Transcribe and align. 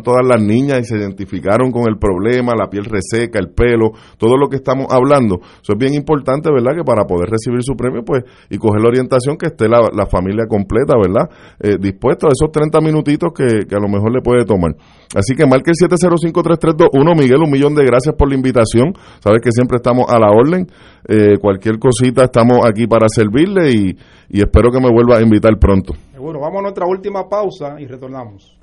todas 0.00 0.26
las 0.26 0.42
niñas 0.42 0.80
y 0.80 0.84
se 0.84 0.96
identificaron 0.96 1.70
con 1.70 1.82
el 1.86 1.98
problema, 1.98 2.54
la 2.56 2.70
piel 2.70 2.86
reseca, 2.86 3.38
el 3.38 3.50
pelo, 3.50 3.90
todo 4.16 4.38
lo 4.38 4.48
que 4.48 4.56
estamos 4.56 4.86
hablando. 4.88 5.40
Eso 5.60 5.74
es 5.74 5.78
bien 5.78 5.92
importante, 5.92 6.50
¿verdad? 6.50 6.72
Que 6.74 6.82
para 6.82 7.04
poder 7.04 7.28
recibir 7.28 7.62
su 7.62 7.74
premio, 7.74 8.02
pues, 8.02 8.24
y 8.48 8.56
coger 8.56 8.80
la 8.80 8.88
orientación, 8.88 9.36
que 9.36 9.48
esté 9.48 9.68
la, 9.68 10.06
familia 10.06 10.46
completa, 10.48 10.94
¿verdad? 10.96 11.28
Eh, 11.60 11.76
dispuesto 11.78 12.26
a 12.26 12.30
esos 12.30 12.50
30 12.50 12.80
minutitos 12.80 13.32
que, 13.36 13.44
a 13.44 13.80
lo 13.80 13.88
mejor 13.88 14.14
le 14.14 14.22
puede 14.22 14.46
tomar. 14.46 14.72
Así 15.14 15.34
que 15.34 15.44
marque 15.44 15.72
el 15.72 15.76
705-3321. 15.76 17.14
Miguel, 17.14 17.42
un 17.44 17.50
millón 17.50 17.74
de 17.74 17.84
gracias 17.84 18.14
por 18.16 18.30
la 18.30 18.34
invitación. 18.34 18.94
Sabes 19.20 19.42
que 19.42 19.52
siempre 19.52 19.76
estamos 19.76 20.06
a 20.08 20.18
la 20.18 20.30
orden. 20.30 20.66
Eh, 21.06 21.36
cualquier 21.38 21.78
cosita, 21.78 22.24
estamos 22.24 22.60
aquí 22.66 22.86
para 22.86 23.08
servirle 23.10 23.70
y, 23.70 23.96
y 24.30 24.40
espero 24.40 24.70
que 24.70 24.80
me 24.80 24.90
vuelva 24.90 25.18
a 25.18 25.20
invitar 25.20 25.52
pronto. 25.58 25.92
Bueno, 26.18 26.40
vamos 26.40 26.60
a 26.60 26.62
nuestra 26.62 26.86
última 26.86 27.28
pausa 27.28 27.78
y 27.78 27.86
retornamos. 27.86 28.56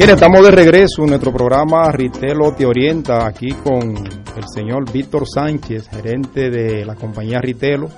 Bien, 0.00 0.12
estamos 0.14 0.42
de 0.42 0.50
regreso 0.50 1.02
en 1.02 1.10
nuestro 1.10 1.30
programa 1.30 1.92
Ritelo 1.92 2.54
Te 2.54 2.64
Orienta, 2.64 3.26
aquí 3.26 3.52
con 3.52 3.82
el 3.98 4.44
señor 4.50 4.90
Víctor 4.90 5.24
Sánchez, 5.28 5.90
gerente 5.90 6.48
de 6.48 6.86
la 6.86 6.94
compañía 6.94 7.38
Ritelo. 7.38 7.90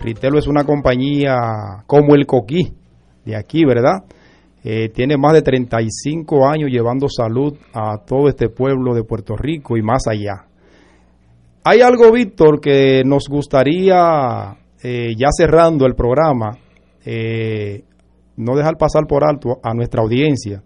Ritelo 0.00 0.38
es 0.38 0.46
una 0.46 0.62
compañía 0.62 1.34
como 1.88 2.14
el 2.14 2.24
Coquí, 2.24 2.72
de 3.24 3.36
aquí, 3.36 3.64
¿verdad? 3.64 4.04
Eh, 4.62 4.90
tiene 4.90 5.16
más 5.16 5.32
de 5.32 5.42
35 5.42 6.46
años 6.46 6.70
llevando 6.70 7.08
salud 7.08 7.58
a 7.74 7.98
todo 8.06 8.28
este 8.28 8.48
pueblo 8.48 8.94
de 8.94 9.02
Puerto 9.02 9.34
Rico 9.36 9.76
y 9.76 9.82
más 9.82 10.06
allá. 10.06 10.46
Hay 11.64 11.80
algo, 11.80 12.12
Víctor, 12.12 12.60
que 12.60 13.02
nos 13.04 13.24
gustaría, 13.28 14.56
eh, 14.84 15.16
ya 15.18 15.30
cerrando 15.36 15.84
el 15.84 15.96
programa, 15.96 16.56
eh, 17.04 17.82
no 18.36 18.54
dejar 18.54 18.76
pasar 18.78 19.08
por 19.08 19.24
alto 19.24 19.58
a 19.64 19.74
nuestra 19.74 20.00
audiencia 20.00 20.62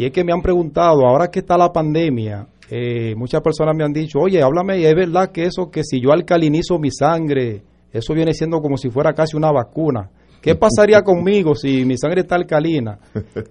y 0.00 0.06
es 0.06 0.12
que 0.12 0.24
me 0.24 0.32
han 0.32 0.40
preguntado, 0.40 1.06
ahora 1.06 1.28
que 1.28 1.40
está 1.40 1.58
la 1.58 1.70
pandemia, 1.70 2.46
eh, 2.70 3.14
muchas 3.16 3.42
personas 3.42 3.76
me 3.76 3.84
han 3.84 3.92
dicho, 3.92 4.18
oye, 4.18 4.42
háblame, 4.42 4.78
y 4.78 4.86
es 4.86 4.94
verdad 4.94 5.30
que 5.30 5.44
eso, 5.44 5.70
que 5.70 5.84
si 5.84 6.00
yo 6.00 6.10
alcalinizo 6.10 6.78
mi 6.78 6.90
sangre, 6.90 7.62
eso 7.92 8.14
viene 8.14 8.32
siendo 8.32 8.60
como 8.60 8.78
si 8.78 8.88
fuera 8.88 9.12
casi 9.12 9.36
una 9.36 9.52
vacuna. 9.52 10.08
¿Qué 10.40 10.54
pasaría 10.54 11.02
conmigo 11.04 11.54
si 11.54 11.84
mi 11.84 11.98
sangre 11.98 12.22
está 12.22 12.36
alcalina? 12.36 12.98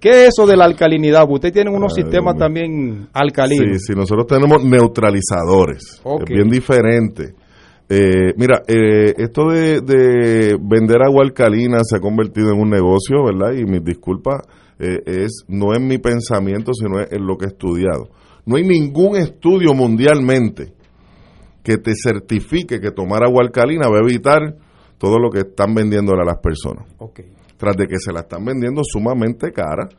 ¿Qué 0.02 0.09
es 0.09 0.30
eso 0.30 0.47
de 0.47 0.58
la 0.58 0.66
alcalinidad? 0.66 1.30
Ustedes 1.30 1.53
tienen 1.53 1.75
unos 1.75 1.94
sistemas 1.94 2.36
también 2.36 3.09
alcalinos. 3.14 3.80
Sí, 3.80 3.94
sí, 3.94 3.94
nosotros 3.95 4.25
tenemos 4.25 4.66
neutralizadores. 4.66 6.02
Es 6.03 6.25
bien 6.27 6.50
diferente. 6.50 7.36
Eh, 7.88 8.33
mira, 8.38 8.64
eh, 8.67 9.14
esto 9.17 9.50
de, 9.50 9.81
de, 9.81 10.58
vender 10.59 11.03
agua 11.03 11.23
alcalina 11.23 11.83
se 11.83 11.97
ha 11.97 12.00
convertido 12.00 12.52
en 12.54 12.60
un 12.60 12.71
negocio, 12.71 13.23
¿verdad? 13.23 13.54
Y 13.55 13.66
mis 13.66 13.83
disculpas, 13.83 14.42
eh, 14.80 15.02
es 15.06 15.44
no 15.48 15.73
es 15.73 15.82
mi 15.82 15.98
pensamiento, 15.98 16.73
sino 16.73 17.00
en 17.00 17.26
lo 17.26 17.38
que 17.38 17.45
he 17.45 17.50
estudiado. 17.50 18.10
No 18.45 18.56
hay 18.56 18.64
ningún 18.64 19.16
estudio 19.17 19.73
mundialmente 19.73 20.73
que 21.64 21.78
te 21.78 21.92
certifique 21.95 22.80
que 22.80 22.92
tomar 22.92 23.23
agua 23.23 23.44
alcalina 23.44 23.88
va 23.90 23.98
a 23.98 24.10
evitar 24.10 24.56
todo 24.98 25.20
lo 25.20 25.30
que 25.30 25.40
están 25.40 25.73
vendiéndole 25.76 26.22
a 26.22 26.26
las 26.26 26.40
personas. 26.40 26.88
Tras 27.58 27.76
de 27.76 27.88
que 27.88 28.00
se 28.00 28.12
la 28.12 28.22
están 28.22 28.45
vendiendo 28.45 28.82
sumamente 28.84 29.52
cara 29.52 29.90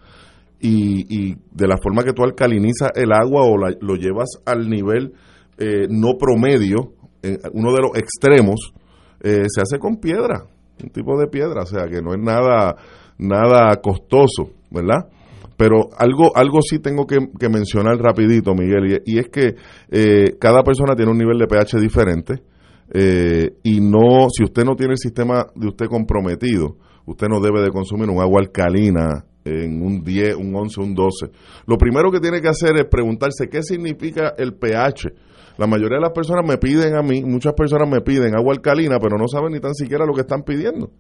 y, 0.59 1.31
y 1.31 1.37
de 1.53 1.69
la 1.69 1.77
forma 1.83 2.03
que 2.03 2.13
tú 2.13 2.25
alcalinizas 2.25 2.91
el 2.95 3.13
agua 3.13 3.43
o 3.43 3.57
lo 3.57 3.95
llevas 3.97 4.29
al 4.47 4.69
nivel 4.69 5.13
eh, 5.59 5.87
no 5.91 6.17
promedio, 6.19 6.95
uno 7.53 7.73
de 7.73 7.83
los 7.83 7.91
extremos, 7.95 8.73
eh, 9.23 9.45
se 9.47 9.61
hace 9.61 9.79
con 9.79 9.97
piedra, 9.97 10.47
un 10.83 10.89
tipo 10.89 11.19
de 11.21 11.27
piedra, 11.27 11.65
o 11.65 11.67
sea 11.67 11.87
que 11.87 12.01
no 12.01 12.15
es 12.15 12.19
nada, 12.19 12.77
nada 13.21 13.77
costoso. 13.81 14.51
¿verdad? 14.71 15.09
Pero 15.57 15.91
algo, 15.99 16.35
algo 16.35 16.63
sí 16.63 16.79
tengo 16.79 17.07
que, 17.07 17.19
mencionar 17.51 17.99
rapidito, 17.99 18.55
Miguel, 18.55 19.03
y, 19.05 19.19
es 19.19 19.29
que 19.29 19.57
eh, 19.91 20.37
cada 20.41 20.63
persona 20.63 20.95
tiene 20.95 21.11
un 21.11 21.19
nivel 21.19 21.39
de 21.39 21.47
pH 21.47 21.79
diferente 21.79 22.43
eh, 22.95 23.53
y 23.63 23.81
no, 23.81 24.29
si 24.31 24.43
usted 24.43 24.65
no 24.65 24.75
tiene 24.75 24.93
el 24.93 24.99
sistema 24.99 25.47
de 25.55 25.69
usted 25.69 25.87
comprometido, 25.87 26.77
usted 27.05 27.27
no 27.29 27.41
debe 27.41 27.61
de 27.61 27.71
consumir 27.71 28.09
un 28.09 28.23
agua 28.23 28.41
alcalina 28.41 29.27
en 29.45 29.83
un 29.83 30.03
10, 30.03 30.37
un 30.37 30.55
11, 30.55 30.81
un 30.81 30.95
12. 30.95 31.27
Lo 31.67 31.77
primero 31.77 32.11
que 32.11 32.21
tiene 32.21 32.41
que 32.41 32.49
hacer 32.49 32.77
es 32.77 32.87
preguntarse 32.91 33.49
qué 33.51 33.63
significa 33.63 34.35
el 34.39 34.55
pH. 34.55 35.09
La 35.59 35.67
mayoría 35.67 35.99
de 35.99 36.03
las 36.03 36.13
personas 36.13 36.47
me 36.47 36.57
piden 36.57 36.97
a 36.97 37.03
mí, 37.03 37.23
muchas 37.23 37.53
personas 37.53 37.89
me 37.89 38.01
piden 38.01 38.35
agua 38.35 38.55
alcalina, 38.55 38.99
pero 38.99 39.19
no 39.19 39.29
saben 39.29 39.53
ni 39.53 39.61
tan 39.61 39.75
siquiera 39.75 40.07
lo 40.07 40.15
que 40.15 40.23
están 40.23 40.43
pidiendo. 40.43 40.91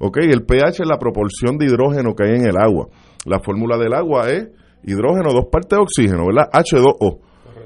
¿Ok? 0.00 0.16
El 0.22 0.44
pH 0.44 0.82
es 0.82 0.88
la 0.88 0.98
proporción 0.98 1.58
de 1.58 1.66
hidrógeno 1.66 2.14
que 2.14 2.24
hay 2.24 2.36
en 2.36 2.46
el 2.46 2.56
agua. 2.56 2.88
La 3.26 3.38
fórmula 3.40 3.76
del 3.76 3.92
agua 3.92 4.30
es 4.30 4.48
hidrógeno, 4.82 5.30
dos 5.32 5.46
partes 5.52 5.76
de 5.76 5.82
oxígeno, 5.82 6.26
¿verdad? 6.26 6.48
H2O. 6.50 7.18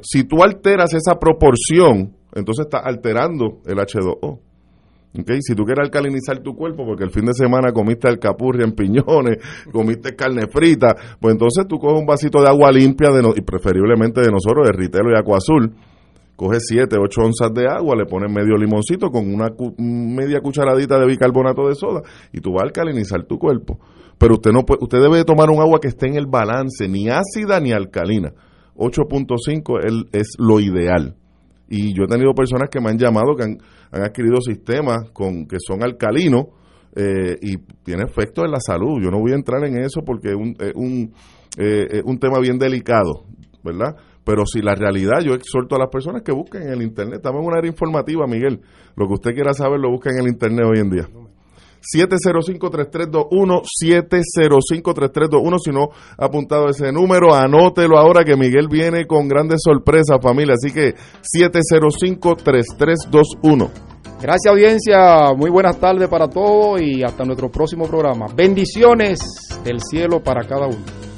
Si 0.02 0.24
tú 0.24 0.42
alteras 0.42 0.92
esa 0.94 1.18
proporción, 1.18 2.16
entonces 2.34 2.66
estás 2.66 2.82
alterando 2.84 3.60
el 3.64 3.78
H2O. 3.78 4.40
Okay. 5.16 5.38
Si 5.42 5.54
tú 5.54 5.62
quieres 5.62 5.84
alcalinizar 5.84 6.40
tu 6.40 6.56
cuerpo 6.56 6.84
porque 6.84 7.04
el 7.04 7.10
fin 7.10 7.24
de 7.24 7.34
semana 7.34 7.72
comiste 7.72 8.08
alcapurria 8.08 8.64
en 8.64 8.72
piñones, 8.72 9.38
comiste 9.72 10.16
carne 10.16 10.48
frita, 10.48 10.96
pues 11.20 11.34
entonces 11.34 11.66
tú 11.68 11.78
coges 11.78 12.00
un 12.00 12.06
vasito 12.06 12.42
de 12.42 12.48
agua 12.48 12.72
limpia 12.72 13.10
de 13.10 13.22
y 13.36 13.40
preferiblemente 13.42 14.20
de 14.20 14.32
nosotros, 14.32 14.66
de 14.66 14.72
Ritelo 14.72 15.12
y 15.12 15.16
Agua 15.16 15.38
Azul, 15.38 15.72
coge 16.36 16.58
7, 16.60 16.96
8 16.98 17.20
onzas 17.20 17.54
de 17.54 17.66
agua, 17.66 17.96
le 17.96 18.06
pones 18.06 18.32
medio 18.32 18.56
limoncito 18.56 19.10
con 19.10 19.32
una 19.32 19.50
media 19.78 20.40
cucharadita 20.40 20.98
de 20.98 21.06
bicarbonato 21.06 21.68
de 21.68 21.74
soda 21.74 22.02
y 22.32 22.40
tú 22.40 22.52
vas 22.52 22.62
a 22.62 22.66
alcalinizar 22.66 23.24
tu 23.24 23.38
cuerpo. 23.38 23.78
Pero 24.18 24.34
usted 24.34 24.52
no 24.52 24.64
puede, 24.64 24.78
usted 24.82 24.98
debe 25.00 25.24
tomar 25.24 25.50
un 25.50 25.60
agua 25.60 25.80
que 25.80 25.88
esté 25.88 26.06
en 26.06 26.16
el 26.16 26.26
balance, 26.26 26.88
ni 26.88 27.08
ácida 27.08 27.60
ni 27.60 27.72
alcalina. 27.72 28.32
8.5 28.76 30.06
es 30.12 30.34
lo 30.38 30.60
ideal. 30.60 31.16
Y 31.68 31.94
yo 31.94 32.04
he 32.04 32.08
tenido 32.08 32.34
personas 32.34 32.68
que 32.68 32.80
me 32.80 32.90
han 32.90 32.98
llamado 32.98 33.34
que 33.36 33.44
han, 33.44 33.58
adquirido 33.90 34.40
sistemas 34.40 35.10
con 35.12 35.46
que 35.46 35.56
son 35.60 35.82
alcalinos 35.84 36.46
eh, 36.96 37.36
y 37.40 37.58
tiene 37.84 38.04
efecto 38.04 38.44
en 38.44 38.50
la 38.50 38.60
salud. 38.60 39.00
Yo 39.02 39.10
no 39.10 39.20
voy 39.20 39.32
a 39.32 39.36
entrar 39.36 39.64
en 39.64 39.78
eso 39.78 40.02
porque 40.04 40.30
es 40.30 40.34
un, 40.34 40.56
un, 40.74 41.12
eh, 41.56 42.02
un 42.04 42.18
tema 42.18 42.40
bien 42.40 42.58
delicado, 42.58 43.24
¿verdad? 43.62 43.96
Pero 44.24 44.46
si 44.46 44.62
la 44.62 44.74
realidad, 44.74 45.20
yo 45.24 45.34
exhorto 45.34 45.76
a 45.76 45.78
las 45.78 45.88
personas 45.88 46.22
que 46.22 46.32
busquen 46.32 46.62
en 46.62 46.72
el 46.72 46.82
Internet. 46.82 47.16
Estamos 47.16 47.42
en 47.42 47.46
una 47.46 47.58
área 47.58 47.70
informativa, 47.70 48.26
Miguel. 48.26 48.62
Lo 48.96 49.06
que 49.06 49.14
usted 49.14 49.34
quiera 49.34 49.52
saber 49.52 49.78
lo 49.78 49.90
busca 49.90 50.10
en 50.10 50.20
el 50.20 50.28
Internet 50.28 50.66
hoy 50.66 50.80
en 50.80 50.90
día. 50.90 51.06
705-3321, 51.94 53.62
705-3321. 53.84 55.58
Si 55.62 55.70
no 55.70 55.90
ha 56.16 56.24
apuntado 56.24 56.68
ese 56.68 56.90
número, 56.92 57.34
anótelo 57.34 57.98
ahora 57.98 58.24
que 58.24 58.36
Miguel 58.36 58.68
viene 58.70 59.06
con 59.06 59.28
grandes 59.28 59.60
sorpresas, 59.62 60.16
familia. 60.22 60.54
Así 60.54 60.72
que 60.72 60.94
705-3321. 60.94 63.68
Gracias, 64.22 64.50
audiencia. 64.50 65.34
Muy 65.36 65.50
buenas 65.50 65.78
tardes 65.78 66.08
para 66.08 66.28
todos 66.28 66.80
y 66.80 67.02
hasta 67.02 67.24
nuestro 67.24 67.50
próximo 67.50 67.86
programa. 67.86 68.28
Bendiciones 68.34 69.18
del 69.62 69.80
cielo 69.80 70.22
para 70.22 70.48
cada 70.48 70.66
uno. 70.66 71.13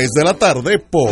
de 0.09 0.23
la 0.23 0.33
tarde 0.33 0.79
por 0.79 1.11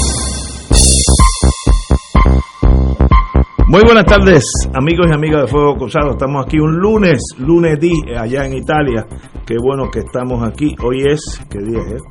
Muy 3.71 3.83
buenas 3.85 4.03
tardes, 4.03 4.43
amigos 4.73 5.07
y 5.09 5.13
amigas 5.13 5.43
de 5.43 5.47
Fuego 5.47 5.77
Cruzado. 5.77 6.11
Estamos 6.11 6.45
aquí 6.45 6.59
un 6.59 6.75
lunes, 6.75 7.21
lunes 7.37 7.79
di, 7.79 7.93
allá 8.19 8.45
en 8.45 8.55
Italia. 8.55 9.07
Qué 9.45 9.55
bueno 9.63 9.89
que 9.89 9.99
estamos 9.99 10.45
aquí. 10.45 10.75
Hoy 10.83 11.03
es, 11.07 11.41
¿qué 11.49 11.59
día 11.59 11.79
es? 11.95 12.01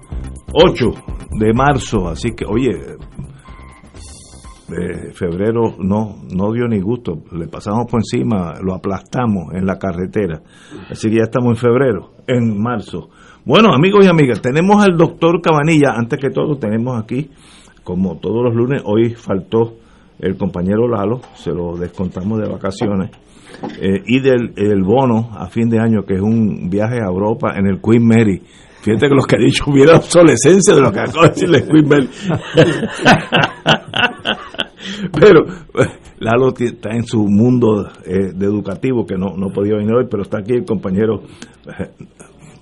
8 0.54 0.86
de 1.38 1.52
marzo, 1.52 2.08
así 2.08 2.30
que, 2.30 2.46
oye, 2.46 2.70
eh, 4.70 5.12
febrero 5.12 5.74
no, 5.78 6.22
no 6.34 6.50
dio 6.50 6.66
ni 6.66 6.80
gusto. 6.80 7.24
Le 7.32 7.46
pasamos 7.46 7.84
por 7.90 8.00
encima, 8.00 8.54
lo 8.62 8.74
aplastamos 8.74 9.52
en 9.52 9.66
la 9.66 9.78
carretera. 9.78 10.40
Así 10.88 11.10
que 11.10 11.16
ya 11.16 11.24
estamos 11.24 11.50
en 11.50 11.56
febrero, 11.56 12.12
en 12.26 12.58
marzo. 12.58 13.10
Bueno, 13.44 13.74
amigos 13.74 14.06
y 14.06 14.08
amigas, 14.08 14.40
tenemos 14.40 14.82
al 14.82 14.96
doctor 14.96 15.42
Cabanilla. 15.42 15.92
Antes 15.94 16.18
que 16.18 16.30
todo, 16.30 16.56
tenemos 16.56 16.98
aquí, 16.98 17.30
como 17.84 18.18
todos 18.18 18.42
los 18.44 18.54
lunes, 18.54 18.80
hoy 18.86 19.10
faltó 19.10 19.74
el 20.20 20.36
compañero 20.36 20.88
Lalo, 20.88 21.20
se 21.34 21.50
lo 21.50 21.76
descontamos 21.76 22.40
de 22.40 22.48
vacaciones, 22.48 23.10
eh, 23.80 24.02
y 24.06 24.20
del 24.20 24.52
el 24.56 24.82
bono 24.82 25.30
a 25.32 25.48
fin 25.48 25.68
de 25.68 25.78
año, 25.78 26.04
que 26.06 26.14
es 26.14 26.20
un 26.20 26.70
viaje 26.70 27.00
a 27.00 27.08
Europa 27.08 27.54
en 27.56 27.66
el 27.66 27.80
Queen 27.80 28.06
Mary. 28.06 28.40
Fíjate 28.82 29.08
que 29.08 29.14
lo 29.14 29.24
que 29.24 29.36
ha 29.36 29.38
dicho 29.38 29.64
hubiera 29.66 29.96
obsolescencia 29.96 30.74
de 30.74 30.80
lo 30.80 30.90
que 30.90 31.00
acaba 31.00 31.24
de 31.24 31.30
decirle 31.30 31.58
el 31.58 31.68
Queen 31.68 31.88
Mary. 31.88 32.08
pero 35.20 35.44
Lalo 36.18 36.54
está 36.58 36.94
en 36.94 37.04
su 37.04 37.26
mundo 37.26 37.86
eh, 38.06 38.32
educativo 38.40 39.04
que 39.06 39.16
no, 39.16 39.36
no 39.36 39.48
podía 39.52 39.76
venir 39.76 39.94
hoy, 39.94 40.06
pero 40.10 40.22
está 40.22 40.38
aquí 40.38 40.52
el 40.52 40.64
compañero 40.64 41.22
eh, 41.66 41.90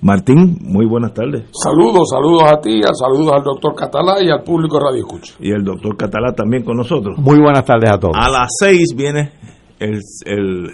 Martín, 0.00 0.58
muy 0.60 0.86
buenas 0.86 1.12
tardes. 1.12 1.46
Saludos, 1.50 2.10
saludos 2.10 2.44
a 2.44 2.60
ti, 2.60 2.80
saludos 2.92 3.32
al 3.32 3.42
doctor 3.42 3.74
Catalá 3.74 4.22
y 4.22 4.30
al 4.30 4.44
público 4.44 4.78
Radio 4.78 5.00
Escucha. 5.00 5.34
Y 5.40 5.50
el 5.50 5.64
doctor 5.64 5.96
Catalá 5.96 6.32
también 6.32 6.62
con 6.62 6.76
nosotros. 6.76 7.18
Muy 7.18 7.40
buenas 7.40 7.64
tardes 7.64 7.90
a 7.90 7.98
todos. 7.98 8.14
A 8.16 8.30
las 8.30 8.48
seis 8.60 8.94
viene 8.96 9.32
el, 9.80 10.70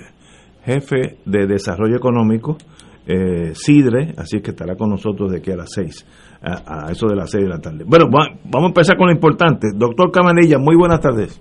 jefe 0.63 1.19
de 1.25 1.47
Desarrollo 1.47 1.97
Económico, 1.97 2.59
eh, 3.07 3.55
Sidre, 3.55 4.15
así 4.19 4.41
que 4.41 4.51
estará 4.51 4.77
con 4.77 4.91
nosotros 4.91 5.31
de 5.31 5.39
aquí 5.39 5.51
a 5.53 5.57
las 5.57 5.71
seis, 5.73 6.07
a, 6.43 6.91
eso 6.91 7.07
de 7.07 7.17
las 7.17 7.31
seis 7.31 7.45
de 7.45 7.51
la 7.51 7.61
tarde. 7.61 7.85
Bueno, 7.87 8.07
vamos 8.11 8.65
a 8.65 8.67
empezar 8.67 8.97
con 8.99 9.07
lo 9.07 9.13
importante. 9.13 9.69
Doctor 9.75 10.11
Camanilla, 10.11 10.59
muy 10.59 10.77
buenas 10.77 11.01
tardes. 11.01 11.41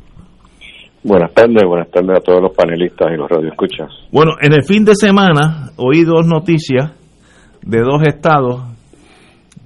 Buenas 1.03 1.33
tardes, 1.33 1.63
buenas 1.67 1.91
tardes 1.91 2.17
a 2.17 2.21
todos 2.21 2.41
los 2.41 2.55
panelistas 2.55 3.11
y 3.13 3.17
los 3.17 3.29
radioescuchas. 3.29 3.89
Bueno, 4.09 4.33
en 4.41 4.53
el 4.53 4.63
fin 4.63 4.85
de 4.85 4.95
semana 4.95 5.71
oí 5.75 6.05
dos 6.05 6.25
noticias 6.25 6.93
de 7.65 7.79
dos 7.79 8.01
estados 8.03 8.63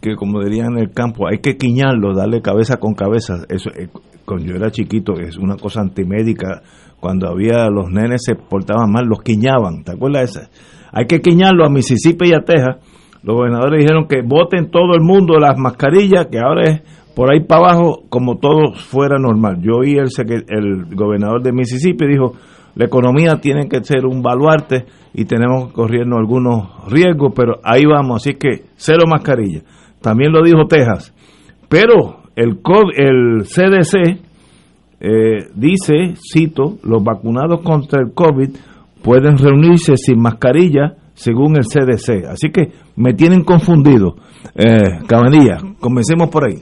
que 0.01 0.15
como 0.15 0.43
dirían 0.43 0.73
en 0.73 0.79
el 0.79 0.91
campo 0.91 1.27
hay 1.27 1.39
que 1.39 1.57
quiñarlo, 1.57 2.13
darle 2.13 2.41
cabeza 2.41 2.77
con 2.77 2.93
cabeza. 2.93 3.43
Eso 3.49 3.69
eh, 3.71 3.89
cuando 4.25 4.45
yo 4.45 4.55
era 4.55 4.71
chiquito 4.71 5.13
es 5.13 5.37
una 5.37 5.55
cosa 5.55 5.81
antimédica. 5.81 6.61
Cuando 6.99 7.27
había 7.29 7.69
los 7.69 7.89
nenes 7.91 8.23
se 8.25 8.35
portaban 8.35 8.91
mal, 8.91 9.05
los 9.05 9.21
quiñaban. 9.21 9.83
¿Te 9.83 9.93
acuerdas 9.93 10.33
de 10.33 10.41
esa? 10.41 10.49
Hay 10.91 11.05
que 11.05 11.21
quiñarlo 11.21 11.65
a 11.65 11.69
Mississippi 11.69 12.29
y 12.29 12.33
a 12.33 12.39
Texas. 12.39 12.77
Los 13.23 13.35
gobernadores 13.35 13.83
dijeron 13.83 14.07
que 14.07 14.21
voten 14.21 14.71
todo 14.71 14.93
el 14.95 15.01
mundo 15.01 15.37
las 15.39 15.57
mascarillas, 15.57 16.27
que 16.27 16.39
ahora 16.39 16.63
es 16.63 16.81
por 17.15 17.31
ahí 17.31 17.41
para 17.41 17.61
abajo 17.61 18.03
como 18.09 18.37
todo 18.37 18.73
fuera 18.73 19.17
normal. 19.19 19.59
Yo 19.61 19.77
oí 19.77 19.95
el, 19.95 20.07
el 20.47 20.95
gobernador 20.95 21.41
de 21.41 21.51
Mississippi 21.51 22.07
dijo, 22.07 22.33
la 22.77 22.85
economía 22.85 23.39
tiene 23.41 23.67
que 23.67 23.83
ser 23.83 24.05
un 24.05 24.21
baluarte 24.21 24.85
y 25.15 25.25
tenemos 25.25 25.69
que 25.69 25.73
corrernos 25.73 26.19
algunos 26.19 26.85
riesgos, 26.87 27.33
pero 27.35 27.55
ahí 27.63 27.85
vamos, 27.85 28.21
así 28.21 28.35
que 28.35 28.65
cero 28.75 29.05
mascarilla. 29.09 29.61
También 29.99 30.31
lo 30.31 30.43
dijo 30.43 30.67
Texas. 30.67 31.11
Pero 31.67 32.21
el, 32.35 32.59
el 32.95 33.43
CDC 33.45 34.21
eh, 34.99 35.47
dice, 35.55 36.13
cito, 36.31 36.77
los 36.83 37.03
vacunados 37.03 37.61
contra 37.63 37.99
el 37.99 38.13
COVID 38.13 38.49
pueden 39.01 39.39
reunirse 39.39 39.97
sin 39.97 40.21
mascarilla 40.21 40.97
según 41.15 41.55
el 41.57 41.65
CDC. 41.65 42.27
Así 42.29 42.51
que 42.51 42.73
me 42.95 43.13
tienen 43.13 43.43
confundido. 43.43 44.17
Eh, 44.53 44.99
Cabanilla, 45.07 45.57
comencemos 45.79 46.29
por 46.29 46.47
ahí. 46.47 46.61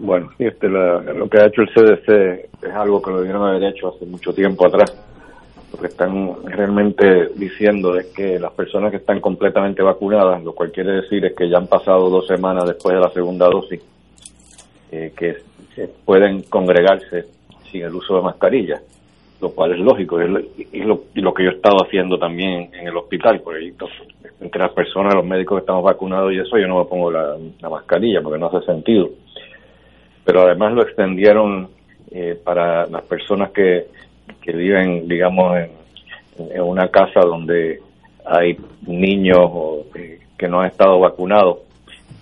Bueno, 0.00 0.30
este, 0.38 0.68
lo 0.68 1.28
que 1.28 1.38
ha 1.38 1.46
hecho 1.46 1.62
el 1.62 1.68
CDC 1.68 2.64
es 2.66 2.74
algo 2.74 3.00
que 3.00 3.10
lo 3.10 3.18
debieron 3.18 3.46
haber 3.46 3.64
hecho 3.64 3.94
hace 3.94 4.06
mucho 4.06 4.32
tiempo 4.32 4.66
atrás 4.66 4.96
lo 5.72 5.78
que 5.78 5.86
están 5.86 6.34
realmente 6.44 7.28
diciendo 7.36 7.96
es 7.96 8.06
que 8.06 8.38
las 8.38 8.52
personas 8.52 8.90
que 8.90 8.96
están 8.96 9.20
completamente 9.20 9.82
vacunadas, 9.82 10.42
lo 10.42 10.52
cual 10.52 10.72
quiere 10.72 11.02
decir 11.02 11.24
es 11.24 11.34
que 11.34 11.48
ya 11.48 11.58
han 11.58 11.68
pasado 11.68 12.10
dos 12.10 12.26
semanas 12.26 12.64
después 12.66 12.94
de 12.94 13.00
la 13.00 13.10
segunda 13.10 13.46
dosis, 13.46 13.80
eh, 14.90 15.12
que 15.16 15.36
pueden 16.04 16.42
congregarse 16.42 17.26
sin 17.70 17.82
el 17.82 17.94
uso 17.94 18.16
de 18.16 18.22
mascarilla, 18.22 18.80
lo 19.40 19.50
cual 19.52 19.72
es 19.72 19.78
lógico, 19.78 20.20
y 20.20 20.82
lo, 20.82 21.04
lo, 21.14 21.34
que 21.34 21.44
yo 21.44 21.50
he 21.50 21.54
estado 21.54 21.76
haciendo 21.84 22.18
también 22.18 22.68
en 22.74 22.88
el 22.88 22.96
hospital, 22.96 23.40
porque 23.40 23.72
entre 24.40 24.60
las 24.60 24.72
personas, 24.72 25.14
los 25.14 25.24
médicos 25.24 25.58
que 25.58 25.60
estamos 25.60 25.84
vacunados 25.84 26.32
y 26.32 26.40
eso, 26.40 26.58
yo 26.58 26.66
no 26.66 26.80
me 26.80 26.84
pongo 26.86 27.12
la, 27.12 27.36
mascarilla 27.70 28.20
porque 28.22 28.38
no 28.40 28.46
hace 28.48 28.66
sentido. 28.66 29.08
Pero 30.24 30.42
además 30.42 30.72
lo 30.72 30.82
extendieron 30.82 31.68
eh, 32.10 32.38
para 32.42 32.86
las 32.86 33.02
personas 33.02 33.50
que 33.50 33.86
que 34.40 34.52
viven, 34.52 35.08
digamos, 35.08 35.58
en, 35.58 36.60
una 36.62 36.88
casa 36.88 37.20
donde 37.20 37.80
hay 38.24 38.56
niños 38.86 39.38
o, 39.40 39.84
eh, 39.94 40.20
que 40.38 40.48
no 40.48 40.60
han 40.60 40.68
estado 40.68 40.98
vacunados, 40.98 41.58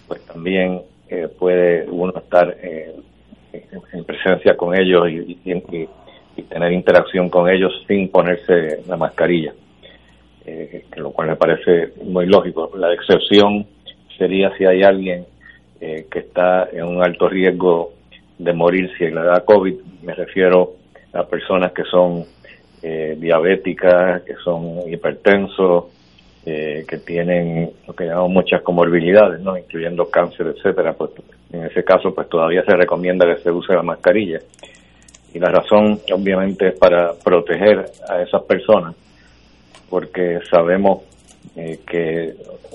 pues 0.09 0.25
también 0.27 0.83
eh, 1.09 1.29
puede 1.39 1.87
uno 1.89 2.13
estar 2.17 2.57
eh, 2.61 2.97
en 3.93 4.05
presencia 4.05 4.57
con 4.57 4.79
ellos 4.79 5.09
y, 5.09 5.37
tener 6.49 6.73
interacción 6.73 7.29
con 7.29 7.51
ellos 7.51 7.73
sin 7.89 8.09
ponerse 8.11 8.81
la 8.87 8.97
mascarilla, 8.97 9.53
lo 10.97 11.11
cual 11.11 11.29
me 11.29 11.37
parece 11.37 11.93
muy 12.05 12.27
lógico. 12.27 12.71
La 12.77 12.93
excepción 12.95 13.67
sería 14.17 14.57
si 14.57 14.65
hay 14.65 14.85
alguien 14.85 15.27
que 15.81 16.19
está 16.19 16.69
en 16.73 16.85
un 16.85 17.03
alto 17.03 17.29
riesgo 17.29 17.93
de 18.39 18.53
morir 18.53 18.91
si 18.99 19.05
le 19.05 19.23
da 19.23 19.45
COVID, 19.45 19.75
me 20.03 20.15
refiero 20.15 20.75
a 21.13 21.25
personas 21.25 21.73
que 21.73 21.85
son 21.85 22.25
diabéticas, 22.81 24.23
que 24.23 24.35
son 24.37 24.89
hipertensos, 24.91 25.85
eh, 26.51 26.87
que 26.89 26.97
tienen 26.97 27.73
lo 27.87 27.95
que 27.95 28.07
llamamos 28.07 28.31
muchas 28.31 28.63
comorbilidades, 28.63 29.39
¿no? 29.41 29.59
incluyendo 29.59 30.09
cáncer, 30.09 30.47
etcétera, 30.47 30.95
pues 30.95 31.11
en 31.53 31.65
ese 31.67 31.85
caso 31.85 32.15
pues 32.15 32.27
todavía 32.29 32.65
se 32.65 32.75
recomienda 32.75 33.27
que 33.27 33.43
se 33.43 33.51
use 33.51 33.75
la 33.75 33.83
mascarilla. 33.83 34.39
Y 35.35 35.39
la 35.39 35.51
razón 35.51 36.01
obviamente 36.11 36.69
es 36.69 36.79
para 36.79 37.13
proteger 37.23 37.85
a 38.09 38.23
esas 38.23 38.43
personas, 38.45 38.95
porque 39.91 40.39
sabemos 40.51 41.03
eh, 41.57 41.81
que, 41.87 42.35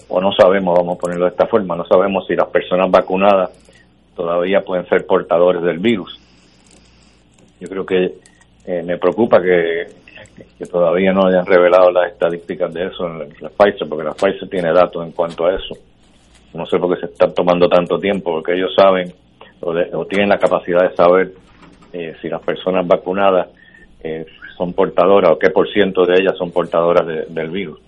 o 0.10 0.22
no 0.22 0.32
sabemos, 0.34 0.78
vamos 0.78 0.98
a 0.98 1.00
ponerlo 1.00 1.26
de 1.26 1.32
esta 1.32 1.48
forma, 1.48 1.76
no 1.76 1.86
sabemos 1.86 2.26
si 2.28 2.36
las 2.36 2.48
personas 2.48 2.90
vacunadas 2.90 3.52
todavía 4.16 4.62
pueden 4.62 4.88
ser 4.88 5.06
portadores 5.06 5.62
del 5.62 5.80
virus. 5.80 6.20
Yo 7.60 7.68
creo 7.70 7.86
que 7.86 8.16
eh, 8.66 8.84
me 8.84 8.98
preocupa 8.98 9.42
que 9.42 9.88
que 10.58 10.66
todavía 10.66 11.12
no 11.12 11.28
hayan 11.28 11.46
revelado 11.46 11.92
las 11.92 12.12
estadísticas 12.12 12.74
de 12.74 12.88
eso 12.88 13.06
en 13.08 13.34
la 13.40 13.50
Pfizer, 13.50 13.88
porque 13.88 14.04
la 14.04 14.14
Pfizer 14.14 14.50
tiene 14.50 14.72
datos 14.72 15.06
en 15.06 15.12
cuanto 15.12 15.46
a 15.46 15.56
eso. 15.56 15.76
No 16.54 16.66
sé 16.66 16.78
por 16.78 16.94
qué 16.94 17.06
se 17.06 17.12
está 17.12 17.28
tomando 17.34 17.68
tanto 17.68 18.00
tiempo, 18.00 18.32
porque 18.32 18.54
ellos 18.54 18.74
saben 18.76 19.12
o, 19.62 20.06
tienen 20.06 20.30
la 20.30 20.38
capacidad 20.38 20.90
de 20.90 20.96
saber 20.96 21.32
eh, 21.94 22.16
si 22.22 22.30
las 22.30 22.42
personas 22.42 22.86
vacunadas 22.86 23.48
eh, 24.04 24.26
son 24.58 24.74
portadoras 24.74 25.32
o 25.32 25.40
qué 25.40 25.50
por 25.50 25.72
ciento 25.72 26.06
de 26.06 26.20
ellas 26.20 26.38
son 26.38 26.52
portadoras 26.52 27.08
del 27.30 27.50
virus. 27.50 27.80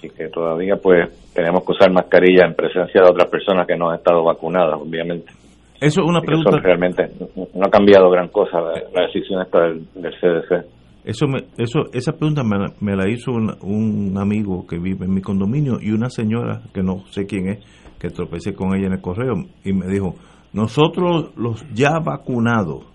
Así 0.00 0.08
que 0.08 0.28
todavía 0.28 0.76
pues 0.82 1.10
tenemos 1.34 1.62
que 1.62 1.72
usar 1.72 1.92
mascarilla 1.92 2.46
en 2.46 2.54
presencia 2.54 3.02
de 3.02 3.10
otras 3.10 3.30
personas 3.30 3.66
que 3.66 3.76
no 3.76 3.90
han 3.90 3.98
estado 3.98 4.24
vacunadas, 4.24 4.80
obviamente. 4.80 5.30
Eso 5.78 6.00
es 6.00 6.08
una 6.08 6.22
pregunta. 6.22 6.58
realmente 6.62 7.10
no 7.36 7.66
ha 7.66 7.70
cambiado 7.70 8.08
gran 8.10 8.28
cosa 8.28 8.60
la, 8.60 9.02
decisión 9.06 9.42
esta 9.42 9.60
del 9.60 9.84
CDC. 9.94 10.66
Eso, 11.04 11.26
me, 11.26 11.40
eso 11.58 11.80
esa 11.92 12.12
pregunta 12.12 12.42
me, 12.42 12.96
la 12.96 13.10
hizo 13.10 13.30
un, 13.32 14.16
amigo 14.16 14.66
que 14.66 14.78
vive 14.78 15.04
en 15.04 15.12
mi 15.12 15.20
condominio 15.20 15.78
y 15.80 15.90
una 15.90 16.08
señora 16.08 16.62
que 16.72 16.82
no 16.82 17.06
sé 17.10 17.26
quién 17.26 17.48
es, 17.48 17.58
que 17.98 18.08
tropecé 18.08 18.54
con 18.54 18.74
ella 18.74 18.86
en 18.86 18.94
el 18.94 19.00
correo 19.02 19.34
y 19.64 19.72
me 19.74 19.86
dijo, 19.86 20.14
nosotros 20.54 21.32
los 21.36 21.62
ya 21.74 21.98
vacunados 22.02 22.86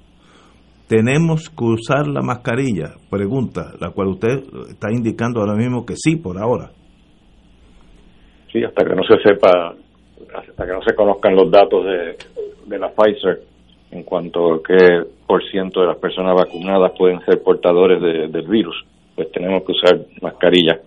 tenemos 0.88 1.50
que 1.50 1.66
usar 1.66 2.08
la 2.08 2.22
mascarilla. 2.22 2.94
Pregunta, 3.12 3.74
la 3.80 3.92
cual 3.92 4.10
usted 4.10 4.44
está 4.70 4.92
indicando 4.92 5.40
ahora 5.40 5.56
mismo 5.56 5.86
que 5.86 5.96
sí, 5.96 6.16
por 6.16 6.38
ahora. 6.40 6.72
Sí, 8.56 8.64
hasta 8.64 8.86
que 8.86 8.96
no 8.96 9.04
se 9.04 9.22
sepa, 9.22 9.76
hasta 10.34 10.66
que 10.66 10.72
no 10.72 10.82
se 10.82 10.96
conozcan 10.96 11.36
los 11.36 11.52
datos 11.52 11.84
de, 11.84 12.16
de 12.68 12.80
la 12.80 12.88
Pfizer 12.88 13.42
en 13.92 14.04
cuanto 14.04 14.54
a 14.54 14.64
qué 14.64 15.04
por 15.28 15.44
ciento 15.52 15.82
de 15.82 15.88
las 15.88 15.98
personas 15.98 16.36
vacunadas 16.36 16.94
pueden 16.98 17.20
ser 17.26 17.44
portadores 17.44 18.02
del 18.02 18.48
virus, 18.48 18.82
pues 19.14 19.30
tenemos 19.34 19.64
que 19.64 19.74
usar 19.74 20.00
mascarilla. 20.22 20.80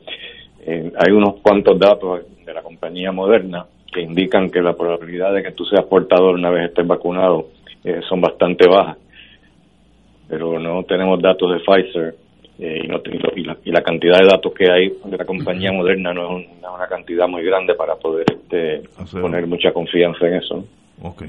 Eh, 0.64 0.90
hay 0.96 1.12
unos 1.12 1.40
cuantos 1.42 1.78
datos 1.78 2.22
de 2.42 2.54
la 2.54 2.62
compañía 2.62 3.12
Moderna 3.12 3.66
que 3.92 4.00
indican 4.00 4.48
que 4.48 4.62
la 4.62 4.72
probabilidad 4.72 5.34
de 5.34 5.42
que 5.42 5.52
tú 5.52 5.66
seas 5.66 5.84
portador 5.84 6.36
una 6.36 6.48
vez 6.48 6.70
estés 6.70 6.86
vacunado 6.86 7.48
eh, 7.84 8.00
son 8.08 8.22
bastante 8.22 8.66
bajas, 8.66 8.96
pero 10.26 10.58
no 10.58 10.84
tenemos 10.84 11.20
datos 11.20 11.52
de 11.52 11.58
Pfizer 11.58 12.14
eh, 12.58 12.80
y, 12.84 12.88
no, 12.88 13.00
y, 13.64 13.70
la, 13.70 13.82
cantidad 13.82 14.18
de 14.18 14.26
datos 14.26 14.52
que 14.52 14.64
hay 14.68 14.88
de 15.04 15.16
la 15.16 15.24
compañía 15.24 15.70
Moderna 15.76 16.12
no 16.12 16.38
es 16.38 16.46
una, 16.58 16.88
cantidad 16.88 17.28
muy 17.28 17.44
grande 17.44 17.74
para 17.74 17.94
poder 17.94 18.26
este, 18.32 18.82
poner 19.20 19.46
mucha 19.46 19.72
confianza 19.72 20.26
en 20.26 20.34
eso. 20.34 20.64
Okay. 21.00 21.28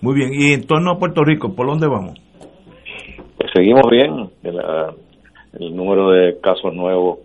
Muy 0.00 0.14
bien, 0.14 0.30
y 0.32 0.52
en 0.52 0.66
torno 0.66 0.92
a 0.92 0.98
Puerto 0.98 1.24
Rico, 1.24 1.54
¿por 1.54 1.66
dónde 1.66 1.88
vamos? 1.88 2.20
Pues 3.36 3.50
seguimos 3.52 3.82
bien, 3.90 4.30
el, 4.44 5.74
número 5.74 6.10
de 6.10 6.38
casos 6.40 6.72
nuevos 6.72 7.18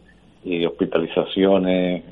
y 0.43 0.65
hospitalizaciones, 0.65 2.03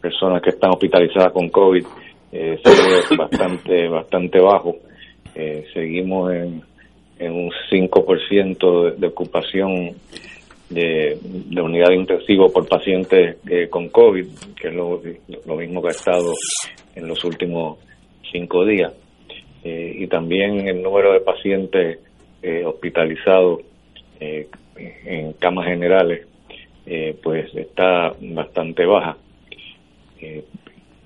personas 0.00 0.42
que 0.42 0.50
están 0.50 0.70
hospitalizadas 0.70 1.32
con 1.32 1.48
COVID, 1.48 1.84
eh, 2.30 2.60
sigue 2.64 3.16
bastante, 3.18 3.88
bastante 3.88 4.40
bajo. 4.40 4.76
Eh, 5.34 5.64
seguimos 5.74 6.32
en, 6.32 6.62
en 7.18 7.32
un 7.32 7.50
5% 7.70 8.84
de, 8.84 8.96
de 8.96 9.06
ocupación 9.08 9.94
de, 10.68 11.18
de, 11.22 11.60
unidad 11.60 11.90
intensiva 11.90 12.48
por 12.48 12.66
pacientes 12.66 13.36
eh, 13.48 13.68
con 13.68 13.88
COVID, 13.88 14.26
que 14.60 14.68
es 14.68 14.74
lo, 14.74 15.00
lo 15.46 15.56
mismo 15.56 15.82
que 15.82 15.88
ha 15.88 15.92
estado 15.92 16.32
en 16.94 17.06
los 17.06 17.22
últimos 17.24 17.78
cinco 18.32 18.64
días. 18.64 18.92
Eh, 19.62 19.96
y 19.98 20.06
también 20.06 20.66
el 20.68 20.82
número 20.82 21.12
de 21.12 21.20
pacientes 21.20 21.98
eh, 22.42 22.64
hospitalizados 22.64 23.60
en 24.20 25.34
camas 25.34 25.66
generales 25.66 26.26
pues 27.22 27.54
está 27.54 28.14
bastante 28.20 28.86
baja. 28.86 29.18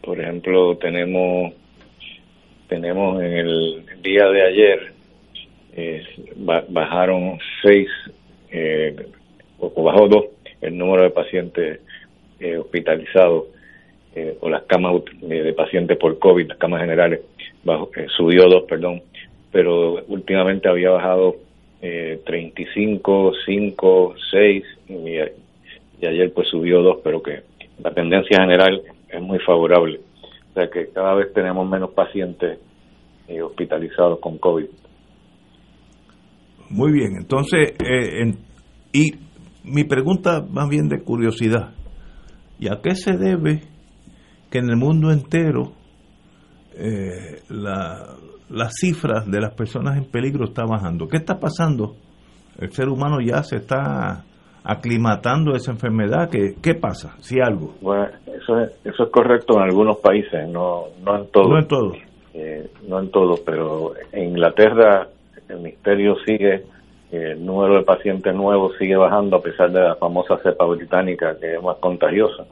por 0.03 0.21
ejemplo, 0.21 0.77
tenemos 0.77 1.53
tenemos 2.69 3.21
en 3.23 3.33
el 3.33 3.85
día 4.03 4.29
de 4.29 4.43
ayer 4.43 4.93
bajaron 6.69 7.39
seis 7.63 7.89
o 9.59 9.83
bajó 9.83 10.09
dos 10.09 10.25
el 10.61 10.77
número 10.77 11.03
de 11.05 11.11
pacientes 11.11 11.81
hospitalizados 12.59 13.45
o 14.41 14.49
las 14.49 14.63
camas 14.65 15.03
de 15.21 15.53
pacientes 15.53 15.97
por 15.97 16.19
COVID, 16.19 16.49
las 16.49 16.59
camas 16.59 16.81
generales 16.81 17.21
eh, 17.97 18.07
subió 18.17 18.49
dos, 18.49 18.65
perdón, 18.65 19.03
pero 19.53 20.03
últimamente 20.07 20.69
había 20.69 20.91
bajado 20.91 21.37
eh, 21.83 22.21
35, 22.25 23.33
5, 23.45 24.15
6 24.31 24.65
y, 24.89 26.07
ayer 26.07 26.33
pues 26.33 26.49
subió 26.49 26.81
dos, 26.81 26.99
pero 27.05 27.23
que 27.23 27.43
la 27.83 27.93
tendencia 27.93 28.41
general 28.41 28.81
es 29.09 29.21
muy 29.21 29.39
favorable. 29.41 30.01
O 30.51 30.55
sea 30.55 30.71
que 30.71 30.89
cada 30.89 31.15
vez 31.15 31.33
tenemos 31.35 31.69
menos 31.69 31.91
pacientes 31.91 32.59
eh, 33.29 33.43
hospitalizados 33.43 34.19
con 34.21 34.39
COVID. 34.39 34.67
Muy 36.71 36.93
bien, 36.93 37.17
entonces, 37.19 37.75
eh, 37.85 38.33
y 38.93 39.13
mi 39.69 39.85
pregunta 39.85 40.45
más 40.51 40.69
bien 40.69 40.89
de 40.89 41.03
curiosidad, 41.03 41.75
¿y 42.59 42.69
a 42.69 42.81
qué 42.83 42.95
se 42.95 43.17
debe 43.17 43.63
que 44.51 44.59
en 44.59 44.71
el 44.71 44.77
mundo 44.77 45.11
entero 45.11 45.73
eh, 46.75 47.43
la, 47.51 48.15
las 48.51 48.75
cifras 48.81 49.31
de 49.31 49.41
las 49.41 49.55
personas 49.55 49.97
en 49.97 50.05
peligro 50.05 50.45
está 50.45 50.65
bajando. 50.65 51.09
¿Qué 51.09 51.17
está 51.17 51.39
pasando? 51.39 51.97
El 52.59 52.71
ser 52.73 52.89
humano 52.89 53.19
ya 53.21 53.43
se 53.43 53.57
está 53.57 54.25
aclimatando 54.65 55.53
a 55.53 55.57
esa 55.57 55.73
enfermedad. 55.73 56.29
¿Qué, 56.31 56.55
qué 56.63 56.75
pasa? 56.75 57.15
Si 57.19 57.41
algo. 57.41 57.75
Bueno, 57.81 58.07
eso 58.27 58.59
es, 58.61 58.71
eso 58.85 59.05
es 59.05 59.11
correcto 59.11 59.55
en 59.57 59.63
algunos 59.63 59.99
países, 59.99 60.49
no, 60.49 60.85
no 61.05 61.19
en 61.19 61.31
todos. 61.31 61.49
No 61.49 61.59
en 61.59 61.69
todos. 61.69 61.97
Eh, 62.35 62.71
no 62.87 63.01
en 63.01 63.11
todos, 63.11 63.41
pero 63.41 63.95
en 64.13 64.29
Inglaterra 64.31 65.09
el 65.49 65.61
misterio 65.61 66.15
sigue, 66.27 66.65
el 67.11 67.45
número 67.45 67.77
de 67.77 67.83
pacientes 67.83 68.35
nuevos 68.35 68.77
sigue 68.79 68.97
bajando 68.97 69.37
a 69.37 69.43
pesar 69.43 69.71
de 69.71 69.81
la 69.81 69.95
famosa 69.97 70.39
cepa 70.39 70.67
británica 70.67 71.39
que 71.39 71.55
es 71.55 71.63
más 71.63 71.77
contagiosa 71.79 72.45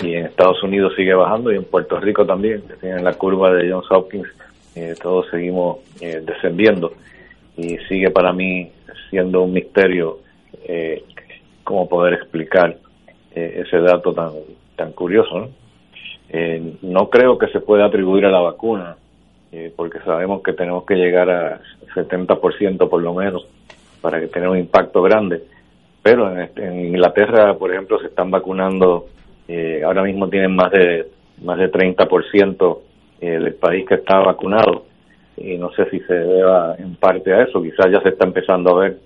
y 0.00 0.14
en 0.14 0.26
Estados 0.26 0.62
Unidos 0.62 0.94
sigue 0.96 1.14
bajando 1.14 1.52
y 1.52 1.56
en 1.56 1.64
Puerto 1.64 1.98
Rico 2.00 2.24
también, 2.24 2.62
que 2.62 2.74
tienen 2.74 3.04
la 3.04 3.14
curva 3.14 3.52
de 3.52 3.70
Johns 3.70 3.90
Hopkins, 3.90 4.28
eh, 4.74 4.94
todos 5.00 5.26
seguimos 5.30 5.78
eh, 6.00 6.22
descendiendo 6.24 6.92
y 7.56 7.76
sigue 7.88 8.10
para 8.10 8.32
mí 8.32 8.70
siendo 9.10 9.42
un 9.42 9.52
misterio 9.52 10.20
eh, 10.64 11.04
cómo 11.62 11.88
poder 11.88 12.14
explicar 12.14 12.76
eh, 13.34 13.62
ese 13.66 13.78
dato 13.78 14.12
tan 14.12 14.30
tan 14.76 14.92
curioso. 14.92 15.38
¿no? 15.38 15.48
no 16.80 17.10
creo 17.10 17.36
que 17.36 17.48
se 17.48 17.60
pueda 17.60 17.84
atribuir 17.84 18.24
a 18.24 18.30
la 18.30 18.40
vacuna, 18.40 18.96
porque 19.76 19.98
sabemos 20.00 20.42
que 20.42 20.52
tenemos 20.54 20.84
que 20.84 20.94
llegar 20.94 21.28
a 21.30 21.60
70% 21.94 22.88
por 22.88 23.02
lo 23.02 23.12
menos 23.12 23.46
para 24.00 24.18
que 24.18 24.28
tenga 24.28 24.50
un 24.50 24.58
impacto 24.58 25.02
grande, 25.02 25.42
pero 26.02 26.30
en, 26.30 26.50
en 26.56 26.86
Inglaterra, 26.86 27.54
por 27.54 27.70
ejemplo, 27.70 28.00
se 28.00 28.06
están 28.06 28.30
vacunando 28.30 29.06
eh, 29.48 29.82
ahora 29.84 30.02
mismo 30.02 30.28
tienen 30.28 30.54
más 30.54 30.70
de 30.72 31.08
más 31.42 31.58
de 31.58 31.70
30% 31.70 32.78
eh, 33.20 33.26
del 33.26 33.54
país 33.54 33.86
que 33.86 33.96
está 33.96 34.20
vacunado. 34.20 34.86
Y 35.36 35.58
no 35.58 35.72
sé 35.72 35.88
si 35.90 35.98
se 36.00 36.14
deba 36.14 36.76
en 36.78 36.94
parte 36.96 37.32
a 37.32 37.42
eso, 37.42 37.62
quizás 37.62 37.90
ya 37.90 38.00
se 38.00 38.10
está 38.10 38.26
empezando 38.26 38.70
a 38.70 38.82
ver 38.82 38.98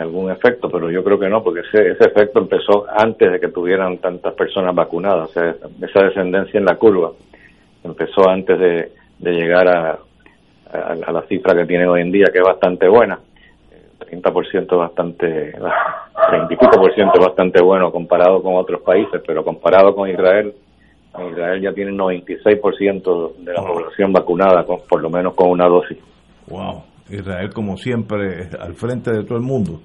algún 0.00 0.30
efecto, 0.30 0.68
pero 0.70 0.90
yo 0.90 1.02
creo 1.02 1.18
que 1.18 1.28
no, 1.28 1.42
porque 1.42 1.60
ese, 1.60 1.92
ese 1.92 2.04
efecto 2.04 2.40
empezó 2.40 2.86
antes 2.94 3.32
de 3.32 3.40
que 3.40 3.48
tuvieran 3.48 3.98
tantas 3.98 4.34
personas 4.34 4.74
vacunadas, 4.74 5.30
o 5.30 5.32
sea, 5.32 5.54
esa 5.80 6.04
descendencia 6.04 6.58
en 6.58 6.66
la 6.66 6.76
curva 6.76 7.12
empezó 7.82 8.28
antes 8.28 8.58
de, 8.58 8.92
llegar 9.30 9.68
a, 9.68 9.98
a, 10.72 11.12
la 11.12 11.22
cifra 11.28 11.54
que 11.54 11.66
tiene 11.66 11.86
hoy 11.86 12.02
en 12.02 12.12
día, 12.12 12.26
que 12.32 12.38
es 12.38 12.44
bastante 12.44 12.88
buena. 12.88 13.18
30% 14.00 14.76
bastante, 14.76 15.26
30 16.28 16.52
y 16.52 16.56
pico 16.56 16.70
por 16.70 16.94
ciento 16.94 17.20
bastante 17.20 17.62
bueno 17.62 17.90
comparado 17.90 18.42
con 18.42 18.56
otros 18.56 18.82
países, 18.82 19.22
pero 19.26 19.44
comparado 19.44 19.94
con 19.94 20.08
Israel, 20.08 20.54
Israel 21.30 21.60
ya 21.60 21.72
tiene 21.72 21.92
96% 21.92 23.36
de 23.38 23.52
la 23.52 23.62
población 23.62 24.12
vacunada, 24.12 24.64
con, 24.64 24.78
por 24.88 25.02
lo 25.02 25.10
menos 25.10 25.34
con 25.34 25.50
una 25.50 25.66
dosis. 25.66 25.98
Wow, 26.48 26.82
Israel 27.10 27.50
como 27.52 27.76
siempre 27.76 28.48
al 28.60 28.74
frente 28.74 29.12
de 29.12 29.24
todo 29.24 29.36
el 29.36 29.44
mundo. 29.44 29.80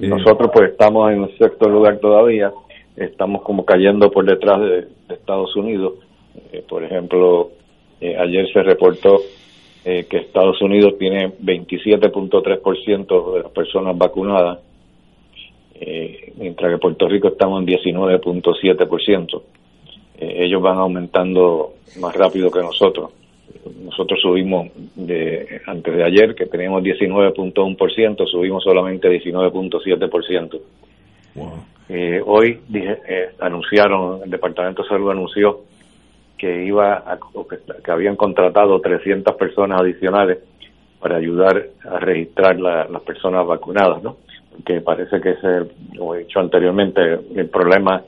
Nosotros 0.00 0.50
pues 0.52 0.70
estamos 0.70 1.10
en 1.12 1.24
el 1.24 1.38
sexto 1.38 1.68
lugar 1.68 1.98
todavía, 1.98 2.52
estamos 2.96 3.42
como 3.42 3.64
cayendo 3.64 4.10
por 4.10 4.24
detrás 4.24 4.60
de, 4.60 4.88
Estados 5.14 5.54
Unidos. 5.56 5.94
Eh, 6.52 6.64
por 6.68 6.84
ejemplo, 6.84 7.50
eh, 8.00 8.16
ayer 8.16 8.50
se 8.52 8.62
reportó 8.62 9.20
que 9.82 10.18
Estados 10.18 10.60
Unidos 10.60 10.98
tiene 10.98 11.32
27.3% 11.38 13.34
de 13.34 13.42
las 13.42 13.50
personas 13.50 13.96
vacunadas, 13.96 14.58
mientras 16.36 16.72
que 16.72 16.78
Puerto 16.78 17.08
Rico 17.08 17.28
estamos 17.28 17.62
en 17.62 17.66
19.7%. 17.66 19.42
ellos 20.18 20.60
van 20.62 20.76
aumentando 20.76 21.76
más 21.98 22.14
rápido 22.14 22.50
que 22.50 22.60
nosotros. 22.60 23.10
Nosotros 23.84 24.20
subimos 24.20 24.68
de 24.94 25.60
antes 25.66 25.94
de 25.94 26.04
ayer, 26.04 26.34
que 26.34 26.46
teníamos 26.46 26.82
19.1%, 26.82 28.26
subimos 28.26 28.62
solamente 28.62 29.08
19.7%. 29.08 30.60
Eh, 31.88 32.20
hoy 32.24 32.60
dije, 32.68 32.98
eh, 33.08 33.30
anunciaron, 33.40 34.22
el 34.22 34.30
Departamento 34.30 34.82
de 34.82 34.88
Salud 34.88 35.10
anunció 35.10 35.62
que 36.40 36.64
iba 36.64 37.04
que, 37.84 37.90
habían 37.90 38.16
contratado 38.16 38.80
300 38.80 39.36
personas 39.36 39.82
adicionales 39.82 40.38
para 40.98 41.16
ayudar 41.16 41.66
a 41.84 41.98
registrar 41.98 42.58
las 42.58 43.02
personas 43.02 43.46
vacunadas, 43.46 44.02
¿no? 44.02 44.16
Que 44.64 44.80
parece 44.80 45.20
que 45.20 45.32
ese, 45.32 45.70
como 45.98 46.14
he 46.14 46.20
dicho 46.20 46.40
anteriormente, 46.40 47.20
el 47.34 47.48
problema 47.50 48.02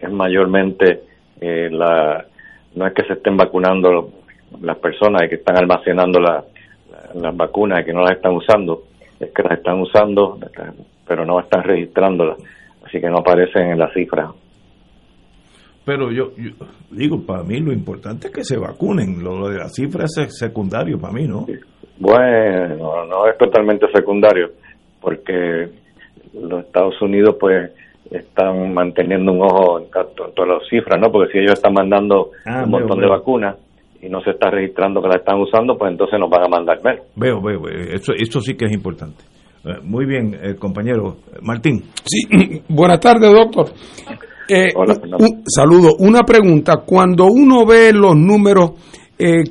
es 0.00 0.10
mayormente 0.12 1.02
eh, 1.40 1.68
la 1.72 2.24
no 2.76 2.86
es 2.86 2.94
que 2.94 3.02
se 3.02 3.14
estén 3.14 3.36
vacunando 3.36 4.10
las 4.60 4.78
personas 4.78 5.28
que 5.28 5.34
están 5.34 5.58
almacenando 5.58 6.20
las 6.20 7.36
vacunas 7.36 7.80
y 7.80 7.84
que 7.84 7.92
no 7.92 8.02
las 8.02 8.12
están 8.12 8.32
usando, 8.32 8.84
es 9.18 9.30
que 9.32 9.42
las 9.42 9.58
están 9.58 9.80
usando, 9.80 10.38
pero 11.06 11.26
no 11.26 11.40
están 11.40 11.64
registrándolas, 11.64 12.38
así 12.86 13.00
que 13.00 13.10
no 13.10 13.18
aparecen 13.18 13.72
en 13.72 13.78
las 13.78 13.92
cifras. 13.92 14.30
Pero 15.84 16.12
yo, 16.12 16.30
digo, 16.90 17.24
para 17.26 17.42
mí 17.42 17.58
lo 17.58 17.72
importante 17.72 18.28
es 18.28 18.32
que 18.32 18.44
se 18.44 18.56
vacunen, 18.56 19.22
lo, 19.22 19.48
de 19.48 19.58
las 19.58 19.74
cifras 19.74 20.10
es 20.18 20.38
secundario 20.38 20.98
para 20.98 21.12
mí, 21.12 21.26
¿no? 21.26 21.46
Bueno, 21.98 23.04
no 23.06 23.26
es 23.26 23.36
totalmente 23.36 23.86
secundario, 23.92 24.50
porque 25.00 25.68
los 26.34 26.64
Estados 26.64 27.00
Unidos 27.02 27.36
pues 27.38 27.72
están 28.10 28.72
manteniendo 28.72 29.32
un 29.32 29.42
ojo 29.42 29.80
en, 29.80 29.86
todas 29.90 30.48
las 30.48 30.68
cifras, 30.68 31.00
¿no? 31.00 31.10
Porque 31.10 31.32
si 31.32 31.38
ellos 31.38 31.54
están 31.54 31.72
mandando 31.72 32.30
ah, 32.46 32.62
un 32.64 32.70
montón 32.70 33.00
de 33.00 33.08
vacunas, 33.08 33.56
y 34.02 34.08
no 34.08 34.20
se 34.20 34.30
está 34.30 34.50
registrando 34.50 35.00
que 35.00 35.08
la 35.08 35.16
están 35.16 35.40
usando, 35.40 35.78
pues 35.78 35.92
entonces 35.92 36.18
nos 36.18 36.28
van 36.28 36.44
a 36.44 36.48
mandar 36.48 36.78
menos. 36.82 37.06
Veo, 37.14 37.40
veo, 37.40 37.68
Eso, 37.68 38.12
eso 38.12 38.40
sí 38.40 38.56
que 38.56 38.64
es 38.64 38.72
importante. 38.72 39.22
Eh, 39.64 39.78
muy 39.80 40.06
bien, 40.06 40.34
eh, 40.42 40.56
compañero. 40.56 41.18
Martín. 41.40 41.84
Sí, 42.04 42.26
buenas 42.68 42.98
tardes, 42.98 43.32
doctor. 43.32 43.66
Eh, 44.48 44.72
un, 44.74 45.42
saludo. 45.46 45.96
Una 45.98 46.20
pregunta. 46.20 46.78
Cuando 46.84 47.26
uno 47.26 47.64
ve 47.64 47.92
los 47.92 48.16
números 48.16 48.72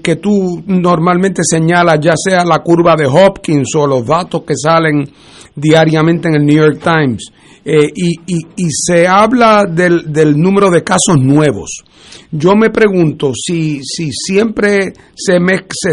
que 0.03 0.17
tú 0.17 0.61
normalmente 0.67 1.43
señalas, 1.45 1.97
ya 2.01 2.13
sea 2.17 2.43
la 2.43 2.59
curva 2.59 2.93
de 2.97 3.05
Hopkins 3.05 3.73
o 3.77 3.87
los 3.87 4.05
datos 4.05 4.43
que 4.43 4.53
salen 4.53 5.09
diariamente 5.55 6.27
en 6.27 6.35
el 6.35 6.45
New 6.45 6.57
York 6.57 6.81
Times, 6.83 7.31
y, 7.63 8.17
y, 8.27 8.67
se 8.69 9.07
habla 9.07 9.63
del, 9.63 10.11
del 10.11 10.35
número 10.35 10.69
de 10.69 10.83
casos 10.83 11.15
nuevos, 11.21 11.85
yo 12.31 12.55
me 12.55 12.69
pregunto 12.69 13.33
si, 13.33 13.81
si 13.83 14.11
siempre 14.11 14.93
se, 15.13 15.37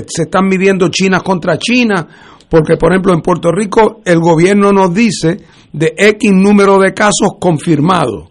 se, 0.06 0.22
están 0.22 0.46
midiendo 0.46 0.88
China 0.88 1.20
contra 1.20 1.58
China, 1.58 2.06
porque 2.48 2.76
por 2.76 2.92
ejemplo 2.92 3.12
en 3.12 3.20
Puerto 3.20 3.50
Rico 3.50 4.00
el 4.04 4.20
gobierno 4.20 4.72
nos 4.72 4.94
dice 4.94 5.38
de 5.72 5.94
X 5.96 6.30
número 6.32 6.78
de 6.78 6.94
casos 6.94 7.32
confirmados, 7.40 8.28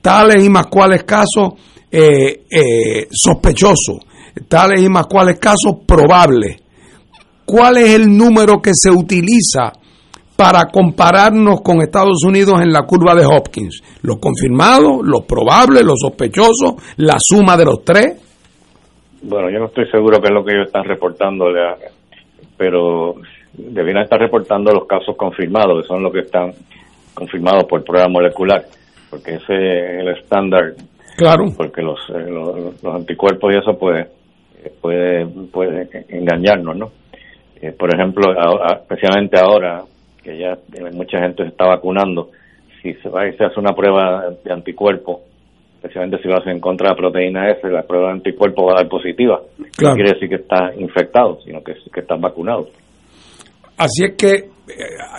tales 0.00 0.44
y 0.44 0.48
más 0.48 0.66
cuales 0.66 1.04
casos 1.04 1.54
eh, 1.90 2.44
eh, 2.50 3.08
sospechosos, 3.10 3.98
tales 4.48 4.82
y 4.82 4.88
más 4.88 5.06
cuales 5.06 5.38
casos 5.38 5.78
probables. 5.86 6.62
¿Cuál 7.44 7.78
es 7.78 7.94
el 7.94 8.16
número 8.16 8.62
que 8.62 8.70
se 8.74 8.90
utiliza 8.90 9.72
para 10.36 10.66
compararnos 10.66 11.60
con 11.62 11.82
Estados 11.82 12.22
Unidos 12.24 12.60
en 12.62 12.72
la 12.72 12.82
curva 12.82 13.14
de 13.14 13.26
Hopkins? 13.26 13.82
¿Los 14.02 14.18
confirmados, 14.18 15.00
los 15.02 15.24
probables, 15.24 15.84
los 15.84 15.98
sospechosos, 16.00 16.74
la 16.96 17.16
suma 17.18 17.56
de 17.56 17.64
los 17.64 17.84
tres? 17.84 18.30
Bueno, 19.22 19.50
yo 19.50 19.58
no 19.58 19.66
estoy 19.66 19.90
seguro 19.90 20.18
que 20.20 20.28
es 20.28 20.32
lo 20.32 20.44
que 20.44 20.52
ellos 20.54 20.66
están 20.68 20.84
reportando, 20.84 21.46
pero 22.56 23.16
debieran 23.52 24.04
estar 24.04 24.18
reportando 24.18 24.72
los 24.72 24.86
casos 24.86 25.16
confirmados, 25.16 25.82
que 25.82 25.88
son 25.88 26.02
los 26.02 26.12
que 26.12 26.20
están 26.20 26.52
confirmados 27.12 27.64
por 27.64 27.84
prueba 27.84 28.08
molecular, 28.08 28.64
porque 29.10 29.34
ese 29.34 29.54
es 29.54 30.00
el 30.00 30.08
estándar. 30.08 30.74
Claro. 31.16 31.46
Porque 31.56 31.82
los, 31.82 31.98
eh, 32.10 32.30
los, 32.30 32.94
anticuerpos 32.94 33.52
y 33.52 33.58
eso 33.58 33.78
puede, 33.78 34.06
puede, 34.80 35.26
puede 35.52 35.88
engañarnos, 36.08 36.76
¿no? 36.76 36.90
Eh, 37.60 37.72
por 37.72 37.94
ejemplo, 37.94 38.32
especialmente 38.80 39.38
ahora, 39.38 39.82
que 40.22 40.38
ya 40.38 40.56
mucha 40.92 41.18
gente 41.18 41.42
se 41.42 41.50
está 41.50 41.66
vacunando, 41.66 42.30
si 42.80 42.94
se 42.94 43.08
va 43.10 43.28
y 43.28 43.36
se 43.36 43.44
hace 43.44 43.60
una 43.60 43.74
prueba 43.74 44.30
de 44.42 44.52
anticuerpo, 44.52 45.20
especialmente 45.74 46.22
si 46.22 46.28
lo 46.28 46.38
hace 46.38 46.50
en 46.50 46.60
contra 46.60 46.88
de 46.88 46.94
la 46.94 46.96
proteína 46.96 47.50
S, 47.50 47.68
la 47.68 47.82
prueba 47.82 48.08
de 48.08 48.12
anticuerpo 48.14 48.66
va 48.66 48.72
a 48.72 48.82
dar 48.82 48.88
positiva. 48.88 49.40
No 49.82 49.92
quiere 49.94 50.12
decir 50.12 50.28
que 50.28 50.36
está 50.36 50.72
infectado, 50.78 51.38
sino 51.44 51.62
que, 51.62 51.74
que 51.92 52.00
está 52.00 52.16
vacunado. 52.16 52.68
Así 53.76 54.04
es 54.04 54.14
que 54.16 54.34
eh, 54.34 54.48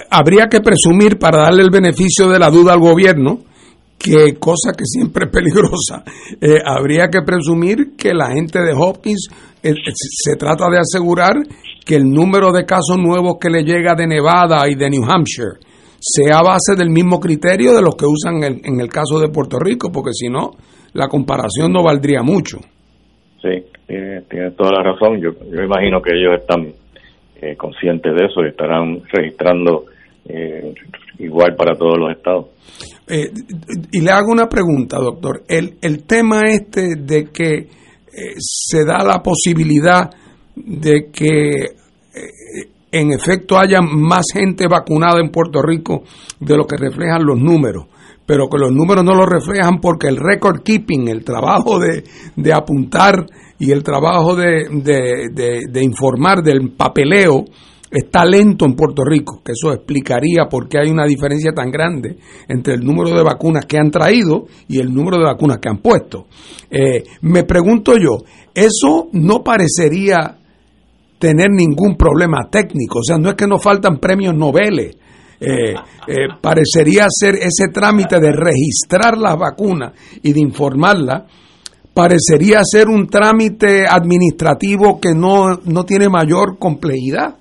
habría 0.10 0.48
que 0.48 0.62
presumir, 0.62 1.18
para 1.20 1.44
darle 1.44 1.64
el 1.64 1.72
beneficio 1.72 2.30
de 2.30 2.40
la 2.40 2.50
duda 2.50 2.74
al 2.74 2.80
gobierno, 2.80 3.40
que 4.02 4.40
cosa 4.40 4.72
que 4.76 4.86
siempre 4.86 5.26
es 5.26 5.32
peligrosa, 5.32 6.04
eh, 6.42 6.60
habría 6.66 7.08
que 7.10 7.22
presumir 7.22 7.96
que 7.96 8.14
la 8.14 8.32
gente 8.32 8.60
de 8.60 8.74
Hopkins 8.74 9.30
eh, 9.62 9.74
se 9.86 10.36
trata 10.38 10.70
de 10.70 10.80
asegurar 10.80 11.36
que 11.86 11.96
el 11.96 12.04
número 12.06 12.52
de 12.52 12.66
casos 12.66 12.98
nuevos 12.98 13.38
que 13.40 13.50
le 13.50 13.64
llega 13.64 13.94
de 13.96 14.08
Nevada 14.08 14.68
y 14.68 14.76
de 14.76 14.90
New 14.90 15.04
Hampshire 15.04 15.60
sea 16.00 16.40
a 16.40 16.44
base 16.44 16.76
del 16.76 16.90
mismo 16.90 17.20
criterio 17.20 17.76
de 17.76 17.82
los 17.82 17.96
que 17.96 18.06
usan 18.06 18.44
en, 18.44 18.80
el 18.80 18.90
caso 18.90 19.20
de 19.20 19.30
Puerto 19.30 19.58
Rico, 19.60 19.92
porque 19.94 20.14
si 20.14 20.30
no, 20.30 20.52
la 20.94 21.08
comparación 21.08 21.72
no 21.72 21.84
valdría 21.84 22.24
mucho. 22.24 22.58
Sí, 23.40 23.64
tiene, 23.88 24.52
toda 24.58 24.72
la 24.78 24.84
razón. 24.84 25.22
Yo, 25.22 25.30
yo 25.46 25.62
imagino 25.62 26.02
que 26.02 26.12
ellos 26.16 26.42
están 26.42 26.74
eh, 27.40 27.56
conscientes 27.56 28.16
de 28.16 28.26
eso 28.26 28.42
y 28.42 28.50
estarán 28.50 29.04
registrando 29.14 29.86
igual 31.20 31.56
para 31.56 31.76
todos 31.76 31.98
los 31.98 32.12
estados. 32.12 32.48
Eh, 33.14 33.30
y 33.92 34.00
le 34.00 34.12
hago 34.12 34.32
una 34.32 34.48
pregunta, 34.48 34.98
doctor. 34.98 35.44
El, 35.48 35.78
el 35.82 36.04
tema 36.04 36.44
este 36.48 36.96
de 36.96 37.26
que 37.26 37.68
se 38.38 38.86
da 38.86 39.04
la 39.04 39.22
posibilidad 39.22 40.10
de 40.56 41.10
que 41.12 41.50
eh, 41.50 42.72
en 42.92 43.12
efecto 43.12 43.58
haya 43.58 43.82
más 43.82 44.26
gente 44.34 44.66
vacunada 44.68 45.20
en 45.22 45.30
Puerto 45.30 45.62
Rico 45.62 46.04
de 46.40 46.58
lo 46.58 46.66
que 46.66 46.78
reflejan 46.78 47.26
los 47.26 47.40
números, 47.40 47.86
pero 48.26 48.48
que 48.50 48.58
los 48.58 48.72
números 48.72 49.04
no 49.04 49.14
lo 49.14 49.26
reflejan 49.26 49.80
porque 49.80 50.08
el 50.08 50.18
record 50.18 50.62
keeping, 50.62 51.08
el 51.08 51.24
trabajo 51.24 51.80
de, 51.80 52.04
de 52.36 52.54
apuntar 52.54 53.26
y 53.60 53.72
el 53.72 53.84
trabajo 53.84 54.36
de, 54.36 54.68
de, 54.72 55.68
de, 55.70 55.84
informar 55.84 56.42
del 56.42 56.72
papeleo 56.72 57.46
está 57.92 58.26
lento 58.26 58.66
en 58.66 58.74
Puerto 58.74 59.04
Rico, 59.04 59.42
que 59.44 59.52
eso 59.52 59.74
explicaría 59.74 60.46
por 60.50 60.70
qué 60.70 60.80
hay 60.80 60.90
una 60.90 61.06
diferencia 61.06 61.52
tan 61.52 61.70
grande 61.70 62.18
entre 62.48 62.76
el 62.76 62.82
número 62.82 63.10
de 63.10 63.24
vacunas 63.24 63.66
que 63.66 63.78
han 63.78 63.92
traído 63.92 64.46
y 64.68 64.80
el 64.80 64.94
número 64.94 65.18
de 65.18 65.26
vacunas 65.26 65.60
que 65.60 65.70
han 65.70 65.80
puesto. 65.80 66.28
Eh, 66.70 67.04
me 67.22 67.44
pregunto 67.44 67.94
yo, 67.98 68.24
¿eso 68.54 69.10
no 69.12 69.44
parecería 69.44 70.38
tener 71.22 71.52
ningún 71.52 71.96
problema 71.96 72.50
técnico. 72.50 73.00
O 73.00 73.04
sea, 73.04 73.18
no 73.18 73.30
es 73.30 73.36
que 73.36 73.46
nos 73.46 73.62
faltan 73.62 74.00
premios 74.00 74.36
Nobel. 74.36 74.80
Eh, 74.80 74.96
eh, 75.40 75.74
parecería 76.42 77.06
ser 77.10 77.36
ese 77.36 77.68
trámite 77.72 78.20
de 78.20 78.32
registrar 78.32 79.18
las 79.18 79.38
vacunas 79.38 79.94
y 80.22 80.34
de 80.34 80.40
informarlas, 80.40 81.24
parecería 81.94 82.62
ser 82.64 82.88
un 82.90 83.08
trámite 83.08 83.88
administrativo 83.88 85.00
que 85.00 85.14
no, 85.16 85.60
no 85.66 85.84
tiene 85.84 86.10
mayor 86.10 86.58
complejidad. 86.60 87.38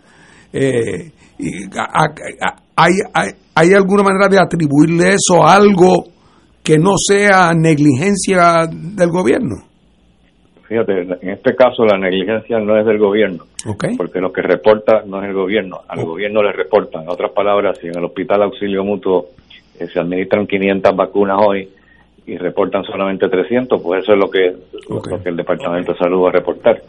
Eh, 0.52 1.10
hay, 2.76 2.92
hay, 3.14 3.30
¿Hay 3.60 3.74
alguna 3.74 4.02
manera 4.02 4.26
de 4.28 4.38
atribuirle 4.38 5.10
eso 5.10 5.44
a 5.44 5.54
algo 5.54 6.04
que 6.62 6.78
no 6.78 6.92
sea 6.96 7.52
negligencia 7.52 8.66
del 8.66 9.10
gobierno? 9.10 9.56
Fíjate, 10.66 11.02
en 11.02 11.28
este 11.28 11.54
caso 11.54 11.84
la 11.84 11.98
negligencia 11.98 12.58
no 12.58 12.78
es 12.78 12.86
del 12.86 12.98
gobierno, 12.98 13.44
porque 13.98 14.20
lo 14.20 14.32
que 14.32 14.40
reporta 14.40 15.02
no 15.04 15.20
es 15.20 15.28
el 15.28 15.34
gobierno, 15.34 15.80
al 15.88 15.98
oh. 15.98 16.06
gobierno 16.06 16.42
le 16.42 16.52
reportan. 16.52 17.02
En 17.02 17.10
otras 17.10 17.32
palabras, 17.32 17.76
si 17.78 17.88
en 17.88 17.98
el 17.98 18.04
Hospital 18.04 18.44
Auxilio 18.44 18.82
Mutuo 18.82 19.26
eh, 19.78 19.86
se 19.92 20.00
administran 20.00 20.46
500 20.46 20.96
vacunas 20.96 21.38
hoy 21.44 21.68
y 22.26 22.38
reportan 22.38 22.84
solamente 22.84 23.28
300, 23.28 23.82
pues 23.82 24.04
eso 24.04 24.12
es 24.12 24.18
lo 24.18 24.30
que, 24.30 24.54
lo 24.88 25.02
que 25.02 25.28
el 25.28 25.36
Departamento 25.36 25.92
de 25.92 25.98
Salud 25.98 26.24
va 26.24 26.28
a 26.30 26.32
reportar. 26.32 26.80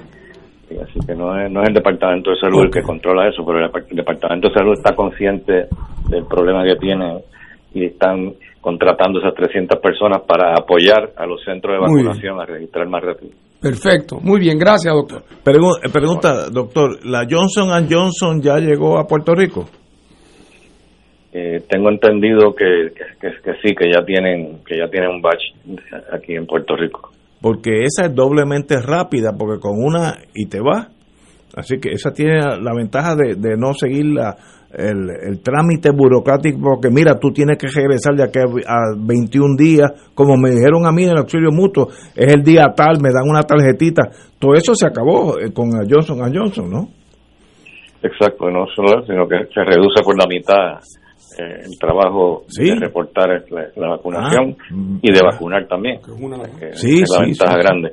Así 0.77 0.99
que 1.05 1.15
no 1.15 1.39
es, 1.39 1.51
no 1.51 1.61
es 1.61 1.69
el 1.69 1.73
Departamento 1.73 2.31
de 2.31 2.37
Salud 2.37 2.63
el 2.63 2.71
que 2.71 2.81
controla 2.81 3.27
eso, 3.27 3.43
pero 3.45 3.59
el, 3.59 3.95
Departamento 3.95 4.49
de 4.49 4.53
Salud 4.53 4.73
está 4.73 4.95
consciente 4.95 5.67
del 6.09 6.25
problema 6.25 6.63
que 6.63 6.75
tiene 6.75 7.19
y 7.73 7.85
están 7.85 8.33
contratando 8.59 9.19
esas 9.19 9.33
300 9.33 9.79
personas 9.79 10.21
para 10.27 10.53
apoyar 10.53 11.11
a 11.15 11.25
los 11.25 11.43
centros 11.43 11.73
de 11.73 11.79
vacunación 11.79 12.39
a 12.39 12.45
registrar 12.45 12.87
más 12.87 13.03
rápido. 13.03 13.31
Perfecto, 13.59 14.19
muy 14.21 14.39
bien, 14.39 14.57
gracias 14.57 14.93
doctor. 14.93 15.23
Eh, 15.23 15.89
pregunta, 15.91 16.49
doctor, 16.49 17.05
¿la 17.05 17.25
Johnson 17.29 17.69
Johnson 17.89 18.41
ya 18.41 18.57
llegó 18.57 18.97
a 18.97 19.05
Puerto 19.05 19.33
Rico? 19.33 19.65
Eh, 21.33 21.61
tengo 21.69 21.89
entendido 21.89 22.53
que, 22.53 22.91
que, 23.19 23.53
sí, 23.63 23.73
que 23.73 23.89
ya 23.89 24.03
tienen 24.03 24.59
que 24.65 24.77
ya 24.77 24.87
tienen 24.89 25.11
un 25.11 25.21
batch 25.21 25.41
aquí 26.11 26.35
en 26.35 26.45
Puerto 26.45 26.75
Rico 26.75 27.11
porque 27.41 27.81
esa 27.83 28.05
es 28.05 28.15
doblemente 28.15 28.79
rápida, 28.79 29.33
porque 29.37 29.59
con 29.59 29.83
una 29.83 30.19
y 30.33 30.45
te 30.45 30.59
va. 30.59 30.89
Así 31.55 31.79
que 31.79 31.91
esa 31.91 32.13
tiene 32.13 32.39
la 32.61 32.73
ventaja 32.73 33.15
de, 33.15 33.57
no 33.57 33.73
seguir 33.73 34.05
la, 34.05 34.37
el, 34.71 35.41
trámite 35.43 35.91
burocrático, 35.91 36.59
porque 36.61 36.89
mira, 36.89 37.19
tú 37.19 37.31
tienes 37.31 37.57
que 37.57 37.67
regresar 37.67 38.15
ya 38.15 38.31
que 38.31 38.39
a 38.39 38.95
21 38.97 39.55
días, 39.57 40.11
como 40.13 40.37
me 40.37 40.51
dijeron 40.51 40.85
a 40.85 40.91
mí 40.91 41.03
en 41.03 41.11
el 41.11 41.17
auxilio 41.17 41.51
mutuo, 41.51 41.89
es 42.15 42.33
el 42.33 42.43
día 42.43 42.67
tal, 42.73 43.01
me 43.01 43.11
dan 43.11 43.27
una 43.27 43.41
tarjetita. 43.41 44.03
Todo 44.39 44.53
eso 44.53 44.73
se 44.75 44.87
acabó 44.87 45.37
eh, 45.39 45.51
con 45.51 45.71
Johnson 45.89 46.19
Johnson, 46.33 46.69
¿no? 46.69 46.87
Exacto, 48.01 48.49
no 48.49 48.65
solo, 48.73 49.05
sino 49.05 49.27
que 49.27 49.35
se 49.53 49.63
reduce 49.63 50.01
por 50.03 50.17
la 50.17 50.25
mitad 50.27 50.79
eh, 51.37 51.63
el 51.65 51.79
trabajo 51.79 52.43
de 52.47 52.75
reportar 52.75 53.43
la, 53.49 53.87
vacunación 53.87 54.55
ah, 54.59 54.99
y 55.01 55.11
de 55.11 55.21
vacunar 55.21 55.67
también. 55.67 55.99
es 57.01 57.09
la 57.09 57.21
ventaja 57.21 57.57
grande. 57.57 57.91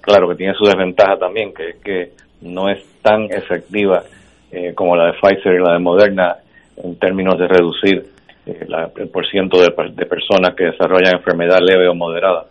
Claro 0.00 0.28
que 0.28 0.36
tiene 0.36 0.54
su 0.54 0.64
desventaja 0.64 1.16
también, 1.18 1.52
que 1.54 1.70
es 1.70 1.76
que 1.76 2.12
no 2.42 2.68
es 2.68 2.82
tan 3.02 3.24
efectiva 3.24 4.02
eh, 4.50 4.74
como 4.74 4.96
la 4.96 5.06
de 5.06 5.12
Pfizer 5.12 5.54
y 5.54 5.64
la 5.64 5.74
de 5.74 5.78
Moderna 5.78 6.36
en 6.76 6.98
términos 6.98 7.38
de 7.38 7.46
reducir 7.46 8.04
eh, 8.46 8.66
el 8.96 9.08
porciento 9.10 9.58
de, 9.58 9.68
de 9.94 10.06
personas 10.06 10.56
que 10.56 10.64
desarrollan 10.64 11.16
enfermedad 11.16 11.60
leve 11.60 11.88
o 11.88 11.94
moderada. 11.94 12.46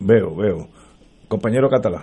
Veo, 0.00 0.34
veo. 0.34 0.66
Compañero 1.28 1.68
catalán. 1.68 2.02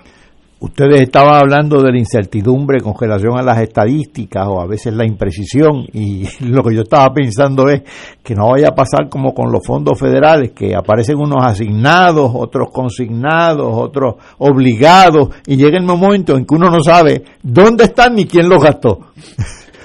Ustedes 0.61 0.99
estaban 0.99 1.35
hablando 1.35 1.81
de 1.81 1.93
la 1.93 1.99
incertidumbre 1.99 2.81
con 2.81 2.93
relación 2.99 3.37
a 3.37 3.41
las 3.41 3.61
estadísticas 3.61 4.45
o 4.45 4.59
a 4.59 4.67
veces 4.67 4.93
la 4.93 5.05
imprecisión 5.05 5.85
y 5.93 6.27
lo 6.45 6.61
que 6.63 6.75
yo 6.75 6.81
estaba 6.81 7.13
pensando 7.13 7.69
es 7.69 7.83
que 8.21 8.35
no 8.35 8.49
vaya 8.49 8.67
a 8.67 8.75
pasar 8.75 9.07
como 9.07 9.33
con 9.33 9.53
los 9.53 9.65
fondos 9.65 9.97
federales, 9.97 10.51
que 10.51 10.75
aparecen 10.75 11.17
unos 11.17 11.45
asignados, 11.45 12.31
otros 12.33 12.71
consignados, 12.73 13.69
otros 13.71 14.15
obligados 14.39 15.29
y 15.47 15.55
llega 15.55 15.77
el 15.77 15.85
momento 15.85 16.35
en 16.35 16.45
que 16.45 16.55
uno 16.55 16.69
no 16.69 16.83
sabe 16.83 17.23
dónde 17.41 17.85
están 17.85 18.15
ni 18.15 18.25
quién 18.25 18.49
los 18.49 18.61
gastó. 18.61 18.99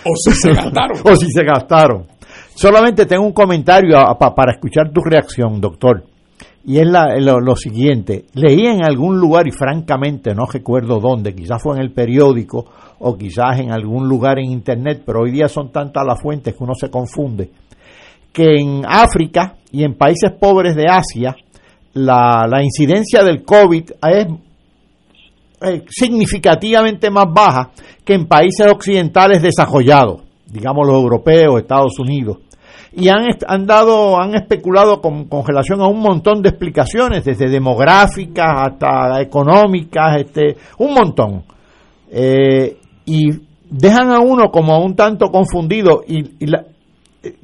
O 0.04 0.16
si 0.16 0.32
se 0.32 0.52
gastaron. 0.54 0.98
o 1.04 1.14
si 1.14 1.30
se 1.30 1.44
gastaron. 1.44 2.06
Solamente 2.56 3.06
tengo 3.06 3.24
un 3.24 3.32
comentario 3.32 3.96
para 4.18 4.52
escuchar 4.52 4.90
tu 4.92 5.00
reacción, 5.02 5.60
doctor 5.60 6.13
y 6.66 6.78
es 6.78 6.86
lo, 6.86 7.56
siguiente, 7.56 8.24
leí 8.32 8.66
en 8.66 8.82
algún 8.82 9.18
lugar 9.18 9.46
y 9.46 9.50
francamente 9.50 10.34
no 10.34 10.46
recuerdo 10.46 10.98
dónde, 10.98 11.34
quizás 11.34 11.62
fue 11.62 11.76
en 11.76 11.82
el 11.82 11.92
periódico 11.92 12.64
o 13.00 13.18
quizás 13.18 13.60
en 13.60 13.70
algún 13.70 14.08
lugar 14.08 14.38
en 14.38 14.50
internet, 14.50 15.02
pero 15.04 15.20
hoy 15.20 15.30
día 15.30 15.46
son 15.48 15.70
tantas 15.70 16.06
las 16.06 16.20
fuentes 16.20 16.54
que 16.54 16.64
uno 16.64 16.74
se 16.74 16.90
confunde, 16.90 17.50
que 18.32 18.56
en 18.56 18.82
África 18.86 19.56
y 19.72 19.84
en 19.84 19.94
países 19.94 20.32
pobres 20.40 20.74
de 20.74 20.86
Asia 20.88 21.36
la, 21.92 22.62
incidencia 22.62 23.22
del 23.22 23.44
COVID 23.44 23.90
es 24.10 24.26
significativamente 25.90 27.10
más 27.10 27.26
baja 27.30 27.72
que 28.04 28.14
en 28.14 28.26
países 28.26 28.66
occidentales 28.72 29.42
desarrollados, 29.42 30.22
digamos 30.46 30.86
los 30.86 30.96
europeos, 30.96 31.60
Estados 31.60 31.98
Unidos 31.98 32.38
y 32.96 33.08
han, 33.08 33.26
han 33.46 33.66
dado, 33.66 34.20
han 34.20 34.34
especulado 34.34 35.00
con, 35.00 35.24
con, 35.24 35.44
relación 35.44 35.80
a 35.80 35.88
un 35.88 36.00
montón 36.00 36.42
de 36.42 36.50
explicaciones, 36.50 37.24
desde 37.24 37.48
demográficas 37.48 38.46
hasta 38.54 39.20
económicas, 39.20 40.20
este, 40.20 40.56
un 40.78 40.94
montón. 40.94 41.44
Eh, 42.10 42.76
y 43.06 43.30
dejan 43.68 44.10
a 44.12 44.20
uno 44.20 44.50
como 44.50 44.78
un 44.84 44.94
tanto 44.94 45.30
confundido 45.30 46.02
y, 46.06 46.22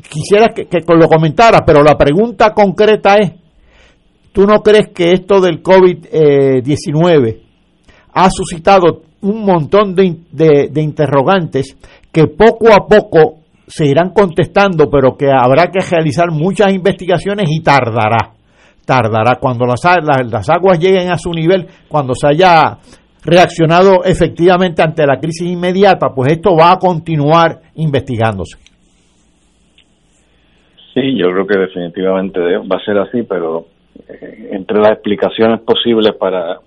quisiera 0.09 0.49
que, 0.55 0.67
que, 0.67 0.79
lo 0.87 1.09
comentara, 1.09 1.65
pero 1.67 1.83
la 1.83 1.97
pregunta 1.97 2.53
concreta 2.53 3.17
es, 3.17 3.33
¿tú 4.33 4.47
no 4.47 4.63
crees 4.63 4.89
que 4.95 5.13
esto 5.13 5.41
del 5.41 5.63
COVID-19 5.63 7.41
ha 8.13 8.31
suscitado 8.31 9.03
un 9.23 9.45
montón 9.45 9.95
de, 9.95 10.69
de 10.71 10.83
interrogantes 10.83 11.77
que 12.13 12.27
poco 12.27 12.73
a 12.73 12.87
poco 12.87 13.40
se 13.71 13.87
irán 13.87 14.11
contestando, 14.11 14.91
pero 14.91 15.17
que 15.17 15.31
habrá 15.31 15.71
que 15.71 15.79
realizar 15.79 16.31
muchas 16.33 16.73
investigaciones 16.73 17.49
y 17.49 17.63
tardará. 17.63 18.33
Tardará. 18.85 19.37
Cuando 19.41 19.65
las, 19.65 19.81
las, 20.31 20.51
aguas 20.51 20.81
lleguen 20.81 21.11
a 21.11 21.19
su 21.19 21.31
nivel, 21.31 21.67
cuando 21.89 22.13
se 22.15 22.27
haya 22.27 22.79
reaccionado 23.25 24.03
efectivamente 24.05 24.83
ante 24.83 25.07
la 25.07 25.21
crisis 25.21 25.49
inmediata, 25.49 26.09
pues 26.15 26.33
esto 26.33 26.57
va 26.57 26.73
a 26.73 26.79
continuar 26.79 27.61
investigándose. 27.77 28.59
Sí, 30.93 31.17
yo 31.17 31.29
creo 31.31 31.47
que 31.47 31.59
definitivamente 31.59 32.41
va 32.41 32.77
a 32.77 32.85
ser 32.85 32.99
así, 32.99 33.23
pero 33.23 33.67
eh, 34.09 34.49
entre 34.51 34.79
las 34.81 34.93
explicaciones 34.93 35.61
posibles 35.61 36.17
para, 36.19 36.59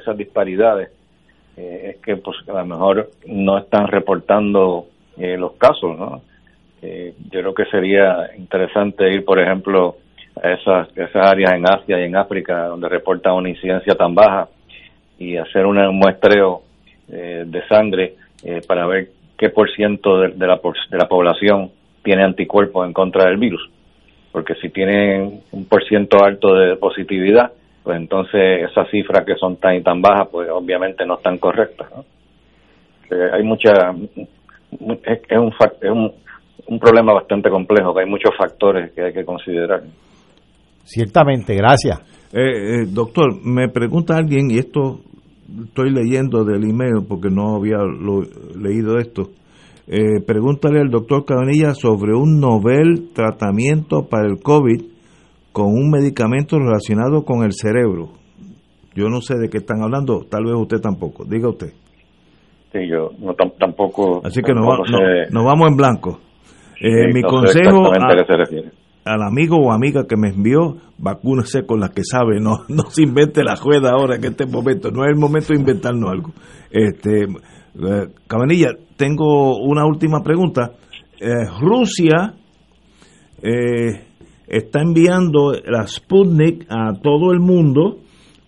esas 0.00 0.16
disparidades 0.16 0.90
eh, 1.56 1.94
es 1.94 2.02
que 2.02 2.16
pues 2.16 2.36
a 2.48 2.52
lo 2.60 2.66
mejor 2.66 3.10
no 3.26 3.58
están 3.58 3.88
reportando 3.88 4.86
eh, 5.18 5.36
los 5.36 5.54
casos, 5.54 5.98
¿no? 5.98 6.22
Eh, 6.82 7.14
yo 7.30 7.40
creo 7.40 7.54
que 7.54 7.64
sería 7.66 8.30
interesante 8.36 9.08
ir, 9.08 9.24
por 9.24 9.38
ejemplo, 9.38 9.96
a 10.42 10.50
esas, 10.50 10.88
esas 10.96 11.30
áreas 11.30 11.52
en 11.52 11.64
Asia 11.64 12.00
y 12.00 12.04
en 12.04 12.16
África 12.16 12.66
donde 12.66 12.88
reportan 12.88 13.34
una 13.34 13.48
incidencia 13.48 13.94
tan 13.94 14.14
baja 14.14 14.48
y 15.18 15.36
hacer 15.36 15.64
un 15.64 15.78
muestreo 15.96 16.62
eh, 17.08 17.44
de 17.46 17.66
sangre 17.68 18.16
eh, 18.42 18.60
para 18.66 18.86
ver 18.86 19.10
qué 19.38 19.50
por 19.50 19.70
ciento 19.70 20.20
de, 20.20 20.46
la, 20.46 20.60
de 20.90 20.98
la 20.98 21.08
población 21.08 21.70
tiene 22.02 22.24
anticuerpos 22.24 22.84
en 22.86 22.92
contra 22.92 23.26
del 23.26 23.36
virus. 23.36 23.70
Porque 24.32 24.54
si 24.56 24.70
tienen 24.70 25.42
un 25.52 25.66
por 25.66 25.84
ciento 25.84 26.24
alto 26.24 26.54
de 26.54 26.76
positividad, 26.76 27.52
pues 27.84 27.96
entonces 27.96 28.68
esas 28.68 28.88
cifras 28.90 29.24
que 29.24 29.36
son 29.36 29.56
tan 29.56 29.76
y 29.76 29.82
tan 29.82 30.00
bajas, 30.00 30.28
pues 30.32 30.48
obviamente 30.50 31.04
no 31.04 31.14
están 31.14 31.38
correctas. 31.38 31.88
hay 33.32 33.42
mucha. 33.42 33.94
Es, 35.04 35.20
es, 35.28 35.38
un, 35.38 35.52
es 35.80 35.90
un 35.90 36.12
un 36.66 36.78
problema 36.78 37.12
bastante 37.12 37.50
complejo, 37.50 37.94
que 37.94 38.02
hay 38.02 38.10
muchos 38.10 38.32
factores 38.36 38.92
que 38.92 39.02
hay 39.02 39.12
que 39.12 39.24
considerar. 39.24 39.82
Ciertamente, 40.84 41.54
gracias. 41.54 42.00
Eh, 42.32 42.82
eh, 42.82 42.86
doctor, 42.88 43.34
me 43.44 43.68
pregunta 43.68 44.16
alguien, 44.16 44.50
y 44.50 44.58
esto 44.58 45.00
estoy 45.64 45.90
leyendo 45.90 46.44
del 46.44 46.64
email 46.64 47.04
porque 47.08 47.28
no 47.30 47.56
había 47.56 47.78
leído 48.56 48.98
esto. 48.98 49.30
Eh, 49.86 50.20
pregúntale 50.26 50.80
al 50.80 50.90
doctor 50.90 51.24
Cabanilla 51.24 51.74
sobre 51.74 52.14
un 52.14 52.40
novel 52.40 53.10
tratamiento 53.12 54.06
para 54.08 54.26
el 54.26 54.40
COVID 54.42 54.80
con 55.52 55.66
un 55.66 55.90
medicamento 55.90 56.58
relacionado 56.58 57.24
con 57.24 57.44
el 57.44 57.52
cerebro. 57.52 58.10
Yo 58.94 59.08
no 59.08 59.20
sé 59.20 59.36
de 59.38 59.48
qué 59.48 59.58
están 59.58 59.82
hablando, 59.82 60.24
tal 60.30 60.44
vez 60.44 60.54
usted 60.54 60.78
tampoco. 60.78 61.24
Diga 61.24 61.48
usted. 61.48 61.72
Sí, 62.72 62.88
yo 62.88 63.10
no, 63.18 63.34
tampoco. 63.34 64.22
Así 64.24 64.40
que 64.40 64.52
nos, 64.54 64.64
vamos 64.64 65.68
en 65.68 65.76
blanco. 65.76 66.20
Eh, 66.84 67.14
mi 67.14 67.22
consejo 67.22 67.92
al 69.04 69.22
amigo 69.22 69.56
o 69.56 69.72
amiga 69.72 70.04
que 70.08 70.16
me 70.16 70.30
envió, 70.30 70.78
vacúnese 70.98 71.64
con 71.64 71.78
la 71.78 71.90
que 71.90 72.02
sabe, 72.02 72.40
no, 72.40 72.64
no 72.68 72.90
se 72.90 73.04
invente 73.04 73.44
la 73.44 73.54
juega 73.54 73.90
ahora 73.90 74.16
en 74.16 74.24
este 74.24 74.46
momento, 74.46 74.90
no 74.90 75.04
es 75.04 75.10
el 75.10 75.18
momento 75.18 75.52
de 75.52 75.60
inventarnos 75.60 76.10
algo. 76.10 76.30
Este, 76.70 77.22
eh, 77.22 78.08
Cabanilla, 78.26 78.70
tengo 78.96 79.58
una 79.58 79.86
última 79.86 80.22
pregunta. 80.24 80.72
Eh, 81.20 81.46
Rusia 81.60 82.34
está 84.46 84.80
enviando 84.80 85.52
la 85.52 85.86
Sputnik 85.86 86.66
a 86.68 86.94
todo 87.00 87.32
el 87.32 87.40
mundo 87.40 87.98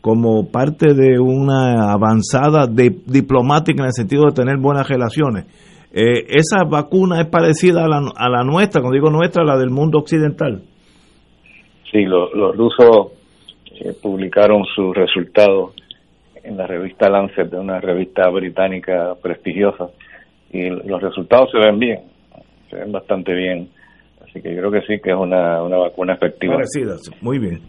como 0.00 0.50
parte 0.50 0.92
de 0.92 1.18
una 1.18 1.92
avanzada 1.92 2.66
diplomática 2.66 3.82
en 3.82 3.86
el 3.86 3.92
sentido 3.92 4.26
de 4.26 4.32
tener 4.32 4.58
buenas 4.58 4.88
relaciones. 4.88 5.46
Eh, 5.96 6.26
¿Esa 6.28 6.64
vacuna 6.68 7.20
es 7.20 7.28
parecida 7.28 7.84
a 7.84 7.88
la, 7.88 8.02
a 8.16 8.28
la 8.28 8.42
nuestra, 8.42 8.80
cuando 8.80 8.96
digo 8.96 9.10
nuestra, 9.10 9.44
la 9.44 9.56
del 9.56 9.70
mundo 9.70 9.98
occidental? 10.00 10.60
Sí, 11.92 12.02
los 12.02 12.56
rusos 12.56 13.12
eh, 13.80 13.92
publicaron 14.02 14.64
sus 14.74 14.92
resultados 14.92 15.72
en 16.42 16.56
la 16.56 16.66
revista 16.66 17.08
Lancet, 17.08 17.48
de 17.48 17.60
una 17.60 17.80
revista 17.80 18.28
británica 18.28 19.14
prestigiosa, 19.22 19.90
y 20.52 20.68
los 20.68 21.00
resultados 21.00 21.50
se 21.52 21.58
ven 21.58 21.78
bien, 21.78 22.00
se 22.70 22.76
ven 22.76 22.90
bastante 22.90 23.32
bien. 23.32 23.68
Así 24.20 24.42
que 24.42 24.52
yo 24.52 24.62
creo 24.62 24.70
que 24.72 24.80
sí 24.80 25.00
que 25.00 25.10
es 25.10 25.16
una, 25.16 25.62
una 25.62 25.76
vacuna 25.76 26.14
efectiva. 26.14 26.54
Parecida, 26.54 26.96
muy 27.20 27.38
bien. 27.38 27.60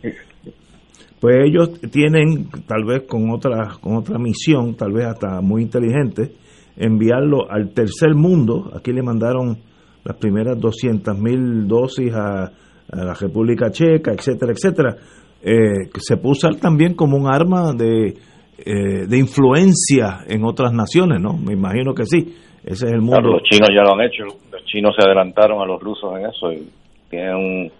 Pues 1.22 1.36
ellos 1.46 1.80
tienen, 1.92 2.50
tal 2.68 2.86
vez 2.86 3.04
con 3.04 3.30
otra, 3.30 3.78
con 3.80 3.98
otra 3.98 4.18
misión, 4.18 4.76
tal 4.76 4.94
vez 4.94 5.06
hasta 5.06 5.42
muy 5.42 5.62
inteligente, 5.62 6.32
enviarlo 6.78 7.50
al 7.50 7.74
tercer 7.74 8.16
mundo. 8.16 8.72
Aquí 8.76 8.92
le 8.92 9.02
mandaron 9.02 9.58
las 10.04 10.18
primeras 10.18 10.60
200 10.60 11.18
mil 11.18 11.68
dosis 11.68 12.14
a, 12.14 12.52
la 12.88 13.14
República 13.14 13.72
Checa, 13.72 14.12
etcétera, 14.12 14.54
etcétera. 14.54 14.96
Eh, 15.42 15.90
se 15.98 16.18
puso 16.18 16.48
también 16.52 16.94
como 16.94 17.18
un 17.18 17.28
arma 17.28 17.74
de, 17.74 18.14
eh, 18.58 19.08
de 19.08 19.18
influencia 19.18 20.20
en 20.28 20.46
otras 20.46 20.72
naciones, 20.72 21.20
¿no? 21.20 21.36
Me 21.36 21.54
imagino 21.54 21.94
que 21.94 22.06
sí. 22.06 22.36
Ese 22.64 22.88
es 22.88 22.94
el 22.94 23.02
mundo. 23.02 23.22
los 23.22 23.44
chinos 23.44 23.70
ya 23.70 23.84
lo 23.84 23.94
han 23.94 24.02
hecho. 24.02 24.24
Los 24.52 24.66
chinos 24.66 24.96
se 24.98 25.06
adelantaron 25.06 25.62
a 25.62 25.66
los 25.66 25.82
rusos 25.82 26.18
en 26.18 26.26
eso 26.26 26.52
y 26.52 26.68
tienen 27.10 27.36
un 27.36 27.72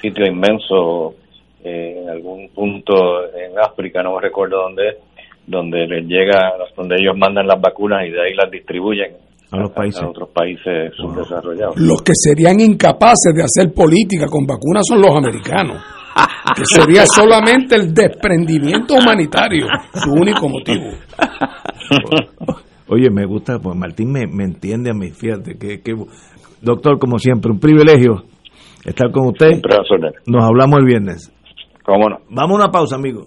sitio 0.00 0.26
inmenso 0.26 1.14
eh, 1.64 2.02
en 2.02 2.08
algún 2.08 2.48
punto 2.48 3.24
en 3.34 3.58
África, 3.58 4.02
no 4.02 4.14
me 4.16 4.20
recuerdo 4.20 4.62
dónde 4.62 4.88
es, 4.88 4.96
donde 5.46 5.86
les 5.86 6.06
llega, 6.06 6.52
donde 6.76 6.96
ellos 6.98 7.16
mandan 7.16 7.46
las 7.46 7.60
vacunas 7.60 8.06
y 8.06 8.10
de 8.10 8.20
ahí 8.20 8.34
las 8.34 8.50
distribuyen 8.50 9.12
a 9.50 9.58
los 9.58 9.70
países. 9.72 10.02
otros 10.02 10.30
países 10.30 10.92
subdesarrollados. 10.96 11.76
Los 11.78 12.02
que 12.02 12.12
serían 12.14 12.58
incapaces 12.60 13.34
de 13.34 13.42
hacer 13.42 13.72
política 13.74 14.26
con 14.26 14.46
vacunas 14.46 14.82
son 14.88 15.02
los 15.02 15.14
americanos, 15.14 15.82
que 16.56 16.64
sería 16.64 17.04
solamente 17.06 17.76
el 17.76 17.92
desprendimiento 17.92 18.94
humanitario 18.94 19.66
su 19.92 20.10
único 20.10 20.48
motivo. 20.48 20.86
Oye, 22.88 23.10
me 23.10 23.26
gusta, 23.26 23.58
pues 23.58 23.76
Martín 23.76 24.12
me, 24.12 24.26
me 24.26 24.44
entiende 24.44 24.90
a 24.90 24.94
mí, 24.94 25.10
fíjate, 25.10 25.58
que, 25.58 25.80
que, 25.82 25.94
doctor, 26.60 26.98
como 26.98 27.18
siempre, 27.18 27.50
un 27.50 27.58
privilegio 27.58 28.24
estar 28.84 29.10
con 29.10 29.28
usted. 29.28 29.60
Nos 30.26 30.44
hablamos 30.44 30.80
el 30.80 30.86
viernes. 30.86 31.32
¿Cómo 31.84 32.08
no? 32.08 32.18
Vamos 32.30 32.52
a 32.52 32.64
una 32.64 32.70
pausa, 32.70 32.96
amigo. 32.96 33.26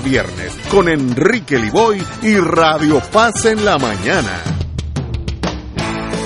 viernes 0.01 0.57
con 0.69 0.89
Enrique 0.89 1.57
Liboy 1.57 2.01
y 2.21 2.37
Radio 2.37 2.99
Paz 3.11 3.45
en 3.45 3.63
la 3.63 3.77
mañana. 3.77 4.41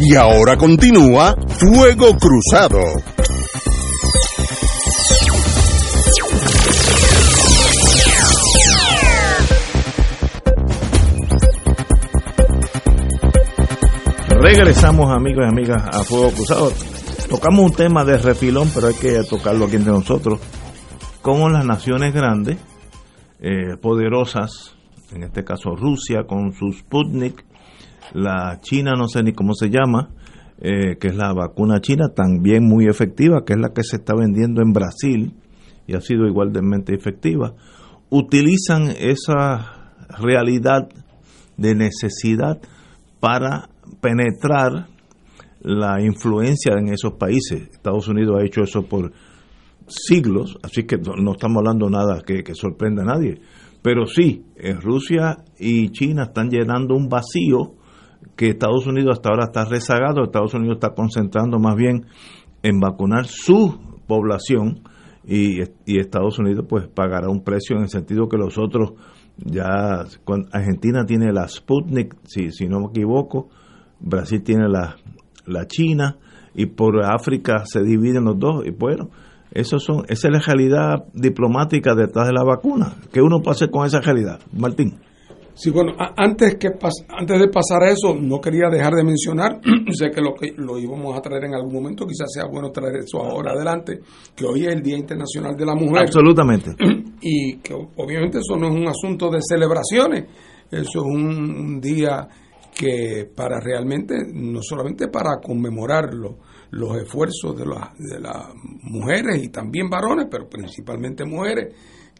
Y 0.00 0.16
ahora 0.16 0.56
continúa 0.56 1.36
Fuego 1.48 2.16
Cruzado. 2.18 2.80
Regresamos 14.28 15.10
amigos 15.10 15.44
y 15.44 15.48
amigas 15.48 15.82
a 15.86 16.02
Fuego 16.02 16.30
Cruzado. 16.32 16.72
Tocamos 17.30 17.64
un 17.64 17.72
tema 17.72 18.04
de 18.04 18.18
refilón, 18.18 18.70
pero 18.74 18.88
hay 18.88 18.94
que 18.94 19.22
tocarlo 19.22 19.66
aquí 19.66 19.76
entre 19.76 19.92
nosotros. 19.92 20.40
Como 21.22 21.48
las 21.48 21.64
naciones 21.64 22.12
grandes, 22.12 22.58
eh, 23.40 23.76
poderosas, 23.80 24.74
en 25.12 25.22
este 25.22 25.44
caso 25.44 25.76
Rusia 25.76 26.24
con 26.26 26.52
su 26.52 26.72
Sputnik, 26.72 27.44
la 28.12 28.60
China, 28.60 28.92
no 28.96 29.08
sé 29.08 29.22
ni 29.22 29.32
cómo 29.32 29.54
se 29.54 29.70
llama, 29.70 30.10
eh, 30.60 30.96
que 31.00 31.08
es 31.08 31.16
la 31.16 31.32
vacuna 31.32 31.80
china, 31.80 32.10
también 32.14 32.64
muy 32.64 32.86
efectiva, 32.86 33.44
que 33.44 33.54
es 33.54 33.58
la 33.58 33.72
que 33.74 33.82
se 33.82 33.96
está 33.96 34.14
vendiendo 34.14 34.62
en 34.62 34.72
Brasil 34.72 35.34
y 35.86 35.94
ha 35.94 36.00
sido 36.00 36.26
igualmente 36.26 36.94
efectiva, 36.94 37.54
utilizan 38.10 38.90
esa 38.98 39.92
realidad 40.18 40.88
de 41.56 41.74
necesidad 41.74 42.60
para 43.20 43.68
penetrar 44.00 44.86
la 45.60 46.00
influencia 46.00 46.74
en 46.74 46.88
esos 46.92 47.14
países. 47.14 47.68
Estados 47.72 48.06
Unidos 48.08 48.36
ha 48.38 48.44
hecho 48.44 48.62
eso 48.62 48.82
por 48.86 49.12
siglos, 49.86 50.58
así 50.62 50.84
que 50.84 50.96
no, 50.98 51.32
estamos 51.32 51.58
hablando 51.58 51.90
nada 51.90 52.22
que, 52.24 52.42
que 52.42 52.54
sorprenda 52.54 53.02
a 53.02 53.06
nadie. 53.06 53.40
Pero 53.82 54.06
sí, 54.06 54.44
en 54.56 54.80
Rusia 54.80 55.38
y 55.58 55.90
China 55.90 56.24
están 56.24 56.48
llenando 56.48 56.94
un 56.94 57.08
vacío 57.08 57.74
que 58.36 58.48
Estados 58.48 58.86
Unidos 58.86 59.16
hasta 59.16 59.30
ahora 59.30 59.44
está 59.44 59.64
rezagado, 59.64 60.24
Estados 60.24 60.54
Unidos 60.54 60.76
está 60.76 60.94
concentrando 60.94 61.58
más 61.58 61.76
bien 61.76 62.06
en 62.62 62.80
vacunar 62.80 63.26
su 63.26 63.78
población 64.06 64.82
y, 65.26 65.60
Estados 65.86 66.38
Unidos 66.38 66.66
pues 66.68 66.88
pagará 66.88 67.28
un 67.28 67.42
precio 67.42 67.76
en 67.76 67.82
el 67.82 67.88
sentido 67.88 68.28
que 68.28 68.36
los 68.36 68.58
otros 68.58 68.92
ya 69.36 70.04
Argentina 70.52 71.04
tiene 71.06 71.32
la 71.32 71.48
Sputnik 71.48 72.14
si, 72.24 72.66
no 72.68 72.80
me 72.80 72.86
equivoco 72.88 73.48
Brasil 74.00 74.42
tiene 74.42 74.68
la, 74.68 74.96
la 75.46 75.66
China 75.66 76.18
y 76.54 76.66
por 76.66 77.02
África 77.04 77.64
se 77.64 77.82
dividen 77.82 78.24
los 78.24 78.38
dos 78.38 78.66
y 78.66 78.70
bueno 78.70 79.08
eso 79.50 79.78
son 79.78 80.04
esa 80.08 80.28
es 80.28 80.32
la 80.32 80.40
realidad 80.40 81.04
diplomática 81.14 81.94
detrás 81.94 82.26
de 82.26 82.32
la 82.32 82.42
vacuna. 82.42 82.94
Que 83.12 83.22
uno 83.22 83.40
pase 83.40 83.70
con 83.70 83.86
esa 83.86 84.00
realidad 84.00 84.40
Martín 84.52 84.94
Sí, 85.54 85.70
bueno, 85.70 85.92
antes, 86.16 86.56
que 86.56 86.68
antes 87.08 87.38
de 87.38 87.48
pasar 87.48 87.84
a 87.84 87.90
eso, 87.90 88.14
no 88.14 88.40
quería 88.40 88.68
dejar 88.68 88.94
de 88.94 89.04
mencionar, 89.04 89.60
sé 89.92 90.10
que 90.10 90.20
lo, 90.20 90.34
que 90.34 90.52
lo 90.56 90.78
íbamos 90.78 91.16
a 91.16 91.22
traer 91.22 91.44
en 91.44 91.54
algún 91.54 91.74
momento, 91.74 92.06
quizás 92.06 92.26
sea 92.32 92.46
bueno 92.46 92.70
traer 92.70 92.96
eso 92.96 93.18
ahora 93.22 93.52
adelante, 93.52 94.00
que 94.34 94.44
hoy 94.44 94.66
es 94.66 94.74
el 94.74 94.82
Día 94.82 94.98
Internacional 94.98 95.56
de 95.56 95.64
la 95.64 95.74
Mujer. 95.74 96.02
Absolutamente. 96.06 96.70
Y 97.26 97.56
que 97.56 97.72
obviamente 97.72 98.36
eso 98.36 98.54
no 98.54 98.68
es 98.68 98.74
un 98.74 98.86
asunto 98.86 99.30
de 99.30 99.38
celebraciones, 99.40 100.24
eso 100.70 100.98
es 101.00 101.06
un, 101.06 101.80
día 101.80 102.28
que 102.76 103.30
para 103.34 103.58
realmente, 103.60 104.14
no 104.30 104.60
solamente 104.60 105.08
para 105.08 105.40
conmemorar 105.42 106.12
los 106.12 106.96
esfuerzos 106.98 107.56
de, 107.56 107.64
de 107.64 108.20
las 108.20 108.48
mujeres 108.82 109.42
y 109.42 109.48
también 109.48 109.88
varones, 109.88 110.26
pero 110.30 110.46
principalmente 110.50 111.24
mujeres, 111.24 111.74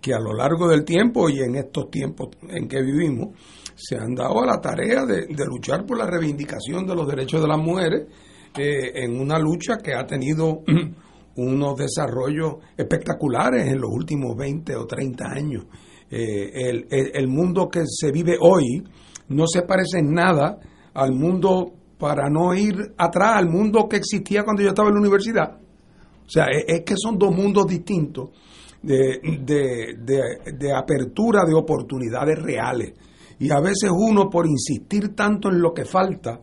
que 0.04 0.12
a 0.12 0.20
lo 0.20 0.34
largo 0.34 0.68
del 0.68 0.84
tiempo 0.84 1.30
y 1.30 1.40
en 1.40 1.54
estos 1.54 1.90
tiempos 1.90 2.28
en 2.50 2.68
que 2.68 2.82
vivimos 2.82 3.28
se 3.74 3.96
han 3.96 4.14
dado 4.14 4.42
a 4.42 4.46
la 4.46 4.60
tarea 4.60 5.06
de, 5.06 5.26
luchar 5.46 5.86
por 5.86 5.96
la 5.96 6.06
reivindicación 6.06 6.86
de 6.86 6.94
los 6.94 7.08
derechos 7.08 7.40
de 7.40 7.48
las 7.48 7.56
mujeres 7.56 8.08
eh, 8.54 9.02
en 9.02 9.18
una 9.18 9.38
lucha 9.38 9.78
que 9.82 9.94
ha 9.94 10.04
tenido 10.04 10.60
unos 11.36 11.76
desarrollos 11.78 12.56
espectaculares 12.76 13.66
en 13.66 13.80
los 13.80 13.90
últimos 13.90 14.36
20 14.36 14.76
o 14.76 14.86
30 14.86 15.24
años. 15.24 15.64
Eh, 16.10 16.50
el, 16.52 16.86
el, 16.90 17.26
mundo 17.26 17.70
que 17.70 17.84
se 17.86 18.12
vive 18.12 18.36
hoy 18.38 18.84
no 19.28 19.46
se 19.46 19.62
parece 19.62 20.00
en 20.00 20.12
nada 20.12 20.58
al 20.92 21.12
mundo, 21.14 21.72
para 21.98 22.28
no 22.28 22.52
ir 22.54 22.74
atrás, 22.98 23.36
al 23.36 23.48
mundo 23.48 23.88
que 23.88 23.96
existía 23.96 24.44
cuando 24.44 24.62
yo 24.62 24.68
estaba 24.68 24.88
en 24.88 24.96
la 24.96 25.00
universidad. 25.00 25.58
O 26.26 26.28
sea, 26.28 26.44
es 26.50 26.82
que 26.84 26.94
son 26.94 27.18
dos 27.18 27.34
mundos 27.34 27.66
distintos 27.66 28.28
de, 28.84 29.96
de, 29.96 30.72
apertura 30.72 31.44
de 31.46 31.54
oportunidades 31.54 32.38
reales. 32.40 32.92
Y 33.38 33.50
a 33.50 33.60
veces 33.60 33.90
uno, 33.90 34.28
por 34.30 34.46
insistir 34.46 35.14
tanto 35.14 35.48
en 35.48 35.60
lo 35.60 35.72
que 35.72 35.84
falta, 35.84 36.40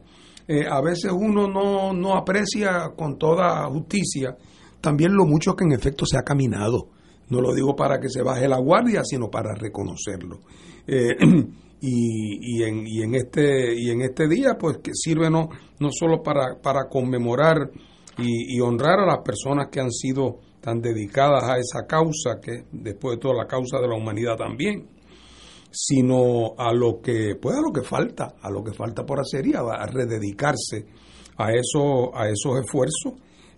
eh, 0.47 0.65
a 0.69 0.81
veces 0.81 1.11
uno 1.11 1.47
no, 1.47 1.93
no 1.93 2.15
aprecia 2.15 2.91
con 2.95 3.17
toda 3.17 3.65
justicia 3.67 4.35
también 4.81 5.13
lo 5.13 5.25
mucho 5.25 5.55
que 5.55 5.63
en 5.63 5.71
efecto 5.71 6.05
se 6.05 6.17
ha 6.17 6.23
caminado. 6.23 6.89
No 7.29 7.39
lo 7.39 7.53
digo 7.53 7.75
para 7.75 7.99
que 7.99 8.09
se 8.09 8.23
baje 8.23 8.47
la 8.47 8.59
guardia, 8.59 9.03
sino 9.05 9.29
para 9.29 9.53
reconocerlo. 9.53 10.39
Eh, 10.87 11.15
y, 11.81 12.57
y, 12.59 12.63
en, 12.63 12.85
y, 12.85 13.03
en 13.03 13.15
este, 13.15 13.73
y 13.73 13.91
en 13.91 14.01
este 14.01 14.27
día, 14.27 14.57
pues 14.59 14.79
que 14.79 14.91
sirve 14.93 15.29
no, 15.29 15.47
no 15.79 15.89
solo 15.91 16.21
para, 16.21 16.59
para 16.61 16.89
conmemorar 16.89 17.71
y, 18.17 18.57
y 18.57 18.59
honrar 18.59 18.99
a 18.99 19.05
las 19.05 19.19
personas 19.19 19.67
que 19.71 19.79
han 19.79 19.91
sido 19.91 20.39
tan 20.61 20.79
dedicadas 20.79 21.43
a 21.43 21.57
esa 21.57 21.87
causa, 21.87 22.39
que 22.41 22.65
después 22.71 23.17
de 23.17 23.21
todo 23.21 23.33
la 23.33 23.47
causa 23.47 23.79
de 23.79 23.87
la 23.87 23.95
humanidad 23.95 24.37
también, 24.37 24.87
sino 25.71 26.53
a 26.57 26.71
lo 26.73 27.01
que, 27.01 27.35
pues 27.41 27.55
a 27.55 27.61
lo 27.61 27.71
que 27.71 27.81
falta, 27.81 28.35
a 28.41 28.49
lo 28.49 28.63
que 28.63 28.73
falta 28.73 29.05
por 29.05 29.19
hacer 29.19 29.47
y 29.47 29.53
a, 29.53 29.85
rededicarse 29.87 30.85
a, 31.37 31.51
eso, 31.53 32.15
a 32.15 32.27
esos 32.29 32.59
esfuerzos. 32.63 33.13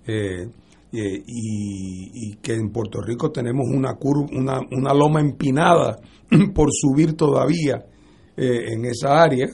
Eh, 0.05 0.47
eh, 0.95 1.23
y, 1.25 2.35
que 2.35 2.53
en 2.53 2.69
Puerto 2.69 3.01
Rico 3.01 3.31
tenemos 3.31 3.65
una, 3.67 3.97
una, 4.31 4.59
una 4.71 4.93
loma 4.93 5.21
empinada 5.21 5.97
por 6.53 6.69
subir 6.71 7.17
todavía 7.17 7.83
eh, 8.37 8.73
en 8.73 8.85
esa 8.85 9.23
área, 9.23 9.47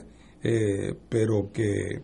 pero 1.10 1.50
que 1.52 2.02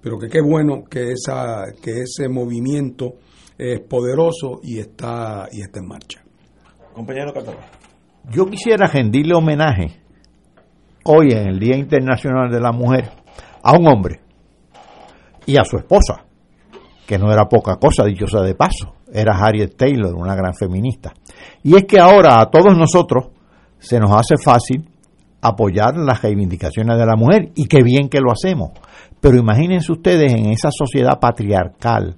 pero 0.00 0.18
que 0.18 0.28
qué 0.28 0.40
bueno 0.40 0.84
que 0.88 1.12
esa 1.12 1.66
que 1.80 2.02
ese 2.02 2.28
movimiento 2.28 3.14
es 3.62 3.80
poderoso 3.80 4.60
y 4.62 4.78
está, 4.78 5.46
y 5.52 5.60
está 5.60 5.78
en 5.78 5.86
marcha. 5.86 6.20
Compañero 6.92 7.32
Yo 8.30 8.46
quisiera 8.46 8.86
rendirle 8.86 9.34
homenaje 9.34 10.00
hoy 11.04 11.30
en 11.30 11.48
el 11.48 11.58
Día 11.58 11.76
Internacional 11.76 12.50
de 12.50 12.60
la 12.60 12.72
Mujer 12.72 13.10
a 13.62 13.72
un 13.72 13.86
hombre 13.86 14.20
y 15.46 15.56
a 15.56 15.64
su 15.64 15.76
esposa, 15.76 16.24
que 17.06 17.18
no 17.18 17.32
era 17.32 17.48
poca 17.48 17.76
cosa, 17.76 18.04
dichosa 18.04 18.42
de 18.42 18.54
paso, 18.54 18.94
era 19.12 19.36
Harriet 19.36 19.76
Taylor, 19.76 20.14
una 20.14 20.34
gran 20.34 20.54
feminista. 20.54 21.12
Y 21.62 21.76
es 21.76 21.84
que 21.84 22.00
ahora 22.00 22.40
a 22.40 22.50
todos 22.50 22.76
nosotros 22.76 23.28
se 23.78 23.98
nos 23.98 24.10
hace 24.12 24.36
fácil 24.42 24.88
apoyar 25.40 25.96
las 25.96 26.22
reivindicaciones 26.22 26.98
de 26.98 27.06
la 27.06 27.16
mujer 27.16 27.50
y 27.54 27.66
qué 27.66 27.82
bien 27.82 28.08
que 28.08 28.20
lo 28.20 28.32
hacemos. 28.32 28.70
Pero 29.20 29.38
imagínense 29.38 29.92
ustedes 29.92 30.32
en 30.32 30.46
esa 30.50 30.70
sociedad 30.70 31.18
patriarcal 31.20 32.16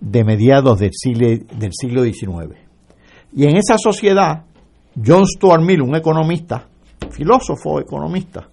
de 0.00 0.24
mediados 0.24 0.78
del 0.78 0.92
siglo, 0.92 1.28
del 1.28 1.72
siglo 1.72 2.02
XIX. 2.02 2.58
Y 3.32 3.44
en 3.44 3.56
esa 3.56 3.76
sociedad, 3.78 4.44
John 5.04 5.26
Stuart 5.26 5.62
Mill, 5.62 5.82
un 5.82 5.96
economista, 5.96 6.66
filósofo 7.10 7.80
economista, 7.80 8.48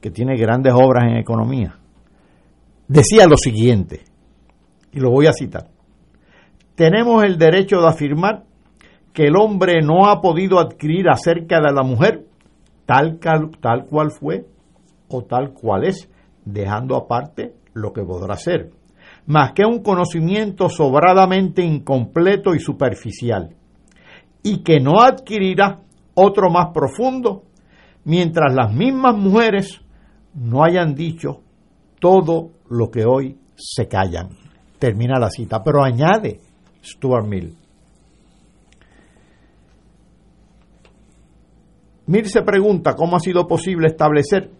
que 0.00 0.10
tiene 0.10 0.36
grandes 0.36 0.72
obras 0.74 1.04
en 1.10 1.16
economía, 1.16 1.76
decía 2.86 3.26
lo 3.26 3.36
siguiente, 3.36 4.02
y 4.92 5.00
lo 5.00 5.10
voy 5.10 5.26
a 5.26 5.32
citar, 5.32 5.68
tenemos 6.74 7.24
el 7.24 7.38
derecho 7.38 7.80
de 7.80 7.88
afirmar 7.88 8.44
que 9.12 9.24
el 9.24 9.36
hombre 9.36 9.82
no 9.82 10.06
ha 10.06 10.20
podido 10.20 10.60
adquirir 10.60 11.08
acerca 11.08 11.60
de 11.60 11.72
la 11.72 11.82
mujer 11.82 12.24
tal, 12.86 13.18
tal 13.18 13.86
cual 13.86 14.12
fue 14.12 14.46
o 15.08 15.24
tal 15.24 15.52
cual 15.52 15.84
es, 15.84 16.08
dejando 16.44 16.96
aparte 16.96 17.54
lo 17.74 17.92
que 17.92 18.02
podrá 18.02 18.36
ser 18.36 18.70
más 19.28 19.52
que 19.52 19.62
un 19.64 19.82
conocimiento 19.82 20.70
sobradamente 20.70 21.62
incompleto 21.62 22.54
y 22.54 22.60
superficial, 22.60 23.54
y 24.42 24.62
que 24.62 24.80
no 24.80 25.02
adquirirá 25.02 25.82
otro 26.14 26.50
más 26.50 26.68
profundo 26.72 27.42
mientras 28.04 28.54
las 28.54 28.72
mismas 28.72 29.14
mujeres 29.16 29.82
no 30.32 30.64
hayan 30.64 30.94
dicho 30.94 31.42
todo 32.00 32.52
lo 32.70 32.90
que 32.90 33.04
hoy 33.04 33.36
se 33.54 33.86
callan. 33.86 34.30
Termina 34.78 35.18
la 35.20 35.28
cita, 35.28 35.62
pero 35.62 35.84
añade 35.84 36.40
Stuart 36.82 37.26
Mill. 37.26 37.54
Mill 42.06 42.26
se 42.26 42.40
pregunta 42.40 42.94
cómo 42.94 43.16
ha 43.16 43.20
sido 43.20 43.46
posible 43.46 43.88
establecer, 43.88 44.50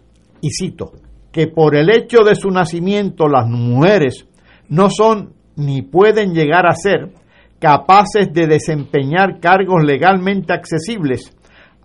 y 0.43 0.51
cito, 0.51 0.93
que 1.33 1.47
por 1.47 1.75
el 1.75 1.89
hecho 1.89 2.19
de 2.23 2.35
su 2.35 2.51
nacimiento 2.51 3.29
las 3.29 3.49
mujeres 3.49 4.29
no 4.69 4.89
son 4.91 5.35
ni 5.57 5.83
pueden 5.83 6.35
llegar 6.35 6.67
a 6.67 6.75
ser 6.75 7.11
capaces 7.59 8.33
de 8.33 8.47
desempeñar 8.47 9.41
cargos 9.41 9.83
legalmente 9.85 10.53
accesibles 10.53 11.35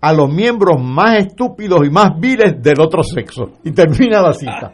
a 0.00 0.12
los 0.12 0.30
miembros 0.30 0.80
más 0.82 1.18
estúpidos 1.18 1.80
y 1.86 1.90
más 1.90 2.18
viles 2.20 2.62
del 2.62 2.80
otro 2.80 3.02
sexo. 3.02 3.52
Y 3.64 3.72
termina 3.72 4.20
la 4.20 4.34
cita. 4.34 4.72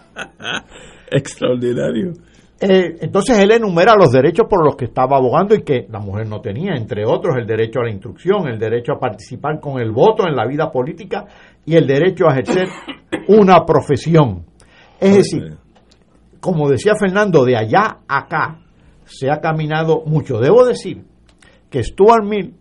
Extraordinario. 1.10 2.12
Eh, 2.60 2.96
entonces 3.00 3.36
él 3.40 3.50
enumera 3.50 3.96
los 3.96 4.12
derechos 4.12 4.46
por 4.48 4.64
los 4.64 4.76
que 4.76 4.84
estaba 4.84 5.16
abogando 5.16 5.56
y 5.56 5.62
que 5.62 5.86
la 5.90 5.98
mujer 5.98 6.28
no 6.28 6.40
tenía, 6.40 6.74
entre 6.76 7.04
otros 7.04 7.34
el 7.36 7.46
derecho 7.46 7.80
a 7.80 7.84
la 7.84 7.90
instrucción, 7.90 8.46
el 8.46 8.58
derecho 8.58 8.92
a 8.92 9.00
participar 9.00 9.58
con 9.60 9.80
el 9.80 9.90
voto 9.90 10.26
en 10.26 10.36
la 10.36 10.46
vida 10.46 10.70
política 10.70 11.26
y 11.66 11.74
el 11.74 11.86
derecho 11.86 12.28
a 12.28 12.32
ejercer 12.32 12.68
una 13.28 13.66
profesión. 13.66 14.46
Es 15.00 15.16
decir, 15.16 15.58
como 16.44 16.68
decía 16.68 16.92
Fernando, 16.94 17.42
de 17.42 17.56
allá 17.56 18.00
a 18.06 18.18
acá 18.18 18.58
se 19.06 19.30
ha 19.30 19.40
caminado 19.40 20.02
mucho. 20.04 20.40
Debo 20.40 20.66
decir 20.66 21.02
que 21.70 21.82
Stuart 21.82 22.22
Mill 22.22 22.54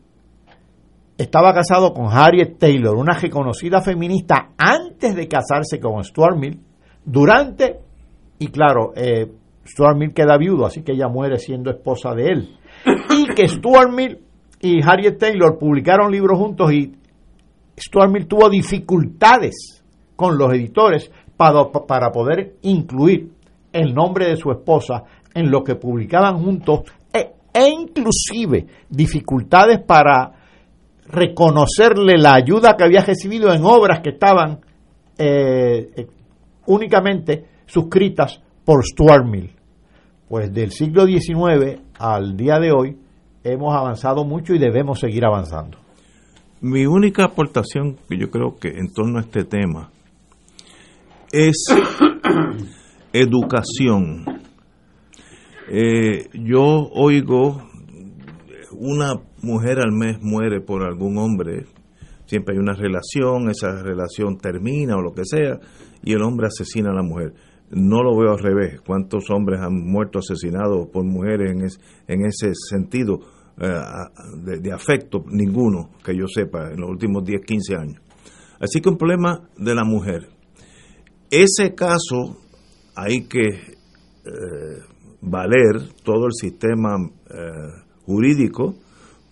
estaba 1.17 1.53
casado 1.53 1.93
con 1.93 2.07
Harriet 2.07 2.57
Taylor, 2.57 2.95
una 2.95 3.19
reconocida 3.19 3.81
feminista, 3.81 4.51
antes 4.57 5.13
de 5.17 5.27
casarse 5.27 5.81
con 5.81 6.01
Stuart 6.01 6.37
Mill, 6.37 6.61
durante 7.03 7.81
y 8.39 8.47
claro, 8.47 8.93
eh, 8.95 9.29
Stuart 9.65 9.97
Mill 9.97 10.13
queda 10.13 10.37
viudo, 10.37 10.65
así 10.65 10.81
que 10.81 10.93
ella 10.93 11.09
muere 11.09 11.37
siendo 11.37 11.69
esposa 11.69 12.15
de 12.15 12.27
él. 12.27 12.57
Y 13.09 13.35
que 13.35 13.49
Stuart 13.49 13.91
Mill 13.91 14.17
y 14.61 14.81
Harriet 14.81 15.17
Taylor 15.17 15.57
publicaron 15.59 16.09
libros 16.09 16.39
juntos 16.39 16.71
y 16.71 16.95
Stuart 17.77 18.09
Mill 18.09 18.27
tuvo 18.27 18.49
dificultades 18.49 19.83
con 20.15 20.37
los 20.37 20.53
editores 20.53 21.11
para, 21.35 21.69
para 21.69 22.11
poder 22.13 22.55
incluir 22.61 23.32
el 23.73 23.93
nombre 23.93 24.27
de 24.27 24.37
su 24.37 24.51
esposa 24.51 25.03
en 25.33 25.49
lo 25.49 25.63
que 25.63 25.75
publicaban 25.75 26.37
juntos 26.37 26.81
e, 27.11 27.31
e 27.53 27.67
inclusive 27.67 28.67
dificultades 28.89 29.79
para 29.81 30.31
reconocerle 31.07 32.17
la 32.17 32.35
ayuda 32.35 32.77
que 32.77 32.83
había 32.83 33.03
recibido 33.03 33.53
en 33.53 33.63
obras 33.65 33.99
que 34.01 34.11
estaban 34.11 34.59
eh, 35.17 35.89
eh, 35.95 36.07
únicamente 36.67 37.45
suscritas 37.65 38.41
por 38.63 38.83
Stuart 38.85 39.25
Mill. 39.25 39.51
Pues 40.29 40.53
del 40.53 40.71
siglo 40.71 41.05
XIX 41.05 41.81
al 41.99 42.37
día 42.37 42.59
de 42.59 42.71
hoy 42.71 42.97
hemos 43.43 43.75
avanzado 43.75 44.23
mucho 44.23 44.53
y 44.53 44.59
debemos 44.59 44.99
seguir 44.99 45.25
avanzando. 45.25 45.77
Mi 46.61 46.85
única 46.85 47.25
aportación 47.25 47.97
que 48.07 48.17
yo 48.17 48.31
creo 48.31 48.55
que 48.55 48.69
en 48.69 48.93
torno 48.93 49.19
a 49.19 49.21
este 49.21 49.43
tema 49.43 49.91
es 51.31 51.65
educación. 53.13 54.25
Eh, 55.69 56.29
yo 56.33 56.89
oigo 56.91 57.61
una 58.71 59.13
mujer 59.41 59.79
al 59.79 59.91
mes 59.91 60.17
muere 60.21 60.59
por 60.61 60.83
algún 60.83 61.17
hombre, 61.17 61.67
siempre 62.25 62.55
hay 62.55 62.59
una 62.59 62.73
relación, 62.73 63.49
esa 63.49 63.81
relación 63.81 64.37
termina 64.37 64.97
o 64.97 65.01
lo 65.01 65.13
que 65.13 65.23
sea, 65.25 65.59
y 66.03 66.13
el 66.13 66.23
hombre 66.23 66.47
asesina 66.47 66.89
a 66.89 66.95
la 66.95 67.03
mujer. 67.03 67.33
No 67.69 68.03
lo 68.03 68.17
veo 68.17 68.33
al 68.33 68.39
revés. 68.39 68.81
¿Cuántos 68.81 69.29
hombres 69.31 69.59
han 69.61 69.73
muerto 69.73 70.19
asesinados 70.19 70.89
por 70.89 71.05
mujeres 71.05 71.79
en, 72.07 72.25
ese 72.25 72.51
sentido 72.53 73.19
eh, 73.59 74.59
de, 74.59 74.71
afecto? 74.71 75.23
Ninguno, 75.27 75.89
que 76.03 76.15
yo 76.15 76.27
sepa, 76.27 76.71
en 76.71 76.81
los 76.81 76.89
últimos 76.89 77.23
10, 77.23 77.41
15 77.45 77.75
años. 77.75 78.01
Así 78.59 78.79
que 78.79 78.89
un 78.89 78.97
problema 78.97 79.49
de 79.57 79.73
la 79.73 79.83
mujer. 79.83 80.29
Ese 81.31 81.73
caso 81.73 82.42
hay 82.95 83.25
que 83.27 83.47
eh, 83.47 84.79
valer 85.21 85.93
todo 86.03 86.27
el 86.27 86.33
sistema 86.33 86.95
eh, 87.29 87.83
jurídico 88.05 88.75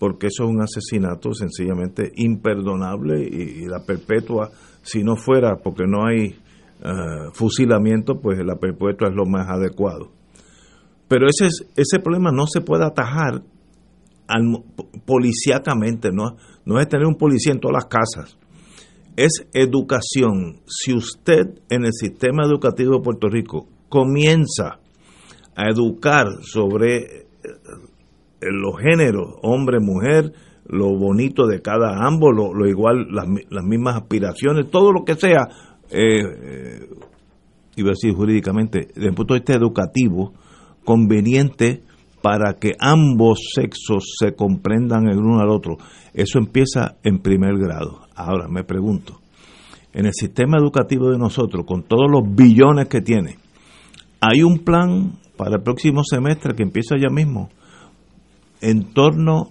porque 0.02 0.26
eso 0.26 0.44
es 0.44 0.50
un 0.50 0.60
asesinato 0.60 1.32
sencillamente 1.32 2.10
imperdonable 2.16 3.22
y, 3.22 3.66
la 3.66 3.84
perpetua, 3.84 4.50
si 4.82 5.04
no 5.04 5.14
fuera 5.14 5.58
porque 5.62 5.84
no 5.86 6.04
hay 6.04 6.34
uh, 6.84 7.30
fusilamiento, 7.32 8.20
pues 8.20 8.44
la 8.44 8.56
perpetua 8.56 9.10
es 9.10 9.14
lo 9.14 9.26
más 9.26 9.48
adecuado. 9.48 10.10
Pero 11.06 11.28
ese, 11.28 11.46
ese 11.76 12.00
problema 12.00 12.32
no 12.32 12.48
se 12.48 12.62
puede 12.62 12.84
atajar 12.84 13.44
policíacamente, 15.06 16.10
¿no? 16.12 16.36
no 16.64 16.80
es 16.80 16.88
tener 16.88 17.06
un 17.06 17.14
policía 17.14 17.52
en 17.52 17.60
todas 17.60 17.74
las 17.74 17.86
casas, 17.86 18.36
es 19.16 19.46
educación. 19.52 20.60
Si 20.66 20.94
usted 20.94 21.60
en 21.68 21.84
el 21.84 21.92
sistema 21.92 22.44
educativo 22.44 22.96
de 22.96 23.02
Puerto 23.02 23.28
Rico 23.28 23.68
comienza 23.88 24.78
a 25.54 25.68
educar 25.68 26.26
sobre 26.42 27.26
los 28.40 28.74
géneros, 28.80 29.36
hombre, 29.42 29.78
mujer, 29.80 30.32
lo 30.66 30.96
bonito 30.96 31.46
de 31.46 31.60
cada 31.60 32.06
ambos, 32.06 32.30
lo, 32.34 32.66
igual, 32.66 33.06
las, 33.10 33.26
las, 33.50 33.64
mismas 33.64 33.96
aspiraciones, 33.96 34.70
todo 34.70 34.92
lo 34.92 35.04
que 35.04 35.14
sea, 35.14 35.48
eh, 35.90 36.22
eh, 36.22 36.88
iba 37.76 37.88
a 37.88 37.92
decir 37.92 38.14
jurídicamente, 38.14 38.88
desde 38.94 39.08
el 39.08 39.14
punto 39.14 39.34
de 39.34 39.40
vista 39.40 39.54
educativo, 39.54 40.32
conveniente 40.84 41.82
para 42.22 42.54
que 42.54 42.72
ambos 42.78 43.50
sexos 43.54 44.14
se 44.18 44.34
comprendan 44.34 45.08
el 45.08 45.18
uno 45.18 45.40
al 45.40 45.50
otro. 45.50 45.76
Eso 46.14 46.38
empieza 46.38 46.96
en 47.02 47.18
primer 47.18 47.58
grado. 47.58 48.01
Ahora 48.14 48.48
me 48.48 48.64
pregunto, 48.64 49.20
en 49.92 50.06
el 50.06 50.12
sistema 50.14 50.58
educativo 50.58 51.10
de 51.10 51.18
nosotros, 51.18 51.64
con 51.66 51.82
todos 51.82 52.10
los 52.10 52.22
billones 52.34 52.88
que 52.88 53.00
tiene, 53.00 53.38
¿hay 54.20 54.42
un 54.42 54.58
plan 54.60 55.18
para 55.36 55.56
el 55.56 55.62
próximo 55.62 56.02
semestre 56.04 56.54
que 56.54 56.62
empieza 56.62 56.96
ya 56.96 57.08
mismo? 57.08 57.50
en 58.62 58.94
torno 58.94 59.50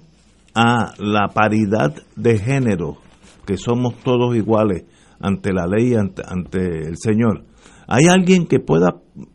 a 0.56 0.94
la 0.98 1.28
paridad 1.28 1.94
de 2.16 2.40
género, 2.40 2.98
que 3.46 3.58
somos 3.58 3.96
todos 4.04 4.36
iguales 4.36 4.86
ante 5.20 5.54
la 5.54 5.68
ley, 5.68 5.94
ante, 5.94 6.24
ante 6.26 6.88
el 6.88 6.98
Señor. 6.98 7.44
¿Hay 7.88 8.08
alguien 8.08 8.48
que 8.48 8.60
pueda 8.60 8.96
eh, 9.16 9.26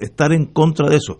estar 0.00 0.32
en 0.32 0.46
contra 0.46 0.88
de 0.88 0.96
eso? 0.96 1.18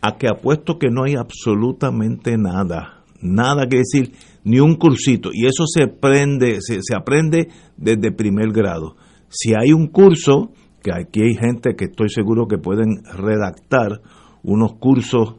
A 0.00 0.16
que 0.16 0.28
apuesto 0.28 0.78
que 0.78 0.90
no 0.90 1.04
hay 1.04 1.16
absolutamente 1.16 2.38
nada, 2.38 3.02
nada 3.20 3.66
que 3.66 3.78
decir, 3.78 4.12
ni 4.44 4.60
un 4.60 4.76
cursito, 4.76 5.30
y 5.32 5.46
eso 5.46 5.64
se 5.66 5.84
aprende, 5.84 6.58
se, 6.60 6.80
se 6.82 6.94
aprende 6.96 7.48
desde 7.76 8.12
primer 8.12 8.52
grado. 8.52 8.96
Si 9.28 9.52
hay 9.54 9.72
un 9.72 9.88
curso, 9.88 10.50
que 10.82 10.92
aquí 10.92 11.22
hay 11.22 11.34
gente 11.34 11.74
que 11.76 11.86
estoy 11.86 12.08
seguro 12.08 12.46
que 12.46 12.58
pueden 12.58 13.02
redactar 13.04 14.00
unos 14.42 14.74
cursos 14.74 15.36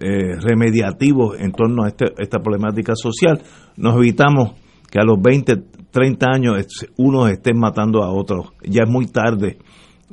eh, 0.00 0.36
remediativos 0.40 1.40
en 1.40 1.52
torno 1.52 1.84
a 1.84 1.88
este, 1.88 2.12
esta 2.18 2.40
problemática 2.40 2.92
social, 2.94 3.40
nos 3.76 3.96
evitamos 3.96 4.52
que 4.90 5.00
a 5.00 5.04
los 5.04 5.20
20, 5.20 5.56
30 5.90 6.26
años 6.30 6.66
unos 6.96 7.30
estén 7.30 7.58
matando 7.58 8.02
a 8.02 8.12
otros. 8.12 8.52
Ya 8.62 8.82
es 8.84 8.90
muy 8.90 9.06
tarde. 9.06 9.58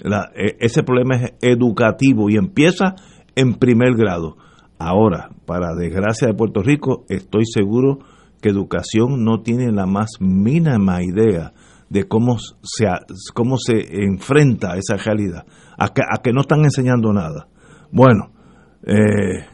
E, 0.02 0.58
ese 0.60 0.84
problema 0.84 1.16
es 1.16 1.34
educativo 1.42 2.30
y 2.30 2.36
empieza 2.36 2.96
en 3.36 3.56
primer 3.56 3.96
grado. 3.96 4.38
Ahora, 4.78 5.30
para 5.46 5.74
desgracia 5.74 6.28
de 6.28 6.34
Puerto 6.34 6.62
Rico, 6.62 7.06
estoy 7.10 7.46
seguro 7.46 8.00
que 8.42 8.50
educación 8.50 9.24
no 9.24 9.42
tiene 9.42 9.72
la 9.72 9.86
más 9.86 10.12
mínima 10.20 11.02
idea 11.04 11.54
de 11.90 12.08
cómo 12.08 12.38
se, 12.40 12.86
cómo 13.34 13.58
se 13.58 14.04
enfrenta 14.04 14.74
a 14.74 14.78
esa 14.78 14.98
realidad, 14.98 15.46
a 15.78 15.90
que, 15.90 16.02
a 16.02 16.22
que 16.22 16.34
no 16.34 16.42
están 16.42 16.64
enseñando 16.64 17.14
nada. 17.14 17.48
Bueno, 17.92 18.32
eh, 18.84 19.46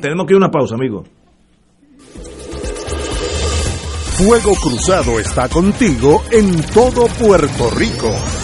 tenemos 0.00 0.26
que 0.26 0.32
ir 0.32 0.36
a 0.36 0.38
una 0.38 0.50
pausa, 0.50 0.76
amigo. 0.76 1.02
Fuego 4.16 4.52
Cruzado 4.62 5.18
está 5.18 5.48
contigo 5.48 6.22
en 6.30 6.62
todo 6.72 7.06
Puerto 7.18 7.68
Rico. 7.76 8.43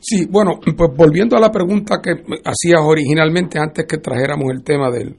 Sí, 0.00 0.26
bueno, 0.30 0.60
pues 0.60 0.90
volviendo 0.96 1.36
a 1.36 1.40
la 1.40 1.50
pregunta 1.50 2.00
que 2.02 2.12
hacías 2.44 2.80
originalmente 2.80 3.58
antes 3.58 3.86
que 3.86 3.98
trajéramos 3.98 4.52
el 4.52 4.62
tema 4.62 4.90
del 4.90 5.16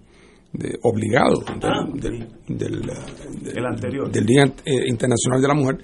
obligado 0.83 1.43
del, 2.47 2.81
ah, 3.63 3.69
anterior. 3.69 4.11
del 4.11 4.25
Día 4.25 4.43
eh, 4.65 4.87
Internacional 4.87 5.41
de 5.41 5.47
la 5.47 5.53
Mujer, 5.53 5.77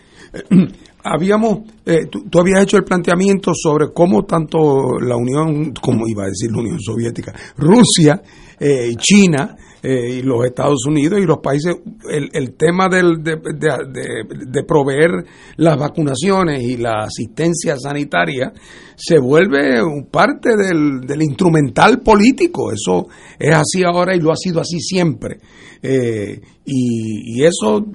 habíamos, 1.04 1.60
eh, 1.86 2.08
tú, 2.10 2.40
habías 2.40 2.64
hecho 2.64 2.78
el 2.78 2.84
planteamiento 2.84 3.52
sobre 3.54 3.92
cómo 3.94 4.24
tanto 4.24 5.00
la 5.00 5.16
Unión, 5.18 5.74
como 5.74 6.08
iba 6.08 6.24
a 6.24 6.28
decir 6.28 6.50
la 6.52 6.62
Unión 6.62 6.80
Soviética, 6.80 7.34
Rusia, 7.58 8.22
eh, 8.60 8.96
China, 8.98 9.56
eh, 9.86 10.20
y 10.20 10.22
los 10.22 10.46
Estados 10.46 10.86
Unidos 10.88 11.20
y 11.22 11.26
los 11.26 11.40
países, 11.40 11.76
el, 12.10 12.30
el 12.32 12.54
tema 12.54 12.88
del, 12.88 13.22
de, 13.22 13.36
de, 13.36 14.64
proveer 14.64 15.12
las 15.58 15.78
vacunaciones 15.78 16.64
y 16.64 16.78
la 16.78 17.04
asistencia 17.04 17.76
sanitaria 17.78 18.54
se 18.96 19.20
vuelve 19.20 19.82
parte 20.10 20.56
del, 20.56 21.02
del, 21.02 21.22
instrumental 21.22 22.00
político. 22.00 22.72
Eso 22.72 23.08
es 23.38 23.54
así 23.54 23.84
ahora 23.84 24.16
y 24.16 24.22
lo 24.22 24.32
ha 24.32 24.38
sido 24.38 24.62
así 24.62 24.80
siempre. 24.80 25.40
Eh, 25.82 26.40
y, 26.66 27.42
y, 27.42 27.44
eso 27.44 27.86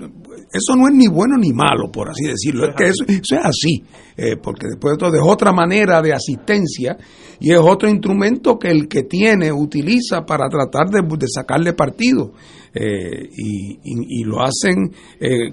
eso 0.53 0.77
no 0.77 0.89
es 0.89 0.95
ni 0.95 1.09
bueno 1.09 1.37
ni 1.37 1.53
malo, 1.53 1.91
por 1.91 2.11
así 2.11 2.25
decirlo. 2.25 2.69
Es 2.69 2.75
que 2.75 2.85
eso, 2.89 3.05
es 3.07 3.45
así, 3.45 3.83
eh, 4.17 4.37
porque 4.43 4.67
después 4.69 4.93
de 4.93 4.99
todo 4.99 5.15
es 5.15 5.23
otra 5.25 5.53
manera 5.53 6.01
de 6.03 6.13
asistencia 6.13 6.97
y 7.41 7.53
es 7.53 7.59
otro 7.59 7.89
instrumento 7.89 8.59
que 8.59 8.69
el 8.69 8.89
que 8.89 9.05
tiene 9.05 9.53
utiliza 9.53 10.25
para 10.27 10.49
tratar 10.49 10.89
de, 10.89 11.27
sacarle 11.27 11.73
partido. 11.73 12.33
Eh, 12.75 13.31
y, 13.35 14.25
lo 14.25 14.43
hacen 14.43 14.93
eh, 15.19 15.53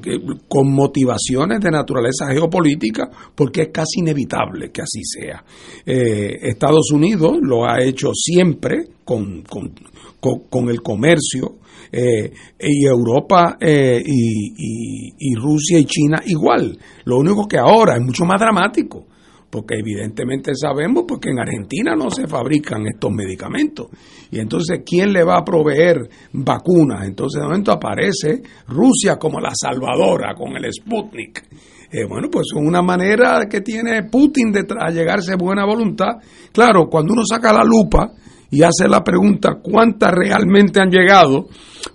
con 0.50 0.70
motivaciones 0.72 1.62
de 1.62 1.72
naturaleza 1.72 2.28
geopolítica 2.30 3.10
porque 3.34 3.64
es 3.64 3.70
casi 3.72 4.02
inevitable 4.02 4.70
que 4.70 4.82
así 4.82 5.02
sea. 5.02 5.44
Estados 5.86 6.92
Unidos 6.92 7.38
lo 7.42 7.66
ha 7.66 7.82
hecho 7.82 8.12
siempre 8.14 8.90
con, 9.06 9.44
con, 9.44 9.74
con 10.20 10.70
el 10.70 10.82
comercio 10.82 11.56
eh, 11.92 12.32
y 12.60 12.86
Europa 12.86 13.58
eh, 13.60 14.02
y, 14.06 15.36
Rusia 15.36 15.80
y 15.80 15.86
China 15.86 16.22
igual. 16.26 16.78
Lo 17.06 17.18
único 17.18 17.48
que 17.48 17.58
ahora 17.58 17.96
es 17.96 18.02
mucho 18.02 18.26
más 18.26 18.40
dramático, 18.40 19.06
porque 19.50 19.76
evidentemente 19.80 20.54
sabemos 20.56 21.06
porque 21.08 21.30
en 21.30 21.40
Argentina 21.40 21.96
no 21.96 22.10
se 22.10 22.28
fabrican 22.28 22.88
estos 22.88 23.12
medicamentos. 23.12 23.88
Y 24.32 24.40
entonces, 24.40 24.82
¿quién 24.86 25.14
le 25.14 25.24
va 25.24 25.38
a 25.38 25.46
proveer 25.46 25.98
vacunas? 26.34 27.06
Entonces, 27.06 27.42
de 27.42 27.48
momento 27.48 27.72
aparece 27.72 28.42
Rusia 28.68 29.18
como 29.18 29.40
la 29.40 29.52
salvadora 29.54 30.34
con 30.36 30.56
el 30.58 30.72
Sputnik. 30.72 31.44
Eh, 31.92 32.06
bueno, 32.10 32.28
pues 32.30 32.48
es 32.52 32.62
una 32.62 32.82
manera 32.82 33.48
que 33.50 33.62
tiene 33.62 34.04
Putin 34.04 34.52
de 34.52 34.66
llegarse 34.92 35.36
buena 35.36 35.66
voluntad. 35.66 36.18
Claro, 36.52 36.88
cuando 36.90 37.14
uno 37.14 37.24
saca 37.26 37.54
la 37.54 37.64
lupa 37.64 38.12
y 38.52 38.64
hace 38.64 38.88
la 38.88 39.04
pregunta 39.04 39.60
cuántas 39.62 40.12
realmente 40.12 40.80
han 40.80 40.90
llegado, 40.90 41.48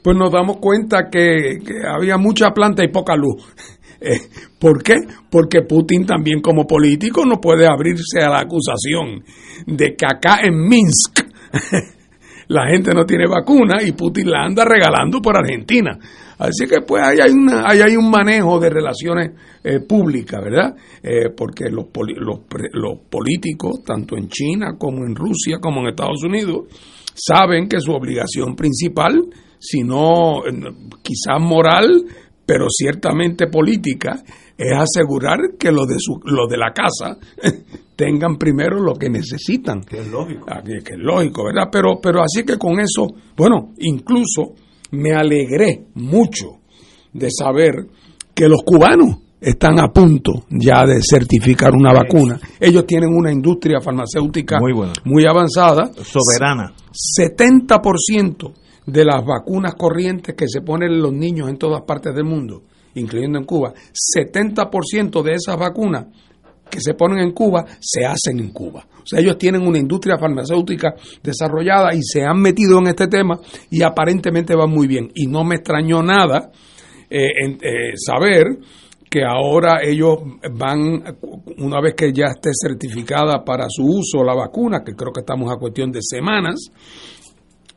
pues 0.03 0.17
nos 0.17 0.31
damos 0.31 0.59
cuenta 0.59 1.09
que, 1.11 1.59
había 1.89 2.17
mucha 2.17 2.51
planta 2.51 2.85
y 2.85 2.89
poca 2.89 3.17
luz. 3.17 3.43
Eh, 4.03 4.19
¿Por 4.59 4.83
qué? 4.83 4.95
Porque 5.31 5.61
Putin 5.61 6.07
también 6.07 6.41
como 6.41 6.67
político 6.67 7.27
no 7.27 7.39
puede 7.39 7.67
abrirse 7.67 8.21
a 8.23 8.31
la 8.31 8.41
acusación 8.41 9.23
de 9.67 9.95
que 9.95 10.07
acá 10.07 10.41
en 10.43 10.59
Minsk 10.59 11.21
la 12.49 12.67
gente 12.71 12.95
no 12.95 13.05
tiene 13.05 13.27
vacuna 13.27 13.83
y 13.83 13.93
Putin 13.93 14.31
la 14.31 14.45
anda 14.45 14.65
regalando 14.65 15.21
por 15.21 15.37
Argentina. 15.37 15.99
Así 16.41 16.67
que 16.67 16.81
pues 16.87 17.03
ahí 17.03 17.19
hay, 17.21 17.31
una, 17.31 17.69
hay 17.69 17.97
un 17.97 18.11
manejo 18.11 18.59
de 18.59 18.71
relaciones 18.71 19.33
eh, 19.63 19.81
públicas, 19.81 20.41
¿verdad? 20.43 20.75
Eh, 21.03 21.31
porque 21.37 21.71
los, 21.71 21.87
los, 22.17 22.41
los 22.73 22.99
políticos, 23.09 23.83
tanto 23.85 24.17
en 24.17 24.29
China 24.29 24.77
como 24.79 25.05
en 25.05 25.15
Rusia 25.15 25.59
como 25.61 25.81
en 25.81 25.89
Estados 25.89 26.25
Unidos, 26.25 26.65
saben 27.15 27.69
que 27.69 27.81
su 27.81 27.93
obligación 27.93 28.57
principal 28.57 29.23
sino 29.61 30.41
quizás 31.03 31.39
moral, 31.39 32.05
pero 32.47 32.67
ciertamente 32.71 33.47
política, 33.47 34.23
es 34.57 34.73
asegurar 34.73 35.39
que 35.59 35.71
los 35.71 35.87
de, 35.87 35.97
su, 35.99 36.19
de 36.49 36.57
la 36.57 36.73
casa 36.73 37.19
tengan 37.97 38.37
primero 38.37 38.81
lo 38.81 38.95
que 38.95 39.09
necesitan. 39.09 39.83
Que 39.83 40.01
es 40.01 40.09
lógico. 40.09 40.47
Ah, 40.49 40.63
que, 40.63 40.79
es 40.79 40.99
lógico, 40.99 41.45
¿verdad? 41.45 41.69
Pero, 41.71 42.01
pero 42.03 42.23
así 42.23 42.45
que 42.45 42.57
con 42.57 42.81
eso, 42.81 43.07
bueno, 43.37 43.75
incluso 43.79 44.55
me 44.93 45.13
alegré 45.13 45.87
mucho 45.95 46.59
de 47.13 47.29
saber 47.31 47.87
que 48.35 48.49
los 48.49 48.63
cubanos 48.65 49.19
están 49.41 49.81
a 49.81 49.89
punto 49.89 50.45
ya 50.51 50.85
de 50.85 51.01
certificar 51.03 51.73
una 51.75 51.93
vacuna. 51.93 52.39
Ellos 52.59 52.85
tienen 52.87 53.11
una 53.11 53.33
industria 53.33 53.81
farmacéutica 53.81 54.59
muy, 54.61 54.75
muy 55.05 55.25
avanzada. 55.25 55.91
Soberana. 55.95 56.73
70% 57.19 58.53
de 58.87 59.05
las 59.05 59.25
vacunas 59.25 59.75
corrientes 59.75 60.35
que 60.35 60.47
se 60.49 60.61
ponen 60.61 61.01
los 61.01 61.13
niños 61.13 61.49
en 61.49 61.57
todas 61.57 61.83
partes 61.83 62.15
del 62.15 62.25
mundo, 62.25 62.65
incluyendo 62.95 63.39
en 63.39 63.45
Cuba, 63.45 63.73
70% 63.73 65.23
de 65.23 65.33
esas 65.33 65.57
vacunas 65.57 66.07
que 66.71 66.81
se 66.81 66.95
ponen 66.95 67.19
en 67.19 67.33
Cuba 67.33 67.65
se 67.81 68.05
hacen 68.05 68.39
en 68.39 68.51
Cuba. 68.51 68.87
O 69.03 69.07
sea, 69.07 69.21
ellos 69.21 69.37
tienen 69.39 69.67
una 69.67 69.79
industria 69.79 70.19
farmacéutica 70.19 70.95
desarrollada 71.23 71.95
y 71.95 72.03
se 72.03 72.25
han 72.25 72.41
metido 72.41 72.79
en 72.79 72.89
este 72.89 73.09
tema 73.09 73.39
y 73.71 73.83
aparentemente 73.83 74.55
va 74.55 74.67
muy 74.67 74.87
bien. 74.87 75.11
Y 75.15 75.27
no 75.27 75.45
me 75.45 75.57
extrañó 75.57 76.03
nada 76.03 76.51
eh, 77.11 77.29
eh, 77.61 77.93
saber 77.97 78.59
que 79.11 79.25
ahora 79.25 79.81
ellos 79.83 80.19
van, 80.57 81.03
una 81.59 81.81
vez 81.81 81.95
que 81.95 82.13
ya 82.13 82.27
esté 82.27 82.51
certificada 82.55 83.45
para 83.45 83.67
su 83.69 83.85
uso 83.85 84.23
la 84.23 84.35
vacuna, 84.35 84.85
que 84.85 84.95
creo 84.95 85.13
que 85.13 85.21
estamos 85.21 85.53
a 85.53 85.59
cuestión 85.59 85.91
de 85.91 85.99
semanas, 86.01 86.71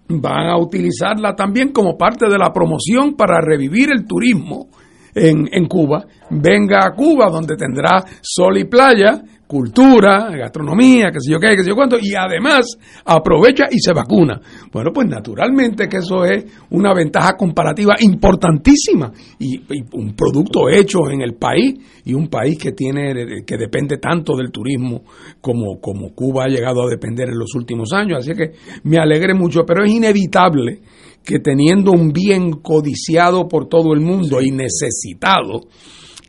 van 0.08 0.48
a 0.48 0.58
utilizarla 0.60 1.36
también 1.36 1.70
como 1.70 1.98
parte 1.98 2.30
de 2.30 2.38
la 2.38 2.54
promoción 2.54 3.16
para 3.16 3.42
revivir 3.42 3.90
el 3.92 4.06
turismo 4.06 4.68
en, 5.16 5.48
en 5.52 5.68
Cuba. 5.68 6.06
Venga 6.30 6.86
a 6.86 6.96
Cuba 6.96 7.30
donde 7.30 7.56
tendrá 7.56 8.04
sol 8.22 8.58
y 8.58 8.66
playa 8.66 9.22
cultura, 9.54 10.30
gastronomía, 10.36 11.12
qué 11.12 11.20
sé 11.20 11.32
yo 11.32 11.40
qué, 11.40 11.56
qué 11.56 11.64
sé 11.64 11.70
yo 11.70 11.76
cuánto, 11.76 11.98
y 12.02 12.16
además 12.16 12.76
aprovecha 13.06 13.66
y 13.70 13.78
se 13.78 13.94
vacuna. 13.94 14.42
Bueno, 14.72 14.90
pues 14.92 15.08
naturalmente 15.08 15.88
que 15.88 15.98
eso 15.98 16.26
es 16.26 16.44
una 16.72 16.92
ventaja 16.92 17.34
comparativa 17.38 17.94
importantísima 18.00 19.12
y, 19.38 19.62
un 19.94 20.16
producto 20.16 20.70
hecho 20.70 21.08
en 21.12 21.22
el 21.22 21.36
país 21.36 21.76
y 22.04 22.16
un 22.16 22.30
país 22.30 22.58
que 22.58 22.72
tiene 22.72 23.44
que 23.46 23.58
depende 23.58 23.98
tanto 23.98 24.36
del 24.36 24.52
turismo 24.52 25.04
como, 25.40 25.80
como 25.80 26.16
Cuba 26.16 26.46
ha 26.46 26.48
llegado 26.48 26.88
a 26.88 26.90
depender 26.90 27.30
en 27.30 27.38
los 27.38 27.54
últimos 27.54 27.94
años. 27.94 28.20
Así 28.20 28.34
que 28.34 28.54
me 28.86 28.98
alegre 28.98 29.36
mucho, 29.36 29.64
pero 29.68 29.84
es 29.84 29.92
inevitable 29.92 30.82
que 31.24 31.40
teniendo 31.40 31.92
un 31.92 32.12
bien 32.12 32.52
codiciado 32.62 33.48
por 33.48 33.68
todo 33.68 33.94
el 33.94 34.02
mundo 34.02 34.42
y 34.42 34.52
necesitado, 34.52 35.62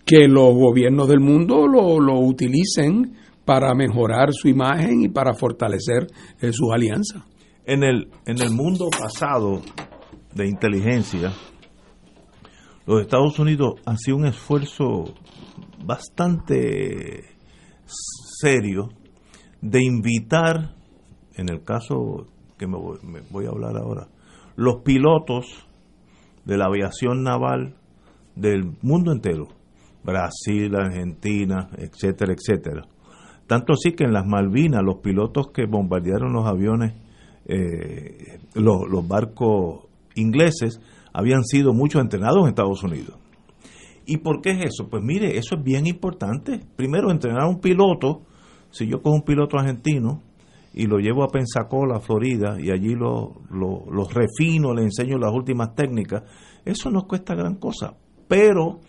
que 0.04 0.28
los 0.28 0.54
gobiernos 0.54 1.08
del 1.08 1.20
mundo 1.20 1.66
lo, 1.66 1.98
lo 1.98 2.20
utilicen 2.20 3.16
para 3.44 3.74
mejorar 3.74 4.32
su 4.32 4.48
imagen 4.48 5.02
y 5.02 5.08
para 5.08 5.34
fortalecer 5.34 6.06
eh, 6.40 6.52
sus 6.52 6.72
alianzas. 6.72 7.22
En 7.66 7.82
el, 7.82 8.08
en 8.26 8.40
el 8.40 8.50
mundo 8.50 8.88
pasado 8.90 9.62
de 10.34 10.46
inteligencia, 10.46 11.32
los 12.86 13.00
Estados 13.00 13.38
Unidos 13.38 13.80
sido 13.96 14.18
un 14.18 14.26
esfuerzo 14.26 15.14
bastante 15.84 17.24
serio 18.40 18.90
de 19.62 19.82
invitar, 19.82 20.74
en 21.36 21.48
el 21.48 21.62
caso 21.62 22.28
que 22.58 22.66
me 22.66 23.20
voy 23.30 23.46
a 23.46 23.48
hablar 23.48 23.76
ahora, 23.76 24.08
los 24.56 24.82
pilotos 24.82 25.66
de 26.44 26.56
la 26.56 26.66
aviación 26.66 27.22
naval 27.22 27.74
del 28.36 28.76
mundo 28.82 29.12
entero, 29.12 29.48
Brasil, 30.02 30.74
Argentina, 30.76 31.68
etcétera, 31.76 32.34
etcétera. 32.34 32.82
Tanto 33.46 33.74
así 33.74 33.92
que 33.92 34.04
en 34.04 34.12
las 34.12 34.26
Malvinas 34.26 34.82
los 34.82 34.96
pilotos 34.96 35.48
que 35.52 35.66
bombardearon 35.66 36.32
los 36.32 36.46
aviones, 36.46 36.94
eh, 37.46 38.38
los, 38.54 39.06
barcos 39.06 39.86
ingleses, 40.14 40.80
habían 41.12 41.44
sido 41.44 41.72
muchos 41.72 42.00
entrenados 42.00 42.42
en 42.42 42.48
Estados 42.48 42.82
Unidos. 42.82 43.18
¿Y 44.06 44.18
por 44.18 44.40
qué 44.40 44.50
es 44.50 44.64
eso? 44.66 44.88
Pues 44.88 45.02
mire, 45.02 45.36
eso 45.38 45.56
es 45.56 45.62
bien 45.62 45.86
importante. 45.86 46.60
Primero, 46.76 47.10
entrenar 47.10 47.42
a 47.42 47.48
un 47.48 47.60
piloto, 47.60 48.22
si 48.70 48.86
yo 48.86 49.00
cojo 49.00 49.16
un 49.16 49.22
piloto 49.22 49.58
argentino 49.58 50.22
y 50.74 50.86
lo 50.86 50.98
llevo 50.98 51.22
a 51.22 51.28
Pensacola, 51.28 52.00
Florida, 52.00 52.56
y 52.60 52.70
allí 52.70 52.94
lo, 52.94 53.42
lo, 53.50 54.04
refino, 54.08 54.74
le 54.74 54.82
enseño 54.82 55.18
las 55.18 55.32
últimas 55.32 55.74
técnicas, 55.74 56.24
eso 56.64 56.90
no 56.90 57.06
cuesta 57.06 57.34
gran 57.34 57.54
cosa. 57.54 57.94
Pero 58.26 58.80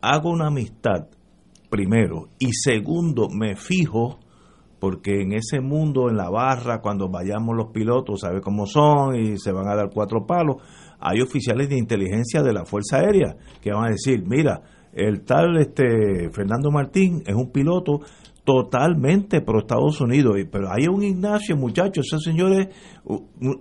hago 0.00 0.30
una 0.30 0.46
amistad, 0.46 1.08
primero, 1.68 2.30
y 2.38 2.52
segundo, 2.52 3.28
me 3.28 3.56
fijo 3.56 4.20
porque 4.80 5.22
en 5.22 5.32
ese 5.32 5.60
mundo, 5.60 6.08
en 6.08 6.16
la 6.16 6.30
barra, 6.30 6.80
cuando 6.80 7.08
vayamos 7.10 7.54
los 7.56 7.72
pilotos, 7.72 8.20
sabe 8.20 8.40
cómo 8.40 8.64
son 8.64 9.16
y 9.16 9.36
se 9.36 9.52
van 9.52 9.68
a 9.68 9.74
dar 9.74 9.90
cuatro 9.92 10.24
palos, 10.24 10.62
hay 11.00 11.20
oficiales 11.20 11.68
de 11.68 11.76
inteligencia 11.76 12.42
de 12.42 12.52
la 12.52 12.64
Fuerza 12.64 12.98
Aérea 12.98 13.36
que 13.60 13.72
van 13.72 13.86
a 13.86 13.90
decir, 13.90 14.24
mira, 14.26 14.62
el 14.92 15.24
tal 15.24 15.58
este 15.58 16.30
Fernando 16.30 16.70
Martín 16.70 17.22
es 17.26 17.34
un 17.34 17.50
piloto 17.50 18.00
totalmente 18.48 19.42
pro 19.42 19.58
Estados 19.58 20.00
Unidos, 20.00 20.36
pero 20.50 20.72
hay 20.72 20.88
un 20.88 21.02
Ignacio, 21.02 21.54
muchachos, 21.54 22.06
esos 22.06 22.24
señores, 22.24 22.68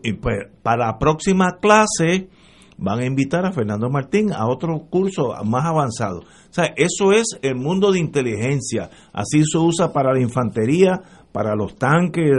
y 0.02 0.14
pues 0.14 0.46
para 0.64 0.86
la 0.86 0.98
próxima 0.98 1.58
clase 1.60 2.30
van 2.78 3.00
a 3.00 3.06
invitar 3.06 3.46
a 3.46 3.52
Fernando 3.52 3.90
Martín 3.90 4.32
a 4.32 4.48
otro 4.48 4.88
curso 4.90 5.34
más 5.44 5.66
avanzado. 5.66 6.20
O 6.20 6.54
sea, 6.54 6.74
eso 6.78 7.12
es 7.12 7.38
el 7.42 7.56
mundo 7.56 7.92
de 7.92 8.00
inteligencia. 8.00 8.90
Así 9.12 9.44
se 9.44 9.58
usa 9.58 9.92
para 9.92 10.14
la 10.14 10.22
infantería, 10.22 11.02
para 11.34 11.54
los 11.54 11.76
tanques, 11.76 12.32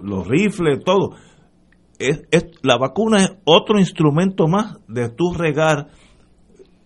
los 0.00 0.28
rifles, 0.28 0.84
todo. 0.84 1.16
La 2.62 2.78
vacuna 2.78 3.24
es 3.24 3.32
otro 3.42 3.80
instrumento 3.80 4.46
más 4.46 4.78
de 4.86 5.08
tu 5.08 5.34
regar, 5.34 5.88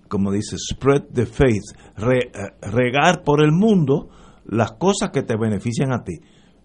como 0.09 0.33
dice, 0.33 0.57
spread 0.57 1.03
the 1.13 1.27
faith, 1.27 1.65
eh, 1.99 2.31
regar 2.63 3.25
por 3.25 3.45
el 3.45 3.53
mundo 3.53 4.09
las 4.49 4.73
cosas 4.73 5.11
que 5.11 5.23
te 5.23 5.37
benefician 5.37 5.93
a 5.93 6.03
ti. 6.03 6.21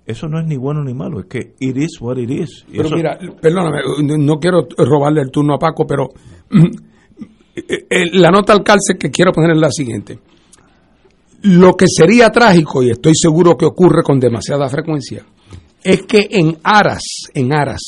Eso 0.06 0.28
no 0.28 0.40
es 0.40 0.46
ni 0.46 0.58
bueno 0.58 0.84
ni 0.84 0.94
malo, 0.94 1.20
es 1.20 1.28
que 1.28 1.54
it 1.60 1.78
is 1.78 2.02
what 2.02 2.18
it 2.18 2.30
is. 2.30 2.66
pero 2.76 2.90
mira, 2.90 3.20
perdóname, 3.40 3.82
no 4.18 4.40
quiero 4.40 4.68
robarle 4.78 5.22
el 5.22 5.30
turno 5.30 5.54
a 5.54 5.60
Paco, 5.60 5.86
pero 5.86 6.10
la 8.14 8.30
nota 8.32 8.54
al 8.54 8.64
calce 8.64 8.98
que 9.00 9.12
quiero 9.12 9.32
poner 9.32 9.52
es 9.52 9.62
la 9.62 9.72
siguiente. 9.72 10.20
Lo 11.44 11.74
que 11.74 11.86
sería 11.88 12.30
trágico, 12.30 12.84
y 12.84 12.90
estoy 12.90 13.14
seguro 13.16 13.56
que 13.56 13.66
ocurre 13.66 14.04
con 14.04 14.20
demasiada 14.20 14.68
frecuencia, 14.70 15.24
es 15.84 16.04
que 16.04 16.28
en 16.32 16.58
aras, 16.64 17.04
en 17.34 17.54
aras 17.54 17.82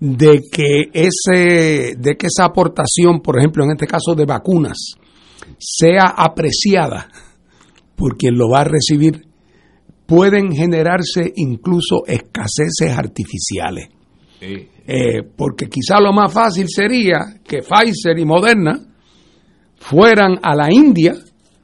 de 0.00 0.42
que 0.50 0.90
ese, 0.92 1.96
de 1.96 2.16
que 2.16 2.26
esa 2.26 2.44
aportación, 2.44 3.20
por 3.20 3.38
ejemplo, 3.38 3.64
en 3.64 3.72
este 3.72 3.86
caso 3.86 4.14
de 4.14 4.26
vacunas, 4.26 4.78
sea 5.58 6.14
apreciada 6.16 7.08
por 7.98 8.16
quien 8.16 8.38
lo 8.38 8.48
va 8.48 8.60
a 8.60 8.64
recibir, 8.64 9.26
pueden 10.06 10.52
generarse 10.52 11.32
incluso 11.34 12.06
escaseces 12.06 12.96
artificiales. 12.96 13.88
Eh, 14.40 15.22
porque 15.36 15.66
quizá 15.66 16.00
lo 16.00 16.12
más 16.12 16.32
fácil 16.32 16.68
sería 16.68 17.18
que 17.44 17.58
Pfizer 17.58 18.16
y 18.16 18.24
Moderna 18.24 18.78
fueran 19.76 20.38
a 20.40 20.54
la 20.54 20.72
India 20.72 21.12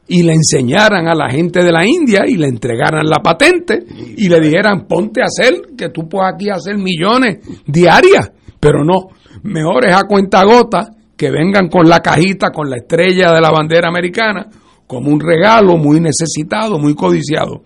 y 0.09 0.24
le 0.24 0.35
enseñaran 0.35 1.07
a 1.07 1.14
la 1.14 1.30
gente 1.30 1.62
de 1.62 1.70
la 1.70 1.87
India 1.87 2.24
y 2.26 2.37
le 2.37 2.49
entregaran 2.49 3.07
la 3.07 3.22
patente 3.22 3.78
y 4.16 4.28
le 4.28 4.41
dijeran 4.41 4.87
ponte 4.89 5.22
a 5.22 5.26
hacer 5.26 5.76
que 5.78 5.91
tú 5.91 6.09
puedes 6.09 6.35
aquí 6.35 6.51
hacer 6.51 6.76
millones 6.76 7.39
diarias, 7.64 8.32
pero 8.59 8.85
no, 8.85 9.09
mejor 9.45 9.87
es 9.87 9.95
a 9.95 10.03
cuenta 10.03 10.45
gota 10.45 10.91
que 11.16 11.30
vengan 11.30 11.68
con 11.68 11.89
la 11.89 12.01
cajita 12.01 12.51
con 12.51 12.68
la 12.68 12.76
estrella 12.76 13.32
de 13.32 13.41
la 13.41 13.51
bandera 13.51 13.89
americana 13.89 14.49
como 14.87 15.11
un 15.11 15.20
regalo 15.20 15.76
muy 15.76 16.01
necesitado, 16.01 16.78
muy 16.78 16.95
codiciado. 16.95 17.62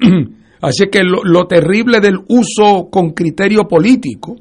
Así 0.60 0.86
que 0.90 1.02
lo, 1.02 1.24
lo 1.24 1.46
terrible 1.46 2.00
del 2.00 2.18
uso 2.28 2.88
con 2.90 3.10
criterio 3.10 3.64
político 3.64 4.36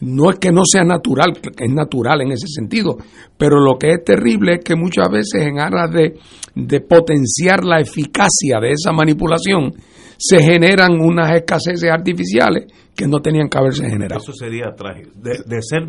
no 0.00 0.30
es 0.30 0.38
que 0.38 0.52
no 0.52 0.62
sea 0.64 0.84
natural, 0.84 1.32
es 1.58 1.70
natural 1.70 2.22
en 2.22 2.32
ese 2.32 2.46
sentido, 2.46 2.96
pero 3.36 3.58
lo 3.60 3.76
que 3.76 3.88
es 3.88 4.04
terrible 4.04 4.54
es 4.54 4.64
que 4.64 4.76
muchas 4.76 5.10
veces 5.10 5.42
en 5.42 5.58
aras 5.58 5.90
de, 5.92 6.14
de 6.54 6.80
potenciar 6.80 7.64
la 7.64 7.80
eficacia 7.80 8.60
de 8.60 8.70
esa 8.70 8.92
manipulación, 8.92 9.72
se 10.18 10.42
generan 10.42 11.00
unas 11.00 11.30
escaseces 11.32 11.90
artificiales 11.90 12.66
que 12.94 13.06
no 13.06 13.20
tenían 13.20 13.48
que 13.48 13.58
haberse 13.58 13.88
generado. 13.88 14.20
Eso 14.20 14.32
sería 14.32 14.74
trágico. 14.76 15.10
De, 15.14 15.62
ser 15.62 15.86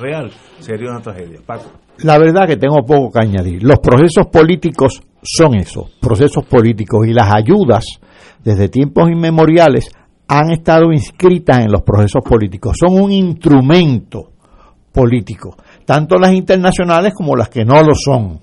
real, 0.00 0.30
sería 0.60 0.90
una 0.90 1.00
tragedia. 1.00 1.40
Paco. 1.44 1.72
La 2.02 2.18
verdad 2.18 2.46
que 2.46 2.56
tengo 2.56 2.84
poco 2.84 3.10
que 3.10 3.24
añadir. 3.24 3.62
Los 3.62 3.80
procesos 3.80 4.26
políticos 4.32 5.02
son 5.22 5.56
eso, 5.56 5.88
procesos 6.00 6.44
políticos, 6.46 7.06
y 7.08 7.12
las 7.12 7.34
ayudas 7.34 7.84
desde 8.44 8.68
tiempos 8.68 9.10
inmemoriales 9.10 9.90
han 10.28 10.50
estado 10.50 10.92
inscritas 10.92 11.58
en 11.58 11.72
los 11.72 11.82
procesos 11.82 12.22
políticos. 12.22 12.76
Son 12.78 13.00
un 13.02 13.10
instrumento 13.10 14.30
político, 14.92 15.56
tanto 15.84 16.16
las 16.18 16.32
internacionales 16.32 17.14
como 17.14 17.34
las 17.34 17.48
que 17.48 17.64
no 17.64 17.82
lo 17.82 17.94
son. 17.94 18.40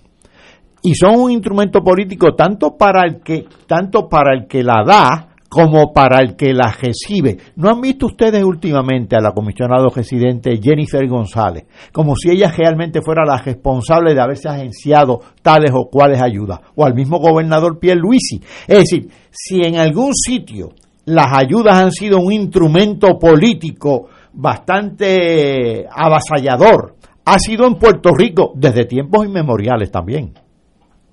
Y 0.82 0.94
son 0.94 1.20
un 1.20 1.32
instrumento 1.32 1.82
político 1.82 2.36
tanto 2.36 2.76
para 2.78 3.04
el 3.08 3.22
que, 3.22 3.46
tanto 3.68 4.08
para 4.10 4.36
el 4.36 4.48
que 4.48 4.64
la 4.64 4.84
da 4.86 5.35
como 5.56 5.94
para 5.94 6.20
el 6.22 6.36
que 6.36 6.54
la 6.54 6.70
recibe. 6.70 7.38
¿No 7.56 7.70
han 7.70 7.80
visto 7.80 8.08
ustedes 8.08 8.44
últimamente 8.44 9.16
a 9.16 9.22
la 9.22 9.32
comisionada 9.32 9.88
residente 9.88 10.60
Jennifer 10.62 11.08
González 11.08 11.64
como 11.94 12.14
si 12.18 12.30
ella 12.30 12.52
realmente 12.52 13.00
fuera 13.02 13.24
la 13.26 13.38
responsable 13.38 14.14
de 14.14 14.20
haberse 14.20 14.50
agenciado 14.50 15.22
tales 15.42 15.72
o 15.74 15.90
cuales 15.90 16.22
ayudas? 16.22 16.60
O 16.76 16.84
al 16.84 16.94
mismo 16.94 17.20
gobernador 17.20 17.80
Pierre 17.80 18.02
Luisi. 18.02 18.42
Es 18.68 18.80
decir, 18.80 19.10
si 19.32 19.62
en 19.62 19.78
algún 19.78 20.14
sitio 20.14 20.74
las 21.06 21.28
ayudas 21.32 21.76
han 21.76 21.92
sido 21.94 22.18
un 22.20 22.34
instrumento 22.34 23.18
político 23.18 24.10
bastante 24.34 25.86
avasallador. 25.90 26.96
Ha 27.24 27.40
sido 27.40 27.66
en 27.66 27.76
Puerto 27.76 28.10
Rico 28.14 28.52
desde 28.56 28.84
tiempos 28.84 29.26
inmemoriales 29.26 29.90
también. 29.90 30.34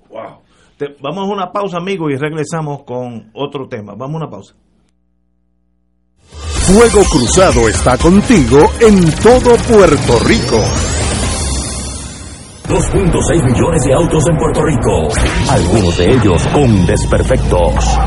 Wow. 0.09 0.42
Vamos 1.01 1.29
a 1.29 1.33
una 1.33 1.51
pausa, 1.51 1.77
amigos, 1.77 2.11
y 2.11 2.17
regresamos 2.17 2.83
con 2.83 3.31
otro 3.33 3.67
tema. 3.67 3.93
Vamos 3.95 4.15
a 4.15 4.17
una 4.25 4.29
pausa. 4.29 4.55
Fuego 6.29 7.03
Cruzado 7.03 7.67
está 7.67 7.97
contigo 7.97 8.57
en 8.79 9.11
todo 9.21 9.55
Puerto 9.67 10.19
Rico. 10.25 10.57
2.6 12.67 13.43
millones 13.43 13.83
de 13.83 13.93
autos 13.93 14.23
en 14.29 14.37
Puerto 14.37 14.63
Rico, 14.63 15.09
algunos 15.49 15.97
de 15.97 16.11
ellos 16.11 16.47
con 16.47 16.85
desperfectos. 16.85 17.97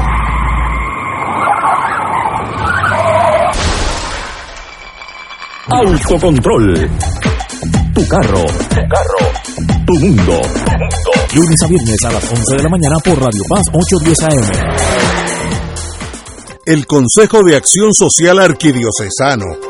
Autocontrol. 5.68 6.90
Tu 7.94 8.08
carro. 8.08 8.46
Tu 8.70 8.88
carro. 8.88 9.35
Tu 9.56 9.94
mundo. 9.94 10.40
Lunes 11.34 11.62
a 11.62 11.66
viernes 11.66 12.04
a 12.04 12.12
las 12.12 12.30
11 12.30 12.56
de 12.56 12.62
la 12.62 12.68
mañana 12.68 12.96
por 13.02 13.18
Radio 13.18 13.42
Paz 13.48 13.66
810 13.72 14.22
AM. 14.22 14.50
El 16.66 16.86
Consejo 16.86 17.42
de 17.42 17.56
Acción 17.56 17.94
Social 17.94 18.38
Arquidiocesano, 18.38 19.46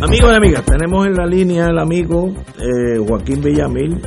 Amigos 0.00 0.32
y 0.32 0.36
amigas, 0.36 0.64
tenemos 0.64 1.06
en 1.06 1.14
la 1.14 1.26
línea 1.26 1.66
el 1.66 1.78
amigo 1.78 2.28
eh, 2.28 2.98
Joaquín 3.04 3.40
Villamil. 3.42 4.00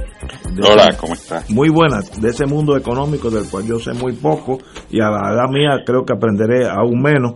Hola, 0.64 0.96
¿cómo 0.98 1.14
estás? 1.14 1.50
Muy 1.50 1.68
buenas, 1.68 2.22
de 2.22 2.30
ese 2.30 2.46
mundo 2.46 2.78
económico 2.78 3.30
del 3.30 3.50
cual 3.50 3.66
yo 3.66 3.78
sé 3.78 3.92
muy 3.94 4.14
poco 4.14 4.60
y 4.90 5.02
a 5.02 5.10
la 5.10 5.34
edad 5.34 5.50
mía 5.50 5.84
creo 5.86 6.06
que 6.06 6.14
aprenderé 6.14 6.66
aún 6.66 7.02
menos. 7.02 7.36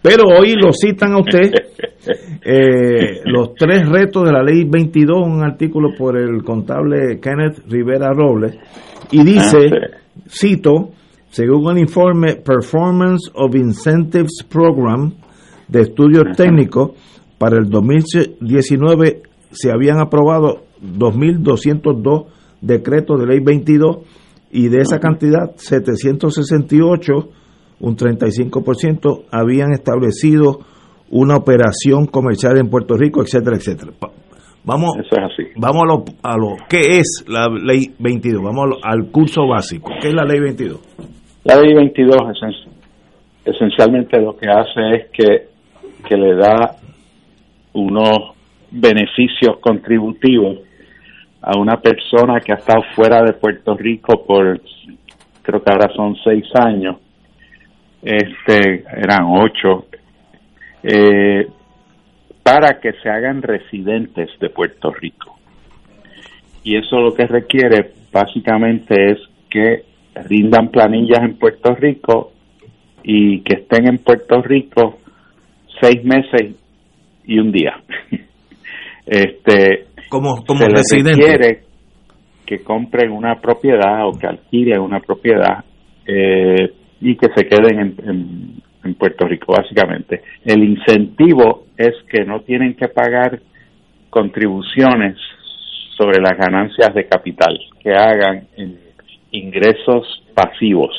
Pero 0.00 0.28
hoy 0.28 0.54
lo 0.54 0.72
citan 0.72 1.14
a 1.14 1.18
usted 1.18 1.50
eh, 2.44 3.20
los 3.24 3.54
tres 3.54 3.88
retos 3.88 4.24
de 4.24 4.32
la 4.32 4.44
ley 4.44 4.62
22, 4.64 5.18
un 5.26 5.42
artículo 5.42 5.88
por 5.98 6.16
el 6.16 6.44
contable 6.44 7.18
Kenneth 7.20 7.64
Rivera 7.68 8.12
Robles, 8.12 8.56
y 9.10 9.24
dice, 9.24 9.70
Ah, 9.72 9.98
cito, 10.28 10.90
según 11.30 11.72
el 11.72 11.78
informe 11.78 12.36
Performance 12.36 13.28
of 13.34 13.56
Incentives 13.56 14.44
Program 14.48 15.12
de 15.66 15.80
estudios 15.82 16.36
técnicos, 16.36 16.92
para 17.38 17.56
el 17.58 17.68
2019 17.70 19.22
se 19.50 19.70
habían 19.72 20.00
aprobado 20.00 20.62
2.202 20.82 22.26
decretos 22.60 23.20
de 23.20 23.26
ley 23.26 23.40
22 23.40 23.98
y 24.50 24.68
de 24.68 24.78
esa 24.78 24.98
cantidad 24.98 25.52
768, 25.56 27.12
un 27.80 27.96
35%, 27.96 29.24
habían 29.30 29.72
establecido 29.72 30.60
una 31.10 31.36
operación 31.36 32.06
comercial 32.06 32.58
en 32.58 32.68
Puerto 32.68 32.94
Rico, 32.96 33.22
etcétera, 33.22 33.56
etcétera. 33.56 33.92
Vamos, 34.64 34.96
vamos 35.56 35.82
a 35.82 35.86
lo, 35.86 36.04
a 36.22 36.36
lo 36.36 36.56
¿qué 36.68 36.98
es 36.98 37.24
la 37.26 37.46
ley 37.48 37.94
22? 37.98 38.42
Vamos 38.42 38.68
lo- 38.68 38.78
al 38.84 39.10
curso 39.10 39.46
básico. 39.46 39.90
¿Qué 40.00 40.08
es 40.08 40.14
la 40.14 40.24
ley 40.24 40.40
22? 40.40 40.80
La 41.44 41.56
ley 41.60 41.74
22 41.74 42.16
esen- 42.16 42.68
esencialmente 43.44 44.20
lo 44.20 44.36
que 44.36 44.48
hace 44.50 44.80
es 44.96 45.06
que, 45.12 45.48
que 46.06 46.16
le 46.16 46.34
da 46.36 46.76
unos 47.72 48.36
beneficios 48.70 49.58
contributivos 49.60 50.58
a 51.40 51.58
una 51.58 51.80
persona 51.80 52.40
que 52.40 52.52
ha 52.52 52.56
estado 52.56 52.82
fuera 52.94 53.22
de 53.22 53.32
Puerto 53.32 53.76
Rico 53.76 54.24
por, 54.26 54.60
creo 55.42 55.62
que 55.62 55.70
ahora 55.70 55.88
son 55.94 56.16
seis 56.24 56.44
años, 56.54 56.96
este, 58.02 58.84
eran 58.96 59.24
ocho, 59.24 59.86
eh, 60.82 61.46
para 62.42 62.80
que 62.80 62.92
se 63.02 63.08
hagan 63.08 63.42
residentes 63.42 64.30
de 64.40 64.50
Puerto 64.50 64.92
Rico. 64.92 65.38
Y 66.64 66.76
eso 66.76 67.00
lo 67.00 67.14
que 67.14 67.26
requiere 67.26 67.92
básicamente 68.12 69.12
es 69.12 69.18
que 69.50 69.84
rindan 70.14 70.68
planillas 70.68 71.20
en 71.20 71.38
Puerto 71.38 71.74
Rico 71.74 72.32
y 73.02 73.40
que 73.40 73.54
estén 73.54 73.86
en 73.86 73.98
Puerto 73.98 74.42
Rico 74.42 74.98
seis 75.80 76.02
meses 76.04 76.54
y 77.28 77.38
un 77.38 77.52
día. 77.52 77.74
este 79.06 79.86
como, 80.08 80.44
como 80.44 80.60
se 80.60 80.68
les 80.70 80.82
residente. 80.90 81.10
requiere 81.22 81.60
que 82.46 82.62
compren 82.64 83.10
una 83.12 83.36
propiedad 83.40 84.06
o 84.06 84.12
que 84.18 84.26
alquilen 84.26 84.80
una 84.80 85.00
propiedad 85.00 85.64
eh, 86.06 86.72
y 87.00 87.14
que 87.16 87.28
se 87.36 87.46
queden 87.46 87.78
en, 87.78 87.94
en- 88.08 88.62
en 88.84 88.94
Puerto 88.94 89.26
Rico, 89.26 89.52
básicamente. 89.52 90.22
El 90.44 90.62
incentivo 90.64 91.66
es 91.76 91.92
que 92.10 92.24
no 92.24 92.40
tienen 92.40 92.74
que 92.74 92.88
pagar 92.88 93.38
contribuciones 94.08 95.16
sobre 95.96 96.20
las 96.22 96.38
ganancias 96.38 96.94
de 96.94 97.06
capital 97.06 97.58
que 97.82 97.90
hagan 97.92 98.46
en 98.56 98.78
ingresos 99.32 100.22
pasivos, 100.34 100.90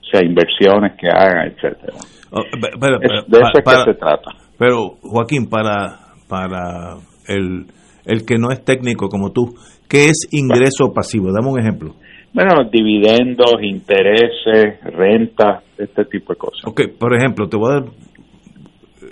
o 0.00 0.04
sea, 0.06 0.24
inversiones 0.24 0.92
que 0.98 1.08
hagan, 1.08 1.48
etcétera. 1.48 1.92
Oh, 2.30 2.40
de 2.40 3.38
eso 3.38 3.50
es 3.58 3.62
para- 3.64 3.84
que 3.84 3.92
se 3.92 3.98
trata. 3.98 4.30
Pero, 4.62 4.90
Joaquín, 5.02 5.48
para, 5.48 6.14
para 6.28 6.94
el, 7.26 7.66
el 8.04 8.24
que 8.24 8.38
no 8.38 8.52
es 8.52 8.64
técnico 8.64 9.08
como 9.08 9.32
tú, 9.32 9.56
¿qué 9.88 10.04
es 10.04 10.28
ingreso 10.30 10.92
pasivo? 10.94 11.32
Dame 11.32 11.50
un 11.50 11.58
ejemplo. 11.58 11.96
Bueno, 12.32 12.70
dividendos, 12.70 13.56
intereses, 13.60 14.80
renta, 14.84 15.64
este 15.76 16.04
tipo 16.04 16.32
de 16.34 16.38
cosas. 16.38 16.60
Ok, 16.64 16.82
por 16.96 17.12
ejemplo, 17.12 17.48
te 17.48 17.56
voy 17.56 17.72
a 17.72 17.74
dar, 17.74 17.84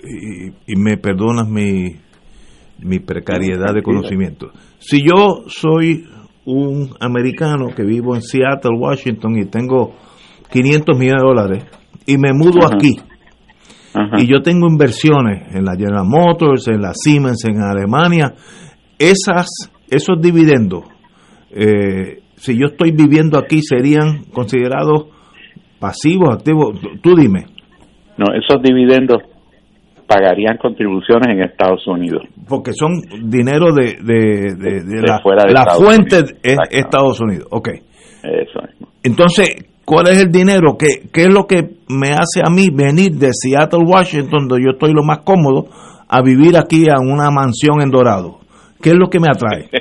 y, 0.05 0.71
y 0.71 0.75
me 0.77 0.95
perdonas 0.95 1.49
mi, 1.49 1.97
mi 2.79 2.99
precariedad 2.99 3.73
de 3.75 3.83
conocimiento. 3.83 4.51
Si 4.79 5.01
yo 5.05 5.43
soy 5.47 6.05
un 6.45 6.95
americano 7.01 7.75
que 7.75 7.83
vivo 7.83 8.15
en 8.15 8.21
Seattle, 8.21 8.77
Washington, 8.79 9.37
y 9.37 9.47
tengo 9.47 9.95
500 10.49 10.97
millones 10.97 11.21
de 11.21 11.27
dólares, 11.27 11.65
y 12.05 12.17
me 12.17 12.31
mudo 12.31 12.65
Ajá. 12.65 12.75
aquí, 12.75 12.95
y 14.17 14.25
yo 14.27 14.41
tengo 14.41 14.67
inversiones 14.67 15.53
en 15.55 15.65
la 15.65 15.75
General 15.75 16.05
Motors, 16.07 16.67
en 16.69 16.81
la 16.81 16.93
Siemens, 16.93 17.43
en 17.45 17.61
Alemania, 17.61 18.33
esas, 18.97 19.47
esos 19.89 20.21
dividendos, 20.21 20.85
eh, 21.51 22.19
si 22.35 22.57
yo 22.57 22.67
estoy 22.67 22.91
viviendo 22.91 23.37
aquí, 23.37 23.61
serían 23.61 24.23
considerados 24.33 25.07
pasivos, 25.79 26.35
activos. 26.35 26.79
Tú 27.03 27.15
dime. 27.15 27.45
No, 28.17 28.27
esos 28.33 28.61
dividendos 28.63 29.21
pagarían 30.07 30.57
contribuciones 30.57 31.27
en 31.29 31.41
Estados 31.41 31.85
Unidos. 31.87 32.23
Porque 32.47 32.73
son 32.73 33.01
dinero 33.29 33.73
de, 33.73 33.97
de, 34.01 34.55
de- 34.55 34.83
de 34.83 35.01
De 35.01 35.07
la, 35.07 35.19
fuera 35.21 35.43
de 35.45 35.53
la 35.53 35.59
Estados 35.61 35.83
fuente 35.83 36.15
Unidos. 36.17 36.33
es 36.43 36.57
Estados 36.71 37.21
Unidos. 37.21 37.47
Ok. 37.51 37.69
Eso 38.23 38.61
mismo. 38.67 38.87
Entonces, 39.03 39.47
¿cuál 39.85 40.07
es 40.07 40.21
el 40.21 40.31
dinero? 40.31 40.77
¿Qué, 40.77 41.09
¿Qué 41.13 41.23
es 41.23 41.33
lo 41.33 41.45
que 41.45 41.61
me 41.89 42.09
hace 42.09 42.41
a 42.43 42.49
mí 42.49 42.69
venir 42.73 43.11
de 43.11 43.29
Seattle, 43.31 43.85
Washington, 43.85 44.47
donde 44.47 44.65
yo 44.65 44.71
estoy 44.71 44.93
lo 44.93 45.03
más 45.03 45.19
cómodo, 45.19 45.67
a 46.07 46.21
vivir 46.21 46.57
aquí 46.57 46.89
a 46.89 46.99
una 46.99 47.29
mansión 47.31 47.81
en 47.81 47.89
Dorado? 47.89 48.39
¿Qué 48.81 48.89
es 48.89 48.95
lo 48.95 49.09
que 49.09 49.19
me 49.19 49.27
atrae? 49.27 49.69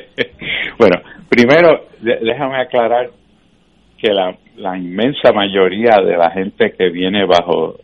Bueno, 0.78 0.96
primero, 1.28 1.88
déjame 2.00 2.58
aclarar 2.58 3.10
que 3.98 4.14
la, 4.14 4.34
la 4.56 4.78
inmensa 4.78 5.30
mayoría 5.30 6.00
de 6.02 6.16
la 6.16 6.30
gente 6.30 6.72
que 6.72 6.88
viene 6.88 7.26
bajo 7.26 7.74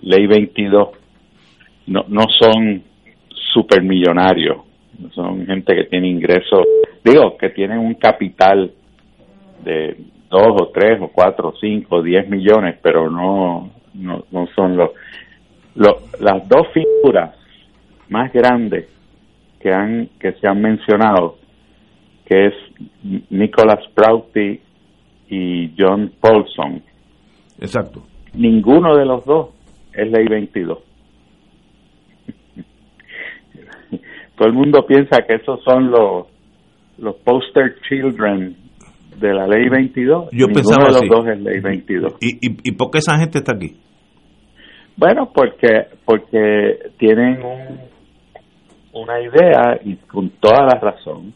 Ley 0.00 0.26
22 0.26 0.88
no, 1.88 2.04
no 2.08 2.22
son 2.40 2.82
supermillonarios, 3.52 4.58
son 5.14 5.46
gente 5.46 5.74
que 5.74 5.84
tiene 5.84 6.08
ingresos, 6.08 6.66
digo, 7.04 7.36
que 7.36 7.50
tienen 7.50 7.78
un 7.78 7.94
capital 7.94 8.72
de 9.64 9.96
dos 10.30 10.60
o 10.60 10.68
tres 10.68 11.00
o 11.00 11.08
cuatro 11.08 11.48
o 11.48 11.56
cinco 11.56 11.96
o 11.96 12.02
diez 12.02 12.28
millones, 12.28 12.78
pero 12.82 13.10
no, 13.10 13.70
no, 13.94 14.24
no 14.30 14.46
son 14.54 14.76
los, 14.76 14.90
los, 15.74 16.20
las 16.20 16.48
dos 16.48 16.68
figuras 16.72 17.34
más 18.08 18.32
grandes 18.32 18.86
que 19.60 19.72
han, 19.72 20.08
que 20.20 20.32
se 20.32 20.46
han 20.46 20.60
mencionado, 20.60 21.38
que 22.26 22.46
es 22.46 22.54
Nicholas 23.30 23.80
Prouty 23.94 24.60
y 25.28 25.74
John 25.78 26.12
Paulson. 26.20 26.82
Exacto. 27.60 28.02
Ninguno 28.34 28.96
de 28.96 29.04
los 29.04 29.24
dos 29.24 29.50
es 29.92 30.10
ley 30.10 30.26
22. 30.28 30.78
Todo 34.36 34.48
el 34.48 34.54
mundo 34.54 34.86
piensa 34.86 35.22
que 35.26 35.34
esos 35.34 35.62
son 35.64 35.90
los 35.90 36.26
los 36.98 37.14
poster 37.16 37.76
children 37.88 38.56
de 39.18 39.34
la 39.34 39.46
ley 39.46 39.68
22. 39.68 40.30
Yo 40.32 40.46
pensaba 40.48 40.86
de 40.86 40.92
los 40.92 41.02
así. 41.02 41.08
dos 41.08 41.26
es 41.28 41.40
ley 41.40 41.60
22. 41.60 42.14
¿Y, 42.20 42.46
y, 42.46 42.56
y 42.64 42.72
por 42.72 42.90
qué 42.90 42.98
esa 42.98 43.18
gente 43.18 43.38
está 43.38 43.52
aquí? 43.54 43.76
Bueno, 44.96 45.30
porque 45.32 45.86
porque 46.04 46.90
tienen 46.98 47.42
un, 47.42 47.78
una 48.92 49.20
idea 49.20 49.78
y 49.84 49.96
con 49.96 50.30
toda 50.40 50.64
la 50.64 50.80
razón 50.80 51.32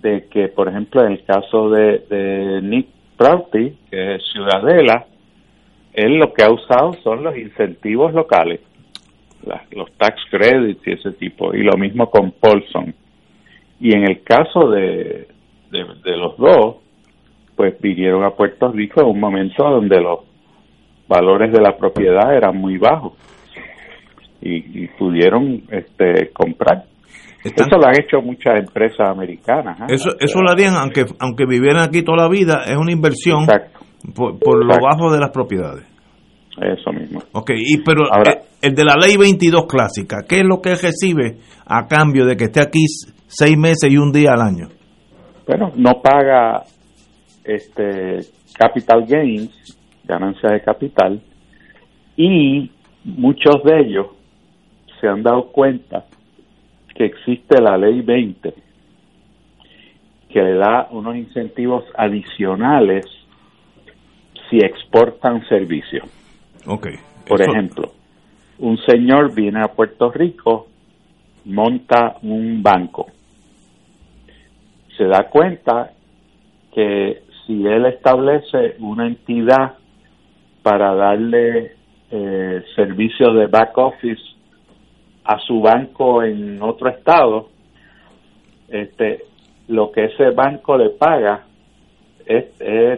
de 0.00 0.26
que, 0.30 0.48
por 0.48 0.68
ejemplo, 0.68 1.04
en 1.04 1.12
el 1.12 1.24
caso 1.24 1.70
de, 1.70 2.04
de 2.10 2.60
Nick 2.62 2.88
Prouty, 3.16 3.76
que 3.90 4.14
es 4.16 4.22
Ciudadela, 4.32 5.06
él 5.92 6.18
lo 6.18 6.32
que 6.32 6.42
ha 6.42 6.50
usado 6.50 6.92
son 7.02 7.22
los 7.22 7.36
incentivos 7.36 8.12
locales, 8.12 8.60
los 9.70 9.92
tax 9.92 10.16
credits 10.30 10.86
y 10.86 10.92
ese 10.92 11.12
tipo, 11.12 11.54
y 11.54 11.62
lo 11.62 11.76
mismo 11.76 12.10
con 12.10 12.32
Paulson. 12.32 12.94
Y 13.80 13.94
en 13.94 14.04
el 14.04 14.22
caso 14.22 14.70
de, 14.70 15.28
de, 15.82 16.16
los 16.16 16.36
dos, 16.36 16.76
pues 17.56 17.80
vinieron 17.80 18.24
a 18.24 18.30
Puerto 18.30 18.70
Rico 18.70 19.00
en 19.00 19.08
un 19.08 19.20
momento 19.20 19.64
donde 19.64 20.00
los 20.00 20.20
valores 21.08 21.52
de 21.52 21.60
la 21.60 21.76
propiedad 21.76 22.34
eran 22.34 22.56
muy 22.56 22.78
bajos 22.78 23.12
y, 24.40 24.86
pudieron 24.98 25.62
este, 25.70 26.30
comprar. 26.32 26.84
Eso 27.42 27.76
lo 27.76 27.86
han 27.86 28.00
hecho 28.00 28.20
muchas 28.22 28.58
empresas 28.58 29.08
americanas. 29.08 29.80
¿eh? 29.80 29.94
Eso, 29.94 30.10
eso 30.18 30.40
lo 30.42 30.50
harían 30.50 30.74
aunque 30.76 31.04
aunque 31.18 31.44
vivieran 31.46 31.82
aquí 31.82 32.02
toda 32.02 32.24
la 32.24 32.28
vida, 32.28 32.62
es 32.66 32.76
una 32.76 32.92
inversión 32.92 33.46
por, 34.14 34.64
lo 34.64 34.74
bajo 34.80 35.12
de 35.12 35.18
las 35.18 35.30
propiedades. 35.30 35.84
Eso 36.60 36.92
mismo. 36.92 37.20
Ok, 37.32 37.50
y, 37.56 37.82
pero 37.82 38.02
Ahora, 38.12 38.32
eh, 38.32 38.42
el, 38.62 38.74
de 38.74 38.84
la 38.84 38.94
ley 38.94 39.16
22 39.16 39.66
clásica, 39.66 40.18
¿qué 40.28 40.36
es 40.36 40.44
lo 40.44 40.60
que 40.60 40.70
recibe 40.76 41.38
a 41.66 41.86
cambio 41.86 42.26
de 42.26 42.36
que 42.36 42.44
esté 42.44 42.60
aquí 42.60 42.84
seis 43.26 43.58
meses 43.58 43.90
y 43.90 43.96
un 43.96 44.12
día 44.12 44.32
al 44.34 44.40
año? 44.40 44.68
Bueno, 45.46 45.72
no 45.76 46.00
paga 46.00 46.64
este 47.44 48.20
capital 48.56 49.04
gains, 49.06 49.50
ganancias 50.04 50.52
de 50.52 50.62
capital, 50.62 51.20
y 52.16 52.70
muchos 53.04 53.62
de 53.64 53.80
ellos 53.80 54.06
se 55.00 55.08
han 55.08 55.22
dado 55.22 55.46
cuenta 55.46 56.06
que 56.94 57.04
existe 57.04 57.60
la 57.60 57.76
ley 57.76 58.00
20 58.00 58.54
que 60.34 60.42
le 60.42 60.54
da 60.54 60.88
unos 60.90 61.14
incentivos 61.14 61.84
adicionales 61.96 63.06
si 64.50 64.58
exportan 64.58 65.46
servicios. 65.48 66.02
Okay. 66.66 66.96
Por 67.28 67.40
ejemplo, 67.40 67.92
un 68.58 68.76
señor 68.78 69.32
viene 69.32 69.60
a 69.62 69.68
Puerto 69.68 70.10
Rico, 70.10 70.66
monta 71.44 72.16
un 72.22 72.62
banco, 72.64 73.06
se 74.96 75.04
da 75.04 75.28
cuenta 75.30 75.92
que 76.72 77.22
si 77.46 77.66
él 77.66 77.86
establece 77.86 78.76
una 78.80 79.06
entidad 79.06 79.74
para 80.62 80.94
darle 80.94 81.72
eh, 82.10 82.62
servicios 82.74 83.34
de 83.36 83.46
back 83.46 83.76
office 83.76 84.22
a 85.24 85.38
su 85.38 85.60
banco 85.60 86.22
en 86.22 86.62
otro 86.62 86.88
estado, 86.88 87.48
este, 88.68 89.22
lo 89.68 89.90
que 89.92 90.04
ese 90.04 90.30
banco 90.30 90.76
le 90.76 90.90
paga 90.90 91.44
es, 92.26 92.46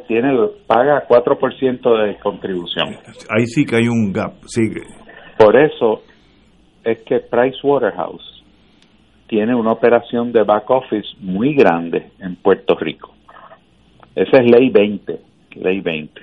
tiene 0.06 0.36
paga 0.66 1.06
4% 1.08 2.06
de 2.06 2.16
contribución. 2.18 2.96
Ahí 3.28 3.46
sí 3.46 3.64
que 3.64 3.76
hay 3.76 3.88
un 3.88 4.12
gap, 4.12 4.34
sigue. 4.46 4.82
Por 5.38 5.56
eso 5.56 6.02
es 6.84 7.02
que 7.02 7.18
Price 7.20 7.58
Waterhouse 7.62 8.35
tiene 9.26 9.54
una 9.54 9.72
operación 9.72 10.32
de 10.32 10.42
back 10.42 10.70
office 10.70 11.08
muy 11.20 11.54
grande 11.54 12.10
en 12.20 12.36
Puerto 12.36 12.76
Rico. 12.76 13.12
Esa 14.14 14.38
es 14.38 14.50
ley 14.50 14.70
20, 14.70 15.20
ley 15.56 15.80
20. 15.80 16.22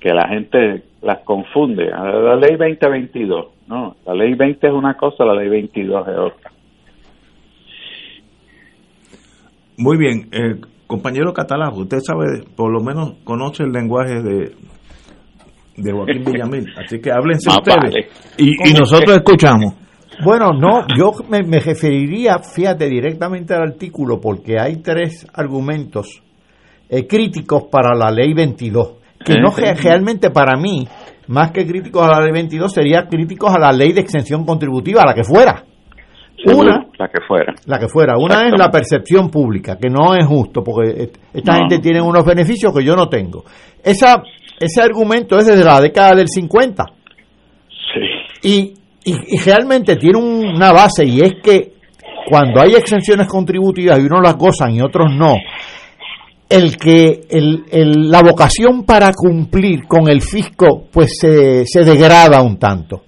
Que 0.00 0.10
la 0.10 0.28
gente 0.28 0.84
las 1.02 1.20
confunde. 1.24 1.86
La 1.86 2.36
ley 2.36 2.56
2022, 2.56 3.46
no, 3.68 3.96
la 4.06 4.14
ley 4.14 4.34
20 4.34 4.66
es 4.66 4.72
una 4.72 4.94
cosa, 4.94 5.24
la 5.24 5.34
ley 5.34 5.48
22 5.48 6.08
es 6.08 6.18
otra. 6.18 6.50
Muy 9.78 9.98
bien, 9.98 10.28
eh, 10.32 10.60
compañero 10.86 11.32
catalán, 11.34 11.72
usted 11.74 11.98
sabe, 11.98 12.44
por 12.56 12.72
lo 12.72 12.80
menos 12.80 13.18
conoce 13.24 13.64
el 13.64 13.72
lenguaje 13.72 14.22
de, 14.22 14.52
de 15.76 15.92
Joaquín 15.92 16.24
Villamil, 16.32 16.72
así 16.78 16.98
que 16.98 17.10
háblense 17.10 17.50
ustedes 17.50 18.06
y, 18.38 18.72
nosotros 18.72 19.16
escuchamos. 19.16 19.85
Bueno, 20.24 20.52
no, 20.52 20.86
yo 20.96 21.12
me, 21.28 21.42
referiría, 21.60 22.38
fíjate, 22.38 22.88
directamente 22.88 23.54
al 23.54 23.62
artículo 23.62 24.20
porque 24.20 24.58
hay 24.58 24.76
tres 24.76 25.26
argumentos 25.34 26.22
eh, 26.88 27.06
críticos 27.06 27.64
para 27.70 27.94
la 27.94 28.10
ley 28.10 28.32
22, 28.32 28.94
que 29.24 29.34
no 29.34 29.50
realmente 29.50 30.30
para 30.30 30.56
mí, 30.56 30.86
más 31.28 31.50
que 31.50 31.66
críticos 31.66 32.06
a 32.06 32.18
la 32.18 32.20
ley 32.20 32.32
22, 32.32 32.72
sería 32.72 33.06
críticos 33.06 33.54
a 33.54 33.58
la 33.58 33.72
ley 33.72 33.92
de 33.92 34.00
exención 34.00 34.44
contributiva, 34.44 35.02
a 35.02 35.06
la 35.06 35.14
que 35.14 35.24
fuera. 35.24 35.64
Una, 36.44 36.86
la 36.98 37.08
que 37.08 37.20
fuera. 37.26 37.54
La 37.66 37.78
que 37.78 37.88
fuera. 37.88 38.16
Una 38.18 38.46
es 38.46 38.52
la 38.56 38.70
percepción 38.70 39.30
pública, 39.30 39.76
que 39.78 39.88
no 39.88 40.14
es 40.14 40.24
justo, 40.26 40.62
porque 40.62 41.10
esta 41.32 41.54
gente 41.56 41.78
tiene 41.78 42.00
unos 42.00 42.24
beneficios 42.24 42.72
que 42.74 42.84
yo 42.84 42.94
no 42.94 43.08
tengo. 43.08 43.44
Esa, 43.82 44.22
ese 44.60 44.82
argumento 44.82 45.38
es 45.38 45.46
desde 45.46 45.64
la 45.64 45.80
década 45.80 46.14
del 46.14 46.28
50. 46.28 46.84
Sí. 47.92 48.48
Y, 48.48 48.74
y, 49.06 49.38
realmente 49.38 49.96
tiene 49.96 50.18
una 50.18 50.72
base, 50.72 51.04
y 51.06 51.20
es 51.20 51.34
que 51.42 51.74
cuando 52.28 52.60
hay 52.60 52.74
exenciones 52.74 53.26
contributivas 53.26 53.98
y 53.98 54.02
unos 54.02 54.22
las 54.22 54.36
gozan 54.36 54.74
y 54.74 54.80
otros 54.80 55.12
no, 55.14 55.36
el 56.48 56.76
que 56.76 57.22
el, 57.28 57.64
el, 57.70 58.10
la 58.10 58.22
vocación 58.22 58.84
para 58.84 59.12
cumplir 59.12 59.86
con 59.86 60.08
el 60.08 60.22
fisco 60.22 60.86
pues 60.92 61.18
se, 61.20 61.64
se 61.66 61.84
degrada 61.84 62.40
un 62.42 62.58
tanto 62.58 63.02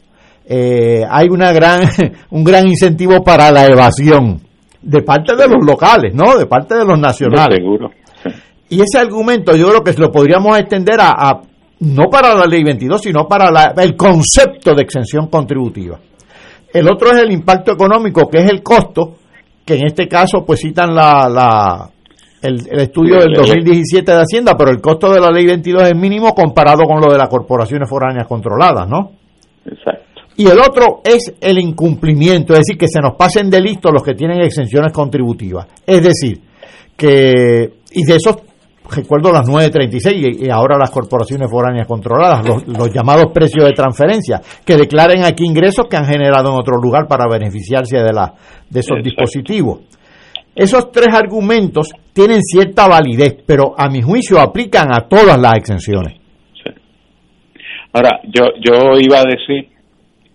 eh, 0.50 1.04
hay 1.08 1.28
una 1.28 1.52
gran, 1.52 1.82
un 2.30 2.42
gran 2.42 2.66
incentivo 2.66 3.22
para 3.22 3.52
la 3.52 3.66
evasión 3.66 4.40
de 4.80 5.02
parte 5.02 5.36
de 5.36 5.46
los 5.46 5.64
locales, 5.64 6.14
¿no? 6.14 6.38
De 6.38 6.46
parte 6.46 6.74
de 6.74 6.86
los 6.86 6.98
nacionales. 6.98 7.58
seguro. 7.58 7.90
Y 8.70 8.80
ese 8.80 8.98
argumento 8.98 9.54
yo 9.56 9.68
creo 9.68 9.84
que 9.84 9.92
lo 10.00 10.10
podríamos 10.10 10.58
extender 10.58 10.96
a, 11.00 11.42
no 11.80 12.04
para 12.10 12.34
la 12.34 12.46
ley 12.46 12.64
22, 12.64 13.00
sino 13.00 13.26
para 13.26 13.72
el 13.82 13.96
concepto 13.96 14.74
de 14.74 14.82
exención 14.82 15.28
contributiva. 15.28 15.98
El 16.72 16.88
otro 16.88 17.10
es 17.12 17.18
el 17.18 17.32
impacto 17.32 17.72
económico, 17.72 18.28
que 18.28 18.38
es 18.38 18.50
el 18.50 18.62
costo, 18.62 19.16
que 19.64 19.74
en 19.74 19.86
este 19.86 20.06
caso 20.06 20.44
pues 20.44 20.60
citan 20.60 20.94
la, 20.94 21.28
la 21.28 21.90
el, 22.42 22.68
el, 22.70 22.80
estudio 22.80 23.16
del 23.16 23.32
2017 23.32 24.12
de 24.12 24.18
Hacienda, 24.18 24.54
pero 24.56 24.70
el 24.70 24.80
costo 24.80 25.12
de 25.12 25.20
la 25.20 25.30
ley 25.30 25.46
22 25.46 25.88
es 25.88 25.96
mínimo 25.96 26.34
comparado 26.34 26.84
con 26.84 27.00
lo 27.00 27.12
de 27.12 27.18
las 27.18 27.28
corporaciones 27.28 27.88
foráneas 27.88 28.26
controladas, 28.26 28.88
¿no? 28.88 29.12
Exacto. 29.64 30.08
Y 30.38 30.46
el 30.46 30.58
otro 30.60 31.00
es 31.04 31.34
el 31.40 31.58
incumplimiento, 31.58 32.52
es 32.52 32.60
decir, 32.60 32.78
que 32.78 32.86
se 32.86 33.00
nos 33.00 33.16
pasen 33.16 33.50
de 33.50 33.60
listo 33.60 33.90
los 33.90 34.04
que 34.04 34.14
tienen 34.14 34.40
exenciones 34.40 34.92
contributivas. 34.92 35.66
Es 35.84 36.00
decir, 36.00 36.40
que, 36.96 37.72
y 37.90 38.04
de 38.04 38.16
esos, 38.16 38.36
recuerdo 38.90 39.32
las 39.32 39.48
936 39.48 40.46
y, 40.46 40.50
ahora 40.50 40.78
las 40.78 40.90
corporaciones 40.90 41.50
foráneas 41.50 41.86
controladas, 41.86 42.44
los, 42.66 42.92
llamados 42.92 43.32
precios 43.32 43.66
de 43.66 43.72
transferencia, 43.72 44.40
que 44.64 44.76
declaren 44.76 45.24
aquí 45.24 45.44
ingresos 45.44 45.86
que 45.88 45.96
han 45.96 46.06
generado 46.06 46.50
en 46.50 46.58
otro 46.58 46.78
lugar 46.80 47.06
para 47.06 47.26
beneficiarse 47.28 47.98
de, 47.98 48.12
la, 48.12 48.32
de 48.68 48.80
esos 48.80 49.02
dispositivos. 49.02 49.80
Esos 50.54 50.90
tres 50.90 51.14
argumentos 51.14 51.92
tienen 52.12 52.42
cierta 52.42 52.88
validez, 52.88 53.36
pero 53.46 53.74
a 53.78 53.88
mi 53.88 54.02
juicio 54.02 54.40
aplican 54.40 54.92
a 54.92 55.06
todas 55.06 55.38
las 55.38 55.54
exenciones. 55.56 56.14
Ahora, 57.92 58.20
yo, 58.24 58.46
yo 58.60 58.98
iba 58.98 59.20
a 59.20 59.24
decir 59.24 59.68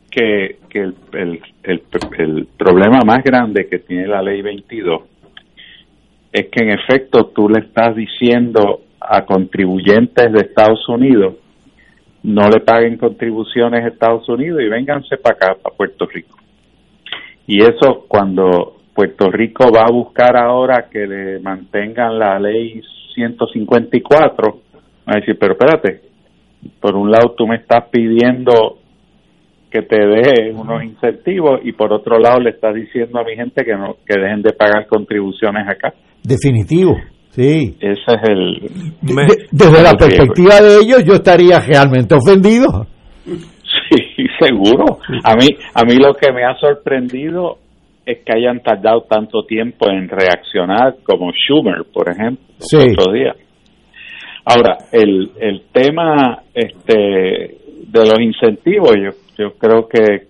que, 0.10 0.58
el, 0.80 0.96
el, 1.14 1.42
el, 2.18 2.48
problema 2.58 3.00
más 3.06 3.24
grande 3.24 3.68
que 3.70 3.80
tiene 3.80 4.08
la 4.08 4.22
ley 4.22 4.42
22 4.42 5.02
es 6.34 6.48
que 6.50 6.64
en 6.64 6.72
efecto 6.72 7.28
tú 7.28 7.48
le 7.48 7.60
estás 7.60 7.96
diciendo 7.96 8.82
a 9.00 9.24
contribuyentes 9.24 10.32
de 10.32 10.40
Estados 10.40 10.90
Unidos 10.90 11.36
no 12.24 12.48
le 12.50 12.62
paguen 12.62 12.98
contribuciones 12.98 13.84
a 13.84 13.90
Estados 13.90 14.28
Unidos 14.30 14.62
y 14.62 14.70
vénganse 14.70 15.18
para 15.18 15.36
acá, 15.36 15.56
para 15.62 15.76
Puerto 15.76 16.06
Rico. 16.06 16.38
Y 17.46 17.62
eso 17.62 18.06
cuando 18.08 18.78
Puerto 18.96 19.30
Rico 19.30 19.70
va 19.72 19.86
a 19.88 19.92
buscar 19.92 20.38
ahora 20.38 20.88
que 20.90 21.06
le 21.06 21.40
mantengan 21.40 22.18
la 22.18 22.40
ley 22.40 22.82
154, 23.14 24.62
va 25.08 25.14
a 25.14 25.20
decir, 25.20 25.38
pero 25.38 25.54
espérate, 25.54 26.02
por 26.80 26.96
un 26.96 27.12
lado 27.12 27.32
tú 27.38 27.46
me 27.46 27.58
estás 27.58 27.86
pidiendo 27.92 28.80
que 29.74 29.82
te 29.82 29.98
dé 29.98 30.52
unos 30.54 30.84
incentivos 30.84 31.62
y 31.64 31.72
por 31.72 31.92
otro 31.92 32.20
lado 32.20 32.40
le 32.40 32.52
está 32.52 32.72
diciendo 32.72 33.20
a 33.20 33.24
mi 33.24 33.36
gente 33.36 33.66
que 33.66 33.74
no 33.74 33.96
que 34.06 34.22
dejen 34.22 34.44
de 34.44 34.54
pagar 34.54 34.86
contribuciones 34.86 35.68
acá. 35.68 35.92
Definitivo, 36.24 36.96
sí. 37.32 37.76
Ese 37.80 38.02
es 38.06 38.30
el 38.30 38.72
desde 39.52 39.82
la 39.82 39.94
perspectiva 39.94 40.62
de 40.62 40.76
ellos 40.76 41.04
yo 41.04 41.16
estaría 41.16 41.60
realmente 41.60 42.14
ofendido. 42.14 42.86
Sí, 43.26 43.98
seguro. 44.40 45.00
A 45.24 45.34
mí 45.36 45.48
a 45.74 45.84
mí 45.84 45.96
lo 45.96 46.14
que 46.14 46.32
me 46.32 46.44
ha 46.46 46.56
sorprendido 46.60 47.58
es 48.06 48.20
que 48.24 48.32
hayan 48.32 48.62
tardado 48.62 49.02
tanto 49.10 49.44
tiempo 49.46 49.90
en 49.90 50.08
reaccionar 50.08 50.98
como 51.04 51.32
Schumer, 51.32 51.84
por 51.92 52.10
ejemplo, 52.12 52.46
sí. 52.60 52.78
otro 52.78 53.12
día. 53.12 53.34
Ahora, 54.46 54.78
el, 54.92 55.32
el 55.40 55.64
tema 55.72 56.44
este 56.54 57.58
de 57.88 58.00
los 58.00 58.20
incentivos, 58.20 58.92
yo, 59.02 59.23
yo 59.38 59.54
creo 59.58 59.88
que, 59.88 60.28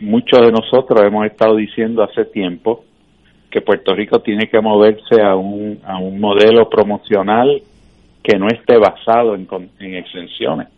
muchos 0.00 0.40
de 0.40 0.52
nosotros 0.52 1.00
hemos 1.04 1.26
estado 1.26 1.56
diciendo 1.56 2.04
hace 2.04 2.24
tiempo 2.26 2.84
que 3.50 3.60
Puerto 3.60 3.94
Rico 3.94 4.20
tiene 4.20 4.48
que 4.48 4.60
moverse 4.60 5.20
a 5.20 5.34
un, 5.34 5.80
a 5.84 5.98
un 5.98 6.20
modelo 6.20 6.68
promocional 6.68 7.60
que 8.22 8.38
no 8.38 8.46
esté 8.46 8.78
basado 8.78 9.34
en, 9.34 9.48
en 9.80 9.94
exenciones. 9.94 10.68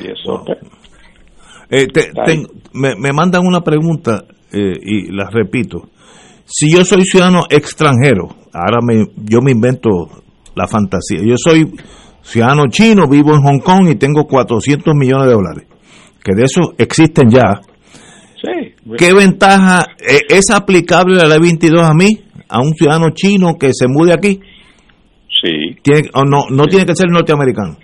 Y 0.00 0.10
eso, 0.10 0.44
pues, 0.46 0.58
eh, 1.70 1.88
me, 2.72 2.94
me, 2.96 3.12
mandan 3.12 3.44
una 3.44 3.60
pregunta 3.62 4.24
eh, 4.52 4.72
y 4.80 5.12
la 5.12 5.28
repito. 5.30 5.88
Si 6.44 6.72
yo 6.72 6.84
soy 6.84 7.02
ciudadano 7.02 7.42
extranjero, 7.50 8.28
ahora 8.52 8.78
me, 8.82 9.06
yo 9.16 9.40
me 9.40 9.50
invento 9.50 9.88
la 10.54 10.68
fantasía. 10.68 11.20
Yo 11.24 11.36
soy 11.36 11.72
ciudadano 12.22 12.68
chino, 12.68 13.08
vivo 13.08 13.34
en 13.34 13.42
Hong 13.42 13.58
Kong 13.58 13.88
y 13.90 13.96
tengo 13.96 14.26
400 14.26 14.94
millones 14.94 15.26
de 15.26 15.32
dólares, 15.32 15.66
que 16.26 16.34
de 16.34 16.44
eso 16.44 16.74
existen 16.76 17.30
ya. 17.30 17.60
Sí. 18.42 18.74
¿Qué 18.98 19.14
ventaja 19.14 19.86
eh, 19.98 20.22
es 20.28 20.50
aplicable 20.50 21.14
la 21.14 21.28
ley 21.28 21.38
22 21.40 21.82
a 21.82 21.94
mí, 21.94 22.08
a 22.48 22.58
un 22.60 22.74
ciudadano 22.74 23.10
chino 23.10 23.54
que 23.58 23.70
se 23.72 23.86
mude 23.86 24.12
aquí? 24.12 24.40
Sí. 25.40 25.76
¿Tiene, 25.82 26.08
o 26.14 26.24
no, 26.24 26.46
no 26.50 26.64
tiene 26.64 26.84
que 26.84 26.96
ser 26.96 27.08
norteamericano. 27.10 27.76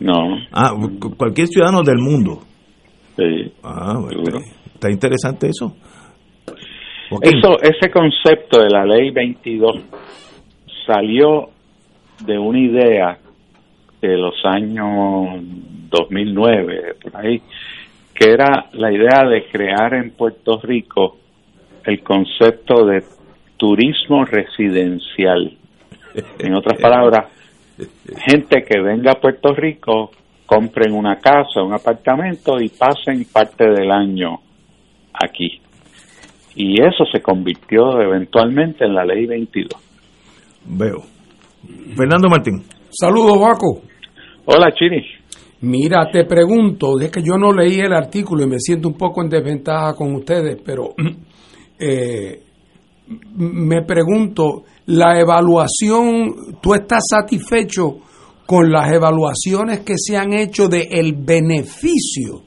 No. 0.00 0.36
Ah, 0.52 0.72
cualquier 1.16 1.46
ciudadano 1.46 1.82
del 1.82 1.98
mundo. 1.98 2.40
Sí. 3.16 3.52
Ah, 3.62 3.94
está 4.74 4.90
interesante 4.90 5.48
eso. 5.48 5.74
Eso, 7.22 7.60
ese 7.62 7.90
concepto 7.90 8.60
de 8.60 8.68
la 8.68 8.84
ley 8.84 9.10
22 9.10 9.76
salió 10.86 11.50
de 12.26 12.36
una 12.36 12.58
idea 12.58 13.18
de 14.00 14.16
los 14.16 14.34
años 14.44 15.40
2009, 15.90 16.96
por 17.02 17.16
ahí, 17.16 17.40
que 18.18 18.30
era 18.30 18.66
la 18.72 18.90
idea 18.90 19.28
de 19.28 19.46
crear 19.50 19.94
en 19.94 20.10
Puerto 20.12 20.58
Rico 20.62 21.18
el 21.84 22.02
concepto 22.02 22.86
de 22.86 23.04
turismo 23.56 24.24
residencial. 24.24 25.56
En 26.38 26.54
otras 26.54 26.80
palabras, 26.80 27.30
gente 28.26 28.62
que 28.62 28.80
venga 28.80 29.12
a 29.12 29.20
Puerto 29.20 29.54
Rico, 29.54 30.10
compren 30.46 30.94
una 30.94 31.16
casa, 31.16 31.62
un 31.62 31.74
apartamento 31.74 32.58
y 32.58 32.70
pasen 32.70 33.26
parte 33.30 33.64
del 33.68 33.90
año 33.90 34.38
aquí. 35.12 35.60
Y 36.54 36.80
eso 36.80 37.04
se 37.12 37.20
convirtió 37.20 38.00
eventualmente 38.00 38.86
en 38.86 38.94
la 38.94 39.04
ley 39.04 39.26
22. 39.26 39.68
Veo. 40.64 41.02
Fernando 41.94 42.28
Martín. 42.30 42.62
Saludos, 42.90 43.38
Baco. 43.38 43.82
Hola, 44.46 44.72
Chini. 44.72 45.04
Mira, 45.60 46.10
te 46.12 46.24
pregunto, 46.24 47.00
es 47.00 47.10
que 47.10 47.22
yo 47.22 47.38
no 47.38 47.52
leí 47.52 47.78
el 47.80 47.94
artículo 47.94 48.44
y 48.44 48.48
me 48.48 48.60
siento 48.60 48.88
un 48.88 48.94
poco 48.94 49.22
en 49.22 49.30
desventaja 49.30 49.94
con 49.94 50.14
ustedes, 50.14 50.60
pero 50.62 50.94
eh, 51.78 52.42
me 53.36 53.82
pregunto, 53.82 54.64
la 54.86 55.18
evaluación, 55.18 56.58
¿tú 56.60 56.74
estás 56.74 57.04
satisfecho 57.08 57.98
con 58.44 58.70
las 58.70 58.92
evaluaciones 58.92 59.80
que 59.80 59.94
se 59.96 60.16
han 60.16 60.32
hecho 60.34 60.68
de 60.68 60.88
el 60.90 61.14
beneficio 61.14 62.42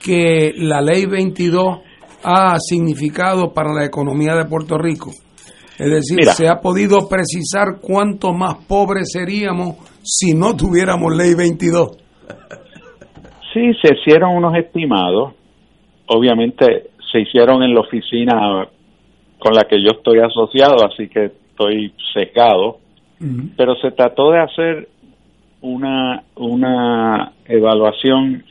que 0.00 0.52
la 0.56 0.80
ley 0.80 1.06
22 1.06 1.78
ha 2.22 2.58
significado 2.58 3.52
para 3.52 3.72
la 3.72 3.84
economía 3.84 4.34
de 4.34 4.46
Puerto 4.46 4.78
Rico? 4.78 5.12
Es 5.78 5.90
decir, 5.90 6.24
se 6.34 6.48
ha 6.48 6.60
podido 6.60 7.08
precisar 7.08 7.80
cuánto 7.80 8.32
más 8.32 8.64
pobres 8.66 9.08
seríamos 9.12 9.76
si 10.02 10.32
no 10.32 10.54
tuviéramos 10.54 11.14
ley 11.16 11.34
22. 11.34 12.03
Sí, 13.52 13.72
se 13.82 13.94
hicieron 13.94 14.36
unos 14.36 14.56
estimados. 14.56 15.34
Obviamente 16.06 16.90
se 17.10 17.20
hicieron 17.20 17.62
en 17.62 17.74
la 17.74 17.80
oficina 17.80 18.66
con 19.38 19.54
la 19.54 19.64
que 19.64 19.80
yo 19.80 19.92
estoy 19.92 20.18
asociado, 20.18 20.84
así 20.84 21.08
que 21.08 21.26
estoy 21.50 21.92
secado. 22.12 22.78
Pero 23.56 23.74
se 23.76 23.90
trató 23.92 24.32
de 24.32 24.40
hacer 24.40 24.88
una, 25.62 26.24
una 26.34 27.32
evaluación 27.46 28.44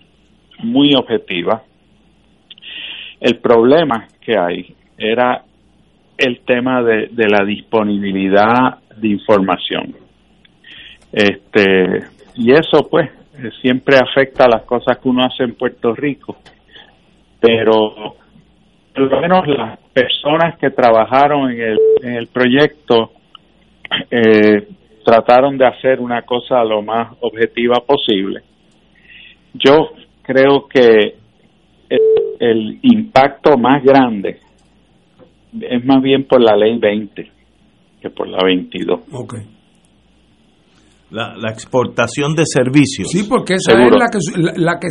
muy 0.63 0.95
objetiva. 0.95 1.61
El 3.19 3.37
problema 3.37 4.07
que 4.19 4.35
hay 4.35 4.73
era 4.97 5.43
el 6.17 6.39
tema 6.39 6.81
de, 6.81 7.09
de 7.11 7.27
la 7.27 7.45
disponibilidad 7.45 8.79
de 8.97 9.09
información. 9.09 9.95
Este, 11.11 12.03
y 12.35 12.51
eso 12.51 12.87
pues 12.89 13.11
siempre 13.61 13.97
afecta 13.97 14.45
a 14.45 14.49
las 14.49 14.63
cosas 14.63 14.97
que 14.97 15.09
uno 15.09 15.25
hace 15.25 15.43
en 15.43 15.55
Puerto 15.55 15.93
Rico. 15.93 16.37
Pero 17.39 18.15
por 18.93 19.11
lo 19.11 19.21
menos 19.21 19.47
las 19.47 19.79
personas 19.93 20.57
que 20.59 20.69
trabajaron 20.69 21.51
en 21.51 21.61
el, 21.61 21.79
el 22.03 22.27
proyecto 22.27 23.11
eh, 24.09 24.67
trataron 25.03 25.57
de 25.57 25.67
hacer 25.67 25.99
una 25.99 26.21
cosa 26.21 26.63
lo 26.63 26.81
más 26.81 27.15
objetiva 27.21 27.79
posible. 27.85 28.41
Yo 29.53 29.91
creo 30.21 30.67
que 30.67 31.15
el, 32.39 32.79
impacto 32.81 33.57
más 33.57 33.83
grande 33.83 34.39
es 35.59 35.85
más 35.85 36.01
bien 36.01 36.23
por 36.25 36.41
la 36.41 36.55
ley 36.55 36.77
20 36.77 37.31
que 38.01 38.09
por 38.09 38.27
la 38.27 38.43
22. 38.43 39.01
Okay. 39.11 39.41
La, 41.13 41.35
la, 41.37 41.51
exportación 41.51 42.33
de 42.33 42.43
servicios. 42.43 43.09
Sí, 43.11 43.27
porque 43.29 43.53
esa 43.53 43.73
es 43.73 43.91
la 43.91 44.07
que, 44.09 44.17
la, 44.59 44.79
que, 44.79 44.87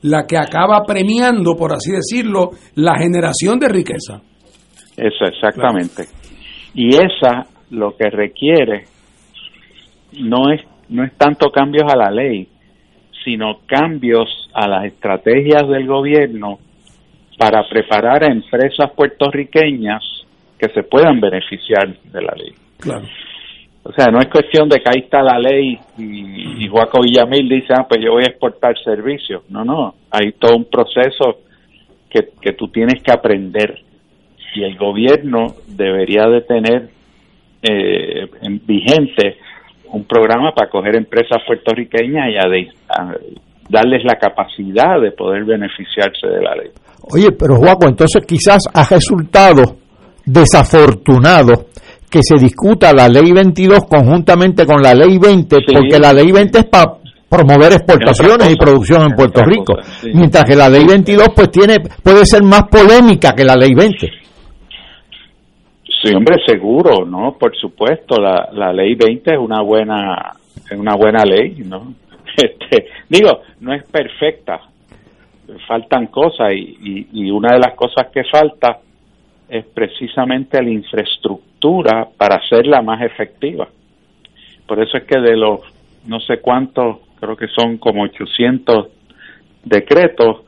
la, 0.00 0.26
que 0.26 0.38
acaba 0.38 0.82
premiando, 0.86 1.54
por 1.54 1.74
así 1.74 1.92
decirlo, 1.92 2.48
la 2.76 2.96
generación 2.96 3.58
de 3.58 3.68
riqueza. 3.68 4.22
Eso, 4.96 5.26
exactamente. 5.26 6.04
Y 6.74 6.96
esa 6.96 7.46
lo 7.68 7.94
que 7.94 8.08
requiere 8.08 8.84
no 10.18 10.50
es, 10.50 10.62
no 10.88 11.04
es 11.04 11.12
tanto 11.18 11.50
cambios 11.50 11.92
a 11.92 11.96
la 11.96 12.10
ley, 12.10 12.48
sino 13.22 13.58
cambios 13.66 14.48
a 14.54 14.66
las 14.66 14.86
estrategias 14.86 15.68
del 15.68 15.86
gobierno 15.86 16.58
para 17.38 17.62
preparar 17.68 18.24
a 18.24 18.32
empresas 18.32 18.90
puertorriqueñas 18.96 20.02
que 20.58 20.68
se 20.74 20.82
puedan 20.82 21.20
beneficiar 21.20 21.88
de 22.04 22.22
la 22.22 22.34
ley. 22.36 22.54
Claro. 22.78 23.06
O 23.82 23.92
sea, 23.92 24.06
no 24.08 24.20
es 24.20 24.28
cuestión 24.28 24.68
de 24.68 24.78
que 24.78 24.90
ahí 24.90 25.04
está 25.04 25.22
la 25.22 25.38
ley 25.38 25.78
y, 25.98 26.68
Joaco 26.68 27.00
Villamil 27.00 27.48
dice, 27.48 27.72
ah, 27.76 27.86
pues 27.88 28.00
yo 28.04 28.12
voy 28.12 28.24
a 28.24 28.30
exportar 28.30 28.74
servicios. 28.84 29.42
No, 29.48 29.64
no, 29.64 29.94
hay 30.10 30.32
todo 30.32 30.56
un 30.56 30.66
proceso 30.66 31.40
que, 32.08 32.28
que 32.40 32.52
tú 32.52 32.68
tienes 32.68 33.02
que 33.02 33.10
aprender 33.10 33.80
y 34.54 34.64
el 34.64 34.76
gobierno 34.76 35.54
debería 35.68 36.26
de 36.26 36.40
tener 36.42 36.88
eh, 37.62 38.28
vigente 38.66 39.36
un 39.92 40.04
programa 40.04 40.52
para 40.54 40.70
coger 40.70 40.96
empresas 40.96 41.38
puertorriqueñas 41.46 42.28
y 42.30 42.36
a, 42.36 43.14
darles 43.68 44.04
la 44.04 44.16
capacidad 44.16 45.00
de 45.00 45.12
poder 45.12 45.44
beneficiarse 45.44 46.26
de 46.26 46.42
la 46.42 46.54
ley. 46.56 46.70
Oye, 47.12 47.30
pero 47.32 47.56
Juaco, 47.56 47.86
entonces 47.86 48.24
quizás 48.26 48.62
ha 48.72 48.84
resultado 48.88 49.76
desafortunado 50.24 51.66
que 52.10 52.20
se 52.22 52.36
discuta 52.36 52.92
la 52.92 53.08
ley 53.08 53.30
22 53.32 53.84
conjuntamente 53.88 54.66
con 54.66 54.82
la 54.82 54.94
ley 54.94 55.16
20, 55.18 55.56
porque 55.72 55.98
la 55.98 56.12
ley 56.12 56.32
20 56.32 56.58
es 56.58 56.64
para 56.64 56.96
promover 57.28 57.72
exportaciones 57.72 58.52
y 58.52 58.56
producción 58.56 59.02
en 59.02 59.14
Puerto 59.14 59.42
Rico, 59.44 59.74
mientras 60.12 60.44
que 60.44 60.56
la 60.56 60.68
ley 60.68 60.84
22 60.84 61.28
pues 61.34 61.50
tiene 61.52 61.76
puede 62.02 62.26
ser 62.26 62.42
más 62.42 62.64
polémica 62.64 63.32
que 63.32 63.44
la 63.44 63.54
ley 63.54 63.72
20. 63.74 64.08
Sí, 66.02 66.14
hombre, 66.14 66.38
seguro, 66.44 67.04
¿no? 67.06 67.36
Por 67.38 67.56
supuesto, 67.56 68.16
la, 68.16 68.48
la 68.52 68.72
ley 68.72 68.94
20 68.96 69.32
es 69.32 69.38
una 69.38 69.62
buena 69.62 70.32
es 70.68 70.76
una 70.76 70.96
buena 70.96 71.24
ley, 71.24 71.62
¿no? 71.64 71.94
Este, 72.36 72.86
digo, 73.08 73.42
no 73.60 73.74
es 73.74 73.82
perfecta, 73.90 74.60
faltan 75.66 76.06
cosas 76.06 76.52
y, 76.54 77.08
y, 77.12 77.30
una 77.30 77.52
de 77.54 77.58
las 77.58 77.74
cosas 77.74 78.06
que 78.12 78.22
falta 78.24 78.78
es 79.48 79.66
precisamente 79.66 80.62
la 80.62 80.70
infraestructura 80.70 81.49
para 82.16 82.36
hacerla 82.36 82.82
más 82.82 83.02
efectiva. 83.02 83.68
Por 84.66 84.82
eso 84.82 84.98
es 84.98 85.04
que 85.04 85.20
de 85.20 85.36
los 85.36 85.60
no 86.06 86.18
sé 86.20 86.40
cuántos, 86.40 86.98
creo 87.18 87.36
que 87.36 87.46
son 87.48 87.78
como 87.78 88.04
800 88.04 88.88
decretos, 89.64 90.44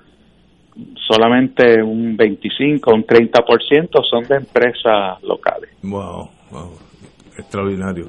solamente 1.06 1.82
un 1.82 2.16
25, 2.16 2.94
un 2.94 3.04
30% 3.04 3.88
son 4.08 4.24
de 4.24 4.36
empresas 4.36 5.22
locales. 5.22 5.70
Wow, 5.82 6.30
wow, 6.50 6.70
extraordinario. 7.36 8.06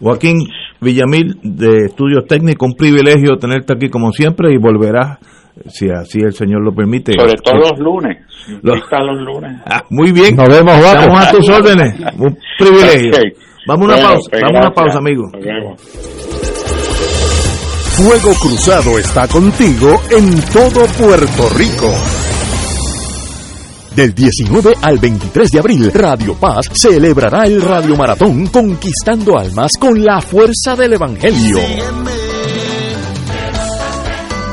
Joaquín 0.00 0.38
Villamil, 0.80 1.34
de 1.42 1.86
Estudios 1.86 2.24
Técnicos, 2.26 2.68
un 2.70 2.76
privilegio 2.76 3.36
tenerte 3.38 3.74
aquí 3.74 3.90
como 3.90 4.12
siempre 4.12 4.52
y 4.52 4.56
volverás, 4.56 5.18
si 5.68 5.90
así 5.90 6.20
el 6.20 6.32
Señor 6.32 6.62
lo 6.62 6.72
permite. 6.72 7.14
Sobre 7.14 7.34
todo 7.34 7.54
los 7.54 7.78
lunes. 7.78 8.18
Los, 8.62 8.78
los 8.78 9.20
lunes. 9.20 9.60
Ah, 9.66 9.84
muy 9.90 10.12
bien. 10.12 10.36
Nos 10.36 10.48
vemos, 10.48 10.80
Vamos 10.82 11.26
a 11.26 11.30
tus 11.30 11.48
órdenes. 11.50 11.94
Un 12.18 12.36
privilegio. 12.58 13.12
Vamos 13.66 13.90
a 13.90 13.94
una 13.94 14.02
pausa, 14.02 14.30
vamos 14.32 14.56
a 14.56 14.58
una 14.58 14.74
pausa, 14.74 14.98
amigo. 14.98 15.30
Fuego 17.96 18.32
Cruzado 18.40 18.98
está 18.98 19.28
contigo 19.28 20.00
en 20.10 20.40
todo 20.52 20.86
Puerto 20.98 21.48
Rico. 21.56 21.92
Del 23.94 24.14
19 24.14 24.74
al 24.80 24.98
23 24.98 25.50
de 25.50 25.58
abril, 25.58 25.92
Radio 25.92 26.34
Paz 26.34 26.70
celebrará 26.72 27.44
el 27.44 27.60
Radio 27.60 27.96
Maratón 27.96 28.46
Conquistando 28.46 29.36
Almas 29.38 29.72
con 29.78 30.02
la 30.02 30.20
fuerza 30.20 30.74
del 30.76 30.94
Evangelio 30.94 31.58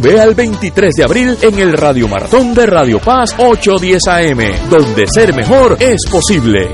Ve 0.00 0.20
al 0.20 0.34
23 0.34 0.94
de 0.94 1.04
abril 1.04 1.38
en 1.42 1.58
el 1.58 1.72
Radio 1.72 2.06
Maratón 2.06 2.54
de 2.54 2.66
Radio 2.66 3.00
Paz 3.00 3.34
810 3.36 4.06
AM, 4.06 4.70
donde 4.70 5.06
ser 5.12 5.34
mejor 5.34 5.76
es 5.80 5.98
posible. 6.08 6.68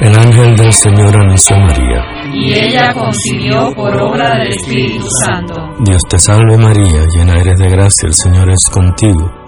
El 0.00 0.16
ángel 0.16 0.56
del 0.56 0.72
Señor 0.72 1.14
anunció 1.14 1.54
a 1.54 1.60
María. 1.60 2.04
Y 2.34 2.52
ella 2.52 2.92
concibió 2.92 3.72
por 3.76 3.94
obra 4.02 4.38
del 4.38 4.48
Espíritu 4.48 5.06
Santo. 5.24 5.54
Dios 5.84 6.02
te 6.08 6.18
salve 6.18 6.56
María, 6.58 7.04
llena 7.14 7.34
eres 7.34 7.58
de 7.58 7.68
gracia, 7.68 8.08
el 8.08 8.14
Señor 8.14 8.50
es 8.50 8.68
contigo. 8.68 9.41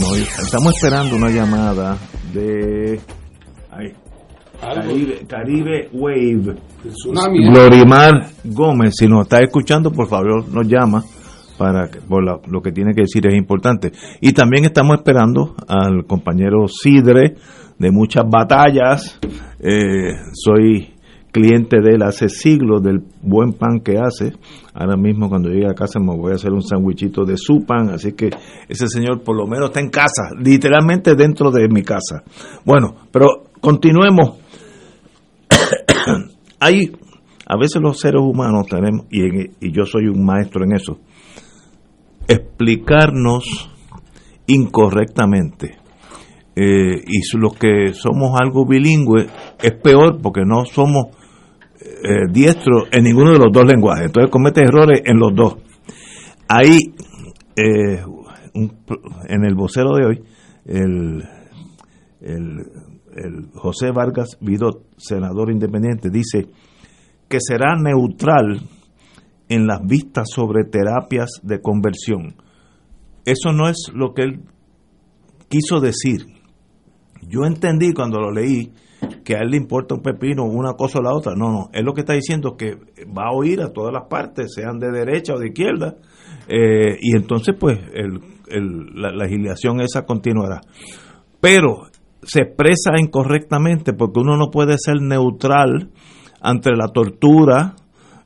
No, 0.00 0.14
estamos 0.14 0.74
esperando 0.76 1.16
una 1.16 1.30
llamada 1.30 1.96
de 2.32 3.00
Caribe, 4.60 5.26
Caribe 5.28 5.88
Wave. 5.92 6.56
Glorimar 7.52 8.26
Gómez, 8.44 8.94
si 8.98 9.06
nos 9.08 9.22
está 9.22 9.40
escuchando, 9.40 9.90
por 9.92 10.08
favor, 10.08 10.48
nos 10.48 10.66
llama 10.68 11.04
para 11.56 11.88
por 12.08 12.24
la- 12.24 12.38
lo 12.46 12.60
que 12.60 12.70
tiene 12.72 12.94
que 12.94 13.02
decir 13.02 13.26
es 13.26 13.34
importante. 13.36 13.90
Y 14.20 14.32
también 14.32 14.64
estamos 14.64 14.96
esperando 14.98 15.54
al 15.66 16.04
compañero 16.06 16.66
Sidre 16.68 17.34
de 17.78 17.90
muchas 17.90 18.24
batallas. 18.28 19.18
Eh, 19.60 20.12
soy 20.32 20.94
cliente 21.32 21.80
de 21.80 21.94
él 21.94 22.02
hace 22.02 22.28
siglos 22.28 22.82
del 22.82 23.00
buen 23.22 23.52
pan 23.52 23.80
que 23.84 23.98
hace. 23.98 24.32
Ahora 24.80 24.96
mismo 24.96 25.28
cuando 25.28 25.48
llegue 25.48 25.66
a 25.66 25.74
casa 25.74 25.98
me 25.98 26.16
voy 26.16 26.30
a 26.30 26.36
hacer 26.36 26.52
un 26.52 26.62
sandwichito 26.62 27.24
de 27.24 27.36
su 27.36 27.64
pan, 27.66 27.90
así 27.90 28.12
que 28.12 28.30
ese 28.68 28.86
señor 28.86 29.24
por 29.24 29.36
lo 29.36 29.44
menos 29.44 29.70
está 29.70 29.80
en 29.80 29.90
casa, 29.90 30.30
literalmente 30.38 31.16
dentro 31.16 31.50
de 31.50 31.68
mi 31.68 31.82
casa. 31.82 32.22
Bueno, 32.64 32.94
pero 33.10 33.26
continuemos. 33.60 34.38
Hay 36.60 36.92
a 37.44 37.56
veces 37.58 37.82
los 37.82 37.98
seres 37.98 38.22
humanos 38.22 38.68
tenemos 38.70 39.06
y, 39.10 39.72
yo 39.72 39.84
soy 39.84 40.06
un 40.06 40.24
maestro 40.24 40.62
en 40.64 40.74
eso. 40.76 41.00
Explicarnos 42.28 43.68
incorrectamente. 44.46 45.76
Eh, 46.54 47.02
y 47.04 47.36
los 47.36 47.54
que 47.54 47.94
somos 47.94 48.38
algo 48.40 48.64
bilingües 48.64 49.26
es 49.60 49.72
peor 49.72 50.20
porque 50.22 50.42
no 50.44 50.64
somos 50.66 51.17
eh, 51.80 52.26
diestros 52.30 52.88
en 52.90 53.04
ninguno 53.04 53.32
de 53.32 53.38
los 53.38 53.52
dos 53.52 53.64
lenguajes. 53.64 54.06
Entonces 54.06 54.30
comete 54.30 54.62
errores 54.62 55.02
en 55.04 55.18
los 55.18 55.34
dos. 55.34 55.56
Ahí, 56.48 56.78
eh, 57.56 58.02
en 58.54 59.44
el 59.44 59.54
vocero 59.54 59.94
de 59.94 60.06
hoy, 60.06 60.24
el 60.64 61.22
José 63.54 63.90
Vargas 63.90 64.38
Vidot, 64.40 64.82
senador 64.96 65.50
independiente, 65.50 66.10
dice 66.10 66.46
que 67.28 67.38
será 67.40 67.76
neutral 67.76 68.60
en 69.48 69.66
las 69.66 69.80
vistas 69.86 70.28
sobre 70.30 70.64
terapias 70.64 71.30
de 71.42 71.60
conversión. 71.60 72.34
Eso 73.24 73.52
no 73.52 73.68
es 73.68 73.90
lo 73.94 74.14
que 74.14 74.22
él 74.22 74.40
quiso 75.48 75.80
decir. 75.80 76.26
Yo 77.22 77.44
entendí 77.44 77.92
cuando 77.92 78.20
lo 78.20 78.30
leí 78.30 78.72
que 79.24 79.36
a 79.36 79.40
él 79.40 79.50
le 79.50 79.56
importa 79.56 79.94
un 79.94 80.02
pepino 80.02 80.44
una 80.44 80.72
cosa 80.74 80.98
o 80.98 81.02
la 81.02 81.14
otra. 81.14 81.34
No, 81.36 81.50
no. 81.50 81.68
Él 81.72 81.84
lo 81.84 81.92
que 81.94 82.00
está 82.00 82.14
diciendo 82.14 82.56
que 82.56 82.76
va 83.06 83.28
a 83.28 83.32
oír 83.36 83.60
a 83.60 83.72
todas 83.72 83.92
las 83.92 84.04
partes, 84.08 84.52
sean 84.54 84.78
de 84.78 84.90
derecha 84.90 85.34
o 85.34 85.38
de 85.38 85.48
izquierda, 85.48 85.96
eh, 86.48 86.96
y 87.00 87.16
entonces 87.16 87.54
pues 87.58 87.78
el- 87.94 88.20
la 88.94 89.10
legislación 89.12 89.80
esa 89.82 90.06
continuará. 90.06 90.62
Pero 91.40 91.82
se 92.22 92.40
expresa 92.40 92.92
incorrectamente 92.98 93.92
porque 93.92 94.20
uno 94.20 94.36
no 94.36 94.50
puede 94.50 94.76
ser 94.78 95.00
neutral 95.00 95.90
ante 96.40 96.70
la 96.74 96.88
tortura, 96.88 97.74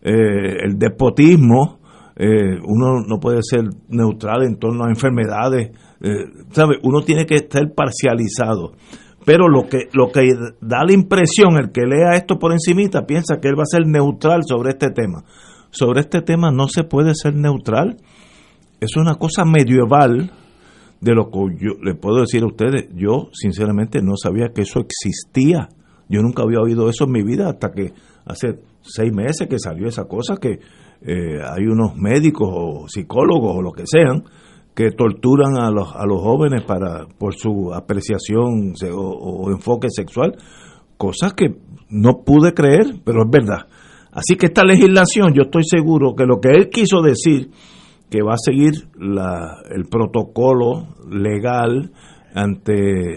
eh, 0.02 0.58
el 0.64 0.78
despotismo 0.78 1.80
eh, 2.14 2.58
uno 2.64 3.00
no 3.06 3.18
puede 3.18 3.40
ser 3.42 3.62
neutral 3.88 4.42
en 4.44 4.56
torno 4.58 4.84
a 4.84 4.90
enfermedades, 4.90 5.70
¿sabe? 6.50 6.76
Uno 6.82 7.00
tiene 7.00 7.24
que 7.24 7.36
estar 7.36 7.72
parcializado. 7.74 8.72
Pero 9.24 9.48
lo 9.48 9.68
que, 9.68 9.88
lo 9.92 10.10
que 10.10 10.28
da 10.60 10.84
la 10.84 10.92
impresión, 10.92 11.56
el 11.56 11.70
que 11.70 11.82
lea 11.82 12.14
esto 12.16 12.38
por 12.38 12.52
encimita, 12.52 13.06
piensa 13.06 13.38
que 13.40 13.48
él 13.48 13.58
va 13.58 13.62
a 13.62 13.66
ser 13.66 13.86
neutral 13.86 14.42
sobre 14.46 14.70
este 14.70 14.90
tema. 14.90 15.24
Sobre 15.70 16.00
este 16.00 16.22
tema 16.22 16.50
no 16.50 16.68
se 16.68 16.84
puede 16.84 17.14
ser 17.14 17.34
neutral. 17.34 17.96
Es 18.80 18.96
una 18.96 19.14
cosa 19.14 19.44
medieval 19.44 20.32
de 21.00 21.14
lo 21.14 21.30
que 21.30 21.38
yo 21.58 21.72
le 21.82 21.94
puedo 21.94 22.20
decir 22.20 22.42
a 22.42 22.46
ustedes. 22.46 22.88
Yo, 22.94 23.28
sinceramente, 23.32 24.02
no 24.02 24.16
sabía 24.16 24.52
que 24.54 24.62
eso 24.62 24.80
existía. 24.80 25.68
Yo 26.08 26.20
nunca 26.20 26.42
había 26.42 26.60
oído 26.60 26.88
eso 26.88 27.04
en 27.04 27.12
mi 27.12 27.22
vida 27.22 27.48
hasta 27.48 27.70
que 27.70 27.92
hace 28.24 28.60
seis 28.82 29.12
meses 29.12 29.48
que 29.48 29.58
salió 29.58 29.86
esa 29.86 30.04
cosa 30.04 30.36
que 30.36 30.58
eh, 31.04 31.42
hay 31.42 31.64
unos 31.64 31.96
médicos 31.96 32.48
o 32.52 32.88
psicólogos 32.88 33.56
o 33.56 33.62
lo 33.62 33.72
que 33.72 33.84
sean 33.86 34.24
que 34.74 34.90
torturan 34.90 35.58
a 35.58 35.70
los, 35.70 35.94
a 35.94 36.06
los 36.06 36.20
jóvenes 36.20 36.62
para 36.64 37.06
por 37.18 37.34
su 37.34 37.72
apreciación 37.74 38.72
o, 38.92 39.50
enfoque 39.50 39.88
sexual, 39.90 40.36
cosas 40.96 41.34
que 41.34 41.56
no 41.90 42.22
pude 42.24 42.54
creer, 42.54 42.94
pero 43.04 43.22
es 43.24 43.30
verdad. 43.30 43.66
Así 44.12 44.36
que 44.36 44.46
esta 44.46 44.64
legislación, 44.64 45.34
yo 45.34 45.42
estoy 45.42 45.64
seguro 45.64 46.14
que 46.14 46.24
lo 46.24 46.40
que 46.40 46.50
él 46.50 46.70
quiso 46.70 47.00
decir, 47.02 47.50
que 48.10 48.22
va 48.22 48.34
a 48.34 48.42
seguir 48.42 48.72
la, 48.98 49.62
el 49.74 49.84
protocolo 49.84 50.88
legal 51.10 51.92
ante 52.34 52.72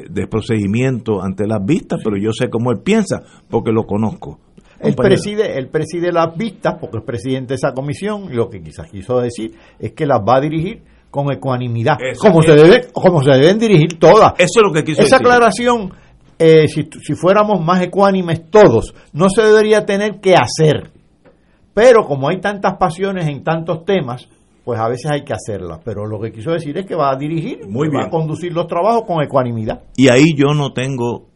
de 0.10 0.28
procedimiento 0.28 1.22
ante 1.22 1.48
las 1.48 1.64
vistas, 1.66 2.02
pero 2.04 2.18
yo 2.18 2.32
sé 2.32 2.50
cómo 2.50 2.72
él 2.72 2.80
piensa 2.84 3.22
porque 3.50 3.72
lo 3.72 3.84
conozco. 3.84 4.40
El 4.80 4.94
preside, 4.96 5.58
el 5.58 5.70
preside 5.70 6.12
las 6.12 6.36
vistas 6.38 6.76
porque 6.80 6.98
es 6.98 7.04
presidente 7.04 7.50
de 7.50 7.56
esa 7.56 7.74
comisión 7.74 8.26
y 8.32 8.36
lo 8.36 8.50
que 8.50 8.62
quizás 8.62 8.90
quiso 8.92 9.20
decir 9.20 9.54
es 9.80 9.94
que 9.94 10.06
las 10.06 10.20
va 10.20 10.38
a 10.38 10.42
dirigir 10.42 10.84
con 11.16 11.32
ecuanimidad, 11.32 11.98
como 12.20 12.42
se 12.42 12.56
debe, 12.56 12.88
como 12.92 13.24
se 13.24 13.32
deben 13.32 13.58
dirigir 13.58 13.98
todas. 13.98 14.34
Eso 14.38 14.60
es 14.60 14.64
lo 14.68 14.74
que 14.74 14.84
quiso 14.84 15.02
Esa 15.02 15.16
aclaración, 15.16 15.94
eh, 16.38 16.68
si, 16.68 16.90
si 17.02 17.16
fuéramos 17.16 17.64
más 17.64 17.82
ecuánimes 17.82 18.52
todos, 18.52 18.94
no 19.14 19.30
se 19.30 19.44
debería 19.44 19.86
tener 19.86 20.20
que 20.20 20.34
hacer. 20.34 20.92
Pero 21.74 22.04
como 22.04 22.28
hay 22.28 22.42
tantas 22.42 22.76
pasiones 22.76 23.28
en 23.28 23.46
tantos 23.46 23.86
temas, 23.86 24.28
pues 24.66 24.78
a 24.78 24.90
veces 24.90 25.10
hay 25.10 25.24
que 25.24 25.32
hacerlas. 25.32 25.80
Pero 25.86 26.06
lo 26.06 26.20
que 26.20 26.34
quiso 26.34 26.52
decir 26.52 26.78
es 26.78 26.86
que 26.86 26.96
va 26.96 27.12
a 27.12 27.16
dirigir, 27.16 27.62
va 27.66 28.08
a 28.08 28.10
conducir 28.10 28.52
los 28.52 28.68
trabajos 28.68 29.04
con 29.08 29.24
ecuanimidad. 29.24 29.84
Y 29.96 30.10
ahí 30.10 30.36
yo 30.36 30.54
no 30.54 30.74
tengo 30.74 31.28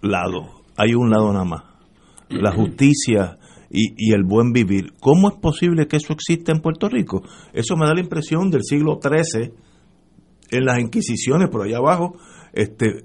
lado, 0.00 0.62
hay 0.78 0.94
un 0.94 1.10
lado 1.10 1.32
nada 1.32 1.44
más. 1.44 1.64
La 2.30 2.52
justicia 2.52 3.36
y, 3.70 4.12
el 4.12 4.24
buen 4.24 4.52
vivir. 4.52 4.94
¿Cómo 5.00 5.28
es 5.28 5.34
posible 5.36 5.86
que 5.86 5.96
eso 5.96 6.12
exista 6.12 6.52
en 6.52 6.60
Puerto 6.60 6.88
Rico? 6.88 7.22
Eso 7.52 7.76
me 7.76 7.86
da 7.86 7.94
la 7.94 8.00
impresión 8.00 8.50
del 8.50 8.62
siglo 8.64 8.98
XIII, 9.02 9.52
en 10.50 10.64
las 10.64 10.78
Inquisiciones, 10.78 11.48
por 11.50 11.66
allá 11.66 11.78
abajo. 11.78 12.16
Este, 12.52 13.04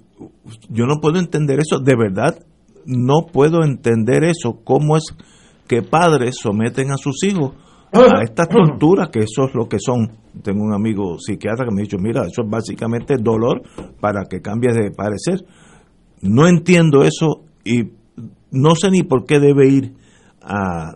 yo 0.70 0.86
no 0.86 1.02
puedo 1.02 1.20
entender 1.20 1.60
eso, 1.60 1.80
de 1.80 1.96
verdad, 1.96 2.46
no 2.86 3.26
puedo 3.32 3.64
entender 3.64 4.24
eso. 4.24 4.62
¿Cómo 4.64 4.96
es 4.96 5.04
que 5.68 5.82
padres 5.82 6.38
someten 6.42 6.92
a 6.92 6.98
sus 6.98 7.24
hijos 7.24 7.54
a 7.92 8.24
estas 8.24 8.48
torturas, 8.48 9.10
que 9.10 9.20
eso 9.20 9.46
es 9.48 9.54
lo 9.54 9.68
que 9.68 9.78
son? 9.80 10.12
Tengo 10.42 10.64
un 10.64 10.74
amigo 10.74 11.18
psiquiatra 11.20 11.66
que 11.66 11.76
me 11.76 11.82
ha 11.82 11.84
dicho, 11.84 11.98
mira, 12.00 12.22
eso 12.26 12.44
es 12.44 12.50
básicamente 12.50 13.16
dolor 13.20 13.62
para 14.00 14.24
que 14.30 14.42
cambies 14.42 14.76
de 14.76 14.92
parecer. 14.92 15.46
No 16.22 16.48
entiendo 16.48 17.04
eso 17.04 17.44
y 17.66 17.92
no 18.52 18.76
sé 18.76 18.90
ni 18.92 19.04
por 19.04 19.26
qué 19.26 19.40
debe 19.40 19.68
ir 19.68 20.03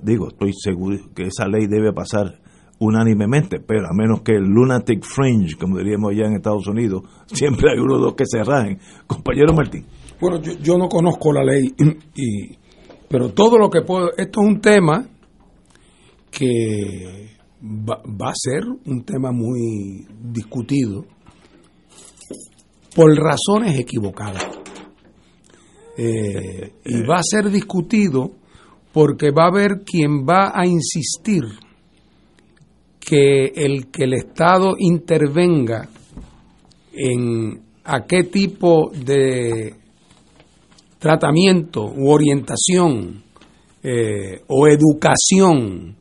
digo, 0.02 0.30
estoy 0.30 0.52
seguro 0.54 0.98
que 1.16 1.24
esa 1.24 1.48
ley 1.48 1.68
debe 1.68 1.94
pasar 1.94 2.40
unánimemente, 2.80 3.60
pero 3.60 3.88
a 3.88 3.94
menos 3.94 4.22
que 4.22 4.34
el 4.34 4.44
lunatic 4.44 5.04
fringe, 5.04 5.56
como 5.60 5.78
diríamos 5.78 6.14
ya 6.16 6.26
en 6.26 6.36
Estados 6.36 6.68
Unidos, 6.68 7.04
siempre 7.28 7.72
hay 7.72 7.80
uno 7.80 7.96
o 7.96 8.00
dos 8.00 8.16
que 8.16 8.26
se 8.26 8.44
rajen. 8.44 8.80
Compañero 9.06 9.54
Martín. 9.54 9.86
Bueno, 10.20 10.42
yo, 10.42 10.78
no 10.78 10.90
conozco 10.90 11.32
la 11.32 11.44
ley, 11.44 11.72
y, 12.16 12.58
pero 13.08 13.34
todo 13.34 13.58
lo 13.58 13.70
que 13.70 13.82
puedo, 13.82 14.10
esto 14.18 14.42
es 14.42 14.48
un 14.48 14.60
tema 14.60 15.06
que 16.32 17.38
va, 17.62 18.30
a 18.30 18.34
ser 18.34 18.64
un 18.86 19.04
tema 19.04 19.32
muy 19.32 20.08
discutido 20.24 21.06
por 22.96 23.16
razones 23.16 23.80
equivocadas. 23.80 24.46
Eh, 26.00 26.74
y 26.86 27.02
va 27.08 27.18
a 27.18 27.24
ser 27.24 27.50
discutido 27.50 28.32
porque 28.98 29.30
va 29.30 29.44
a 29.44 29.50
haber 29.50 29.84
quien 29.86 30.26
va 30.28 30.52
a 30.56 30.66
insistir 30.66 31.44
que 33.00 33.46
el 33.56 33.92
que 33.92 34.06
el 34.06 34.14
Estado 34.16 34.74
intervenga 34.76 35.88
en 36.94 37.62
a 37.84 38.08
qué 38.08 38.24
tipo 38.24 38.90
de 38.90 39.76
tratamiento 40.98 41.86
u 41.86 42.10
orientación 42.10 43.22
eh, 43.84 44.42
o 44.48 44.68
educación 44.68 45.96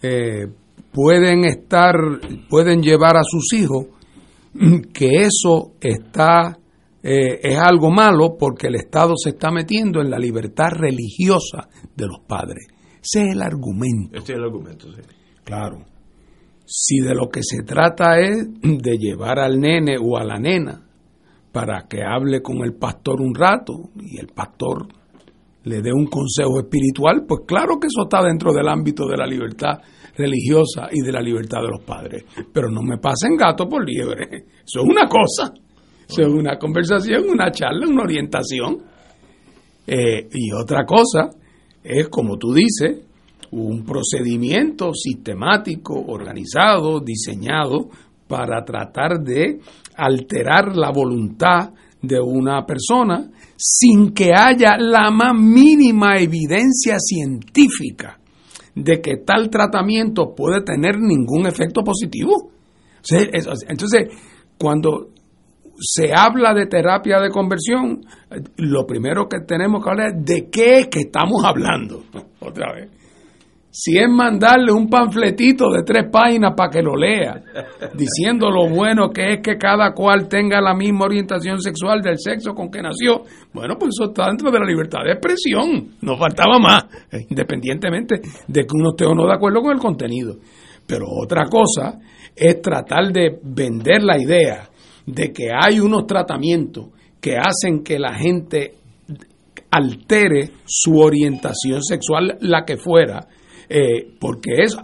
eh, 0.00 0.46
pueden 0.92 1.46
estar, 1.46 1.96
pueden 2.48 2.80
llevar 2.80 3.16
a 3.16 3.24
sus 3.24 3.52
hijos, 3.54 3.86
que 4.92 5.08
eso 5.16 5.72
está 5.80 6.56
eh, 7.08 7.38
es 7.40 7.56
algo 7.56 7.92
malo 7.92 8.36
porque 8.36 8.66
el 8.66 8.74
Estado 8.74 9.14
se 9.16 9.30
está 9.30 9.52
metiendo 9.52 10.00
en 10.00 10.10
la 10.10 10.18
libertad 10.18 10.70
religiosa 10.72 11.68
de 11.94 12.04
los 12.04 12.18
padres. 12.26 12.66
Ese 13.00 13.28
es 13.28 13.34
el 13.34 13.42
argumento. 13.42 14.18
Este 14.18 14.32
es 14.32 14.38
el 14.38 14.44
argumento, 14.44 14.92
sí. 14.92 15.02
Claro. 15.44 15.84
Si 16.64 16.98
de 16.98 17.14
lo 17.14 17.28
que 17.28 17.44
se 17.44 17.62
trata 17.62 18.18
es 18.18 18.48
de 18.60 18.98
llevar 18.98 19.38
al 19.38 19.60
nene 19.60 19.94
o 20.02 20.16
a 20.16 20.24
la 20.24 20.40
nena 20.40 20.84
para 21.52 21.86
que 21.88 22.02
hable 22.02 22.42
con 22.42 22.64
el 22.64 22.74
pastor 22.74 23.20
un 23.20 23.36
rato 23.36 23.90
y 24.00 24.18
el 24.18 24.26
pastor 24.26 24.88
le 25.62 25.82
dé 25.82 25.92
un 25.92 26.06
consejo 26.06 26.58
espiritual, 26.58 27.24
pues 27.24 27.42
claro 27.46 27.78
que 27.78 27.86
eso 27.86 28.02
está 28.02 28.20
dentro 28.20 28.52
del 28.52 28.66
ámbito 28.66 29.06
de 29.06 29.16
la 29.16 29.26
libertad 29.26 29.78
religiosa 30.16 30.88
y 30.90 31.02
de 31.02 31.12
la 31.12 31.20
libertad 31.20 31.60
de 31.60 31.68
los 31.68 31.84
padres. 31.84 32.24
Pero 32.52 32.68
no 32.68 32.82
me 32.82 32.98
pasen 32.98 33.36
gato 33.36 33.68
por 33.68 33.88
liebre. 33.88 34.24
Eso 34.64 34.80
es 34.80 34.84
una 34.84 35.06
cosa. 35.06 35.54
Es 36.08 36.26
una 36.26 36.56
conversación, 36.58 37.28
una 37.28 37.50
charla, 37.50 37.86
una 37.88 38.02
orientación. 38.02 38.78
Eh, 39.86 40.28
y 40.32 40.52
otra 40.52 40.84
cosa 40.84 41.30
es, 41.82 42.08
como 42.08 42.36
tú 42.36 42.52
dices, 42.52 42.98
un 43.52 43.84
procedimiento 43.84 44.92
sistemático, 44.92 45.94
organizado, 45.94 47.00
diseñado 47.00 47.88
para 48.26 48.64
tratar 48.64 49.20
de 49.20 49.60
alterar 49.96 50.76
la 50.76 50.90
voluntad 50.90 51.70
de 52.02 52.20
una 52.20 52.64
persona 52.66 53.30
sin 53.56 54.12
que 54.12 54.32
haya 54.36 54.76
la 54.78 55.10
más 55.10 55.34
mínima 55.34 56.18
evidencia 56.18 56.98
científica 56.98 58.18
de 58.74 59.00
que 59.00 59.18
tal 59.24 59.48
tratamiento 59.48 60.34
puede 60.34 60.62
tener 60.62 60.98
ningún 61.00 61.46
efecto 61.46 61.82
positivo. 61.82 62.50
Entonces, 63.10 64.08
cuando 64.58 65.08
se 65.78 66.12
habla 66.14 66.54
de 66.54 66.66
terapia 66.66 67.20
de 67.20 67.30
conversión, 67.30 68.04
lo 68.56 68.86
primero 68.86 69.28
que 69.28 69.40
tenemos 69.40 69.82
que 69.82 69.90
hablar 69.90 70.08
es 70.16 70.24
de 70.24 70.50
qué 70.50 70.78
es 70.80 70.88
que 70.88 71.00
estamos 71.00 71.44
hablando. 71.44 72.04
Otra 72.40 72.72
vez. 72.72 72.90
Si 73.78 73.98
es 73.98 74.08
mandarle 74.08 74.72
un 74.72 74.88
panfletito 74.88 75.70
de 75.70 75.82
tres 75.82 76.04
páginas 76.10 76.54
para 76.56 76.70
que 76.70 76.80
lo 76.80 76.96
lea, 76.96 77.42
diciendo 77.92 78.50
lo 78.50 78.70
bueno 78.70 79.10
que 79.10 79.34
es 79.34 79.40
que 79.42 79.58
cada 79.58 79.92
cual 79.92 80.28
tenga 80.28 80.62
la 80.62 80.74
misma 80.74 81.04
orientación 81.04 81.60
sexual 81.60 82.00
del 82.00 82.18
sexo 82.18 82.54
con 82.54 82.70
que 82.70 82.80
nació, 82.80 83.24
bueno, 83.52 83.74
pues 83.78 83.90
eso 83.94 84.08
está 84.08 84.28
dentro 84.28 84.50
de 84.50 84.60
la 84.60 84.64
libertad 84.64 85.00
de 85.04 85.12
expresión, 85.12 85.90
no 86.00 86.16
faltaba 86.16 86.58
más, 86.58 86.86
independientemente 87.28 88.22
de 88.48 88.62
que 88.62 88.72
uno 88.72 88.92
esté 88.92 89.04
o 89.04 89.14
no 89.14 89.26
de 89.26 89.34
acuerdo 89.34 89.60
con 89.60 89.72
el 89.72 89.78
contenido. 89.78 90.38
Pero 90.86 91.04
otra 91.10 91.44
cosa 91.44 91.98
es 92.34 92.62
tratar 92.62 93.12
de 93.12 93.40
vender 93.42 94.02
la 94.02 94.16
idea 94.18 94.70
de 95.06 95.32
que 95.32 95.48
hay 95.52 95.80
unos 95.80 96.06
tratamientos 96.06 96.88
que 97.20 97.36
hacen 97.36 97.82
que 97.82 97.98
la 97.98 98.14
gente 98.14 98.74
altere 99.70 100.50
su 100.64 100.98
orientación 100.98 101.82
sexual, 101.82 102.38
la 102.40 102.64
que 102.64 102.76
fuera, 102.76 103.26
eh, 103.68 104.14
porque, 104.20 104.62
es, 104.62 104.76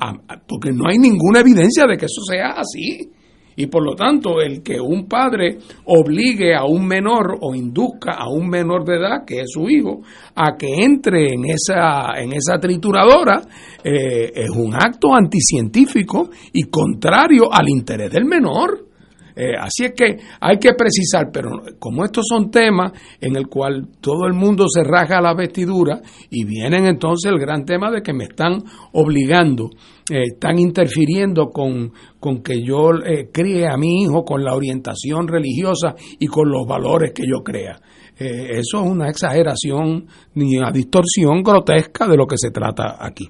porque 0.49 0.73
no 0.73 0.89
hay 0.89 0.99
ninguna 0.99 1.41
evidencia 1.41 1.87
de 1.87 1.97
que 1.97 2.07
eso 2.07 2.23
sea 2.29 2.55
así. 2.57 3.11
Y 3.55 3.67
por 3.67 3.85
lo 3.85 3.95
tanto, 3.95 4.41
el 4.41 4.63
que 4.63 4.81
un 4.81 5.07
padre 5.07 5.59
obligue 5.85 6.55
a 6.55 6.65
un 6.65 6.87
menor 6.87 7.37
o 7.41 7.55
induzca 7.55 8.13
a 8.13 8.29
un 8.29 8.49
menor 8.49 8.85
de 8.85 8.97
edad, 8.97 9.25
que 9.27 9.41
es 9.41 9.51
su 9.53 9.69
hijo, 9.69 10.01
a 10.35 10.57
que 10.57 10.83
entre 10.83 11.35
en 11.35 11.45
esa, 11.45 12.19
en 12.19 12.33
esa 12.33 12.59
trituradora, 12.59 13.43
eh, 13.85 14.33
es 14.35 14.51
un 14.51 14.75
acto 14.75 15.15
anticientífico 15.15 16.31
y 16.53 16.63
contrario 16.65 17.53
al 17.53 17.69
interés 17.69 18.11
del 18.11 18.25
menor. 18.25 18.92
Eh, 19.35 19.53
así 19.59 19.85
es 19.85 19.93
que 19.93 20.17
hay 20.41 20.59
que 20.59 20.73
precisar, 20.75 21.31
pero 21.33 21.51
como 21.79 22.05
estos 22.05 22.27
son 22.29 22.51
temas 22.51 22.93
en 23.21 23.37
el 23.37 23.49
cual 23.49 23.89
todo 24.01 24.27
el 24.27 24.35
mundo 24.35 24.67
se 24.69 24.83
raja 24.85 25.21
la 25.21 25.35
vestidura 25.35 26.01
y 26.31 26.45
vienen 26.45 26.87
entonces 26.87 27.31
el 27.33 27.39
gran 27.39 27.65
tema 27.65 27.91
de 27.91 28.03
que 28.03 28.13
me 28.13 28.25
están 28.25 28.63
obligando, 28.93 29.71
eh, 30.11 30.25
están 30.35 30.59
interfiriendo 30.59 31.49
con, 31.49 31.93
con 32.21 32.43
que 32.43 32.63
yo 32.63 32.91
eh, 33.05 33.31
críe 33.33 33.67
a 33.67 33.77
mi 33.77 34.03
hijo 34.03 34.25
con 34.25 34.45
la 34.45 34.55
orientación 34.55 35.27
religiosa 35.27 35.95
y 36.19 36.27
con 36.27 36.51
los 36.51 36.67
valores 36.67 37.13
que 37.15 37.25
yo 37.27 37.43
crea. 37.43 37.81
eso 38.19 38.83
es 38.83 38.89
una 38.89 39.09
exageración 39.09 40.07
ni 40.35 40.57
una 40.59 40.71
distorsión 40.71 41.43
grotesca 41.43 42.07
de 42.07 42.17
lo 42.17 42.27
que 42.27 42.37
se 42.37 42.51
trata 42.51 42.97
aquí. 43.01 43.29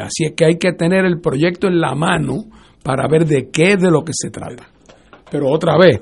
así 0.00 0.24
es 0.24 0.32
que 0.34 0.46
hay 0.46 0.56
que 0.56 0.72
tener 0.72 1.04
el 1.04 1.20
proyecto 1.20 1.68
en 1.68 1.80
la 1.80 1.94
mano 1.94 2.46
para 2.82 3.06
ver 3.06 3.26
de 3.26 3.50
qué 3.50 3.76
de 3.76 3.90
lo 3.90 4.02
que 4.02 4.12
se 4.14 4.30
trata. 4.30 4.77
Pero 5.30 5.48
otra 5.48 5.76
vez, 5.78 6.00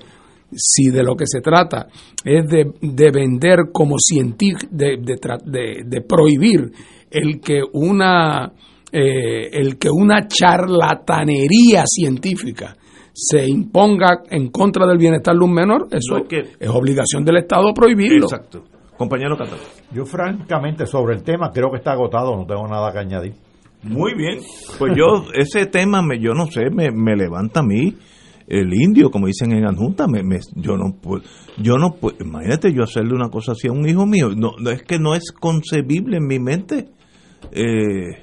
si 0.53 0.90
de 0.90 1.03
lo 1.03 1.15
que 1.15 1.24
se 1.27 1.40
trata 1.40 1.86
es 2.24 2.47
de, 2.47 2.73
de 2.81 3.11
vender 3.11 3.70
como 3.73 3.97
científico, 3.98 4.69
de, 4.70 4.97
de, 4.98 5.85
de, 5.85 6.01
prohibir 6.03 6.70
el 7.11 7.40
que 7.40 7.61
una 7.73 8.53
eh, 8.93 9.51
el 9.53 9.77
que 9.78 9.89
una 9.90 10.27
charlatanería 10.28 11.85
científica 11.86 12.77
se 13.12 13.47
imponga 13.47 14.23
en 14.31 14.51
contra 14.51 14.86
del 14.86 14.98
bienestar 14.98 15.35
de 15.35 15.44
un 15.44 15.53
menor, 15.53 15.89
eso 15.90 16.19
es, 16.28 16.69
obligación 16.69 17.24
del 17.24 17.39
Estado 17.39 17.73
prohibirlo. 17.74 18.27
Exacto. 18.27 18.65
Compañero 18.97 19.36
Catalán. 19.36 19.65
Yo 19.93 20.05
francamente 20.05 20.86
sobre 20.86 21.16
el 21.16 21.23
tema 21.23 21.51
creo 21.53 21.70
que 21.70 21.78
está 21.78 21.93
agotado, 21.93 22.36
no 22.36 22.47
tengo 22.47 22.66
nada 22.69 22.93
que 22.93 22.98
añadir. 22.98 23.35
Muy 23.82 24.15
bien. 24.15 24.40
Pues 24.78 24.94
yo, 24.97 25.24
ese 25.35 25.66
tema, 25.66 26.03
me, 26.03 26.19
yo 26.19 26.32
no 26.32 26.47
sé, 26.47 26.70
me, 26.70 26.90
me 26.90 27.15
levanta 27.15 27.61
a 27.61 27.62
mí 27.62 27.94
el 28.47 28.73
indio, 28.73 29.10
como 29.10 29.27
dicen 29.27 29.52
en 29.52 29.66
Anjunta, 29.66 30.06
me, 30.06 30.23
me, 30.23 30.39
yo 30.55 30.77
no 30.77 30.97
puedo, 31.01 31.23
yo 31.60 31.78
no 31.78 31.94
puedo, 31.97 32.16
imagínate 32.20 32.73
yo 32.73 32.85
hacerle 32.85 33.14
una 33.14 33.28
cosa 33.28 33.52
así 33.52 33.66
a 33.66 33.73
un 33.73 33.89
hijo 33.89 34.06
mío, 34.06 34.31
no, 34.36 34.52
es 34.70 34.82
que 34.82 34.98
no 34.98 35.14
es 35.14 35.32
concebible 35.32 36.18
en 36.18 36.27
mi 36.27 36.39
mente. 36.39 36.89
Eh, 37.51 38.23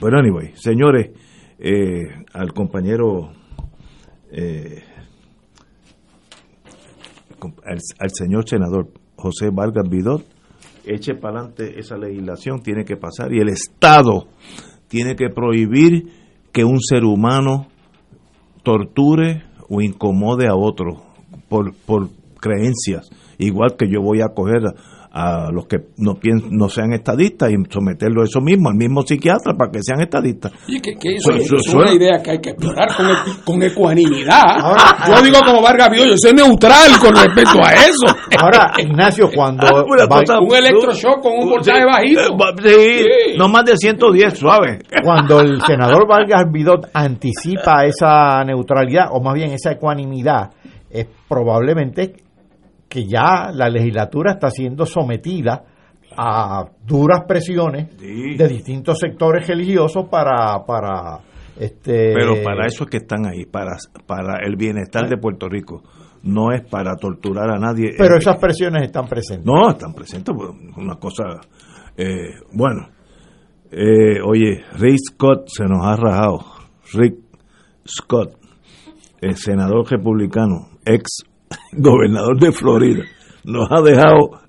pero 0.00 0.18
anyway, 0.18 0.52
señores, 0.54 1.10
eh, 1.58 2.24
al 2.32 2.52
compañero, 2.54 3.30
eh, 4.32 4.82
al, 7.66 7.78
al, 7.98 8.10
señor 8.10 8.48
senador 8.48 8.88
José 9.16 9.50
Vargas 9.52 9.88
Vidot, 9.88 10.24
eche 10.86 11.14
para 11.14 11.40
adelante 11.40 11.78
esa 11.78 11.98
legislación, 11.98 12.62
tiene 12.62 12.84
que 12.84 12.96
pasar 12.96 13.32
y 13.34 13.40
el 13.40 13.50
Estado 13.50 14.28
tiene 14.88 15.14
que 15.14 15.28
prohibir 15.28 16.10
que 16.52 16.64
un 16.64 16.80
ser 16.80 17.04
humano 17.04 17.68
torture 18.68 19.42
o 19.70 19.80
incomode 19.80 20.46
a 20.46 20.54
otro 20.54 21.00
por, 21.48 21.72
por 21.86 22.10
creencias, 22.38 23.08
igual 23.38 23.76
que 23.78 23.88
yo 23.88 24.02
voy 24.02 24.20
a 24.20 24.34
coger 24.34 24.60
a 25.18 25.50
los 25.50 25.66
que 25.66 25.78
no, 25.96 26.14
piensan, 26.14 26.50
no 26.52 26.68
sean 26.68 26.92
estadistas 26.92 27.50
y 27.50 27.56
someterlo 27.68 28.22
eso 28.22 28.40
mismo 28.40 28.68
al 28.68 28.76
mismo 28.76 29.02
psiquiatra 29.02 29.54
para 29.54 29.70
que 29.72 29.82
sean 29.82 30.00
estadistas. 30.00 30.52
Y 30.68 30.80
que, 30.80 30.92
eso, 31.14 31.32
es 31.32 31.74
una 31.74 31.92
idea 31.92 32.22
que 32.22 32.30
hay 32.30 32.38
que 32.38 32.50
explorar 32.50 32.88
con, 32.96 33.06
con 33.44 33.62
ecuanimidad. 33.62 34.44
yo 35.08 35.22
digo 35.22 35.38
como 35.44 35.60
Vargas 35.60 35.90
Bio, 35.90 36.04
yo 36.04 36.14
soy 36.16 36.34
neutral 36.34 36.92
con 37.00 37.16
respecto 37.16 37.58
a 37.64 37.72
eso. 37.72 38.16
Ahora, 38.40 38.72
Ignacio, 38.78 39.28
cuando... 39.34 39.66
un 39.84 40.54
electroshock 40.54 41.20
con 41.20 41.32
un 41.36 41.50
voltaje 41.50 41.84
bajito. 41.84 42.36
Sí, 42.62 43.36
no 43.36 43.48
más 43.48 43.64
de 43.64 43.76
110, 43.76 44.38
suave. 44.38 44.78
Cuando 45.02 45.40
el 45.40 45.60
senador 45.62 46.06
Vargas 46.06 46.44
Vidot 46.52 46.90
anticipa 46.92 47.84
esa 47.84 48.44
neutralidad, 48.44 49.06
o 49.10 49.20
más 49.20 49.34
bien 49.34 49.50
esa 49.50 49.72
ecuanimidad, 49.72 50.50
es 50.90 51.06
probablemente 51.28 52.27
que 52.88 53.04
ya 53.06 53.50
la 53.52 53.68
legislatura 53.68 54.32
está 54.32 54.50
siendo 54.50 54.86
sometida 54.86 55.64
a 56.16 56.64
duras 56.84 57.24
presiones 57.28 57.96
de 57.98 58.48
distintos 58.48 58.98
sectores 58.98 59.46
religiosos 59.46 60.08
para 60.10 60.64
para 60.66 61.20
este 61.58 62.12
pero 62.14 62.42
para 62.42 62.66
eso 62.66 62.84
es 62.84 62.90
que 62.90 62.96
están 62.98 63.26
ahí 63.26 63.44
para 63.44 63.76
para 64.06 64.44
el 64.44 64.56
bienestar 64.56 65.08
de 65.08 65.16
Puerto 65.16 65.48
Rico. 65.48 65.82
No 66.20 66.50
es 66.52 66.62
para 66.68 66.96
torturar 66.96 67.48
a 67.48 67.58
nadie. 67.58 67.94
Pero 67.96 68.16
esas 68.16 68.38
presiones 68.38 68.82
están 68.82 69.06
presentes. 69.06 69.46
No 69.46 69.70
están 69.70 69.94
presentes 69.94 70.34
pues, 70.36 70.50
una 70.76 70.96
cosa 70.96 71.40
eh, 71.96 72.34
bueno 72.52 72.88
eh, 73.70 74.20
oye 74.24 74.64
Rick 74.78 74.98
Scott 75.12 75.46
se 75.46 75.64
nos 75.64 75.84
ha 75.86 75.94
rajado. 75.94 76.38
Rick 76.94 77.16
Scott 77.86 78.34
el 79.20 79.36
senador 79.36 79.88
republicano 79.88 80.68
ex 80.84 81.22
gobernador 81.72 82.38
de 82.38 82.52
Florida, 82.52 83.04
nos 83.44 83.68
ha 83.70 83.82
dejado, 83.82 84.40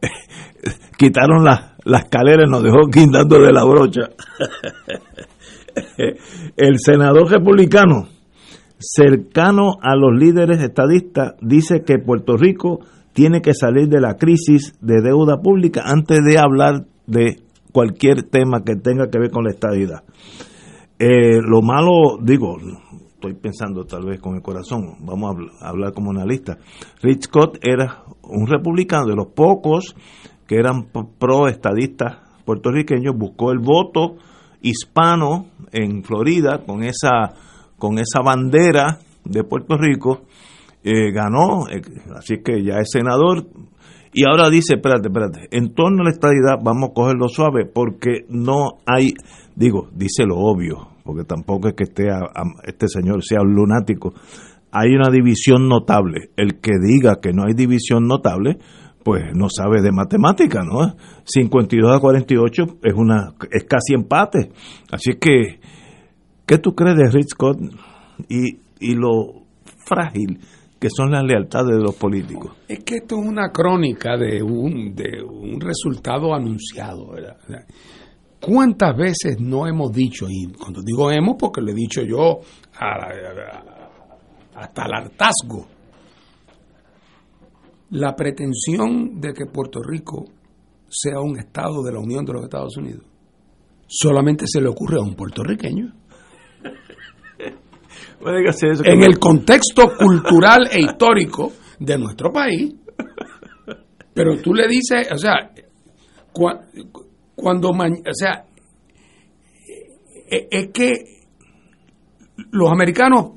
quitaron 0.96 1.44
la, 1.44 1.76
la 1.84 1.98
escalera 1.98 2.44
y 2.46 2.50
nos 2.50 2.62
dejó 2.62 2.86
guindando 2.90 3.38
de 3.38 3.52
la 3.52 3.64
brocha. 3.64 4.10
El 6.56 6.78
senador 6.78 7.30
republicano, 7.30 8.08
cercano 8.78 9.74
a 9.82 9.96
los 9.96 10.16
líderes 10.16 10.62
estadistas, 10.62 11.34
dice 11.40 11.82
que 11.84 11.98
Puerto 11.98 12.36
Rico 12.36 12.80
tiene 13.12 13.40
que 13.40 13.54
salir 13.54 13.88
de 13.88 14.00
la 14.00 14.14
crisis 14.14 14.74
de 14.80 15.00
deuda 15.00 15.40
pública 15.40 15.82
antes 15.86 16.20
de 16.24 16.38
hablar 16.38 16.86
de 17.06 17.38
cualquier 17.72 18.24
tema 18.24 18.62
que 18.64 18.76
tenga 18.76 19.10
que 19.10 19.18
ver 19.18 19.30
con 19.30 19.44
la 19.44 19.50
estadidad. 19.50 20.02
Eh, 20.98 21.40
lo 21.42 21.60
malo, 21.60 22.18
digo, 22.22 22.56
estoy 23.24 23.40
pensando 23.40 23.84
tal 23.84 24.04
vez 24.04 24.20
con 24.20 24.34
el 24.34 24.42
corazón, 24.42 24.96
vamos 25.00 25.36
a 25.60 25.68
hablar 25.68 25.92
como 25.92 26.10
analista. 26.10 26.58
Rich 27.02 27.24
Scott 27.24 27.58
era 27.62 28.04
un 28.22 28.46
republicano 28.46 29.06
de 29.06 29.16
los 29.16 29.28
pocos 29.28 29.96
que 30.46 30.56
eran 30.56 30.88
pro 31.18 31.48
estadistas 31.48 32.18
puertorriqueños, 32.44 33.16
buscó 33.16 33.52
el 33.52 33.58
voto 33.58 34.16
hispano 34.60 35.46
en 35.72 36.04
Florida 36.04 36.62
con 36.66 36.82
esa 36.82 37.32
con 37.78 37.98
esa 37.98 38.20
bandera 38.22 38.98
de 39.24 39.42
Puerto 39.42 39.76
Rico, 39.76 40.22
eh, 40.82 41.10
ganó, 41.10 41.68
eh, 41.70 41.80
así 42.16 42.42
que 42.42 42.62
ya 42.62 42.78
es 42.78 42.90
senador, 42.90 43.46
y 44.12 44.24
ahora 44.26 44.48
dice, 44.48 44.74
espérate, 44.74 45.08
espérate, 45.08 45.48
en 45.50 45.74
torno 45.74 46.02
a 46.02 46.04
la 46.04 46.10
estadidad 46.10 46.58
vamos 46.62 46.90
a 46.90 46.94
cogerlo 46.94 47.28
suave 47.28 47.66
porque 47.66 48.26
no 48.28 48.78
hay, 48.86 49.14
digo, 49.56 49.88
dice 49.92 50.24
lo 50.24 50.36
obvio, 50.36 50.93
porque 51.04 51.24
tampoco 51.24 51.68
es 51.68 51.74
que 51.74 51.84
esté 51.84 52.08
este 52.64 52.88
señor 52.88 53.22
sea 53.22 53.42
un 53.42 53.54
lunático. 53.54 54.14
Hay 54.72 54.94
una 54.94 55.10
división 55.10 55.68
notable. 55.68 56.30
El 56.36 56.60
que 56.60 56.72
diga 56.82 57.20
que 57.20 57.32
no 57.32 57.44
hay 57.44 57.54
división 57.54 58.08
notable, 58.08 58.58
pues 59.04 59.22
no 59.34 59.48
sabe 59.50 59.82
de 59.82 59.92
matemática, 59.92 60.62
¿no? 60.64 60.96
52 61.24 61.94
a 61.94 62.00
48 62.00 62.62
es 62.82 62.94
una 62.94 63.34
es 63.50 63.64
casi 63.64 63.92
empate. 63.94 64.50
Así 64.90 65.12
que 65.20 65.60
¿qué 66.46 66.58
tú 66.58 66.74
crees 66.74 66.96
de 66.96 67.10
Rich 67.10 67.28
Scott 67.28 67.58
y, 68.28 68.58
y 68.80 68.94
lo 68.94 69.44
frágil 69.86 70.40
que 70.80 70.88
son 70.90 71.12
las 71.12 71.22
lealtades 71.22 71.76
de 71.76 71.82
los 71.82 71.94
políticos? 71.94 72.52
Es 72.66 72.82
que 72.82 72.96
esto 72.96 73.20
es 73.20 73.26
una 73.28 73.50
crónica 73.52 74.16
de 74.16 74.42
un 74.42 74.94
de 74.94 75.22
un 75.22 75.60
resultado 75.60 76.34
anunciado, 76.34 77.10
¿verdad? 77.10 77.36
¿Cuántas 78.46 78.96
veces 78.96 79.40
no 79.40 79.66
hemos 79.66 79.92
dicho, 79.92 80.26
y 80.28 80.52
cuando 80.52 80.80
digo 80.82 81.10
hemos, 81.10 81.36
porque 81.38 81.60
lo 81.60 81.70
he 81.70 81.74
dicho 81.74 82.02
yo 82.02 82.40
hasta 84.54 84.86
el 84.86 84.94
hartazgo, 84.94 85.66
la 87.90 88.14
pretensión 88.14 89.20
de 89.20 89.32
que 89.32 89.46
Puerto 89.46 89.80
Rico 89.82 90.24
sea 90.88 91.20
un 91.20 91.38
Estado 91.38 91.82
de 91.82 91.92
la 91.92 92.00
Unión 92.00 92.24
de 92.24 92.32
los 92.32 92.44
Estados 92.44 92.76
Unidos 92.76 93.04
solamente 93.86 94.46
se 94.46 94.60
le 94.60 94.68
ocurre 94.68 94.98
a 94.98 95.02
un 95.02 95.14
puertorriqueño. 95.14 95.92
en 98.84 99.02
el 99.02 99.18
contexto 99.18 99.96
cultural 99.96 100.68
e 100.70 100.80
histórico 100.80 101.52
de 101.78 101.98
nuestro 101.98 102.32
país. 102.32 102.74
Pero 104.12 104.40
tú 104.40 104.54
le 104.54 104.68
dices, 104.68 105.08
o 105.12 105.18
sea, 105.18 105.50
cuando, 107.34 107.70
o 107.70 108.14
sea, 108.14 108.44
e, 110.30 110.48
es 110.50 110.68
que 110.72 110.92
los 112.50 112.70
americanos, 112.70 113.32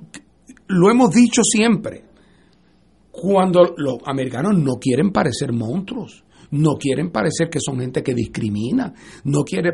lo 0.68 0.90
hemos 0.90 1.14
dicho 1.14 1.42
siempre, 1.44 2.04
cuando 3.12 3.74
los 3.78 3.98
americanos 4.06 4.58
no 4.58 4.76
quieren 4.76 5.12
parecer 5.12 5.52
monstruos, 5.52 6.24
no 6.52 6.76
quieren 6.76 7.12
parecer 7.12 7.50
que 7.50 7.60
son 7.60 7.80
gente 7.80 8.02
que 8.02 8.14
discrimina, 8.14 8.94
no 9.26 9.44
quiere 9.44 9.74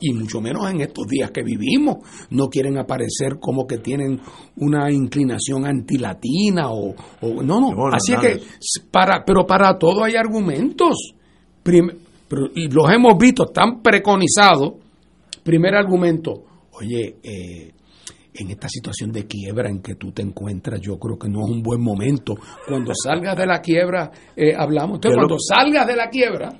y 0.00 0.12
mucho 0.14 0.40
menos 0.40 0.70
en 0.70 0.80
estos 0.80 1.06
días 1.06 1.30
que 1.30 1.42
vivimos, 1.42 1.96
no 2.30 2.48
quieren 2.48 2.78
aparecer 2.78 3.38
como 3.40 3.66
que 3.66 3.78
tienen 3.78 4.20
una 4.56 4.90
inclinación 4.90 5.66
antilatina 5.66 6.70
o, 6.70 6.94
o 7.20 7.42
no, 7.42 7.60
no, 7.60 7.74
así 7.92 8.14
es 8.14 8.20
que 8.20 8.40
para 8.90 9.24
pero 9.24 9.46
para 9.46 9.76
todo 9.78 10.04
hay 10.04 10.14
argumentos 10.14 11.14
y 12.54 12.68
los 12.68 12.90
hemos 12.90 13.16
visto 13.18 13.46
tan 13.46 13.82
preconizados. 13.82 14.74
Primer 15.42 15.74
argumento, 15.74 16.42
oye, 16.72 17.16
eh, 17.22 17.72
en 18.34 18.50
esta 18.50 18.68
situación 18.68 19.12
de 19.12 19.26
quiebra 19.26 19.68
en 19.68 19.80
que 19.80 19.94
tú 19.94 20.10
te 20.10 20.22
encuentras, 20.22 20.80
yo 20.80 20.98
creo 20.98 21.18
que 21.18 21.28
no 21.28 21.44
es 21.44 21.50
un 21.50 21.62
buen 21.62 21.80
momento. 21.80 22.34
Cuando 22.66 22.92
salgas 22.94 23.36
de 23.36 23.46
la 23.46 23.60
quiebra, 23.60 24.10
eh, 24.34 24.54
hablamos. 24.56 24.96
Entonces, 24.96 25.16
cuando 25.16 25.36
salgas 25.38 25.86
de 25.86 25.96
la 25.96 26.08
quiebra, 26.08 26.58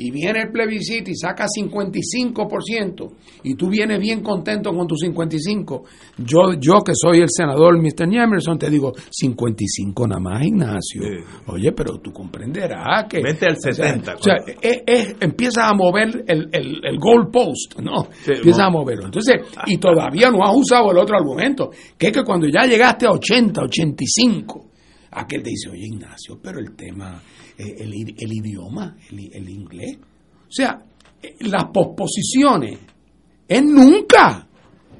y 0.00 0.10
viene 0.10 0.40
el 0.40 0.50
plebiscito 0.50 1.10
y 1.10 1.14
saca 1.14 1.44
55% 1.44 3.10
y 3.42 3.54
tú 3.54 3.68
vienes 3.68 4.00
bien 4.00 4.22
contento 4.22 4.72
con 4.72 4.86
tu 4.86 4.96
55, 4.96 5.84
yo, 6.16 6.54
yo 6.58 6.80
que 6.80 6.92
soy 6.94 7.18
el 7.18 7.28
senador 7.28 7.76
Mr. 7.76 8.08
Emerson, 8.10 8.58
te 8.58 8.70
digo 8.70 8.94
55 9.10 10.08
nada 10.08 10.20
más, 10.20 10.42
Ignacio. 10.42 11.02
Oye, 11.48 11.72
pero 11.72 11.98
tú 11.98 12.12
comprenderás 12.12 13.08
que... 13.10 13.20
Vete 13.20 13.44
al 13.44 13.58
70. 13.60 14.14
O 14.14 14.22
sea, 14.22 14.36
es, 14.62 15.16
empiezas 15.20 15.70
a 15.70 15.74
mover 15.74 16.24
el, 16.26 16.48
el, 16.50 16.80
el 16.82 16.98
goalpost, 16.98 17.78
¿no? 17.80 18.08
empiezas 18.26 18.68
a 18.68 18.70
moverlo. 18.70 19.04
Entonces, 19.04 19.34
y 19.66 19.76
todavía 19.76 20.30
no 20.30 20.42
has 20.42 20.56
usado 20.56 20.92
el 20.92 20.96
otro 20.96 21.14
argumento, 21.14 21.68
que 21.98 22.06
es 22.06 22.12
que 22.14 22.24
cuando 22.24 22.48
ya 22.48 22.64
llegaste 22.66 23.04
a 23.04 23.10
80, 23.10 23.64
85, 23.64 24.70
aquel 25.10 25.42
te 25.42 25.50
dice, 25.50 25.68
oye 25.68 25.84
Ignacio, 25.84 26.38
pero 26.42 26.58
el 26.58 26.74
tema 26.74 27.20
eh, 27.60 27.76
el, 27.80 28.32
idioma, 28.32 28.96
el, 29.10 29.48
inglés. 29.50 29.98
O 29.98 30.50
sea, 30.50 30.82
eh, 31.22 31.36
las 31.40 31.64
posposiciones 31.66 32.78
es 33.46 33.62
nunca. 33.62 34.46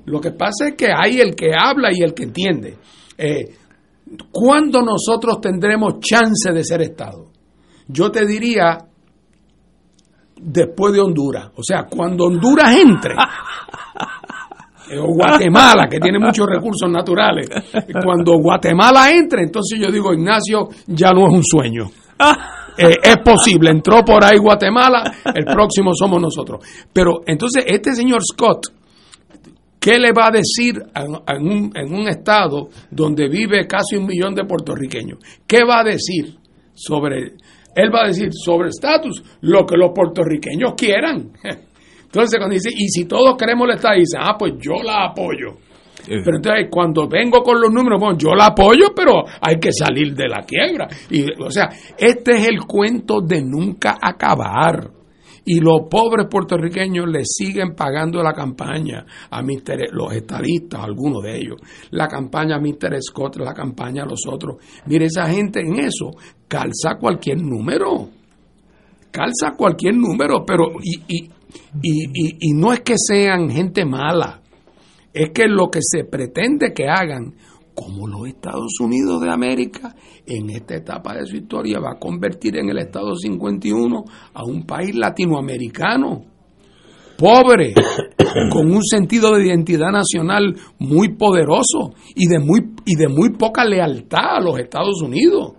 Lo 0.04 0.20
que 0.20 0.32
pasa 0.32 0.68
es 0.68 0.74
que 0.74 0.88
hay 0.94 1.20
el 1.20 1.34
que 1.34 1.52
habla 1.58 1.88
y 1.90 2.02
el 2.02 2.12
que 2.12 2.24
entiende. 2.24 2.76
Eh, 3.16 3.56
¿Cuándo 4.30 4.82
nosotros 4.82 5.40
tendremos 5.40 6.00
chance 6.00 6.52
de 6.52 6.62
ser 6.64 6.82
Estado? 6.82 7.30
Yo 7.88 8.10
te 8.10 8.26
diría 8.26 8.76
después 10.36 10.92
de 10.92 11.00
Honduras. 11.00 11.50
O 11.56 11.62
sea, 11.62 11.84
cuando 11.84 12.24
Honduras 12.24 12.76
entre, 12.76 13.14
o 14.98 15.14
Guatemala, 15.14 15.88
que 15.88 15.98
tiene 15.98 16.18
muchos 16.18 16.46
recursos 16.46 16.90
naturales, 16.90 17.48
cuando 18.04 18.32
Guatemala 18.38 19.10
entre, 19.12 19.44
entonces 19.44 19.78
yo 19.80 19.90
digo, 19.90 20.12
Ignacio, 20.12 20.68
ya 20.88 21.10
no 21.12 21.26
es 21.28 21.34
un 21.34 21.44
sueño. 21.44 21.86
Eh, 22.78 22.96
es 23.02 23.16
posible, 23.18 23.70
entró 23.70 24.02
por 24.04 24.24
ahí 24.24 24.38
Guatemala, 24.38 25.02
el 25.34 25.44
próximo 25.44 25.92
somos 25.94 26.20
nosotros. 26.20 26.64
Pero 26.92 27.20
entonces 27.26 27.64
este 27.66 27.94
señor 27.94 28.22
Scott, 28.22 28.68
¿qué 29.78 29.98
le 29.98 30.12
va 30.12 30.28
a 30.28 30.30
decir 30.30 30.80
en, 30.94 31.92
un, 31.92 32.08
estado 32.08 32.68
donde 32.90 33.28
vive 33.28 33.66
casi 33.66 33.96
un 33.96 34.06
millón 34.06 34.34
de 34.34 34.44
puertorriqueños? 34.44 35.18
¿Qué 35.46 35.64
va 35.64 35.80
a 35.80 35.84
decir 35.84 36.36
sobre, 36.74 37.34
él 37.74 37.94
va 37.94 38.04
a 38.04 38.08
decir 38.08 38.30
sobre 38.32 38.68
estatus 38.70 39.22
lo 39.42 39.66
que 39.66 39.76
los 39.76 39.90
puertorriqueños 39.94 40.74
quieran? 40.76 41.32
Entonces 42.04 42.38
cuando 42.38 42.54
dice, 42.54 42.70
y 42.74 42.88
si 42.88 43.04
todos 43.04 43.36
queremos 43.36 43.68
la 43.68 43.74
estadía, 43.74 44.00
dice, 44.00 44.16
ah, 44.18 44.36
pues 44.38 44.54
yo 44.58 44.82
la 44.82 45.04
apoyo. 45.04 45.69
Eh. 46.08 46.22
Pero 46.24 46.36
entonces 46.36 46.68
cuando 46.70 47.08
vengo 47.08 47.42
con 47.42 47.60
los 47.60 47.70
números, 47.70 48.00
bueno, 48.00 48.18
yo 48.18 48.34
la 48.34 48.46
apoyo, 48.46 48.92
pero 48.94 49.24
hay 49.40 49.58
que 49.58 49.72
salir 49.72 50.14
de 50.14 50.28
la 50.28 50.42
quiebra. 50.42 50.88
Y, 51.10 51.24
o 51.42 51.50
sea, 51.50 51.68
este 51.96 52.32
es 52.32 52.48
el 52.48 52.60
cuento 52.66 53.20
de 53.20 53.42
nunca 53.42 53.98
acabar. 54.00 54.90
Y 55.44 55.58
los 55.60 55.88
pobres 55.90 56.26
puertorriqueños 56.30 57.08
le 57.08 57.24
siguen 57.24 57.74
pagando 57.74 58.22
la 58.22 58.32
campaña 58.32 59.04
a 59.30 59.42
Mr. 59.42 59.88
los 59.92 60.12
estadistas, 60.12 60.80
algunos 60.82 61.22
de 61.22 61.38
ellos. 61.38 61.56
La 61.90 62.06
campaña 62.06 62.56
a 62.56 62.60
Mr. 62.60 63.00
Scott, 63.00 63.36
la 63.36 63.54
campaña 63.54 64.02
a 64.02 64.06
los 64.06 64.20
otros. 64.28 64.56
Mire, 64.86 65.06
esa 65.06 65.26
gente 65.26 65.60
en 65.60 65.80
eso 65.80 66.10
calza 66.46 66.96
cualquier 67.00 67.42
número. 67.42 68.08
Calza 69.10 69.52
cualquier 69.56 69.94
número, 69.96 70.44
pero 70.46 70.66
y, 70.82 71.02
y, 71.08 71.30
y, 71.82 72.36
y 72.38 72.52
no 72.52 72.72
es 72.72 72.80
que 72.80 72.94
sean 72.96 73.50
gente 73.50 73.84
mala 73.84 74.40
es 75.12 75.30
que 75.30 75.46
lo 75.46 75.70
que 75.70 75.80
se 75.82 76.04
pretende 76.04 76.72
que 76.74 76.88
hagan, 76.88 77.34
como 77.74 78.06
los 78.06 78.28
Estados 78.28 78.78
Unidos 78.80 79.20
de 79.20 79.30
América, 79.30 79.94
en 80.26 80.50
esta 80.50 80.76
etapa 80.76 81.14
de 81.14 81.26
su 81.26 81.36
historia 81.36 81.80
va 81.80 81.92
a 81.92 81.98
convertir 81.98 82.56
en 82.56 82.68
el 82.68 82.78
Estado 82.78 83.14
51 83.14 84.04
a 84.34 84.44
un 84.44 84.64
país 84.64 84.94
latinoamericano, 84.94 86.24
pobre, 87.16 87.74
con 88.52 88.70
un 88.70 88.84
sentido 88.84 89.34
de 89.34 89.46
identidad 89.46 89.90
nacional 89.90 90.54
muy 90.78 91.16
poderoso 91.16 91.94
y 92.14 92.26
de 92.26 92.38
muy, 92.38 92.60
y 92.84 92.96
de 92.96 93.08
muy 93.08 93.30
poca 93.30 93.64
lealtad 93.64 94.36
a 94.36 94.40
los 94.40 94.58
Estados 94.58 95.02
Unidos 95.02 95.54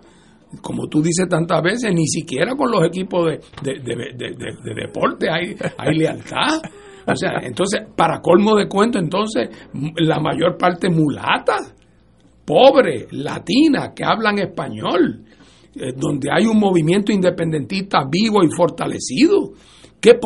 como 0.60 0.86
tú 0.86 1.00
dices 1.00 1.26
tantas 1.30 1.62
veces, 1.62 1.94
ni 1.94 2.06
siquiera 2.06 2.54
con 2.54 2.70
los 2.70 2.84
equipos 2.84 3.38
de, 3.62 3.72
de 3.72 4.74
deporte 4.74 5.28
hay, 5.30 5.56
hay 5.78 5.96
lealtad. 5.96 6.60
O 7.06 7.16
sea, 7.16 7.40
entonces, 7.42 7.82
para 7.96 8.20
colmo 8.20 8.54
de 8.56 8.68
cuento, 8.68 8.98
entonces, 8.98 9.48
la 9.96 10.20
mayor 10.20 10.56
parte 10.56 10.88
mulata, 10.88 11.58
pobre, 12.44 13.06
latina, 13.10 13.92
que 13.94 14.04
hablan 14.04 14.38
español, 14.38 15.24
eh, 15.74 15.92
donde 15.96 16.28
hay 16.30 16.46
un 16.46 16.58
movimiento 16.58 17.12
independentista 17.12 18.00
vivo 18.10 18.42
y 18.42 18.50
fortalecido. 18.50 19.52
¿Qué, 20.00 20.18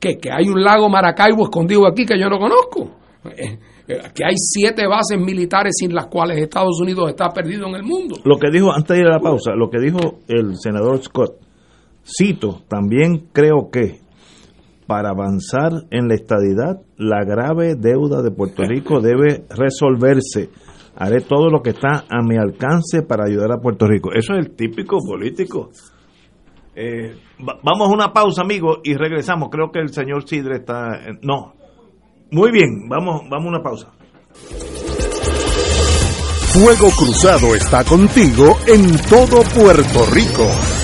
que, 0.00 0.18
que 0.18 0.30
hay 0.30 0.48
un 0.48 0.62
lago 0.62 0.88
Maracaibo 0.88 1.44
escondido 1.44 1.86
aquí 1.86 2.04
que 2.04 2.18
yo 2.18 2.28
no 2.28 2.38
conozco. 2.38 2.90
Eh, 3.36 3.58
eh, 3.86 3.98
que 4.14 4.24
hay 4.24 4.34
siete 4.36 4.86
bases 4.86 5.18
militares 5.18 5.74
sin 5.78 5.94
las 5.94 6.06
cuales 6.06 6.38
Estados 6.38 6.80
Unidos 6.80 7.10
está 7.10 7.28
perdido 7.30 7.68
en 7.68 7.76
el 7.76 7.82
mundo. 7.82 8.16
Lo 8.24 8.38
que 8.38 8.50
dijo, 8.50 8.72
antes 8.72 8.96
de 8.96 9.02
ir 9.02 9.06
a 9.06 9.16
la 9.16 9.20
pausa, 9.20 9.52
lo 9.54 9.70
que 9.70 9.78
dijo 9.78 10.20
el 10.26 10.56
senador 10.56 11.02
Scott, 11.02 11.36
cito, 12.04 12.62
también 12.68 13.28
creo 13.32 13.70
que 13.70 14.00
para 14.86 15.10
avanzar 15.10 15.72
en 15.90 16.08
la 16.08 16.14
estadidad, 16.14 16.80
la 16.96 17.24
grave 17.24 17.74
deuda 17.74 18.22
de 18.22 18.30
Puerto 18.30 18.62
Rico 18.64 19.00
debe 19.00 19.44
resolverse. 19.50 20.50
Haré 20.96 21.20
todo 21.22 21.48
lo 21.48 21.62
que 21.62 21.70
está 21.70 22.04
a 22.08 22.22
mi 22.22 22.36
alcance 22.36 23.02
para 23.02 23.24
ayudar 23.24 23.50
a 23.52 23.60
Puerto 23.60 23.86
Rico. 23.86 24.12
Eso 24.12 24.34
es 24.34 24.46
el 24.46 24.54
típico 24.54 24.98
político. 25.04 25.70
Eh, 26.76 27.16
vamos 27.38 27.88
a 27.88 27.92
una 27.92 28.12
pausa, 28.12 28.42
amigos, 28.42 28.78
y 28.84 28.94
regresamos. 28.94 29.48
Creo 29.50 29.70
que 29.72 29.80
el 29.80 29.88
señor 29.88 30.28
Sidre 30.28 30.56
está... 30.56 31.00
no. 31.22 31.54
Muy 32.30 32.50
bien, 32.50 32.88
vamos, 32.88 33.22
vamos 33.30 33.46
a 33.46 33.48
una 33.48 33.62
pausa. 33.62 33.92
Fuego 36.52 36.88
Cruzado 36.96 37.54
está 37.54 37.84
contigo 37.84 38.56
en 38.66 38.96
todo 39.08 39.42
Puerto 39.54 40.06
Rico. 40.12 40.83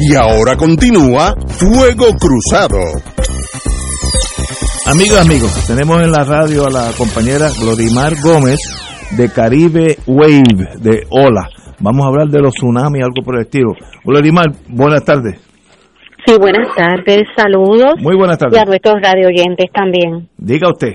Y 0.00 0.14
ahora 0.14 0.56
continúa 0.56 1.34
Fuego 1.58 2.06
Cruzado. 2.20 2.78
Amigos, 4.86 5.20
amigos, 5.20 5.66
tenemos 5.66 6.00
en 6.02 6.12
la 6.12 6.22
radio 6.22 6.66
a 6.66 6.70
la 6.70 6.92
compañera 6.96 7.48
Glorimar 7.60 8.14
Gómez 8.22 8.58
de 9.16 9.28
Caribe 9.32 9.96
Wave, 10.06 10.78
de 10.78 11.02
Ola. 11.10 11.48
Vamos 11.80 12.04
a 12.04 12.08
hablar 12.10 12.28
de 12.28 12.40
los 12.40 12.54
tsunamis, 12.54 13.02
algo 13.02 13.24
por 13.24 13.36
el 13.36 13.42
estilo. 13.42 13.72
Glorimar, 14.04 14.46
buenas 14.68 15.04
tardes. 15.04 15.40
Sí, 16.24 16.34
buenas 16.38 16.68
tardes, 16.76 17.24
saludos. 17.36 17.94
Muy 18.00 18.16
buenas 18.16 18.38
tardes. 18.38 18.56
Y 18.56 18.60
a 18.60 18.64
nuestros 18.66 19.02
radio 19.02 19.26
oyentes 19.26 19.66
también. 19.72 20.28
Diga 20.36 20.68
usted. 20.68 20.94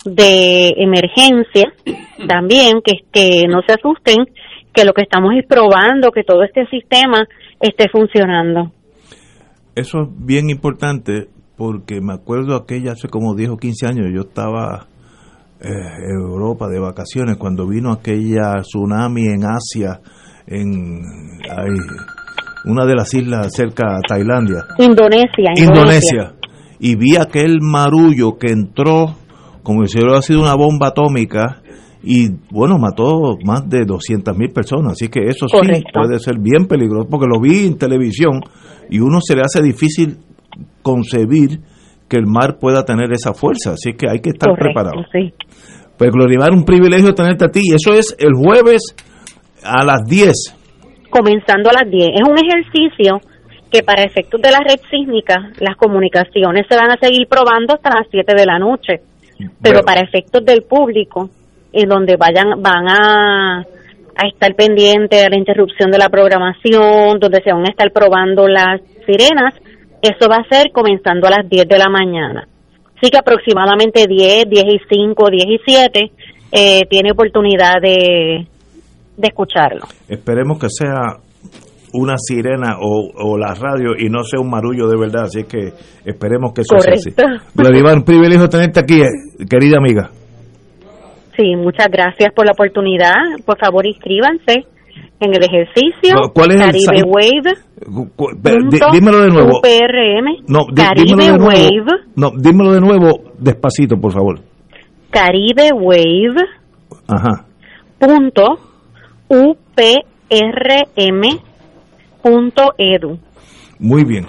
de 0.05 0.73
emergencia 0.77 1.73
también, 2.27 2.81
que, 2.83 3.03
que 3.11 3.47
no 3.47 3.61
se 3.67 3.73
asusten, 3.73 4.25
que 4.73 4.85
lo 4.85 4.93
que 4.93 5.01
estamos 5.01 5.31
es 5.37 5.45
probando 5.45 6.11
que 6.11 6.23
todo 6.23 6.43
este 6.43 6.65
sistema 6.67 7.27
esté 7.59 7.89
funcionando. 7.89 8.71
Eso 9.75 10.03
es 10.03 10.07
bien 10.25 10.49
importante 10.49 11.27
porque 11.57 11.99
me 11.99 12.13
acuerdo 12.13 12.55
aquella 12.55 12.93
hace 12.93 13.09
como 13.09 13.35
10 13.35 13.49
o 13.49 13.57
15 13.57 13.87
años, 13.87 14.05
yo 14.13 14.21
estaba 14.21 14.87
eh, 15.59 15.67
en 15.67 16.21
Europa 16.21 16.69
de 16.69 16.79
vacaciones 16.79 17.35
cuando 17.37 17.67
vino 17.67 17.91
aquella 17.91 18.61
tsunami 18.61 19.25
en 19.25 19.43
Asia, 19.43 19.99
en 20.47 21.01
una 22.65 22.85
de 22.85 22.95
las 22.95 23.13
islas 23.13 23.51
cerca 23.53 23.97
a 23.97 23.99
Tailandia. 24.07 24.65
Indonesia, 24.77 25.51
Indonesia. 25.55 26.33
Y 26.79 26.95
vi 26.95 27.15
aquel 27.17 27.59
marullo 27.61 28.37
que 28.37 28.51
entró 28.51 29.15
como 29.63 29.85
si 29.85 29.99
hubiera 29.99 30.21
sido 30.21 30.41
una 30.41 30.55
bomba 30.55 30.87
atómica 30.87 31.61
y 32.01 32.29
bueno, 32.51 32.77
mató 32.77 33.37
más 33.43 33.67
de 33.67 33.83
200 33.85 34.37
mil 34.37 34.51
personas. 34.51 34.93
Así 34.93 35.09
que 35.09 35.27
eso 35.27 35.47
sí 35.47 35.57
puede 35.93 36.19
ser 36.19 36.39
bien 36.39 36.65
peligroso 36.67 37.07
porque 37.09 37.27
lo 37.27 37.39
vi 37.41 37.65
en 37.65 37.77
televisión 37.77 38.41
y 38.89 38.99
uno 38.99 39.19
se 39.21 39.35
le 39.35 39.41
hace 39.41 39.61
difícil 39.61 40.17
concebir 40.81 41.59
que 42.07 42.17
el 42.17 42.25
mar 42.25 42.57
pueda 42.59 42.85
tener 42.85 43.11
esa 43.11 43.33
fuerza. 43.33 43.73
Así 43.73 43.93
que 43.93 44.09
hay 44.09 44.19
que 44.19 44.29
estar 44.29 44.53
preparado. 44.55 45.03
Sí. 45.11 45.33
Pues 45.97 46.11
un 46.51 46.63
privilegio 46.63 47.13
tenerte 47.13 47.45
a 47.45 47.49
ti. 47.49 47.59
Y 47.63 47.73
eso 47.73 47.93
es 47.93 48.15
el 48.17 48.33
jueves 48.33 48.95
a 49.63 49.83
las 49.83 50.05
10 50.07 50.58
comenzando 51.09 51.69
a 51.69 51.73
las 51.73 51.89
10. 51.89 52.11
Es 52.15 52.27
un 52.27 52.37
ejercicio 52.37 53.21
que 53.71 53.83
para 53.83 54.03
efectos 54.03 54.41
de 54.41 54.51
la 54.51 54.59
red 54.59 54.79
sísmica, 54.89 55.51
las 55.59 55.75
comunicaciones 55.75 56.65
se 56.67 56.75
van 56.75 56.91
a 56.91 56.97
seguir 56.97 57.27
probando 57.27 57.75
hasta 57.75 57.89
las 57.89 58.07
7 58.09 58.33
de 58.35 58.45
la 58.45 58.57
noche. 58.57 59.01
Pero, 59.61 59.83
para 59.83 60.01
efectos 60.01 60.43
del 60.43 60.63
público, 60.63 61.29
en 61.71 61.87
donde 61.87 62.17
vayan, 62.17 62.61
van 62.61 62.87
a, 62.89 63.59
a 63.59 64.27
estar 64.27 64.53
pendientes 64.55 65.21
de 65.21 65.29
la 65.29 65.37
interrupción 65.37 65.91
de 65.91 65.97
la 65.97 66.09
programación, 66.09 67.19
donde 67.19 67.41
se 67.41 67.53
van 67.53 67.65
a 67.65 67.69
estar 67.69 67.91
probando 67.91 68.47
las 68.47 68.81
sirenas, 69.05 69.53
eso 70.01 70.29
va 70.29 70.37
a 70.37 70.49
ser 70.49 70.71
comenzando 70.71 71.27
a 71.27 71.31
las 71.31 71.49
10 71.49 71.67
de 71.67 71.77
la 71.77 71.89
mañana. 71.89 72.47
Así 72.97 73.09
que 73.09 73.17
aproximadamente 73.17 74.07
10, 74.07 74.49
10 74.49 74.65
y 74.65 74.79
5, 74.89 75.29
10 75.29 75.45
y 75.45 75.59
7 75.65 76.11
eh, 76.51 76.85
tiene 76.89 77.11
oportunidad 77.11 77.81
de, 77.81 78.45
de 79.19 79.27
escucharlo. 79.27 79.85
Esperemos 80.07 80.57
que 80.59 80.67
sea 80.69 81.19
una 81.93 82.15
sirena 82.17 82.77
o, 82.79 83.37
la 83.37 83.53
radio 83.53 83.97
y 83.97 84.09
no 84.09 84.23
sea 84.23 84.39
un 84.39 84.49
marullo 84.49 84.87
de 84.87 84.97
verdad, 84.97 85.23
así 85.23 85.43
que 85.43 85.73
esperemos 86.05 86.53
que 86.53 86.61
eso 86.61 86.79
sea 86.79 86.93
así. 86.93 87.13
un 87.95 88.03
privilegio 88.03 88.47
tenerte 88.47 88.79
aquí, 88.79 89.01
eh, 89.01 89.45
querida 89.49 89.77
amiga. 89.77 90.09
Sí, 91.35 91.55
muchas 91.55 91.87
gracias 91.89 92.33
por 92.33 92.45
la 92.45 92.51
oportunidad. 92.51 93.13
Por 93.45 93.57
favor, 93.57 93.85
inscríbanse 93.85 94.65
en 95.19 95.33
el 95.33 95.43
ejercicio. 95.43 96.15
¿Cuál 96.33 96.51
es 96.51 96.61
Caribe 96.61 96.97
el 96.97 97.03
Wave. 97.05 98.91
dímelo 98.93 99.21
de 99.21 99.29
nuevo. 99.29 99.61
No, 100.47 100.65
Caribe 100.75 101.31
Wave. 101.31 102.03
No, 102.15 102.31
dímelo 102.37 102.73
de 102.73 102.81
nuevo 102.81 103.31
despacito, 103.37 103.95
por 103.97 104.11
favor. 104.11 104.39
Caribe 105.09 105.69
Wave. 105.73 106.45
Ajá. 107.07 107.45
Punto 107.97 108.68
uprm.edu. 109.29 110.09
Muy 113.79 114.03
bien. 114.03 114.25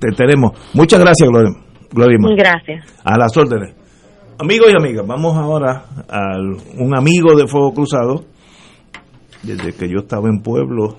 Te 0.00 0.10
tenemos. 0.16 0.52
Muchas 0.74 0.98
gracias, 1.00 1.28
Gloria. 1.28 1.52
Gloria 1.92 2.18
Gracias. 2.36 3.00
A 3.04 3.18
las 3.18 3.36
órdenes. 3.36 3.74
Amigos 4.38 4.72
y 4.72 4.76
amigas, 4.76 5.06
vamos 5.06 5.36
ahora 5.36 5.84
a 6.08 6.38
un 6.78 6.96
amigo 6.96 7.36
de 7.36 7.46
Fuego 7.46 7.72
Cruzado. 7.74 8.24
Desde 9.42 9.72
que 9.72 9.88
yo 9.88 9.98
estaba 10.00 10.28
en 10.28 10.40
Pueblo 10.42 10.96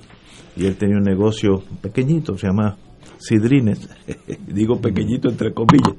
y 0.56 0.66
él 0.66 0.78
tenía 0.78 0.98
un 0.98 1.04
negocio 1.04 1.64
pequeñito, 1.82 2.38
se 2.38 2.48
llama 2.48 2.78
Sidrines. 3.18 3.90
Digo 4.48 4.80
pequeñito 4.80 5.30
entre 5.30 5.54
comillas. 5.54 5.96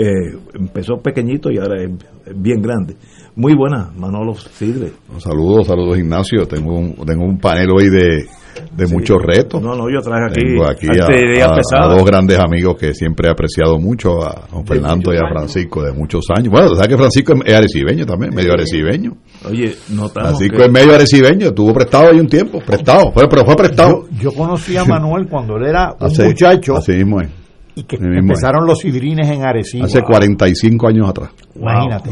Eh, 0.00 0.38
empezó 0.54 0.98
pequeñito 1.02 1.50
y 1.50 1.58
ahora 1.58 1.82
es 1.82 1.90
bien 2.36 2.62
grande. 2.62 2.94
Muy 3.34 3.54
buena, 3.56 3.90
Manolo 3.96 4.34
Sidre. 4.34 4.92
Saludos, 5.18 5.66
saludos 5.66 5.98
Ignacio. 5.98 6.46
Tengo 6.46 6.78
un, 6.78 6.94
tengo 7.04 7.24
un 7.24 7.38
panel 7.38 7.66
hoy 7.72 7.88
de, 7.88 8.24
de 8.76 8.86
muchos 8.86 9.16
retos. 9.20 9.60
No, 9.60 9.74
no, 9.74 9.90
yo 9.90 10.00
traje 10.00 10.26
aquí, 10.26 10.40
Tengo 10.40 10.68
aquí 10.68 10.86
a, 10.86 11.82
a, 11.82 11.94
dos 11.96 12.04
grandes 12.04 12.38
amigos 12.38 12.76
que 12.76 12.94
siempre 12.94 13.26
he 13.28 13.32
apreciado 13.32 13.76
mucho, 13.80 14.22
a 14.24 14.46
don 14.52 14.64
Fernando 14.64 15.12
y 15.12 15.16
a 15.16 15.28
Francisco 15.28 15.82
de 15.82 15.92
muchos 15.92 16.26
años. 16.32 16.52
Bueno, 16.52 16.68
¿sabes 16.76 16.90
que 16.90 16.96
Francisco 16.96 17.34
es 17.44 17.54
arecibeño 17.54 18.06
también? 18.06 18.32
Medio 18.32 18.52
arecibeño. 18.52 19.16
Oye, 19.48 19.74
Francisco 20.12 20.62
es 20.62 20.70
medio 20.70 20.94
arecibeño, 20.94 21.48
estuvo 21.48 21.74
prestado 21.74 22.10
ahí 22.10 22.20
un 22.20 22.28
tiempo, 22.28 22.60
prestado, 22.64 23.10
pero, 23.12 23.28
pero 23.28 23.44
fue 23.44 23.56
prestado. 23.56 24.04
Yo, 24.20 24.32
conocí 24.32 24.76
a 24.76 24.84
Manuel 24.84 25.26
cuando 25.28 25.56
él 25.56 25.66
era 25.66 25.96
un 25.98 26.24
muchacho. 26.24 26.76
Así 26.76 26.92
mismo 26.92 27.20
es. 27.20 27.47
Y 27.78 27.84
que 27.84 27.96
empezaron 27.96 28.66
los 28.66 28.78
sidrines 28.80 29.28
en 29.28 29.44
Arecibo. 29.44 29.84
Hace 29.84 30.02
45 30.02 30.88
años 30.88 31.08
atrás. 31.08 31.30
Imagínate. 31.54 32.10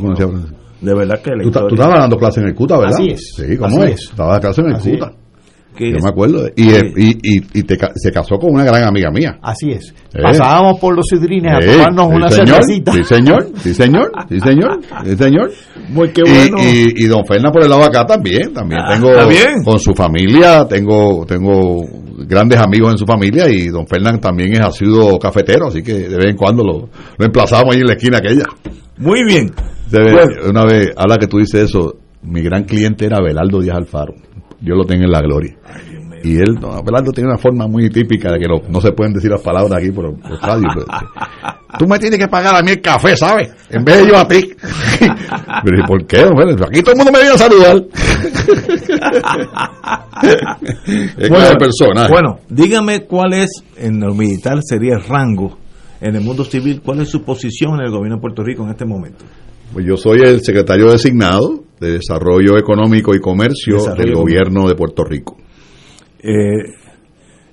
De 0.81 0.95
verdad 0.95 1.21
que 1.23 1.31
tú, 1.43 1.51
tú, 1.51 1.75
estabas 1.75 2.01
dando 2.01 2.17
clase 2.19 2.41
en 2.41 2.49
el 2.49 2.55
CUTA, 2.55 2.79
¿verdad? 2.79 2.95
Así 3.01 3.09
es. 3.11 3.35
Sí, 3.37 3.57
¿cómo 3.57 3.83
es? 3.83 4.11
Estaba 4.11 4.33
dando 4.33 4.49
clase 4.49 4.61
en 4.61 4.67
el 4.69 4.79
CUTA. 4.79 5.13
Yo 5.79 5.99
me 6.03 6.09
acuerdo. 6.09 6.49
Y, 6.57 6.71
y, 6.71 7.11
y, 7.23 7.59
y 7.59 7.63
te, 7.65 7.77
se 7.97 8.11
casó 8.11 8.39
con 8.39 8.55
una 8.55 8.65
gran 8.65 8.85
amiga 8.85 9.11
mía. 9.11 9.39
Así 9.43 9.71
es. 9.71 9.95
Eh. 10.15 10.23
Pasábamos 10.23 10.81
por 10.81 10.95
los 10.97 11.05
sidrines 11.07 11.53
a 11.53 11.59
tomarnos 11.61 12.07
una 12.09 12.31
señor, 12.31 12.49
cervecita. 12.63 12.93
Sí, 12.93 13.05
señor. 13.05 13.49
Sí, 13.59 13.75
señor. 13.75 14.13
Sí, 14.29 14.41
señor. 14.41 14.81
Sí, 15.05 15.17
señor. 15.17 15.51
Muy 15.91 16.09
qué 16.11 16.23
bueno. 16.23 16.57
Y, 16.63 17.05
y, 17.05 17.07
don 17.07 17.25
Fernández 17.27 17.53
por 17.53 17.63
el 17.63 17.69
lado 17.69 17.83
de 17.83 17.89
acá 17.89 18.07
también. 18.07 18.55
También 18.55 18.81
Ah, 18.83 18.95
tengo. 18.95 19.11
¿está 19.11 19.27
bien? 19.27 19.65
Con 19.65 19.79
su 19.79 19.95
familia. 19.95 20.67
Tengo 20.67 21.27
tengo 21.27 21.83
grandes 22.27 22.59
amigos 22.59 22.93
en 22.93 22.99
su 22.99 23.05
familia. 23.07 23.49
Y 23.49 23.69
don 23.69 23.87
Fernández 23.87 24.21
también 24.21 24.53
es, 24.53 24.61
ha 24.61 24.71
sido 24.71 25.19
cafetero. 25.19 25.69
Así 25.69 25.83
que 25.83 25.93
de 25.95 26.17
vez 26.17 26.27
en 26.31 26.37
cuando 26.37 26.63
lo, 26.65 26.89
lo 27.19 27.25
emplazamos 27.25 27.75
ahí 27.75 27.81
en 27.81 27.87
la 27.87 27.95
esquina 27.95 28.19
aquella. 28.19 28.45
Muy 28.99 29.25
bien. 29.25 29.53
Debe- 29.91 30.49
Una 30.51 30.65
vez, 30.65 30.91
ahora 30.97 31.17
que 31.17 31.27
tú 31.27 31.39
dices 31.39 31.69
eso, 31.71 31.95
mi 32.23 32.43
gran 32.43 32.65
cliente 32.65 33.05
era 33.07 33.21
Belardo 33.21 33.61
Díaz 33.61 33.77
Alfaro. 33.77 34.15
Dios 34.61 34.77
lo 34.77 34.85
tenga 34.85 35.05
en 35.05 35.11
la 35.13 35.21
gloria. 35.21 35.55
Y 36.23 36.37
él, 36.37 36.59
no, 36.61 36.83
Belardo 36.83 37.13
tiene 37.13 37.31
una 37.31 37.39
forma 37.39 37.67
muy 37.67 37.91
típica 37.91 38.33
de 38.33 38.39
que 38.39 38.47
no, 38.47 38.63
no 38.69 38.81
se 38.81 38.93
pueden 38.93 39.13
decir 39.13 39.31
las 39.31 39.43
palabras 39.43 39.79
aquí 39.79 39.91
por, 39.91 40.19
por 40.21 40.41
radio. 40.41 40.69
pero, 40.75 40.87
Tú 41.79 41.87
me 41.87 41.99
tienes 41.99 42.19
que 42.19 42.29
pagar 42.29 42.55
a 42.55 42.63
mí 42.63 42.71
el 42.71 42.81
café, 42.81 43.17
¿sabes? 43.17 43.51
En 43.71 43.85
vez 43.85 43.99
de 43.99 44.09
yo 44.09 44.17
a 44.17 44.27
ti. 44.27 44.39
Pero 45.65 45.79
¿y 45.79 45.87
por 45.87 46.07
qué? 46.07 46.25
Bueno, 46.25 46.53
aquí 46.65 46.81
todo 46.81 46.93
el 46.93 46.97
mundo 46.97 47.13
me 47.13 47.19
viene 47.19 47.35
a 47.35 47.39
saludar. 47.39 47.77
es 51.19 51.29
bueno, 51.29 51.55
persona. 51.59 52.09
bueno, 52.09 52.39
dígame 52.49 53.05
cuál 53.05 53.35
es, 53.35 53.51
en 53.77 54.01
lo 54.01 54.15
militar 54.15 54.61
sería 54.63 54.95
el 54.95 55.05
rango, 55.05 55.59
en 56.01 56.17
el 56.17 56.23
mundo 56.23 56.45
civil, 56.45 56.81
cuál 56.83 57.01
es 57.01 57.11
su 57.11 57.23
posición 57.23 57.81
en 57.81 57.87
el 57.87 57.91
gobierno 57.91 58.17
de 58.17 58.21
Puerto 58.21 58.43
Rico 58.43 58.65
en 58.65 58.71
este 58.71 58.87
momento. 58.87 59.25
Pues 59.73 59.85
yo 59.85 59.97
soy 59.97 60.21
el 60.21 60.41
secretario 60.43 60.91
designado 60.91 61.65
de 61.81 61.93
Desarrollo 61.93 62.57
Económico 62.57 63.15
y 63.15 63.21
Comercio 63.21 63.75
Desarrollo 63.75 64.05
del 64.05 64.15
gobierno 64.15 64.69
de 64.69 64.75
Puerto 64.75 65.05
Rico. 65.05 65.37
Eh, 66.29 66.75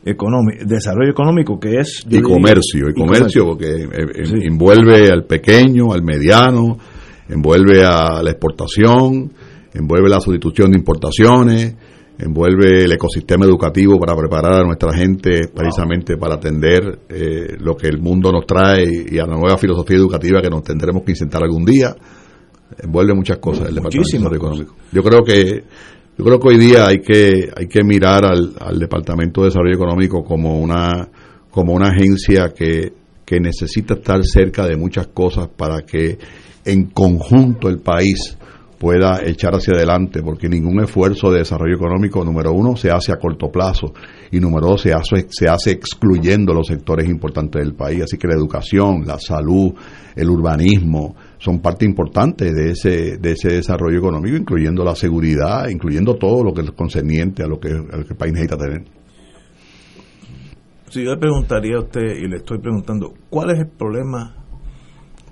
económico, 0.06 0.66
desarrollo 0.66 1.12
económico, 1.12 1.60
que 1.60 1.78
es... 1.78 2.04
y 2.06 2.10
diría- 2.10 2.24
comercio, 2.24 2.90
y 2.90 2.94
comercio, 2.94 3.46
porque 3.46 3.68
eh, 3.68 3.88
eh, 3.92 4.48
envuelve 4.48 5.12
al 5.12 5.26
pequeño, 5.26 5.94
al 5.94 6.04
mediano, 6.04 6.78
envuelve 7.30 7.84
a 7.86 8.22
la 8.22 8.32
exportación, 8.32 9.32
envuelve 9.74 10.10
la 10.10 10.20
sustitución 10.20 10.72
de 10.72 10.78
importaciones, 10.78 11.76
envuelve 12.18 12.84
el 12.84 12.92
ecosistema 12.92 13.46
educativo 13.46 14.00
para 14.00 14.16
preparar 14.16 14.62
a 14.62 14.64
nuestra 14.66 14.94
gente 14.94 15.48
precisamente 15.54 16.18
para 16.18 16.36
atender 16.36 17.00
eh, 17.10 17.56
lo 17.60 17.76
que 17.76 17.88
el 17.88 18.00
mundo 18.00 18.32
nos 18.32 18.46
trae 18.46 18.86
y, 19.10 19.18
a 19.18 19.26
la 19.26 19.36
nueva 19.36 19.58
filosofía 19.58 19.98
educativa 19.98 20.42
que 20.42 20.50
nos 20.50 20.64
tendremos 20.64 21.04
que 21.04 21.12
insertar 21.12 21.44
algún 21.44 21.66
día. 21.66 21.96
Envuelve 22.82 23.14
muchas 23.14 23.38
cosas 23.38 23.70
el 23.70 23.76
Departamento 23.76 24.30
de 24.30 24.36
Económico. 24.36 24.76
Yo 24.92 25.04
creo 25.04 25.24
que 25.24 25.64
yo 26.18 26.24
creo 26.24 26.40
que 26.40 26.48
hoy 26.48 26.58
día 26.58 26.88
hay 26.88 27.00
que 27.00 27.50
hay 27.56 27.68
que 27.68 27.84
mirar 27.84 28.26
al, 28.26 28.54
al 28.60 28.80
Departamento 28.80 29.42
de 29.42 29.48
Desarrollo 29.48 29.76
Económico 29.76 30.24
como 30.24 30.60
una 30.60 31.10
como 31.50 31.74
una 31.74 31.90
agencia 31.90 32.54
que, 32.56 32.94
que 33.26 33.40
necesita 33.40 33.96
estar 33.96 34.24
cerca 34.24 34.66
de 34.66 34.76
muchas 34.76 35.08
cosas 35.08 35.48
para 35.48 35.82
que 35.82 36.18
en 36.66 36.86
conjunto 36.86 37.70
el 37.70 37.80
país 37.80 38.38
pueda 38.80 39.22
echar 39.24 39.56
hacia 39.56 39.76
adelante, 39.76 40.22
porque 40.22 40.50
ningún 40.50 40.84
esfuerzo 40.84 41.32
de 41.32 41.40
desarrollo 41.40 41.76
económico, 41.76 42.26
número 42.26 42.52
uno, 42.52 42.76
se 42.76 42.92
hace 42.92 43.14
a 43.14 43.16
corto 43.16 43.50
plazo 43.50 43.94
y 44.30 44.42
número 44.42 44.68
dos, 44.68 44.82
se 44.82 44.92
hace, 44.92 45.28
se 45.30 45.48
hace 45.48 45.72
excluyendo 45.72 46.54
los 46.54 46.68
sectores 46.68 47.08
importantes 47.08 47.64
del 47.64 47.76
país. 47.76 48.04
Así 48.04 48.18
que 48.18 48.28
la 48.28 48.36
educación, 48.36 49.04
la 49.06 49.20
salud, 49.20 49.74
el 50.16 50.30
urbanismo 50.30 51.16
son 51.44 51.60
parte 51.60 51.84
importante 51.84 52.54
de 52.54 52.72
ese, 52.72 53.18
de 53.18 53.32
ese 53.34 53.50
desarrollo 53.50 53.98
económico, 53.98 54.38
incluyendo 54.38 54.82
la 54.86 54.96
seguridad, 54.96 55.68
incluyendo 55.68 56.16
todo 56.16 56.42
lo 56.42 56.54
que 56.54 56.62
es 56.62 56.72
concerniente 56.72 57.44
a 57.44 57.48
lo 57.48 57.60
que, 57.60 57.68
el 57.68 58.16
país 58.18 58.32
necesita 58.32 58.56
tener. 58.56 58.86
Si 60.90 61.04
yo 61.04 61.12
le 61.12 61.18
preguntaría 61.18 61.76
a 61.76 61.80
usted, 61.80 62.16
y 62.18 62.30
le 62.30 62.38
estoy 62.38 62.60
preguntando, 62.60 63.14
¿cuál 63.30 63.50
es 63.50 63.60
el 63.60 63.68
problema 63.68 64.38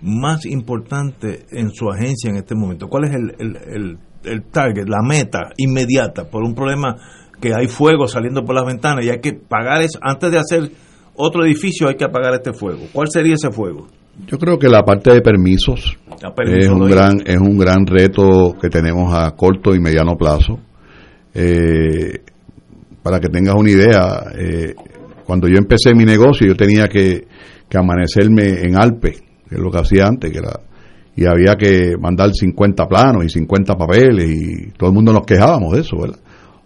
más 0.02 0.46
importante 0.46 1.46
en 1.52 1.72
su 1.72 1.90
agencia 1.90 2.30
en 2.30 2.36
este 2.36 2.56
momento? 2.56 2.90
¿Cuál 2.90 3.06
es 3.06 3.16
el, 3.16 3.34
el, 3.40 3.56
el, 3.74 3.98
el 4.26 4.44
target, 4.52 4.90
la 4.90 5.02
meta 5.08 5.52
inmediata 5.56 6.30
por 6.30 6.44
un 6.44 6.54
problema 6.54 6.98
que 7.40 7.54
hay 7.56 7.68
fuego 7.68 8.08
saliendo 8.08 8.44
por 8.44 8.56
las 8.56 8.66
ventanas 8.66 9.06
y 9.06 9.10
hay 9.12 9.22
que 9.22 9.32
pagar 9.32 9.82
eso? 9.82 9.98
Antes 10.02 10.30
de 10.30 10.40
hacer 10.40 10.72
otro 11.16 11.46
edificio 11.46 11.88
hay 11.88 11.96
que 11.96 12.04
apagar 12.04 12.34
este 12.34 12.52
fuego. 12.52 12.82
¿Cuál 12.92 13.08
sería 13.10 13.36
ese 13.36 13.50
fuego? 13.52 13.88
Yo 14.27 14.38
creo 14.38 14.57
que 14.57 14.69
la 14.69 14.84
parte 14.84 15.11
de 15.14 15.22
permisos 15.22 15.98
permiso 16.35 16.60
es 16.60 16.69
un 16.69 16.89
gran 16.89 17.22
es 17.26 17.38
un 17.38 17.57
gran 17.57 17.85
reto 17.85 18.56
que 18.61 18.69
tenemos 18.69 19.14
a 19.14 19.31
corto 19.31 19.73
y 19.73 19.80
mediano 19.80 20.15
plazo. 20.15 20.60
Eh, 21.34 22.19
para 23.02 23.19
que 23.19 23.30
tengas 23.30 23.56
una 23.56 23.72
idea, 23.72 24.26
eh, 24.38 24.76
cuando 25.26 25.48
yo 25.48 25.56
empecé 25.57 25.95
mi 25.95 26.06
negocio 26.06 26.48
yo 26.48 26.56
tenía 26.56 26.88
que, 26.88 27.26
que 27.68 27.77
amanecerme 27.77 28.61
en 28.61 28.77
Alpe, 28.77 29.14
que 29.49 29.56
es 29.56 29.60
lo 29.60 29.72
que 29.72 29.80
hacía 29.80 30.06
antes, 30.06 30.31
que 30.31 30.38
era 30.38 30.60
y 31.15 31.26
había 31.26 31.56
que 31.56 31.98
mandar 31.99 32.31
50 32.34 32.88
planos 32.88 33.26
y 33.26 33.30
50 33.30 33.76
papeles 33.76 34.30
y 34.30 34.72
todo 34.77 34.89
el 34.89 34.95
mundo 34.95 35.11
nos 35.11 35.26
quejábamos 35.26 35.73
de 35.73 35.81
eso, 35.81 35.98
¿verdad? 35.99 36.19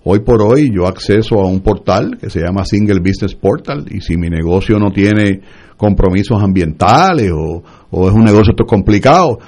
Hoy 0.08 0.20
por 0.20 0.40
hoy 0.40 0.70
yo 0.72 0.86
acceso 0.86 1.40
a 1.42 1.48
un 1.48 1.62
portal 1.62 2.20
que 2.22 2.30
se 2.30 2.40
llama 2.40 2.64
Single 2.64 3.00
Business 3.00 3.34
Portal 3.34 3.86
y 3.90 4.02
si 4.02 4.18
mi 4.18 4.30
negocio 4.30 4.78
no 4.78 4.92
tiene 4.92 5.42
compromisos 5.78 6.44
ambientales 6.44 7.32
o, 7.32 7.64
o 7.90 8.08
es 8.08 8.14
un 8.14 8.24
negocio 8.24 8.52
esto 8.52 8.66
complicado, 8.66 9.40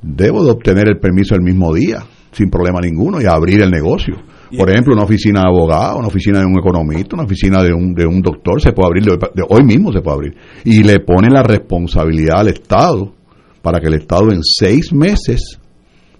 debo 0.00 0.44
de 0.44 0.52
obtener 0.52 0.84
el 0.86 1.00
permiso 1.00 1.34
el 1.34 1.42
mismo 1.42 1.74
día, 1.74 2.04
sin 2.30 2.48
problema 2.48 2.80
ninguno, 2.80 3.20
y 3.20 3.24
abrir 3.24 3.62
el 3.62 3.72
negocio. 3.72 4.14
Por 4.56 4.70
ejemplo, 4.70 4.94
una 4.94 5.02
oficina 5.02 5.40
de 5.40 5.48
abogado, 5.48 5.98
una 5.98 6.06
oficina 6.06 6.38
de 6.38 6.46
un 6.46 6.60
economista, 6.60 7.16
una 7.16 7.24
oficina 7.24 7.60
de 7.64 7.74
un, 7.74 7.92
de 7.92 8.06
un 8.06 8.22
doctor, 8.22 8.62
se 8.62 8.70
puede 8.70 8.86
abrir, 8.86 9.04
de, 9.06 9.16
de 9.16 9.42
hoy 9.48 9.64
mismo 9.64 9.92
se 9.92 10.00
puede 10.00 10.14
abrir. 10.14 10.36
Y 10.64 10.84
le 10.84 11.00
pone 11.00 11.28
la 11.28 11.42
responsabilidad 11.42 12.38
al 12.38 12.48
Estado 12.50 13.14
para 13.62 13.80
que 13.80 13.88
el 13.88 13.94
Estado 13.94 14.30
en 14.30 14.44
seis 14.44 14.92
meses 14.92 15.58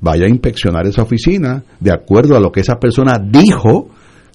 vaya 0.05 0.27
a 0.27 0.29
inspeccionar 0.29 0.87
esa 0.87 1.03
oficina 1.03 1.65
de 1.81 1.91
acuerdo 1.91 2.37
a 2.37 2.41
lo 2.41 2.53
que 2.53 2.61
esa 2.61 2.77
persona 2.77 3.19
dijo 3.19 3.89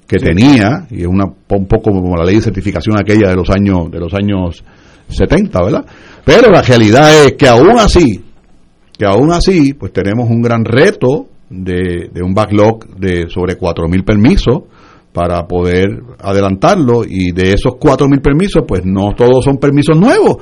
que 0.08 0.18
tenía, 0.18 0.88
y 0.90 1.02
es 1.02 1.08
una, 1.08 1.26
un 1.26 1.68
poco 1.68 1.92
como 1.92 2.16
la 2.18 2.26
ley 2.26 2.38
de 2.38 2.42
certificación 2.42 2.98
aquella 3.00 3.30
de 3.30 3.36
los 3.36 3.50
años, 3.52 3.92
de 3.92 4.00
los 4.00 4.12
años 4.16 4.64
70, 5.08 5.64
¿verdad? 5.64 5.86
Pero 6.26 6.50
la 6.50 6.64
realidad 6.64 7.26
es 7.26 7.34
que 7.34 7.48
aún 7.48 7.78
así, 7.78 8.20
que 8.98 9.06
aún 9.06 9.32
así, 9.32 9.76
pues 9.76 9.94
tenemos 9.94 10.28
un 10.28 10.42
gran 10.42 10.66
reto 10.66 11.28
de, 11.52 12.10
de 12.12 12.24
un 12.24 12.34
backlog 12.34 12.88
de 12.98 13.30
sobre 13.30 13.56
4.000 13.56 14.04
permisos 14.04 14.64
para 15.14 15.48
poder 15.48 15.88
adelantarlo 16.20 17.04
y 17.08 17.32
de 17.32 17.54
esos 17.54 17.74
4.000 17.74 18.22
permisos, 18.22 18.64
pues 18.68 18.82
no 18.86 19.14
todos 19.16 19.46
son 19.46 19.58
permisos 19.58 19.96
nuevos, 19.96 20.38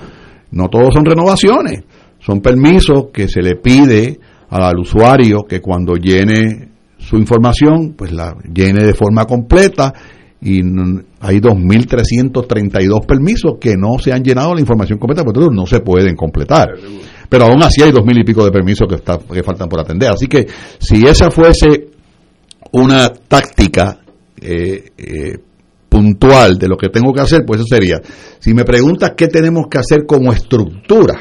no 0.52 0.70
todos 0.70 0.94
son 0.94 1.04
renovaciones, 1.04 1.84
son 2.20 2.40
permisos 2.40 3.08
que 3.14 3.28
se 3.28 3.42
le 3.42 3.56
pide 3.56 4.18
al 4.50 4.80
usuario 4.80 5.44
que 5.48 5.62
cuando 5.62 5.96
llene 5.96 6.70
su 6.98 7.18
información, 7.18 7.94
pues 7.98 8.12
la 8.12 8.36
llene 8.54 8.84
de 8.84 8.94
forma 8.94 9.26
completa 9.26 9.94
y 10.42 10.60
hay 11.20 11.40
2.332 11.40 13.06
permisos 13.06 13.54
que 13.60 13.76
no 13.76 13.98
se 14.00 14.14
han 14.14 14.24
llenado 14.24 14.54
la 14.54 14.62
información 14.62 15.00
completa, 15.00 15.24
porque 15.24 15.48
no 15.52 15.66
se 15.66 15.80
pueden 15.80 16.16
completar. 16.16 16.70
Pero 17.28 17.46
aún 17.46 17.62
así 17.64 17.82
hay 17.82 17.92
2.000 17.92 18.22
y 18.22 18.24
pico 18.24 18.46
de 18.46 18.52
permisos 18.52 18.88
que, 18.88 18.96
está, 18.96 19.18
que 19.18 19.44
faltan 19.44 19.68
por 19.68 19.80
atender. 19.80 20.12
Así 20.14 20.28
que 20.28 20.48
si 20.80 21.06
esa 21.06 21.32
fuese 21.32 21.90
una 22.72 23.10
táctica 23.10 24.00
eh, 24.40 24.92
eh, 24.98 25.38
puntual 25.90 26.58
de 26.58 26.68
lo 26.68 26.78
que 26.78 26.90
tengo 26.90 27.14
que 27.14 27.22
hacer, 27.22 27.44
pues 27.46 27.62
eso 27.62 27.68
sería, 27.70 28.00
si 28.40 28.54
me 28.54 28.64
preguntas 28.64 29.14
qué 29.18 29.28
tenemos 29.28 29.68
que 29.68 29.80
hacer 29.80 30.06
como 30.06 30.32
estructura, 30.32 31.20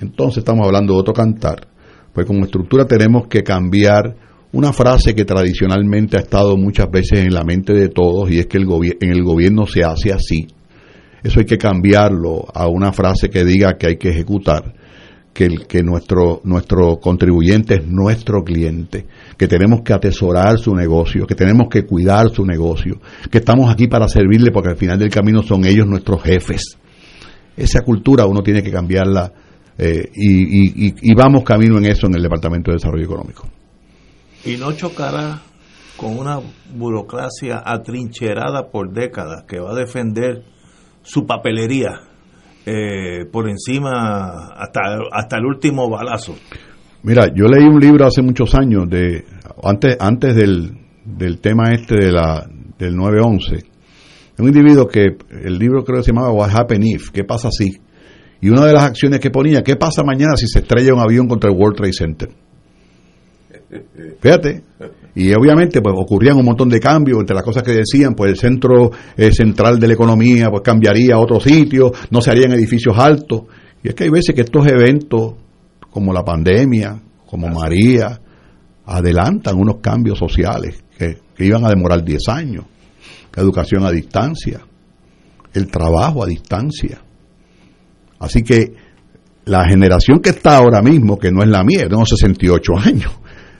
entonces 0.00 0.38
estamos 0.38 0.66
hablando 0.66 0.94
de 0.94 1.00
otro 1.00 1.14
cantar, 1.14 1.66
pues 2.12 2.26
como 2.26 2.44
estructura 2.44 2.84
tenemos 2.86 3.26
que 3.28 3.42
cambiar 3.42 4.16
una 4.52 4.72
frase 4.72 5.14
que 5.14 5.24
tradicionalmente 5.24 6.16
ha 6.16 6.20
estado 6.20 6.56
muchas 6.56 6.90
veces 6.90 7.20
en 7.20 7.32
la 7.32 7.44
mente 7.44 7.72
de 7.72 7.88
todos 7.88 8.30
y 8.30 8.40
es 8.40 8.46
que 8.46 8.58
el 8.58 8.66
en 9.00 9.10
el 9.10 9.22
gobierno 9.22 9.66
se 9.66 9.82
hace 9.84 10.12
así. 10.12 10.48
Eso 11.22 11.38
hay 11.38 11.46
que 11.46 11.58
cambiarlo 11.58 12.46
a 12.52 12.66
una 12.66 12.92
frase 12.92 13.28
que 13.28 13.44
diga 13.44 13.76
que 13.76 13.86
hay 13.88 13.96
que 13.96 14.08
ejecutar, 14.08 14.74
que, 15.32 15.44
el, 15.44 15.66
que 15.66 15.82
nuestro, 15.82 16.40
nuestro 16.44 16.96
contribuyente 16.96 17.74
es 17.74 17.86
nuestro 17.86 18.42
cliente, 18.42 19.06
que 19.36 19.46
tenemos 19.46 19.82
que 19.82 19.92
atesorar 19.92 20.58
su 20.58 20.74
negocio, 20.74 21.26
que 21.26 21.34
tenemos 21.34 21.68
que 21.68 21.84
cuidar 21.84 22.30
su 22.30 22.44
negocio, 22.44 23.00
que 23.30 23.38
estamos 23.38 23.70
aquí 23.70 23.86
para 23.86 24.08
servirle 24.08 24.50
porque 24.50 24.70
al 24.70 24.76
final 24.76 24.98
del 24.98 25.10
camino 25.10 25.42
son 25.42 25.64
ellos 25.66 25.86
nuestros 25.86 26.22
jefes. 26.22 26.78
Esa 27.56 27.82
cultura 27.82 28.26
uno 28.26 28.42
tiene 28.42 28.62
que 28.62 28.72
cambiarla 28.72 29.32
eh, 29.82 30.10
y, 30.14 30.88
y, 30.88 30.94
y 31.00 31.14
vamos 31.14 31.42
camino 31.42 31.78
en 31.78 31.86
eso 31.86 32.06
en 32.06 32.14
el 32.14 32.22
Departamento 32.22 32.70
de 32.70 32.76
Desarrollo 32.76 33.04
Económico. 33.04 33.48
Y 34.44 34.56
no 34.58 34.72
chocará 34.72 35.40
con 35.96 36.18
una 36.18 36.38
burocracia 36.74 37.62
atrincherada 37.64 38.70
por 38.70 38.92
décadas 38.92 39.44
que 39.48 39.58
va 39.58 39.72
a 39.72 39.74
defender 39.74 40.42
su 41.02 41.26
papelería 41.26 42.00
eh, 42.66 43.24
por 43.32 43.48
encima 43.48 44.48
hasta, 44.54 44.80
hasta 45.12 45.38
el 45.38 45.46
último 45.46 45.88
balazo. 45.88 46.36
Mira, 47.02 47.28
yo 47.34 47.46
leí 47.46 47.64
un 47.64 47.80
libro 47.80 48.06
hace 48.06 48.20
muchos 48.20 48.54
años 48.54 48.88
de 48.90 49.24
antes 49.62 49.96
antes 49.98 50.36
del, 50.36 50.72
del 51.06 51.40
tema 51.40 51.72
este 51.72 51.96
de 51.96 52.12
la 52.12 52.46
del 52.78 52.94
911. 52.96 53.64
Un 54.40 54.48
individuo 54.48 54.86
que 54.86 55.16
el 55.42 55.58
libro 55.58 55.84
creo 55.84 55.98
que 55.98 56.04
se 56.04 56.12
llamaba 56.12 56.32
What 56.32 56.50
Happened 56.54 56.84
If, 56.86 57.10
¿qué 57.10 57.24
pasa 57.24 57.48
si? 57.50 57.78
Y 58.40 58.48
una 58.48 58.64
de 58.64 58.72
las 58.72 58.84
acciones 58.84 59.20
que 59.20 59.30
ponía, 59.30 59.62
¿qué 59.62 59.76
pasa 59.76 60.02
mañana 60.02 60.36
si 60.36 60.46
se 60.46 60.60
estrella 60.60 60.94
un 60.94 61.00
avión 61.00 61.28
contra 61.28 61.50
el 61.50 61.56
World 61.56 61.76
Trade 61.76 61.92
Center? 61.92 62.30
Fíjate. 64.20 64.62
Y 65.14 65.32
obviamente 65.34 65.80
pues 65.82 65.94
ocurrían 65.96 66.36
un 66.36 66.44
montón 66.44 66.68
de 66.68 66.80
cambios 66.80 67.18
entre 67.20 67.34
las 67.34 67.44
cosas 67.44 67.62
que 67.62 67.72
decían, 67.72 68.14
pues 68.14 68.30
el 68.32 68.38
centro 68.38 68.90
eh, 69.16 69.32
central 69.32 69.78
de 69.78 69.88
la 69.88 69.94
economía 69.94 70.48
pues 70.50 70.62
cambiaría 70.62 71.14
a 71.14 71.18
otro 71.18 71.40
sitio, 71.40 71.92
no 72.10 72.20
se 72.20 72.30
harían 72.30 72.52
edificios 72.52 72.96
altos. 72.96 73.42
Y 73.82 73.88
es 73.88 73.94
que 73.94 74.04
hay 74.04 74.10
veces 74.10 74.34
que 74.34 74.42
estos 74.42 74.66
eventos 74.66 75.34
como 75.90 76.12
la 76.12 76.24
pandemia, 76.24 77.00
como 77.26 77.48
María, 77.48 78.20
adelantan 78.86 79.56
unos 79.56 79.76
cambios 79.80 80.18
sociales 80.18 80.82
que, 80.96 81.18
que 81.34 81.44
iban 81.44 81.64
a 81.64 81.68
demorar 81.68 82.04
10 82.04 82.28
años. 82.28 82.64
La 83.34 83.42
educación 83.42 83.84
a 83.84 83.90
distancia, 83.90 84.60
el 85.52 85.68
trabajo 85.68 86.22
a 86.22 86.26
distancia. 86.26 87.00
Así 88.20 88.42
que 88.42 88.74
la 89.46 89.66
generación 89.68 90.20
que 90.20 90.30
está 90.30 90.58
ahora 90.58 90.82
mismo, 90.82 91.18
que 91.18 91.32
no 91.32 91.42
es 91.42 91.48
la 91.48 91.64
mía, 91.64 91.88
tengo 91.88 92.04
68 92.06 92.72
años, 92.78 93.12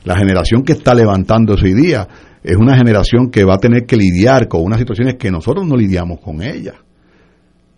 la 0.04 0.16
generación 0.16 0.62
que 0.62 0.72
está 0.72 0.94
levantándose 0.94 1.64
hoy 1.64 1.74
día 1.74 2.06
es 2.42 2.56
una 2.56 2.76
generación 2.76 3.30
que 3.30 3.44
va 3.44 3.54
a 3.54 3.58
tener 3.58 3.84
que 3.86 3.96
lidiar 3.96 4.48
con 4.48 4.62
unas 4.62 4.78
situaciones 4.78 5.16
que 5.16 5.30
nosotros 5.30 5.66
no 5.66 5.76
lidiamos 5.76 6.20
con 6.20 6.42
ellas, 6.42 6.76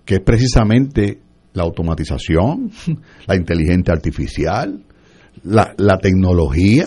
que 0.04 0.16
es 0.16 0.20
precisamente 0.20 1.20
la 1.54 1.62
automatización, 1.62 2.70
la 3.26 3.36
inteligencia 3.36 3.94
artificial, 3.94 4.84
la, 5.44 5.72
la 5.78 5.98
tecnología, 5.98 6.86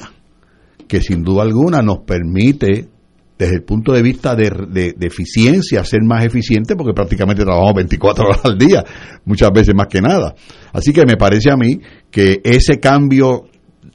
que 0.88 1.01
sin 1.01 1.23
duda 1.23 1.43
alguna 1.43 1.81
nos 1.81 1.99
permite 1.99 2.89
desde 3.37 3.55
el 3.55 3.63
punto 3.63 3.91
de 3.91 4.01
vista 4.01 4.35
de, 4.35 4.93
de, 4.95 5.07
eficiencia, 5.07 5.83
ser 5.83 6.01
más 6.03 6.25
eficiente, 6.25 6.75
porque 6.75 6.93
prácticamente 6.93 7.43
trabajamos 7.43 7.73
24 7.75 8.25
horas 8.25 8.45
al 8.45 8.57
día, 8.57 8.83
muchas 9.25 9.51
veces 9.51 9.75
más 9.75 9.87
que 9.87 10.01
nada. 10.01 10.35
Así 10.71 10.93
que 10.93 11.05
me 11.05 11.17
parece 11.17 11.51
a 11.51 11.57
mí 11.57 11.79
que 12.09 12.39
ese 12.43 12.79
cambio 12.79 13.43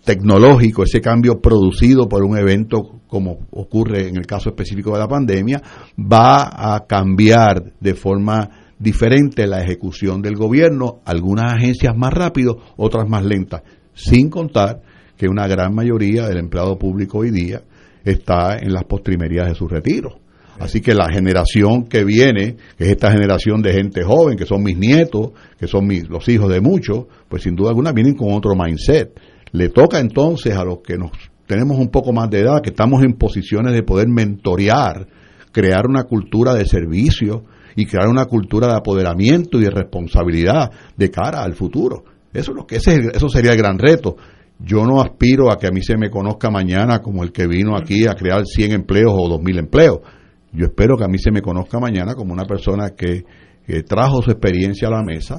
tecnológico, 0.05 0.83
ese 0.83 1.01
cambio 1.01 1.41
producido 1.41 2.09
por 2.09 2.23
un 2.23 2.37
evento 2.39 3.01
como 3.07 3.39
ocurre 3.51 4.09
en 4.09 4.17
el 4.17 4.27
caso 4.27 4.51
específico 4.51 4.93
de 4.93 4.99
la 4.99 5.09
pandemia, 5.09 5.61
va 5.99 6.75
a 6.75 6.87
cambiar 6.87 7.73
de 7.81 7.95
forma 7.95 8.73
diferente 8.79 9.47
la 9.47 9.63
ejecución 9.63 10.23
del 10.23 10.37
gobierno, 10.37 11.01
algunas 11.05 11.55
agencias 11.55 11.95
más 11.97 12.13
rápido, 12.13 12.59
otras 12.77 13.09
más 13.09 13.25
lentas, 13.25 13.63
sin 13.95 14.31
contar 14.31 14.81
que 15.17 15.29
una 15.29 15.47
gran 15.47 15.75
mayoría 15.75 16.27
del 16.29 16.39
empleado 16.39 16.79
público 16.79 17.19
hoy 17.19 17.31
día 17.31 17.63
está 18.05 18.59
en 18.59 18.73
las 18.73 18.85
postrimerías 18.85 19.49
de 19.49 19.55
su 19.55 19.69
retiro. 19.69 20.21
Así 20.59 20.83
que 20.83 20.93
la 20.93 21.11
generación 21.11 21.85
que 21.85 22.05
viene, 22.05 22.57
que 22.77 22.85
es 22.85 22.91
esta 22.91 23.11
generación 23.11 23.63
de 23.63 23.73
gente 23.73 24.03
joven, 24.03 24.37
que 24.37 24.45
son 24.45 24.63
mis 24.63 24.77
nietos, 24.77 25.31
que 25.59 25.67
son 25.67 25.87
mis, 25.87 26.07
los 26.09 26.29
hijos 26.29 26.51
de 26.51 26.61
muchos, 26.61 27.07
pues 27.29 27.43
sin 27.43 27.57
duda 27.57 27.71
alguna 27.71 27.93
vienen 27.93 28.15
con 28.15 28.33
otro 28.35 28.55
mindset. 28.55 29.19
Le 29.53 29.71
toca 29.71 29.99
entonces 29.99 30.55
a 30.55 30.65
los 30.65 30.81
que 30.81 30.99
nos 30.99 31.13
tenemos 31.47 31.79
un 31.79 31.89
poco 31.89 32.13
más 32.13 32.29
de 32.29 32.41
edad, 32.41 32.61
que 32.63 32.71
estamos 32.71 33.03
en 33.03 33.15
posiciones 33.15 33.73
de 33.73 33.83
poder 33.83 34.09
mentorear, 34.09 35.09
crear 35.51 35.87
una 35.89 36.05
cultura 36.05 36.55
de 36.55 36.67
servicio 36.67 37.45
y 37.75 37.87
crear 37.87 38.09
una 38.09 38.27
cultura 38.27 38.69
de 38.69 38.77
apoderamiento 38.77 39.59
y 39.59 39.65
de 39.65 39.71
responsabilidad 39.71 40.71
de 40.95 41.11
cara 41.11 41.43
al 41.43 41.55
futuro. 41.55 42.05
Eso 42.33 42.53
es 42.53 42.57
lo 42.57 42.67
que 42.67 42.77
ese, 42.77 43.01
eso 43.15 43.29
sería 43.29 43.53
el 43.53 43.59
gran 43.59 43.79
reto. 43.79 44.17
Yo 44.63 44.85
no 44.85 45.01
aspiro 45.01 45.51
a 45.51 45.59
que 45.59 45.67
a 45.67 45.71
mí 45.71 45.83
se 45.83 45.97
me 45.97 46.11
conozca 46.11 46.51
mañana 46.51 47.01
como 47.01 47.23
el 47.23 47.33
que 47.33 47.47
vino 47.47 47.77
aquí 47.77 48.07
a 48.07 48.15
crear 48.15 48.45
100 48.45 48.73
empleos 48.73 49.13
o 49.17 49.29
2000 49.29 49.59
empleos. 49.59 50.01
Yo 50.53 50.67
espero 50.67 50.97
que 50.97 51.05
a 51.05 51.09
mí 51.09 51.19
se 51.19 51.31
me 51.31 51.41
conozca 51.41 51.79
mañana 51.79 52.15
como 52.15 52.33
una 52.33 52.45
persona 52.45 52.91
que, 52.91 53.25
trajo 53.87 54.21
su 54.21 54.33
experiencia 54.33 54.89
a 54.89 54.91
la 54.91 55.03
mesa, 55.03 55.39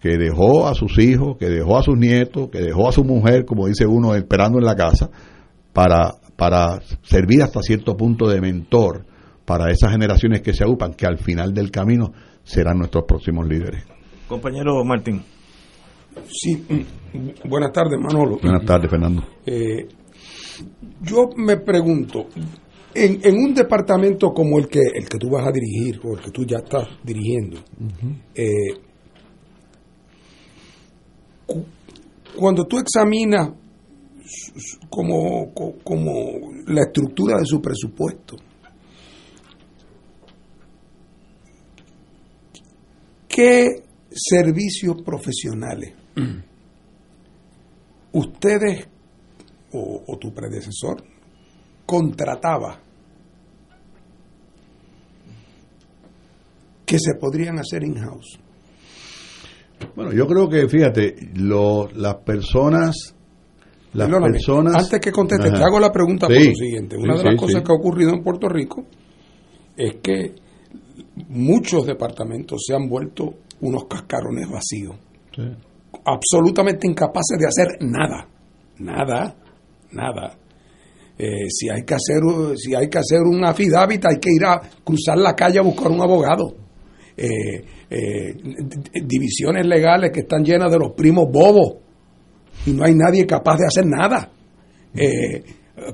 que 0.00 0.18
dejó 0.18 0.66
a 0.66 0.74
sus 0.74 0.98
hijos, 0.98 1.36
que 1.38 1.48
dejó 1.48 1.78
a 1.78 1.82
sus 1.82 1.96
nietos, 1.96 2.48
que 2.50 2.58
dejó 2.58 2.88
a 2.88 2.92
su 2.92 3.04
mujer, 3.04 3.44
como 3.44 3.68
dice 3.68 3.86
uno, 3.86 4.14
esperando 4.14 4.58
en 4.58 4.64
la 4.64 4.74
casa, 4.74 5.08
para, 5.72 6.14
para 6.36 6.80
servir 7.02 7.42
hasta 7.42 7.62
cierto 7.62 7.96
punto 7.96 8.28
de 8.28 8.40
mentor 8.40 9.06
para 9.44 9.70
esas 9.70 9.92
generaciones 9.92 10.42
que 10.42 10.52
se 10.52 10.64
agrupan, 10.64 10.94
que 10.94 11.06
al 11.06 11.18
final 11.18 11.54
del 11.54 11.70
camino 11.70 12.12
serán 12.42 12.78
nuestros 12.78 13.04
próximos 13.04 13.46
líderes. 13.46 13.84
Compañero 14.28 14.84
Martín. 14.84 15.22
Sí, 16.28 16.64
buenas 17.44 17.72
tardes, 17.72 17.98
Manolo. 18.00 18.38
Buenas 18.42 18.64
tardes, 18.64 18.90
Fernando. 18.90 19.24
Eh, 19.46 19.88
yo 21.02 21.30
me 21.36 21.56
pregunto, 21.58 22.26
en, 22.94 23.20
en, 23.22 23.36
un 23.36 23.54
departamento 23.54 24.32
como 24.32 24.58
el 24.58 24.68
que, 24.68 24.80
el 24.94 25.08
que 25.08 25.18
tú 25.18 25.30
vas 25.30 25.46
a 25.46 25.52
dirigir 25.52 26.00
o 26.04 26.16
el 26.16 26.24
que 26.24 26.30
tú 26.30 26.44
ya 26.44 26.58
estás 26.58 26.88
dirigiendo, 27.02 27.58
uh 27.58 27.84
-huh. 27.84 28.16
eh, 28.34 28.80
cu 31.46 31.64
cuando 32.36 32.64
tú 32.64 32.78
examinas 32.78 33.50
como, 34.88 35.52
como 35.52 36.12
la 36.68 36.82
estructura 36.82 37.36
de 37.38 37.44
su 37.44 37.60
presupuesto, 37.60 38.36
¿qué 43.28 43.66
servicios 44.12 45.02
profesionales 45.02 45.99
ustedes 48.12 48.88
o, 49.72 50.02
o, 50.06 50.18
tu 50.18 50.32
predecesor 50.32 51.04
contrataba 51.86 52.80
que 56.84 56.98
se 56.98 57.14
podrían 57.14 57.58
hacer 57.58 57.84
in-house? 57.84 58.38
Bueno, 59.94 60.12
yo 60.12 60.26
creo 60.26 60.48
que, 60.48 60.68
fíjate, 60.68 61.30
lo, 61.36 61.88
las 61.94 62.16
personas... 62.16 63.14
Las 63.92 64.06
Perdóname, 64.06 64.32
personas... 64.34 64.74
Antes 64.76 65.00
que 65.00 65.10
conteste, 65.10 65.48
Ajá. 65.48 65.58
te 65.58 65.64
hago 65.64 65.80
la 65.80 65.90
pregunta 65.90 66.26
sí, 66.28 66.34
por 66.34 66.46
lo 66.46 66.54
siguiente. 66.54 66.96
Una 66.96 67.14
sí, 67.14 67.18
de 67.18 67.24
las 67.24 67.34
sí, 67.34 67.38
cosas 67.38 67.62
que 67.62 67.72
ha 67.72 67.74
ocurrido 67.74 68.10
en 68.12 68.22
Puerto 68.22 68.48
Rico 68.48 68.86
es 69.76 69.96
que 70.02 70.34
muchos 71.28 71.86
departamentos 71.86 72.60
se 72.66 72.74
han 72.74 72.88
vuelto 72.88 73.34
unos 73.60 73.84
cascarones 73.84 74.48
vacíos. 74.48 74.96
Absolutamente 76.04 76.86
incapaces 76.86 77.38
de 77.38 77.46
hacer 77.46 77.78
nada. 77.80 78.28
Nada. 78.78 79.36
Nada. 79.92 80.36
Eh, 81.22 81.50
si 81.50 81.68
hay 81.68 81.82
que 81.82 81.92
hacer 81.92 82.22
si 82.56 82.74
hay 82.74 82.88
que 82.88 82.96
hacer 82.96 83.20
un 83.20 83.44
affidavit 83.44 84.02
hay 84.06 84.18
que 84.18 84.30
ir 84.34 84.42
a 84.42 84.58
cruzar 84.82 85.18
la 85.18 85.34
calle 85.36 85.58
a 85.58 85.62
buscar 85.62 85.90
un 85.90 86.00
abogado 86.00 86.54
eh, 87.14 87.62
eh, 87.90 88.34
divisiones 89.04 89.66
legales 89.66 90.12
que 90.14 90.20
están 90.20 90.42
llenas 90.42 90.72
de 90.72 90.78
los 90.78 90.92
primos 90.92 91.26
bobos 91.30 91.74
y 92.64 92.72
no 92.72 92.84
hay 92.84 92.94
nadie 92.94 93.26
capaz 93.26 93.58
de 93.58 93.66
hacer 93.66 93.84
nada 93.84 94.32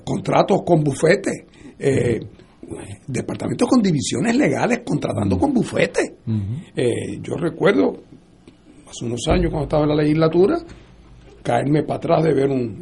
contratos 0.05 0.63
con 0.65 0.85
bufetes 0.85 1.45
departamentos 3.09 3.69
con 3.69 3.83
divisiones 3.83 4.37
legales 4.37 4.83
contratando 4.85 5.37
con 5.39 5.53
bufetes 5.53 6.13
yo 7.21 7.35
recuerdo 7.35 7.95
hace 8.87 9.05
unos 9.05 9.21
años 9.29 9.51
cuando 9.51 9.65
estaba 9.65 9.83
en 9.85 9.89
la 9.91 10.03
legislatura 10.03 10.59
caerme 11.43 11.83
para 11.83 11.99
atrás 11.99 12.25
de 12.25 12.35
ver 12.35 12.51
un 12.51 12.81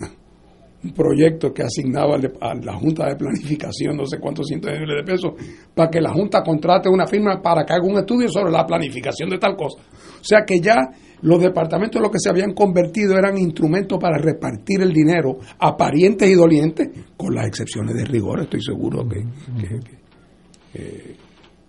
proyecto 0.92 1.52
que 1.52 1.62
asignaba 1.62 2.16
a 2.16 2.54
la 2.54 2.74
Junta 2.74 3.08
de 3.08 3.16
Planificación 3.16 3.96
no 3.96 4.04
sé 4.04 4.18
cuántos 4.18 4.46
cientos 4.46 4.72
de 4.72 4.80
miles 4.80 4.96
de 4.96 5.12
pesos 5.12 5.32
para 5.74 5.90
que 5.90 6.00
la 6.00 6.12
Junta 6.12 6.42
contrate 6.42 6.88
una 6.88 7.06
firma 7.06 7.40
para 7.40 7.64
que 7.64 7.72
haga 7.72 7.86
un 7.86 7.98
estudio 7.98 8.28
sobre 8.28 8.52
la 8.52 8.66
planificación 8.66 9.30
de 9.30 9.38
tal 9.38 9.56
cosa. 9.56 9.80
O 9.80 10.24
sea 10.24 10.44
que 10.46 10.60
ya 10.60 10.76
los 11.22 11.40
departamentos 11.40 12.02
lo 12.02 12.10
que 12.10 12.18
se 12.18 12.28
habían 12.28 12.52
convertido 12.52 13.16
eran 13.16 13.38
instrumentos 13.38 13.98
para 13.98 14.18
repartir 14.18 14.82
el 14.82 14.92
dinero 14.92 15.38
a 15.58 15.76
parientes 15.76 16.28
y 16.28 16.34
dolientes, 16.34 16.88
con 17.16 17.34
las 17.34 17.46
excepciones 17.46 17.94
de 17.94 18.04
rigor, 18.04 18.40
estoy 18.42 18.60
seguro 18.60 19.08
que 19.08 19.24
eh, 20.74 21.16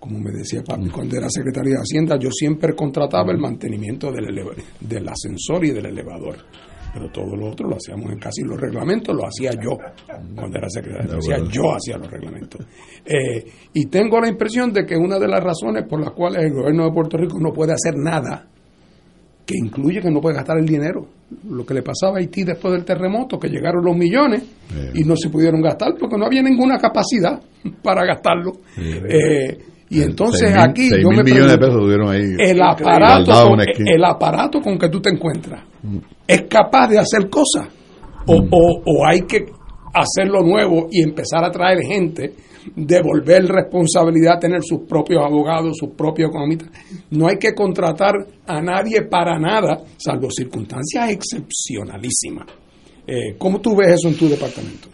como 0.06 0.20
me 0.20 0.32
decía 0.32 0.62
papi, 0.64 0.88
cuando 0.90 1.18
era 1.18 1.28
secretario 1.30 1.74
de 1.74 1.80
Hacienda, 1.80 2.16
yo 2.20 2.30
siempre 2.32 2.76
contrataba 2.76 3.32
el 3.32 3.40
mantenimiento 3.40 4.12
del, 4.12 5.10
ascensor 5.10 5.66
y 5.66 5.72
del 5.72 5.88
elevador. 5.88 6.36
Pero 6.94 7.10
todo 7.12 7.36
lo 7.36 7.50
otro 7.50 7.68
lo 7.68 7.76
hacíamos 7.76 8.12
en 8.12 8.20
casi 8.20 8.44
los 8.44 8.62
reglamentos, 8.62 9.16
lo 9.16 9.26
hacía 9.26 9.52
yo 9.52 9.78
cuando 10.36 10.58
era 10.60 10.70
secretario. 10.70 11.14
Lo 11.14 11.18
hacía 11.18 11.38
yo 11.52 11.76
hacía 11.76 11.98
los 11.98 12.10
reglamentos. 12.10 12.62
Eh, 13.04 13.44
y 13.74 13.88
tengo 13.88 14.22
la 14.22 14.30
impresión 14.30 14.72
de 14.72 14.86
que 14.86 14.96
una 14.96 15.18
de 15.18 15.28
las 15.28 15.44
razones 15.44 15.86
por 15.90 16.00
las 16.00 16.12
cuales 16.12 16.44
el 16.44 16.54
gobierno 16.54 16.86
de 16.86 16.92
Puerto 16.92 17.18
Rico 17.18 17.40
no 17.40 17.52
puede 17.52 17.74
hacer 17.74 17.96
nada, 17.98 18.48
que 19.46 19.56
incluye 19.58 20.02
que 20.02 20.12
no 20.12 20.22
puede 20.22 20.36
gastar 20.36 20.58
el 20.60 20.66
dinero, 20.66 21.08
lo 21.50 21.66
que 21.66 21.74
le 21.74 21.82
pasaba 21.82 22.18
a 22.18 22.20
Haití 22.20 22.44
después 22.44 22.74
del 22.74 22.86
terremoto, 22.86 23.40
que 23.40 23.50
llegaron 23.50 23.84
los 23.84 23.98
millones 23.98 24.44
y 24.94 25.04
no 25.04 25.16
se 25.18 25.30
pudieron 25.30 25.62
gastar 25.62 25.96
porque 26.00 26.18
no 26.18 26.26
había 26.26 26.44
ninguna 26.44 26.78
capacidad 26.78 27.42
para 27.84 28.06
gastarlo. 28.06 28.54
Eh, 28.78 29.58
y 29.90 30.02
entonces 30.02 30.52
aquí 30.64 30.90
yo 31.02 31.10
me 31.18 31.24
millones 31.24 31.52
de 31.52 31.58
pregunto, 31.58 31.88
pesos 31.88 32.10
ahí 32.10 32.50
el 32.52 32.62
aparato, 32.62 33.32
con, 33.50 33.60
el 33.88 34.04
aparato 34.06 34.62
con 34.62 34.78
que 34.80 34.90
tú 34.90 35.02
te 35.02 35.10
encuentras 35.10 35.64
es 36.28 36.42
capaz 36.50 36.88
de 36.90 36.98
hacer 37.00 37.30
cosas 37.30 37.68
o, 38.26 38.36
o- 38.52 38.82
o 38.86 39.06
hay 39.08 39.22
que 39.22 39.46
hacerlo 39.94 40.42
nuevo 40.42 40.88
y 40.92 41.04
empezar 41.04 41.44
a 41.44 41.52
traer 41.52 41.80
gente 41.84 42.34
devolver 42.76 43.46
responsabilidad 43.46 44.40
tener 44.40 44.62
sus 44.64 44.82
propios 44.90 45.22
abogados 45.24 45.78
sus 45.80 45.92
propios 45.92 46.30
economistas 46.30 46.70
no 47.12 47.28
hay 47.28 47.38
que 47.38 47.54
contratar 47.54 48.14
a 48.48 48.60
nadie 48.62 49.04
para 49.04 49.38
nada 49.40 49.84
salvo 49.98 50.30
circunstancias 50.32 51.12
excepcionalísimas 51.12 52.48
Eh, 53.08 53.36
¿cómo 53.38 53.62
tú 53.62 53.76
ves 53.76 53.94
eso 54.00 54.08
en 54.08 54.18
tu 54.18 54.28
departamento? 54.28 54.88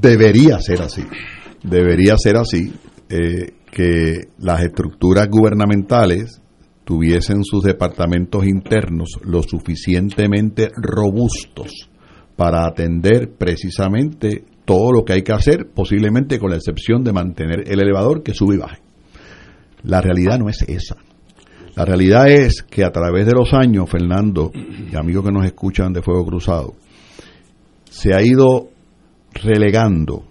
Debería 0.00 0.60
ser 0.60 0.80
así. 0.82 1.02
Debería 1.64 2.14
ser 2.16 2.36
así. 2.36 2.72
eh, 3.10 3.54
que 3.70 4.28
las 4.38 4.62
estructuras 4.62 5.28
gubernamentales 5.28 6.40
tuviesen 6.84 7.44
sus 7.44 7.64
departamentos 7.64 8.46
internos 8.46 9.18
lo 9.22 9.42
suficientemente 9.42 10.70
robustos 10.74 11.90
para 12.34 12.66
atender 12.66 13.32
precisamente 13.36 14.44
todo 14.64 14.92
lo 14.92 15.04
que 15.04 15.14
hay 15.14 15.22
que 15.22 15.32
hacer, 15.32 15.68
posiblemente 15.74 16.38
con 16.38 16.50
la 16.50 16.56
excepción 16.56 17.04
de 17.04 17.12
mantener 17.12 17.64
el 17.66 17.80
elevador 17.80 18.22
que 18.22 18.32
sube 18.32 18.54
y 18.54 18.58
baje. 18.58 18.80
La 19.82 20.00
realidad 20.00 20.38
no 20.38 20.48
es 20.48 20.62
esa. 20.62 20.96
La 21.74 21.84
realidad 21.84 22.28
es 22.28 22.62
que 22.62 22.84
a 22.84 22.90
través 22.90 23.26
de 23.26 23.32
los 23.32 23.52
años, 23.52 23.88
Fernando, 23.90 24.50
y 24.54 24.96
amigos 24.96 25.24
que 25.24 25.32
nos 25.32 25.44
escuchan 25.44 25.92
de 25.92 26.02
Fuego 26.02 26.24
Cruzado, 26.24 26.74
se 27.90 28.14
ha 28.14 28.22
ido 28.22 28.70
relegando 29.32 30.24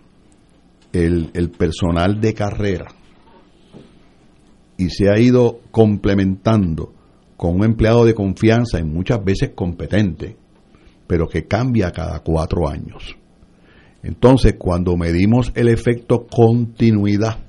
el, 0.91 1.29
el 1.33 1.51
personal 1.51 2.19
de 2.19 2.33
carrera 2.33 2.96
y 4.77 4.89
se 4.89 5.09
ha 5.09 5.19
ido 5.19 5.59
complementando 5.71 6.93
con 7.35 7.55
un 7.55 7.65
empleado 7.65 8.05
de 8.05 8.13
confianza 8.13 8.79
y 8.79 8.83
muchas 8.83 9.23
veces 9.23 9.51
competente, 9.55 10.35
pero 11.05 11.27
que 11.27 11.45
cambia 11.45 11.91
cada 11.91 12.19
cuatro 12.19 12.67
años. 12.67 13.15
Entonces, 14.03 14.55
cuando 14.57 14.95
medimos 14.95 15.51
el 15.55 15.67
efecto 15.67 16.27
continuidad, 16.27 17.39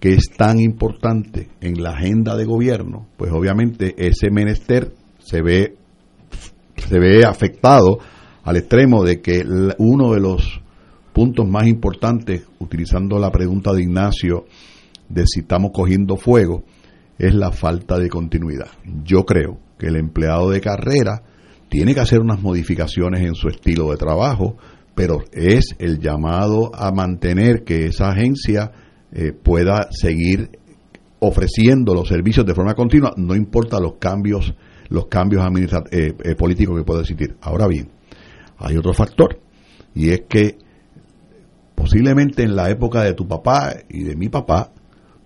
que 0.00 0.14
es 0.14 0.30
tan 0.36 0.58
importante 0.58 1.48
en 1.60 1.82
la 1.82 1.90
agenda 1.90 2.36
de 2.36 2.44
gobierno, 2.44 3.06
pues 3.16 3.30
obviamente 3.32 3.94
ese 3.96 4.30
menester 4.30 4.92
se 5.20 5.42
ve, 5.42 5.76
se 6.76 6.98
ve 6.98 7.24
afectado 7.24 8.00
al 8.42 8.56
extremo 8.56 9.04
de 9.04 9.20
que 9.20 9.44
uno 9.78 10.12
de 10.12 10.20
los 10.20 10.60
puntos 11.12 11.46
más 11.48 11.68
importantes, 11.68 12.42
utilizando 12.58 13.18
la 13.18 13.30
pregunta 13.30 13.72
de 13.72 13.82
Ignacio 13.82 14.46
de 15.12 15.26
si 15.26 15.40
estamos 15.40 15.72
cogiendo 15.72 16.16
fuego, 16.16 16.64
es 17.18 17.34
la 17.34 17.52
falta 17.52 17.98
de 17.98 18.08
continuidad. 18.08 18.68
Yo 19.04 19.24
creo 19.24 19.58
que 19.78 19.88
el 19.88 19.96
empleado 19.96 20.50
de 20.50 20.60
carrera 20.60 21.22
tiene 21.68 21.94
que 21.94 22.00
hacer 22.00 22.20
unas 22.20 22.40
modificaciones 22.40 23.22
en 23.22 23.34
su 23.34 23.48
estilo 23.48 23.90
de 23.90 23.96
trabajo, 23.96 24.56
pero 24.94 25.22
es 25.32 25.74
el 25.78 25.98
llamado 26.00 26.74
a 26.74 26.92
mantener 26.92 27.64
que 27.64 27.86
esa 27.86 28.10
agencia 28.10 28.72
eh, 29.12 29.32
pueda 29.32 29.88
seguir 29.90 30.58
ofreciendo 31.20 31.94
los 31.94 32.08
servicios 32.08 32.44
de 32.44 32.54
forma 32.54 32.74
continua, 32.74 33.12
no 33.16 33.34
importa 33.34 33.78
los 33.78 33.94
cambios, 33.94 34.54
los 34.88 35.06
cambios 35.06 35.44
eh, 35.90 36.14
eh, 36.24 36.34
políticos 36.34 36.76
que 36.76 36.84
pueda 36.84 37.00
existir. 37.00 37.36
Ahora 37.40 37.66
bien, 37.68 37.88
hay 38.58 38.76
otro 38.76 38.92
factor, 38.92 39.38
y 39.94 40.10
es 40.10 40.22
que 40.28 40.58
posiblemente 41.74 42.42
en 42.42 42.56
la 42.56 42.70
época 42.70 43.02
de 43.02 43.14
tu 43.14 43.26
papá 43.26 43.74
y 43.88 44.02
de 44.02 44.16
mi 44.16 44.28
papá, 44.28 44.72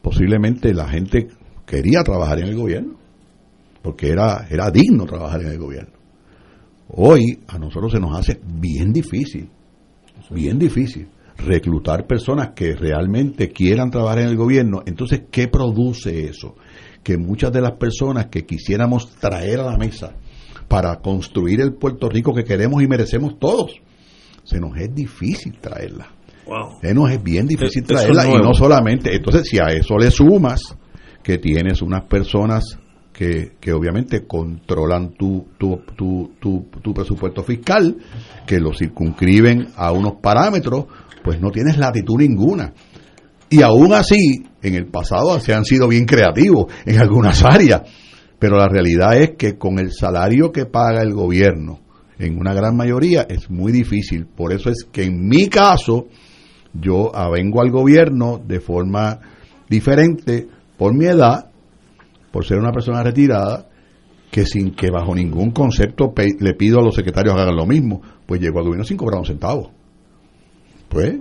posiblemente 0.06 0.72
la 0.72 0.88
gente 0.88 1.26
quería 1.66 2.04
trabajar 2.04 2.38
en 2.38 2.46
el 2.46 2.54
gobierno, 2.54 2.94
porque 3.82 4.10
era, 4.10 4.46
era 4.48 4.70
digno 4.70 5.04
trabajar 5.04 5.40
en 5.40 5.48
el 5.48 5.58
gobierno. 5.58 5.94
Hoy 6.90 7.40
a 7.48 7.58
nosotros 7.58 7.90
se 7.90 7.98
nos 7.98 8.16
hace 8.16 8.40
bien 8.44 8.92
difícil, 8.92 9.48
bien 10.30 10.60
difícil 10.60 11.08
reclutar 11.38 12.06
personas 12.06 12.50
que 12.54 12.76
realmente 12.76 13.48
quieran 13.48 13.90
trabajar 13.90 14.20
en 14.20 14.28
el 14.28 14.36
gobierno. 14.36 14.84
Entonces, 14.86 15.22
¿qué 15.28 15.48
produce 15.48 16.28
eso? 16.28 16.54
Que 17.02 17.18
muchas 17.18 17.50
de 17.50 17.62
las 17.62 17.72
personas 17.72 18.26
que 18.26 18.46
quisiéramos 18.46 19.12
traer 19.16 19.58
a 19.58 19.72
la 19.72 19.76
mesa 19.76 20.14
para 20.68 21.00
construir 21.00 21.60
el 21.60 21.74
Puerto 21.74 22.08
Rico 22.08 22.32
que 22.32 22.44
queremos 22.44 22.80
y 22.80 22.86
merecemos 22.86 23.40
todos, 23.40 23.72
se 24.44 24.60
nos 24.60 24.76
es 24.76 24.94
difícil 24.94 25.58
traerla. 25.58 26.06
Wow. 26.46 26.78
Es 26.82 27.22
bien 27.22 27.46
difícil 27.46 27.82
es 27.82 27.88
traerla 27.88 28.26
y 28.28 28.38
no 28.38 28.54
solamente, 28.54 29.14
entonces 29.14 29.48
si 29.48 29.58
a 29.58 29.66
eso 29.66 29.96
le 29.98 30.10
sumas 30.10 30.76
que 31.22 31.38
tienes 31.38 31.82
unas 31.82 32.04
personas 32.04 32.78
que, 33.12 33.52
que 33.58 33.72
obviamente 33.72 34.26
controlan 34.26 35.14
tu, 35.14 35.48
tu, 35.58 35.80
tu, 35.96 36.34
tu, 36.38 36.68
tu 36.82 36.94
presupuesto 36.94 37.42
fiscal, 37.42 37.96
que 38.46 38.60
lo 38.60 38.72
circunscriben 38.74 39.68
a 39.74 39.90
unos 39.90 40.20
parámetros, 40.22 40.84
pues 41.24 41.40
no 41.40 41.50
tienes 41.50 41.78
latitud 41.78 42.18
ninguna. 42.18 42.74
Y 43.48 43.62
aún 43.62 43.92
así, 43.94 44.44
en 44.62 44.74
el 44.74 44.86
pasado 44.86 45.40
se 45.40 45.54
han 45.54 45.64
sido 45.64 45.88
bien 45.88 46.04
creativos 46.04 46.66
en 46.84 47.00
algunas 47.00 47.42
áreas, 47.44 47.82
pero 48.38 48.56
la 48.58 48.68
realidad 48.68 49.16
es 49.16 49.30
que 49.36 49.56
con 49.56 49.78
el 49.78 49.92
salario 49.92 50.52
que 50.52 50.66
paga 50.66 51.02
el 51.02 51.14
gobierno, 51.14 51.80
en 52.18 52.38
una 52.38 52.54
gran 52.54 52.76
mayoría, 52.76 53.26
es 53.28 53.50
muy 53.50 53.72
difícil. 53.72 54.26
Por 54.26 54.52
eso 54.52 54.70
es 54.70 54.86
que 54.90 55.04
en 55.04 55.26
mi 55.26 55.48
caso, 55.48 56.06
yo 56.80 57.14
avengo 57.14 57.60
al 57.62 57.70
gobierno 57.70 58.40
de 58.44 58.60
forma 58.60 59.18
diferente 59.68 60.46
por 60.76 60.94
mi 60.94 61.06
edad, 61.06 61.50
por 62.30 62.44
ser 62.44 62.58
una 62.58 62.72
persona 62.72 63.02
retirada, 63.02 63.66
que 64.30 64.44
sin 64.44 64.72
que 64.74 64.90
bajo 64.90 65.14
ningún 65.14 65.50
concepto 65.52 66.12
pe- 66.12 66.36
le 66.38 66.54
pido 66.54 66.78
a 66.80 66.82
los 66.82 66.94
secretarios 66.94 67.34
que 67.34 67.40
hagan 67.40 67.56
lo 67.56 67.66
mismo, 67.66 68.02
pues 68.26 68.40
llego 68.40 68.58
al 68.58 68.64
gobierno 68.64 68.84
sin 68.84 68.96
cobrar 68.96 69.20
un 69.20 69.26
centavo. 69.26 69.70
Pues, 70.88 71.16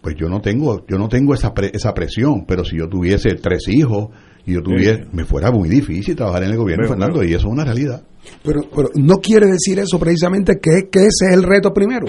pues 0.00 0.14
yo 0.16 0.28
no 0.28 0.40
tengo, 0.40 0.84
yo 0.86 0.98
no 0.98 1.08
tengo 1.08 1.34
esa 1.34 1.52
pre- 1.54 1.70
esa 1.72 1.92
presión, 1.94 2.44
pero 2.46 2.64
si 2.64 2.76
yo 2.78 2.88
tuviese 2.88 3.34
tres 3.34 3.68
hijos 3.68 4.08
y 4.44 4.54
yo 4.54 4.62
tuviese, 4.62 5.06
me 5.12 5.24
fuera 5.24 5.50
muy 5.50 5.68
difícil 5.68 6.14
trabajar 6.16 6.44
en 6.44 6.50
el 6.50 6.56
gobierno, 6.56 6.84
Pero, 6.86 6.98
Fernando, 6.98 7.24
y 7.24 7.28
eso 7.34 7.46
es 7.48 7.52
una 7.52 7.64
realidad. 7.64 8.02
Pero, 8.44 8.60
pero 8.74 8.88
no 8.94 9.14
quiere 9.16 9.46
decir 9.46 9.78
eso 9.78 9.98
precisamente 9.98 10.54
que, 10.60 10.88
que 10.90 11.00
ese 11.00 11.26
es 11.30 11.34
el 11.34 11.42
reto 11.42 11.72
primero. 11.72 12.06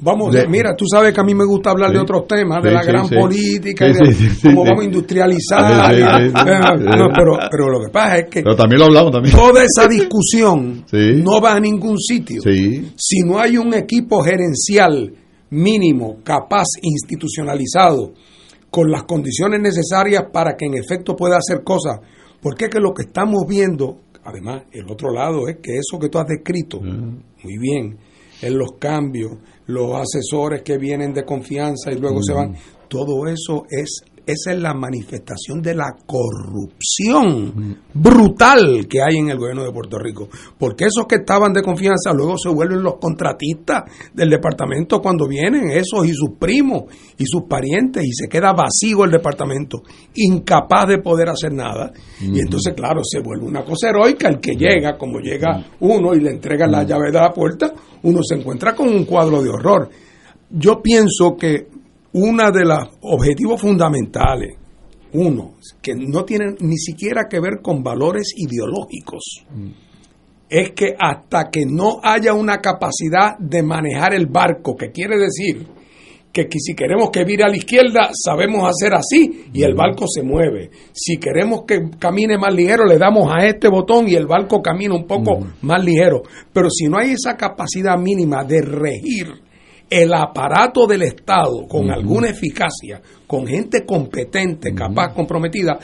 Vamos, 0.00 0.32
De- 0.32 0.46
mira, 0.48 0.74
tú 0.76 0.84
sabes 0.90 1.12
que 1.12 1.20
a 1.20 1.24
mí 1.24 1.34
me 1.34 1.44
gusta 1.44 1.70
hablar 1.70 1.90
de 1.92 1.98
otros 1.98 2.26
temas, 2.26 2.62
de 2.62 2.68
Sí, 2.70 2.74
la 2.74 2.82
gran 2.84 3.08
sí. 3.08 3.14
política, 3.16 3.88
y 3.88 3.92
de 3.92 4.30
cómo 4.42 4.64
vamos 4.64 4.80
a 4.80 4.84
industrializar. 4.84 5.94
Eh, 5.94 6.30
no, 6.32 7.08
pero, 7.14 7.38
pero 7.50 7.68
lo 7.70 7.80
que 7.84 7.90
pasa 7.92 8.18
es 8.18 8.26
que 8.30 8.42
Pero 8.42 8.54
también 8.56 8.78
lo 8.80 8.86
hablamos 8.86 9.12
también. 9.12 9.34
toda 9.34 9.62
esa 9.64 9.88
discusión 9.88 10.84
no 11.24 11.40
va 11.40 11.54
a 11.54 11.60
ningún 11.60 11.98
sitio. 11.98 12.40
Si 12.42 13.20
no 13.24 13.38
hay 13.40 13.56
un 13.58 13.74
equipo 13.74 14.22
gerencial 14.22 15.12
mínimo, 15.50 16.18
capaz, 16.22 16.66
institucionalizado, 16.82 18.12
con 18.70 18.90
las 18.90 19.04
condiciones 19.04 19.60
necesarias 19.60 20.24
para 20.32 20.56
que 20.56 20.66
en 20.66 20.74
efecto 20.74 21.16
pueda 21.16 21.38
hacer 21.38 21.62
cosas. 21.64 22.00
Porque 22.40 22.66
es 22.66 22.70
que 22.70 22.80
lo 22.80 22.92
que 22.92 23.02
estamos 23.04 23.44
viendo, 23.48 24.00
además, 24.24 24.62
el 24.72 24.88
otro 24.90 25.10
lado 25.12 25.48
es 25.48 25.56
que 25.62 25.72
eso 25.78 25.98
que 25.98 26.08
tú 26.08 26.18
has 26.18 26.26
descrito, 26.28 26.80
muy 26.80 27.58
bien, 27.58 27.96
en 28.42 28.58
los 28.58 28.72
cambios, 28.78 29.32
los 29.68 29.94
asesores 29.94 30.62
que 30.62 30.78
vienen 30.78 31.12
de 31.12 31.24
confianza 31.24 31.92
y 31.92 31.98
luego 31.98 32.22
se 32.22 32.32
van, 32.32 32.54
todo 32.88 33.26
eso 33.26 33.64
es 33.70 34.02
esa 34.32 34.52
es 34.52 34.60
la 34.60 34.74
manifestación 34.74 35.62
de 35.62 35.74
la 35.74 35.96
corrupción 36.06 37.78
brutal 37.94 38.86
que 38.88 39.02
hay 39.02 39.16
en 39.16 39.30
el 39.30 39.38
gobierno 39.38 39.64
de 39.64 39.72
Puerto 39.72 39.98
Rico. 39.98 40.28
Porque 40.58 40.84
esos 40.84 41.06
que 41.06 41.16
estaban 41.16 41.52
de 41.52 41.62
confianza 41.62 42.12
luego 42.12 42.36
se 42.36 42.48
vuelven 42.48 42.82
los 42.82 42.96
contratistas 42.96 43.84
del 44.12 44.30
departamento 44.30 45.00
cuando 45.00 45.26
vienen, 45.26 45.70
esos 45.70 46.06
y 46.06 46.12
sus 46.12 46.30
primos 46.38 46.84
y 47.16 47.24
sus 47.26 47.44
parientes, 47.48 48.04
y 48.04 48.12
se 48.12 48.28
queda 48.28 48.52
vacío 48.52 49.04
el 49.04 49.10
departamento, 49.10 49.82
incapaz 50.14 50.88
de 50.88 50.98
poder 50.98 51.28
hacer 51.30 51.52
nada. 51.52 51.92
Y 52.20 52.40
entonces, 52.40 52.74
claro, 52.74 53.00
se 53.02 53.20
vuelve 53.20 53.46
una 53.46 53.64
cosa 53.64 53.88
heroica. 53.88 54.28
El 54.28 54.40
que 54.40 54.56
llega, 54.56 54.96
como 54.98 55.20
llega 55.20 55.64
uno 55.80 56.14
y 56.14 56.20
le 56.20 56.30
entrega 56.30 56.66
la 56.66 56.84
llave 56.84 57.10
de 57.10 57.18
la 57.18 57.32
puerta, 57.32 57.72
uno 58.02 58.20
se 58.22 58.36
encuentra 58.36 58.74
con 58.74 58.88
un 58.88 59.04
cuadro 59.04 59.42
de 59.42 59.48
horror. 59.48 59.88
Yo 60.50 60.80
pienso 60.82 61.36
que 61.36 61.68
uno 62.12 62.50
de 62.50 62.64
los 62.64 62.88
objetivos 63.02 63.60
fundamentales 63.60 64.56
uno, 65.12 65.54
que 65.80 65.94
no 65.94 66.24
tienen 66.24 66.56
ni 66.60 66.76
siquiera 66.76 67.28
que 67.28 67.40
ver 67.40 67.60
con 67.62 67.82
valores 67.82 68.32
ideológicos, 68.36 69.44
es 70.48 70.72
que 70.72 70.94
hasta 70.98 71.50
que 71.50 71.64
no 71.66 72.00
haya 72.02 72.34
una 72.34 72.58
capacidad 72.58 73.38
de 73.38 73.62
manejar 73.62 74.14
el 74.14 74.26
barco, 74.26 74.76
que 74.76 74.90
quiere 74.90 75.18
decir 75.18 75.66
que 76.30 76.46
si 76.58 76.74
queremos 76.74 77.10
que 77.10 77.24
vire 77.24 77.44
a 77.44 77.48
la 77.48 77.56
izquierda, 77.56 78.10
sabemos 78.12 78.68
hacer 78.68 78.94
así 78.94 79.46
y 79.52 79.62
el 79.62 79.74
barco 79.74 80.04
se 80.06 80.22
mueve. 80.22 80.70
Si 80.92 81.16
queremos 81.16 81.62
que 81.66 81.90
camine 81.98 82.38
más 82.38 82.54
ligero, 82.54 82.84
le 82.84 82.98
damos 82.98 83.28
a 83.32 83.46
este 83.46 83.68
botón 83.68 84.08
y 84.08 84.14
el 84.14 84.26
barco 84.26 84.62
camina 84.62 84.94
un 84.94 85.06
poco 85.06 85.38
más 85.62 85.82
ligero. 85.82 86.22
Pero 86.52 86.68
si 86.70 86.86
no 86.86 86.98
hay 86.98 87.12
esa 87.12 87.36
capacidad 87.36 87.98
mínima 87.98 88.44
de 88.44 88.60
regir 88.60 89.47
el 89.90 90.12
aparato 90.12 90.86
del 90.86 91.02
Estado 91.02 91.66
con 91.68 91.90
alguna 91.90 92.28
eficacia, 92.28 93.00
con 93.26 93.46
gente 93.46 93.84
competente, 93.86 94.74
capaz, 94.74 95.14
comprometida, 95.14 95.78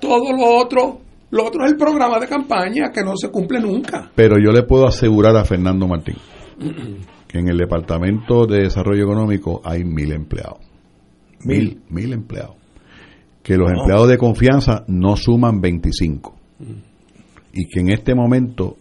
todo 0.00 0.32
lo 0.32 0.56
otro, 0.58 0.98
lo 1.30 1.44
otro 1.46 1.64
es 1.64 1.72
el 1.72 1.76
programa 1.78 2.18
de 2.20 2.26
campaña 2.28 2.90
que 2.92 3.02
no 3.02 3.16
se 3.16 3.30
cumple 3.30 3.60
nunca. 3.60 4.10
Pero 4.14 4.36
yo 4.42 4.52
le 4.52 4.62
puedo 4.62 4.86
asegurar 4.86 5.36
a 5.36 5.44
Fernando 5.44 5.86
Martín 5.88 6.16
que 7.28 7.38
en 7.38 7.48
el 7.48 7.56
Departamento 7.58 8.46
de 8.46 8.62
Desarrollo 8.62 9.02
Económico 9.04 9.60
hay 9.64 9.84
mil 9.84 10.12
empleados. 10.12 10.58
Mil, 11.44 11.82
mil 11.88 12.12
empleados. 12.12 12.56
Que 13.42 13.56
los 13.56 13.70
No. 13.70 13.80
empleados 13.80 14.08
de 14.08 14.18
confianza 14.18 14.84
no 14.88 15.16
suman 15.16 15.60
25. 15.60 16.34
Y 17.52 17.68
que 17.68 17.80
en 17.80 17.90
este 17.90 18.14
momento 18.14 18.76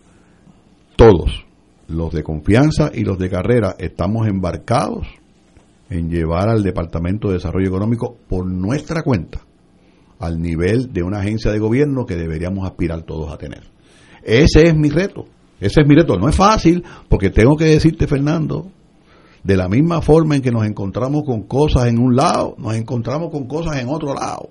todos, 0.96 1.46
los 1.88 2.12
de 2.12 2.24
confianza 2.24 2.92
y 2.94 3.04
los 3.04 3.18
de 3.18 3.30
carrera, 3.30 3.76
estamos 3.80 4.28
embarcados 4.28 5.08
en 5.90 6.10
llevar 6.10 6.50
al 6.50 6.64
Departamento 6.64 7.30
de 7.30 7.36
Desarrollo 7.36 7.68
Económico 7.68 8.18
por 8.28 8.46
nuestra 8.46 9.04
cuenta 9.04 9.40
al 10.20 10.42
nivel 10.42 10.92
de 10.92 11.04
una 11.04 11.20
agencia 11.20 11.52
de 11.52 11.60
gobierno 11.60 12.06
que 12.06 12.16
deberíamos 12.16 12.68
aspirar 12.68 13.04
todos 13.04 13.32
a 13.32 13.38
tener. 13.38 13.64
Ese 14.24 14.68
es 14.68 14.76
mi 14.76 14.90
reto. 14.90 15.26
Ese 15.60 15.82
es 15.82 15.88
mi 15.88 15.96
reto. 15.96 16.18
No 16.18 16.28
es 16.28 16.36
fácil, 16.36 16.84
porque 17.08 17.30
tengo 17.30 17.56
que 17.56 17.66
decirte, 17.66 18.08
Fernando, 18.08 18.68
de 19.44 19.56
la 19.56 19.70
misma 19.70 20.02
forma 20.02 20.36
en 20.36 20.42
que 20.42 20.52
nos 20.52 20.66
encontramos 20.66 21.24
con 21.24 21.44
cosas 21.44 21.88
en 21.88 22.00
un 22.00 22.16
lado, 22.16 22.56
nos 22.58 22.76
encontramos 22.76 23.30
con 23.32 23.48
cosas 23.48 23.78
en 23.80 23.88
otro 23.88 24.14
lado. 24.14 24.50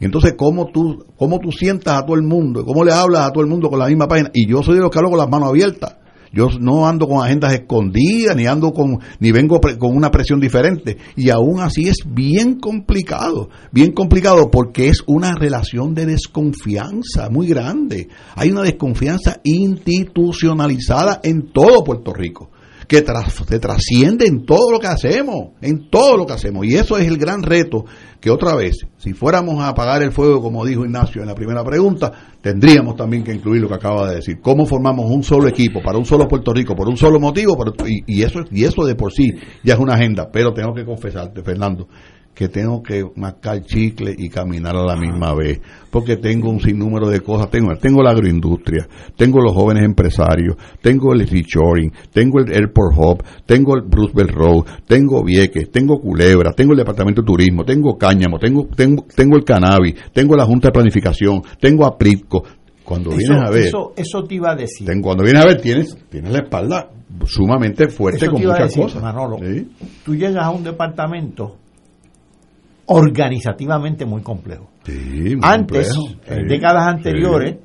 Y 0.00 0.04
entonces, 0.04 0.34
¿cómo 0.38 0.66
tú, 0.66 1.04
cómo 1.16 1.40
tú 1.40 1.50
sientas 1.52 1.98
a 1.98 2.06
todo 2.06 2.16
el 2.16 2.22
mundo? 2.22 2.64
¿Cómo 2.64 2.84
le 2.84 2.92
hablas 2.92 3.26
a 3.26 3.32
todo 3.32 3.42
el 3.42 3.50
mundo 3.50 3.68
con 3.68 3.78
la 3.78 3.88
misma 3.88 4.06
página? 4.06 4.30
Y 4.32 4.48
yo 4.48 4.62
soy 4.62 4.76
de 4.76 4.80
los 4.80 4.90
que 4.90 4.98
hablo 4.98 5.10
con 5.10 5.18
las 5.18 5.28
manos 5.28 5.48
abiertas. 5.48 5.97
Yo 6.32 6.48
no 6.60 6.86
ando 6.86 7.08
con 7.08 7.24
agendas 7.24 7.54
escondidas, 7.54 8.36
ni 8.36 8.46
ando 8.46 8.72
con, 8.72 8.98
ni 9.20 9.32
vengo 9.32 9.60
con 9.60 9.96
una 9.96 10.10
presión 10.10 10.40
diferente. 10.40 10.96
Y 11.16 11.30
aún 11.30 11.60
así 11.60 11.88
es 11.88 11.98
bien 12.06 12.58
complicado, 12.58 13.48
bien 13.72 13.92
complicado 13.92 14.50
porque 14.50 14.88
es 14.88 15.02
una 15.06 15.34
relación 15.34 15.94
de 15.94 16.06
desconfianza 16.06 17.30
muy 17.30 17.48
grande. 17.48 18.08
Hay 18.34 18.50
una 18.50 18.62
desconfianza 18.62 19.40
institucionalizada 19.44 21.20
en 21.22 21.52
todo 21.52 21.84
Puerto 21.84 22.12
Rico 22.12 22.50
que 22.88 23.02
tras- 23.02 23.34
se 23.46 23.58
trasciende 23.58 24.26
en 24.26 24.46
todo 24.46 24.72
lo 24.72 24.80
que 24.80 24.86
hacemos, 24.86 25.50
en 25.60 25.90
todo 25.90 26.16
lo 26.16 26.26
que 26.26 26.32
hacemos. 26.32 26.64
Y 26.66 26.74
eso 26.74 26.96
es 26.96 27.06
el 27.06 27.18
gran 27.18 27.42
reto 27.42 27.84
que 28.18 28.30
otra 28.30 28.56
vez, 28.56 28.78
si 28.96 29.12
fuéramos 29.12 29.60
a 29.62 29.68
apagar 29.68 30.02
el 30.02 30.10
fuego, 30.10 30.40
como 30.42 30.64
dijo 30.64 30.84
Ignacio 30.84 31.20
en 31.20 31.28
la 31.28 31.34
primera 31.34 31.62
pregunta, 31.62 32.10
tendríamos 32.40 32.96
también 32.96 33.22
que 33.22 33.32
incluir 33.34 33.60
lo 33.60 33.68
que 33.68 33.74
acaba 33.74 34.08
de 34.08 34.16
decir. 34.16 34.40
¿Cómo 34.40 34.64
formamos 34.66 35.04
un 35.10 35.22
solo 35.22 35.46
equipo 35.48 35.80
para 35.82 35.98
un 35.98 36.06
solo 36.06 36.26
Puerto 36.26 36.52
Rico, 36.52 36.74
por 36.74 36.88
un 36.88 36.96
solo 36.96 37.20
motivo? 37.20 37.56
Y, 37.86 38.02
y 38.20 38.22
eso, 38.22 38.40
y 38.50 38.64
eso 38.64 38.84
de 38.86 38.94
por 38.94 39.12
sí 39.12 39.30
ya 39.62 39.74
es 39.74 39.80
una 39.80 39.94
agenda. 39.94 40.30
Pero 40.32 40.52
tengo 40.54 40.72
que 40.74 40.84
confesarte, 40.86 41.42
Fernando, 41.42 41.86
que 42.38 42.48
tengo 42.48 42.80
que 42.84 43.04
mascar 43.16 43.64
chicle 43.64 44.14
y 44.16 44.28
caminar 44.28 44.76
a 44.76 44.84
la 44.84 44.94
misma 44.94 45.34
vez, 45.34 45.60
porque 45.90 46.16
tengo 46.18 46.48
un 46.50 46.60
sinnúmero 46.60 47.08
de 47.08 47.20
cosas, 47.20 47.50
tengo, 47.50 47.74
tengo 47.78 48.00
la 48.00 48.12
agroindustria, 48.12 48.86
tengo 49.16 49.40
los 49.40 49.52
jóvenes 49.54 49.82
empresarios, 49.82 50.54
tengo 50.80 51.12
el 51.14 51.26
reshoring, 51.26 51.90
tengo 52.12 52.38
el 52.38 52.52
Airport 52.52 52.94
Hub, 52.96 53.24
tengo 53.44 53.74
el 53.74 53.90
Roosevelt 53.90 54.30
Road, 54.30 54.64
tengo 54.86 55.24
Vieques, 55.24 55.68
tengo 55.72 55.98
Culebra, 56.00 56.52
tengo 56.52 56.74
el 56.74 56.78
Departamento 56.78 57.22
de 57.22 57.26
Turismo, 57.26 57.64
tengo 57.64 57.98
Cáñamo, 57.98 58.38
tengo, 58.38 58.68
tengo, 58.68 59.04
tengo 59.16 59.36
el 59.36 59.42
Cannabis, 59.42 59.96
tengo 60.12 60.36
la 60.36 60.44
Junta 60.46 60.68
de 60.68 60.72
Planificación, 60.74 61.42
tengo 61.60 61.86
a 61.86 61.98
Pripco. 61.98 62.44
Cuando 62.84 63.10
Eso, 63.10 63.18
vienes 63.18 63.38
a 63.48 63.50
ver, 63.50 63.66
eso, 63.66 63.92
eso 63.96 64.22
te 64.22 64.36
iba 64.36 64.52
a 64.52 64.54
decir. 64.54 64.86
ten- 64.86 65.02
cuando 65.02 65.24
vienes 65.24 65.42
a 65.42 65.46
ver, 65.48 65.60
tienes, 65.60 65.98
tienes 66.08 66.30
la 66.32 66.38
espalda 66.38 66.88
sumamente 67.26 67.88
fuerte 67.88 68.24
Eso 68.24 68.32
con 68.32 68.42
muchas 68.42 68.60
decir, 68.68 68.82
cosas. 68.84 69.02
Manolo. 69.02 69.38
¿sí? 69.40 69.68
Tú 70.04 70.14
llegas 70.14 70.44
a 70.44 70.50
un 70.50 70.62
departamento 70.62 71.56
organizativamente 72.88 74.04
muy 74.04 74.22
complejo. 74.22 74.68
Sí, 74.84 75.36
muy 75.36 75.40
Antes, 75.42 75.94
complejo, 75.94 76.20
en 76.26 76.48
décadas 76.48 76.84
sí. 76.84 76.90
anteriores, 76.90 77.56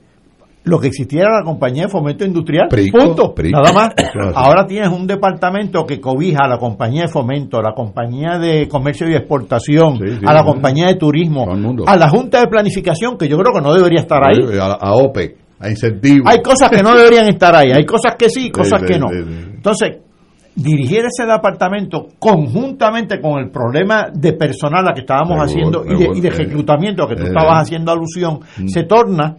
lo 0.66 0.80
que 0.80 0.88
existía 0.88 1.22
era 1.22 1.40
la 1.40 1.44
compañía 1.44 1.84
de 1.84 1.90
fomento 1.90 2.26
industrial. 2.26 2.68
Prico, 2.70 2.98
punto. 2.98 3.34
Prico. 3.34 3.60
Nada 3.60 3.74
más. 3.74 3.94
Ahora 4.36 4.66
tienes 4.66 4.90
un 4.90 5.08
departamento 5.08 5.86
que 5.86 6.00
cobija 6.00 6.46
a 6.46 6.48
la 6.48 6.58
compañía 6.58 7.04
de 7.04 7.08
fomento, 7.10 7.58
a 7.58 7.62
la 7.62 7.74
compañía 7.74 8.38
de 8.38 8.68
comercio 8.68 9.10
y 9.10 9.16
exportación, 9.16 10.00
a 10.26 10.34
la 10.34 10.44
compañía 10.44 10.88
de 10.88 10.96
turismo, 10.96 11.46
a 11.86 11.96
la 11.96 12.10
junta 12.10 12.40
de 12.40 12.48
planificación, 12.48 13.18
que 13.18 13.28
yo 13.28 13.38
creo 13.38 13.54
que 13.54 13.62
no 13.62 13.74
debería 13.74 14.02
estar 14.02 14.22
ahí. 14.24 14.58
A, 14.58 14.74
a 14.74 14.94
OPEC, 14.94 15.38
a 15.60 15.70
incentivos. 15.70 16.32
Hay 16.32 16.42
cosas 16.42 16.70
que 16.70 16.82
no 16.82 16.96
deberían 16.96 17.28
estar 17.28 17.56
ahí, 17.56 17.72
hay 17.72 17.86
cosas 17.86 18.16
que 18.18 18.30
sí, 18.30 18.50
cosas 18.52 18.84
que 18.84 18.98
no. 18.98 19.08
Entonces, 19.12 19.98
dirigir 20.56 21.00
ese 21.06 21.26
departamento 21.26 22.08
conjuntamente 22.20 23.20
con 23.20 23.40
el 23.40 23.50
problema 23.50 24.08
de 24.14 24.34
personal 24.34 24.88
a 24.88 24.94
que 24.94 25.02
estábamos 25.02 25.38
haciendo 25.40 25.84
y 25.86 25.96
de, 25.98 26.10
y 26.16 26.30
reclutamiento 26.30 27.04
a 27.04 27.08
que 27.10 27.16
tú 27.16 27.24
Eh. 27.24 27.28
estabas 27.28 27.62
haciendo 27.64 27.92
alusión, 27.92 28.40
Mm. 28.60 28.68
se 28.68 28.84
torna 28.84 29.38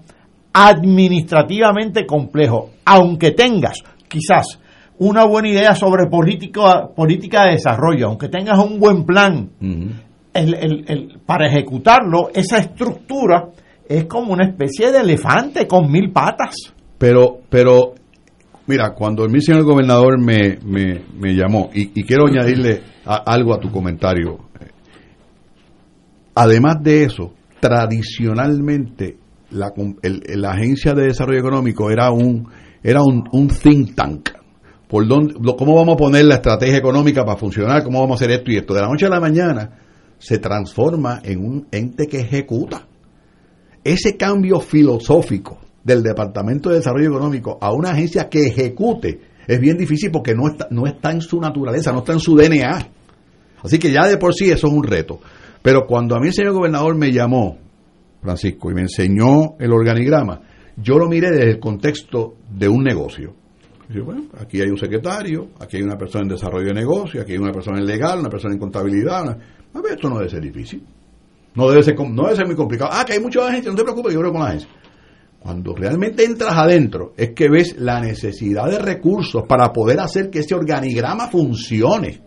administrativamente 0.53 2.07
complejo, 2.07 2.71
aunque 2.85 3.31
tengas 3.33 3.79
quizás 4.09 4.61
una 4.99 5.25
buena 5.25 5.49
idea 5.49 5.75
sobre 5.75 6.07
política, 6.09 6.89
política 6.95 7.45
de 7.47 7.53
desarrollo, 7.53 8.07
aunque 8.09 8.29
tengas 8.29 8.59
un 8.59 8.79
buen 8.79 9.05
plan, 9.05 9.51
el- 9.61 10.55
el- 10.55 10.85
el- 10.89 11.19
para 11.27 11.47
ejecutarlo, 11.49 12.31
esa 12.35 12.59
estructura 12.59 13.49
es 13.89 14.05
como 14.05 14.33
una 14.33 14.47
especie 14.47 14.91
de 14.93 15.01
elefante 15.01 15.67
con 15.67 15.91
mil 15.91 16.11
patas. 16.13 16.55
Pero, 16.99 17.39
pero, 17.49 17.95
mira, 18.67 18.95
cuando 18.95 19.25
el 19.25 19.31
mi 19.31 19.41
señor 19.41 19.63
gobernador 19.65 20.19
me, 20.21 20.59
me, 20.65 21.03
me 21.19 21.35
llamó, 21.35 21.71
y, 21.75 21.91
y 21.99 22.05
quiero 22.05 22.27
añadirle 22.27 22.83
algo 23.05 23.55
a 23.55 23.61
tu 23.61 23.71
comentario. 23.71 24.39
Además 26.35 26.83
de 26.83 27.05
eso, 27.05 27.33
tradicionalmente 27.61 29.17
la, 29.51 29.73
el- 30.03 30.23
la 30.41 30.53
Agencia 30.53 30.95
de 30.95 31.05
Desarrollo 31.07 31.39
Económico 31.39 31.91
era 31.91 32.11
un, 32.11 32.49
era 32.83 33.03
un, 33.03 33.25
un 33.33 33.49
think 33.49 33.95
tank. 33.95 34.31
Por 34.89 35.07
dónde, 35.07 35.35
¿Cómo 35.57 35.77
vamos 35.77 35.95
a 35.95 35.99
poner 35.99 36.25
la 36.25 36.37
estrategia 36.37 36.77
económica 36.77 37.25
para 37.25 37.39
funcionar? 37.39 37.83
¿Cómo 37.85 38.01
vamos 38.01 38.21
a 38.21 38.25
hacer 38.25 38.37
esto 38.39 38.51
y 38.51 38.57
esto? 38.57 38.75
De 38.75 38.81
la 38.83 38.89
noche 38.89 39.07
a 39.07 39.11
la 39.11 39.21
mañana 39.21 39.79
se 40.19 40.39
transforma 40.39 41.21
en 41.25 41.45
un 41.45 41.67
ente 41.73 42.07
que 42.07 42.21
ejecuta 42.21 42.87
ese 43.83 44.17
cambio 44.17 44.61
filosófico 44.61 45.59
del 45.85 46.03
Departamento 46.03 46.71
de 46.71 46.77
Desarrollo 46.77 47.11
Económico 47.11 47.59
a 47.61 47.73
una 47.73 47.91
agencia 47.91 48.29
que 48.29 48.47
ejecute 48.47 49.21
es 49.47 49.61
bien 49.61 49.77
difícil 49.77 50.11
porque 50.11 50.35
no 50.35 50.49
está, 50.49 50.67
no 50.71 50.87
está 50.87 51.13
en 51.13 51.21
su 51.21 51.39
naturaleza, 51.39 51.93
no 51.93 51.99
está 51.99 52.15
en 52.15 52.21
su 52.21 52.35
DNA. 52.35 52.89
Así 53.63 53.79
que 53.79 53.93
ya 53.93 54.07
de 54.07 54.17
por 54.17 54.35
sí 54.35 54.51
eso 54.51 54.67
es 54.67 54.73
un 54.73 54.83
reto. 54.83 55.21
Pero 55.63 55.87
cuando 55.87 56.17
a 56.17 56.21
mí 56.21 56.29
el 56.29 56.35
señor 56.35 56.53
gobernador 56.53 56.97
me 56.97 57.13
llamó, 57.13 57.59
Francisco, 58.23 58.71
y 58.71 58.75
me 58.75 58.83
enseñó 58.83 59.57
el 59.59 59.73
organigrama, 59.73 60.41
yo 60.77 60.99
lo 60.99 61.09
miré 61.09 61.31
desde 61.31 61.51
el 61.53 61.61
contexto 61.61 62.37
de 62.51 62.69
un 62.69 62.83
negocio. 62.83 63.35
Bueno, 64.03 64.25
aquí 64.39 64.61
hay 64.61 64.69
un 64.69 64.79
secretario, 64.79 65.51
aquí 65.61 65.77
hay 65.77 65.83
una 65.83 65.97
persona 65.97 66.23
en 66.23 66.29
desarrollo 66.29 66.69
de 66.69 66.75
negocio, 66.75 67.21
aquí 67.21 67.33
hay 67.33 67.39
una 67.39 67.53
persona 67.53 67.79
en 67.79 67.87
legal, 67.87 68.19
una 68.19 68.31
persona 68.31 68.55
en 68.55 68.61
contabilidad. 68.61 69.39
A 69.75 69.81
ver, 69.81 69.93
esto 69.93 70.09
no 70.09 70.17
debe 70.17 70.31
ser 70.31 70.41
difícil. 70.41 70.83
No 71.55 71.69
debe 71.69 71.83
ser, 71.83 71.95
no 71.97 72.25
debe 72.25 72.37
ser 72.37 72.47
muy 72.47 72.57
complicado. 72.57 72.91
Ah, 72.93 73.05
que 73.07 73.13
hay 73.13 73.21
mucha 73.21 73.51
gente, 73.53 73.69
no 73.69 73.77
te 73.77 73.83
preocupes, 73.83 74.13
yo 74.13 74.21
creo 74.21 74.33
con 74.33 74.41
la 74.41 74.49
agencia. 74.49 74.69
Cuando 75.45 75.75
realmente 75.75 76.25
entras 76.25 76.57
adentro, 76.57 77.13
es 77.19 77.33
que 77.35 77.51
ves 77.51 77.77
la 77.79 78.01
necesidad 78.01 78.67
de 78.67 78.79
recursos 78.79 79.43
para 79.47 79.75
poder 79.75 80.01
hacer 80.01 80.31
que 80.31 80.39
ese 80.39 80.55
organigrama 80.55 81.29
funcione. 81.29 82.23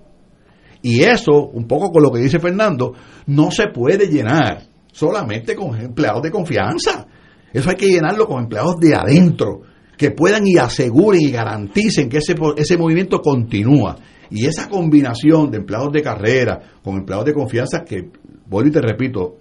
Y 0.83 1.01
eso, 1.01 1.47
un 1.51 1.67
poco 1.67 1.91
con 1.91 2.03
lo 2.03 2.11
que 2.11 2.19
dice 2.19 2.37
Fernando, 2.37 2.93
no 3.25 3.49
se 3.49 3.69
puede 3.73 4.05
llenar 4.05 4.67
solamente 4.91 5.55
con 5.55 5.75
empleados 5.81 6.21
de 6.21 6.29
confianza. 6.29 7.07
Eso 7.51 7.71
hay 7.71 7.75
que 7.75 7.87
llenarlo 7.87 8.27
con 8.27 8.43
empleados 8.43 8.75
de 8.79 8.93
adentro, 8.93 9.61
que 9.97 10.11
puedan 10.11 10.45
y 10.45 10.57
aseguren 10.57 11.21
y 11.21 11.31
garanticen 11.31 12.09
que 12.09 12.19
ese, 12.19 12.35
ese 12.55 12.77
movimiento 12.77 13.19
continúa. 13.19 13.95
Y 14.29 14.45
esa 14.45 14.69
combinación 14.69 15.49
de 15.49 15.57
empleados 15.57 15.91
de 15.91 16.03
carrera 16.03 16.59
con 16.83 16.97
empleados 16.97 17.25
de 17.25 17.33
confianza, 17.33 17.83
que, 17.83 18.11
vuelvo 18.45 18.69
y 18.69 18.73
te 18.73 18.81
repito, 18.81 19.39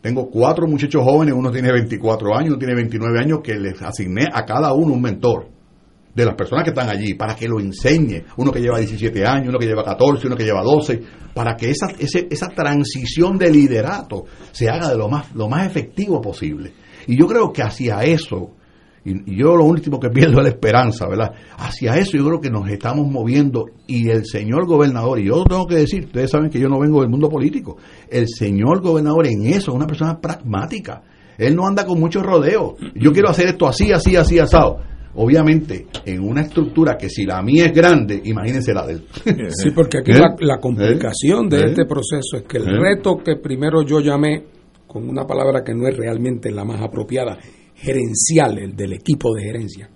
tengo 0.00 0.30
cuatro 0.30 0.66
muchachos 0.66 1.02
jóvenes, 1.02 1.34
uno 1.36 1.50
tiene 1.50 1.72
24 1.72 2.36
años, 2.36 2.50
uno 2.50 2.58
tiene 2.58 2.74
29 2.74 3.18
años, 3.18 3.40
que 3.42 3.54
les 3.54 3.80
asigné 3.82 4.26
a 4.32 4.44
cada 4.44 4.72
uno 4.72 4.92
un 4.92 5.02
mentor 5.02 5.48
de 6.14 6.24
las 6.24 6.34
personas 6.34 6.64
que 6.64 6.70
están 6.70 6.88
allí, 6.88 7.14
para 7.14 7.34
que 7.34 7.46
lo 7.46 7.60
enseñe, 7.60 8.24
uno 8.36 8.50
que 8.50 8.60
lleva 8.60 8.78
17 8.78 9.24
años, 9.24 9.48
uno 9.48 9.58
que 9.58 9.66
lleva 9.66 9.84
14, 9.84 10.26
uno 10.26 10.36
que 10.36 10.44
lleva 10.44 10.62
12, 10.62 11.00
para 11.34 11.56
que 11.56 11.70
esa, 11.70 11.86
ese, 11.98 12.26
esa 12.30 12.48
transición 12.48 13.38
de 13.38 13.50
liderato 13.50 14.24
se 14.52 14.68
haga 14.68 14.88
de 14.88 14.96
lo 14.96 15.08
más, 15.08 15.32
lo 15.34 15.48
más 15.48 15.66
efectivo 15.66 16.20
posible. 16.20 16.72
Y 17.06 17.18
yo 17.18 17.26
creo 17.26 17.52
que 17.52 17.62
hacia 17.62 18.02
eso, 18.02 18.56
y, 19.04 19.36
yo 19.36 19.56
lo 19.56 19.64
último 19.64 19.98
que 19.98 20.10
pierdo 20.10 20.38
es 20.38 20.44
la 20.44 20.48
esperanza, 20.48 21.08
¿verdad? 21.08 21.32
Hacia 21.56 21.96
eso 21.96 22.16
yo 22.16 22.24
creo 22.24 22.40
que 22.40 22.50
nos 22.50 22.68
estamos 22.68 23.06
moviendo 23.10 23.66
y 23.86 24.08
el 24.08 24.24
señor 24.26 24.66
gobernador, 24.66 25.18
y 25.20 25.26
yo 25.26 25.44
tengo 25.44 25.66
que 25.66 25.76
decir, 25.76 26.06
ustedes 26.06 26.30
saben 26.30 26.50
que 26.50 26.60
yo 26.60 26.68
no 26.68 26.78
vengo 26.78 27.00
del 27.00 27.10
mundo 27.10 27.28
político, 27.28 27.76
el 28.10 28.26
señor 28.28 28.80
gobernador 28.80 29.26
en 29.26 29.46
eso 29.46 29.70
es 29.70 29.76
una 29.76 29.86
persona 29.86 30.20
pragmática. 30.20 31.02
Él 31.36 31.54
no 31.54 31.68
anda 31.68 31.86
con 31.86 32.00
mucho 32.00 32.20
rodeo. 32.20 32.74
Yo 32.96 33.12
quiero 33.12 33.28
hacer 33.28 33.46
esto 33.46 33.68
así, 33.68 33.92
así, 33.92 34.16
así, 34.16 34.40
asado 34.40 34.80
obviamente 35.18 35.86
en 36.04 36.22
una 36.22 36.42
estructura 36.42 36.96
que 36.96 37.08
si 37.08 37.24
la 37.24 37.42
mía 37.42 37.66
es 37.66 37.72
grande, 37.72 38.20
imagínense 38.24 38.72
la 38.72 38.86
de 38.86 38.92
él. 38.94 39.06
Sí, 39.50 39.70
porque 39.74 39.98
aquí 39.98 40.12
¿Eh? 40.12 40.20
la, 40.40 40.58
complicación 40.58 41.48
de 41.48 41.58
¿Eh? 41.58 41.64
este 41.70 41.84
proceso 41.86 42.36
es 42.36 42.42
que 42.42 42.58
el 42.58 42.68
¿Eh? 42.68 42.78
reto 42.78 43.18
que 43.18 43.36
primero 43.36 43.82
yo 43.82 44.00
llamé, 44.00 44.44
con 44.86 45.08
una 45.08 45.26
palabra 45.26 45.62
que 45.62 45.74
no 45.74 45.86
es 45.86 45.96
realmente 45.96 46.50
la 46.50 46.64
más 46.64 46.80
apropiada, 46.80 47.36
gerencial, 47.78 48.58
el 48.58 48.76
del 48.76 48.92
equipo 48.92 49.34
de 49.34 49.42
gerencia. 49.44 49.88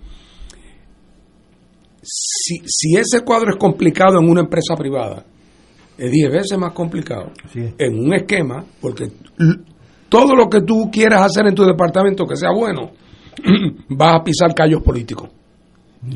Si, 2.01 2.57
si 2.65 2.95
ese 2.97 3.21
cuadro 3.23 3.51
es 3.51 3.57
complicado 3.57 4.19
en 4.19 4.29
una 4.29 4.41
empresa 4.41 4.75
privada, 4.75 5.25
es 5.97 6.11
10 6.11 6.31
veces 6.31 6.57
más 6.57 6.73
complicado 6.73 7.31
en 7.77 7.99
un 7.99 8.13
esquema, 8.13 8.65
porque 8.81 9.07
todo 10.09 10.35
lo 10.35 10.49
que 10.49 10.61
tú 10.61 10.89
quieras 10.91 11.21
hacer 11.21 11.47
en 11.47 11.55
tu 11.55 11.63
departamento 11.63 12.25
que 12.25 12.35
sea 12.35 12.49
bueno, 12.51 12.91
vas 13.89 14.13
a 14.19 14.23
pisar 14.23 14.53
callos 14.53 14.81
políticos. 14.81 15.29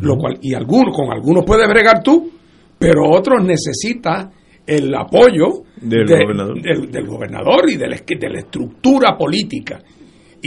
Lo 0.01 0.17
cual, 0.17 0.37
y 0.41 0.53
algunos, 0.53 0.93
con 0.95 1.09
algunos 1.13 1.45
puedes 1.45 1.67
bregar 1.69 2.03
tú, 2.03 2.31
pero 2.77 3.09
otros 3.09 3.41
necesitan 3.45 4.31
el 4.65 4.93
apoyo 4.93 5.63
Del 5.79 6.05
de- 6.05 6.13
gobernador. 6.25 6.61
del- 6.61 6.91
del 6.91 7.07
gobernador 7.07 7.69
y 7.69 7.77
de 7.77 7.87
la, 7.87 7.95
de 7.95 8.29
la 8.29 8.39
estructura 8.39 9.17
política. 9.17 9.79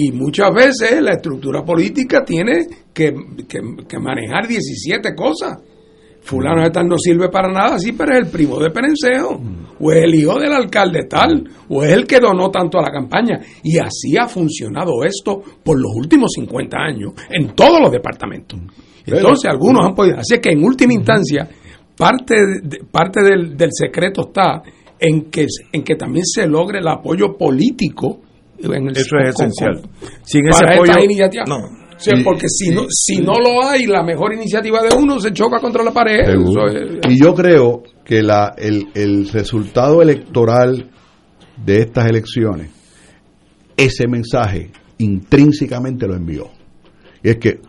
Y 0.02 0.12
muchas 0.12 0.50
veces 0.54 1.00
la 1.02 1.12
estructura 1.12 1.62
política 1.64 2.24
tiene 2.24 2.66
que, 2.94 3.12
que- 3.48 3.84
que 3.88 3.98
manejar 3.98 4.46
17 4.46 5.14
cosas. 5.14 5.58
Fulano 6.22 6.62
de 6.62 6.70
tal 6.70 6.86
no 6.86 6.96
sirve 6.98 7.30
para 7.30 7.50
nada, 7.50 7.78
sí, 7.78 7.92
pero 7.92 8.12
es 8.12 8.18
el 8.26 8.30
primo 8.30 8.58
de 8.58 8.70
Perencejo, 8.70 9.40
o 9.80 9.90
es 9.92 10.04
el 10.04 10.14
hijo 10.14 10.38
del 10.38 10.52
alcalde 10.52 11.04
tal, 11.08 11.44
o 11.70 11.82
es 11.82 11.92
el 11.92 12.06
que 12.06 12.20
donó 12.20 12.50
tanto 12.50 12.78
a 12.78 12.82
la 12.82 12.90
campaña. 12.92 13.40
Y 13.64 13.78
así 13.78 14.16
ha 14.20 14.28
funcionado 14.28 15.02
esto 15.02 15.42
por 15.64 15.80
los 15.80 15.90
últimos 15.96 16.30
50 16.34 16.76
años, 16.76 17.12
en 17.30 17.54
todos 17.54 17.80
los 17.80 17.90
departamentos. 17.90 18.60
Entonces, 19.06 19.50
algunos 19.50 19.86
han 19.86 19.94
podido. 19.94 20.18
Así 20.18 20.34
es 20.34 20.40
que 20.40 20.50
en 20.50 20.62
última 20.62 20.92
instancia, 20.92 21.48
parte, 21.96 22.34
de- 22.62 22.84
parte 22.90 23.22
del, 23.22 23.56
del 23.56 23.70
secreto 23.72 24.28
está 24.28 24.62
en 24.98 25.30
que, 25.30 25.46
en 25.72 25.82
que 25.82 25.94
también 25.96 26.26
se 26.26 26.46
logre 26.46 26.80
el 26.80 26.88
apoyo 26.88 27.34
político. 27.36 28.20
En 28.62 28.88
el, 28.88 28.96
Eso 28.96 29.16
es 29.18 29.34
con- 29.34 29.46
esencial. 29.46 29.80
con- 29.80 29.90
Sin 30.24 30.48
ese 30.48 30.60
para 30.60 30.74
apoyo, 30.74 30.92
no. 31.46 31.56
O 31.56 32.02
sea, 32.02 32.14
porque 32.24 32.46
si 32.48 32.70
no, 32.70 32.84
si 32.88 33.16
no 33.18 33.34
lo 33.38 33.62
hay, 33.62 33.84
la 33.86 34.02
mejor 34.02 34.32
iniciativa 34.32 34.80
de 34.82 34.88
uno 34.96 35.20
se 35.20 35.32
choca 35.32 35.60
contra 35.60 35.84
la 35.84 35.90
pared. 35.92 36.20
Es- 36.30 37.10
Y 37.10 37.20
yo 37.22 37.34
creo 37.34 37.82
que 38.04 38.22
la, 38.22 38.54
el, 38.56 38.88
el 38.94 39.28
resultado 39.28 40.00
electoral 40.00 40.90
de 41.62 41.78
estas 41.80 42.06
elecciones, 42.08 42.70
ese 43.76 44.08
mensaje 44.08 44.70
intrínsecamente 44.98 46.06
lo 46.06 46.14
envió. 46.14 46.48
Y 47.22 47.30
es 47.30 47.36
que 47.36 47.60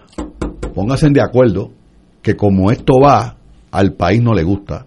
pónganse 0.74 1.10
de 1.10 1.22
acuerdo 1.22 1.72
que 2.22 2.36
como 2.38 2.72
esto 2.72 2.94
va, 3.04 3.38
al 3.72 3.94
país 3.96 4.22
no 4.22 4.34
le 4.34 4.44
gusta. 4.44 4.86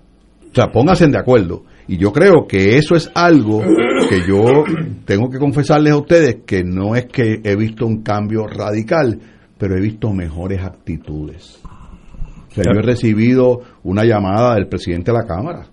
O 0.50 0.54
sea, 0.54 0.68
pónganse 0.72 1.06
de 1.08 1.18
acuerdo. 1.18 1.64
Y 1.86 1.98
yo 1.98 2.12
creo 2.12 2.46
que 2.48 2.78
eso 2.78 2.94
es 2.94 3.10
algo 3.14 3.60
que 4.08 4.20
yo 4.26 4.64
tengo 5.04 5.28
que 5.28 5.38
confesarles 5.38 5.92
a 5.92 5.98
ustedes 5.98 6.38
que 6.46 6.64
no 6.64 6.96
es 6.96 7.06
que 7.06 7.40
he 7.44 7.56
visto 7.56 7.86
un 7.86 8.02
cambio 8.02 8.46
radical, 8.46 9.20
pero 9.58 9.76
he 9.76 9.80
visto 9.80 10.12
mejores 10.12 10.62
actitudes. 10.62 11.60
O 11.62 12.54
sea, 12.54 12.64
yo 12.72 12.78
he 12.78 12.82
recibido 12.82 13.60
una 13.82 14.04
llamada 14.04 14.54
del 14.54 14.68
presidente 14.68 15.12
de 15.12 15.18
la 15.18 15.26
Cámara. 15.26 15.66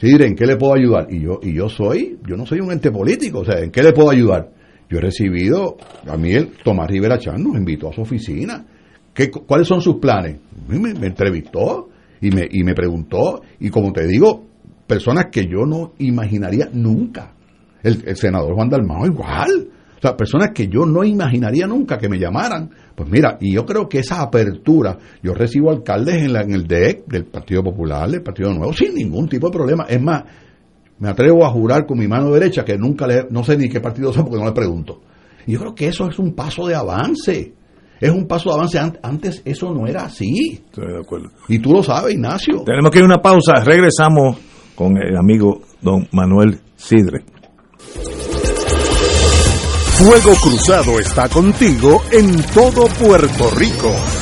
Sidre, 0.00 0.26
¿en 0.26 0.34
qué 0.34 0.46
le 0.46 0.56
puedo 0.56 0.74
ayudar? 0.74 1.06
Y 1.10 1.20
yo, 1.20 1.38
y 1.42 1.54
yo 1.54 1.68
soy, 1.68 2.18
yo 2.26 2.36
no 2.36 2.44
soy 2.44 2.58
un 2.58 2.72
ente 2.72 2.90
político, 2.90 3.40
o 3.40 3.44
sea, 3.44 3.60
¿en 3.60 3.70
qué 3.70 3.84
le 3.84 3.92
puedo 3.92 4.10
ayudar? 4.10 4.50
Yo 4.90 4.98
he 4.98 5.00
recibido, 5.00 5.76
a 6.08 6.16
mí 6.16 6.32
el 6.32 6.48
Tomás 6.64 6.90
Rivera 6.90 7.18
Chan 7.18 7.40
nos 7.40 7.56
invitó 7.56 7.88
a 7.88 7.92
su 7.92 8.00
oficina. 8.00 8.66
¿Qué, 9.14 9.30
¿Cuáles 9.30 9.68
son 9.68 9.80
sus 9.80 9.96
planes? 9.96 10.38
Me, 10.66 10.78
me 10.78 11.06
entrevistó 11.06 11.88
y 12.20 12.30
me, 12.30 12.48
y 12.50 12.64
me 12.64 12.74
preguntó, 12.74 13.42
y 13.60 13.70
como 13.70 13.92
te 13.92 14.06
digo, 14.06 14.51
personas 14.92 15.26
que 15.32 15.46
yo 15.46 15.64
no 15.66 15.92
imaginaría 15.98 16.68
nunca. 16.72 17.32
El, 17.82 18.02
el 18.06 18.16
senador 18.16 18.54
Juan 18.54 18.68
Dalmao 18.68 19.06
igual. 19.06 19.68
O 19.96 20.00
sea, 20.02 20.16
personas 20.16 20.50
que 20.52 20.66
yo 20.68 20.84
no 20.84 21.02
imaginaría 21.04 21.66
nunca 21.66 21.96
que 21.96 22.08
me 22.08 22.18
llamaran. 22.18 22.68
Pues 22.94 23.08
mira, 23.08 23.38
y 23.40 23.54
yo 23.54 23.64
creo 23.64 23.88
que 23.88 24.00
esa 24.00 24.20
apertura, 24.20 24.98
yo 25.22 25.32
recibo 25.32 25.70
alcaldes 25.70 26.16
en, 26.24 26.32
la, 26.32 26.42
en 26.42 26.52
el 26.52 26.66
DEC 26.66 27.06
del 27.06 27.24
Partido 27.24 27.62
Popular, 27.62 28.10
del 28.10 28.22
Partido 28.22 28.52
Nuevo, 28.52 28.72
sin 28.72 28.94
ningún 28.94 29.28
tipo 29.28 29.46
de 29.48 29.52
problema. 29.52 29.84
Es 29.88 30.02
más, 30.02 30.24
me 30.98 31.08
atrevo 31.08 31.46
a 31.46 31.50
jurar 31.50 31.86
con 31.86 31.98
mi 31.98 32.06
mano 32.08 32.30
derecha 32.32 32.64
que 32.64 32.76
nunca 32.76 33.06
le, 33.06 33.26
no 33.30 33.42
sé 33.44 33.56
ni 33.56 33.68
qué 33.68 33.80
partido 33.80 34.12
son 34.12 34.24
porque 34.24 34.38
no 34.40 34.46
le 34.46 34.52
pregunto. 34.52 35.00
Y 35.46 35.52
yo 35.52 35.58
creo 35.60 35.74
que 35.74 35.86
eso 35.88 36.08
es 36.08 36.18
un 36.18 36.34
paso 36.34 36.66
de 36.66 36.74
avance. 36.74 37.54
Es 38.00 38.10
un 38.10 38.26
paso 38.26 38.50
de 38.50 38.54
avance. 38.56 38.78
Ant- 38.80 38.98
Antes 39.02 39.42
eso 39.44 39.72
no 39.72 39.86
era 39.86 40.04
así. 40.04 40.60
Estoy 40.64 40.86
de 40.92 40.98
acuerdo. 41.00 41.30
Y 41.48 41.58
tú 41.60 41.72
lo 41.72 41.82
sabes, 41.82 42.14
Ignacio. 42.14 42.62
Tenemos 42.64 42.90
que 42.90 42.98
ir 42.98 43.04
a 43.04 43.06
una 43.06 43.22
pausa. 43.22 43.54
Regresamos 43.64 44.36
con 44.82 44.98
el 44.98 45.16
amigo 45.16 45.60
don 45.80 46.08
Manuel 46.10 46.58
Sidre. 46.76 47.22
Fuego 49.96 50.34
Cruzado 50.42 50.98
está 50.98 51.28
contigo 51.28 52.02
en 52.10 52.42
todo 52.52 52.86
Puerto 52.88 53.50
Rico. 53.50 54.21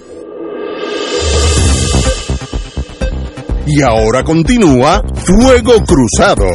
Y 3.65 3.81
ahora 3.83 4.23
continúa 4.23 5.03
Fuego 5.25 5.73
Cruzado. 5.85 6.47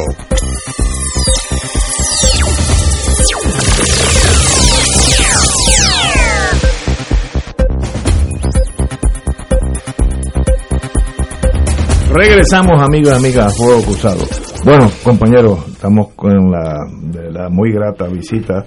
Regresamos, 12.13 12.81
amigos 12.81 13.13
y 13.13 13.15
amigas, 13.15 13.45
a 13.45 13.49
Fuego 13.55 13.81
Cruzado. 13.83 14.25
Bueno, 14.65 14.89
compañeros, 15.03 15.67
estamos 15.67 16.09
con 16.15 16.51
la, 16.51 16.85
de 16.89 17.31
la 17.31 17.47
muy 17.49 17.71
grata 17.71 18.07
visita 18.07 18.65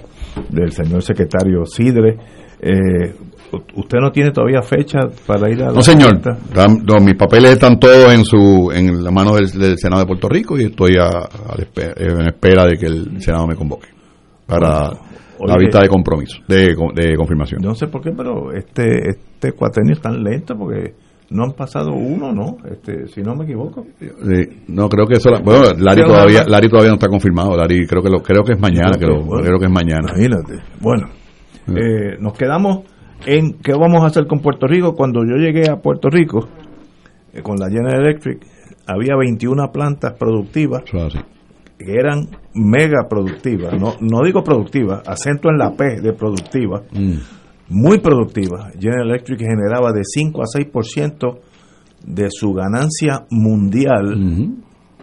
del 0.49 0.71
señor 0.71 1.03
secretario 1.03 1.65
Sidre. 1.65 2.17
Eh, 2.59 3.13
¿Usted 3.75 3.97
no 3.99 4.11
tiene 4.11 4.31
todavía 4.31 4.61
fecha 4.61 4.99
para 5.27 5.49
ir 5.49 5.61
a 5.61 5.67
la 5.67 5.73
No, 5.73 5.81
señor. 5.81 6.19
No, 6.55 6.99
mis 7.03 7.15
papeles 7.15 7.51
están 7.51 7.79
todos 7.79 8.13
en 8.13 8.23
su 8.23 8.71
en 8.73 9.03
la 9.03 9.11
mano 9.11 9.35
del, 9.35 9.47
del 9.51 9.77
Senado 9.77 10.01
de 10.03 10.07
Puerto 10.07 10.29
Rico 10.29 10.57
y 10.57 10.63
estoy 10.65 10.95
a, 10.97 11.07
a 11.07 11.55
la 11.57 11.63
espe- 11.65 11.93
en 11.97 12.27
espera 12.27 12.65
de 12.65 12.77
que 12.77 12.85
el 12.85 13.21
Senado 13.21 13.47
me 13.47 13.55
convoque 13.55 13.89
para 14.47 14.89
la 14.89 15.55
Oye. 15.55 15.65
vista 15.65 15.81
de 15.81 15.87
compromiso, 15.89 16.37
de, 16.47 16.75
de 16.95 17.15
confirmación. 17.17 17.61
No 17.63 17.73
sé 17.75 17.87
por 17.87 18.01
qué, 18.01 18.11
pero 18.15 18.51
este 18.53 19.09
este 19.09 19.51
cuatrenio 19.53 19.93
es 19.93 20.01
tan 20.01 20.23
lento 20.23 20.55
porque 20.57 20.93
no 21.31 21.43
han 21.45 21.53
pasado 21.53 21.91
uno, 21.93 22.31
¿no? 22.33 22.57
Este, 22.69 23.07
si 23.07 23.21
no 23.21 23.33
me 23.35 23.45
equivoco. 23.45 23.85
Sí, 23.99 24.63
no 24.67 24.87
creo 24.87 25.05
que 25.07 25.15
eso 25.15 25.29
la- 25.29 25.39
bueno 25.39 25.73
Larry 25.77 26.01
Sí, 26.03 26.07
todavía. 26.07 26.43
Larry 26.47 26.69
todavía 26.69 26.89
no 26.91 26.95
está 26.95 27.07
confirmado 27.07 27.55
Larry 27.57 27.85
creo 27.87 28.01
que 28.03 28.09
lo 28.09 28.21
creo 28.21 28.43
que 28.43 28.53
es 28.53 28.59
mañana 28.59 28.91
Creo 28.97 29.09
creo, 29.09 29.19
que, 29.23 29.25
bueno, 29.27 29.43
creo 29.45 29.59
que 29.59 29.65
es 29.65 29.71
mañana 29.71 30.07
Imagínate. 30.15 30.53
Bueno, 30.79 31.07
eh, 31.67 32.17
nos 32.19 32.33
quedamos 32.33 32.79
en 33.25 33.53
qué 33.59 33.73
vamos 33.73 34.03
a 34.03 34.07
hacer 34.07 34.27
con 34.27 34.39
Puerto 34.39 34.67
Rico. 34.67 34.93
Cuando 34.95 35.21
yo 35.23 35.35
llegué 35.35 35.69
a 35.69 35.77
Puerto 35.77 36.09
Rico 36.09 36.47
eh, 37.33 37.41
con 37.41 37.57
la 37.57 37.69
General 37.69 38.01
Electric, 38.03 38.45
había 38.87 39.15
21 39.17 39.71
plantas 39.71 40.13
productivas 40.17 40.83
que 41.77 41.93
eran 41.93 42.27
mega 42.53 43.07
productivas. 43.09 43.73
No, 43.79 43.93
no 44.01 44.21
digo 44.23 44.43
productivas, 44.43 45.01
acento 45.07 45.49
en 45.49 45.57
la 45.57 45.71
P 45.75 46.01
de 46.01 46.13
productiva, 46.13 46.81
Mm. 46.91 47.13
muy 47.69 47.99
productiva. 47.99 48.69
General 48.79 49.09
Electric 49.09 49.39
generaba 49.39 49.91
de 49.91 50.01
5 50.03 50.41
a 50.41 50.45
6% 50.45 51.39
de 52.05 52.27
su 52.29 52.51
ganancia 52.53 53.25
mundial 53.29 54.15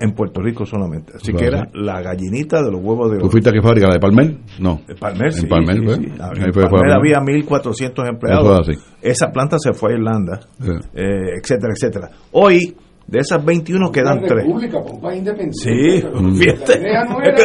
en 0.01 0.13
Puerto 0.13 0.41
Rico 0.41 0.65
solamente. 0.67 1.13
Así 1.17 1.31
Eso 1.31 1.39
que 1.39 1.47
era 1.47 1.63
así. 1.63 1.71
la 1.75 2.01
gallinita 2.03 2.63
de 2.63 2.71
los 2.71 2.81
huevos 2.83 3.11
de 3.11 3.17
¿Tú 3.19 3.25
oro. 3.25 3.31
fuiste 3.33 3.51
a 3.51 3.53
qué 3.53 3.61
fábrica? 3.63 3.89
¿La 3.89 3.95
de 3.95 4.01
Palmer? 4.01 4.37
No. 4.61 4.81
En 4.89 4.97
Palmer, 4.97 5.33
sí, 5.33 5.43
En 5.43 5.49
Palmer, 5.49 5.77
sí, 5.77 5.83
pues. 5.85 5.97
sí. 5.99 6.05
En 6.07 6.53
Palmer 6.53 6.93
había 6.93 7.19
1.400 7.21 8.09
empleados. 8.09 8.61
Eso 8.61 8.71
es 8.73 8.79
así. 8.79 8.89
Esa 9.03 9.31
planta 9.33 9.57
se 9.59 9.73
fue 9.73 9.93
a 9.93 9.97
Irlanda, 9.97 10.41
Sí. 10.61 10.71
eh, 10.95 11.35
etcétera, 11.43 11.73
etcétera. 11.77 12.11
Hoy, 12.33 12.77
de 13.07 13.19
esas 13.21 13.43
21 13.45 13.91
quedan 13.91 14.19
Una 14.19 14.27
3. 14.29 14.45
república, 14.45 14.79
un 14.79 15.01
país 15.01 15.19
independiente. 15.21 15.59
Sí, 15.59 16.01
Pero 16.03 16.35
fíjate. 16.35 16.81
La 16.81 16.89
idea 16.89 17.05
no 17.05 17.21
era 17.23 17.35
que... 17.35 17.43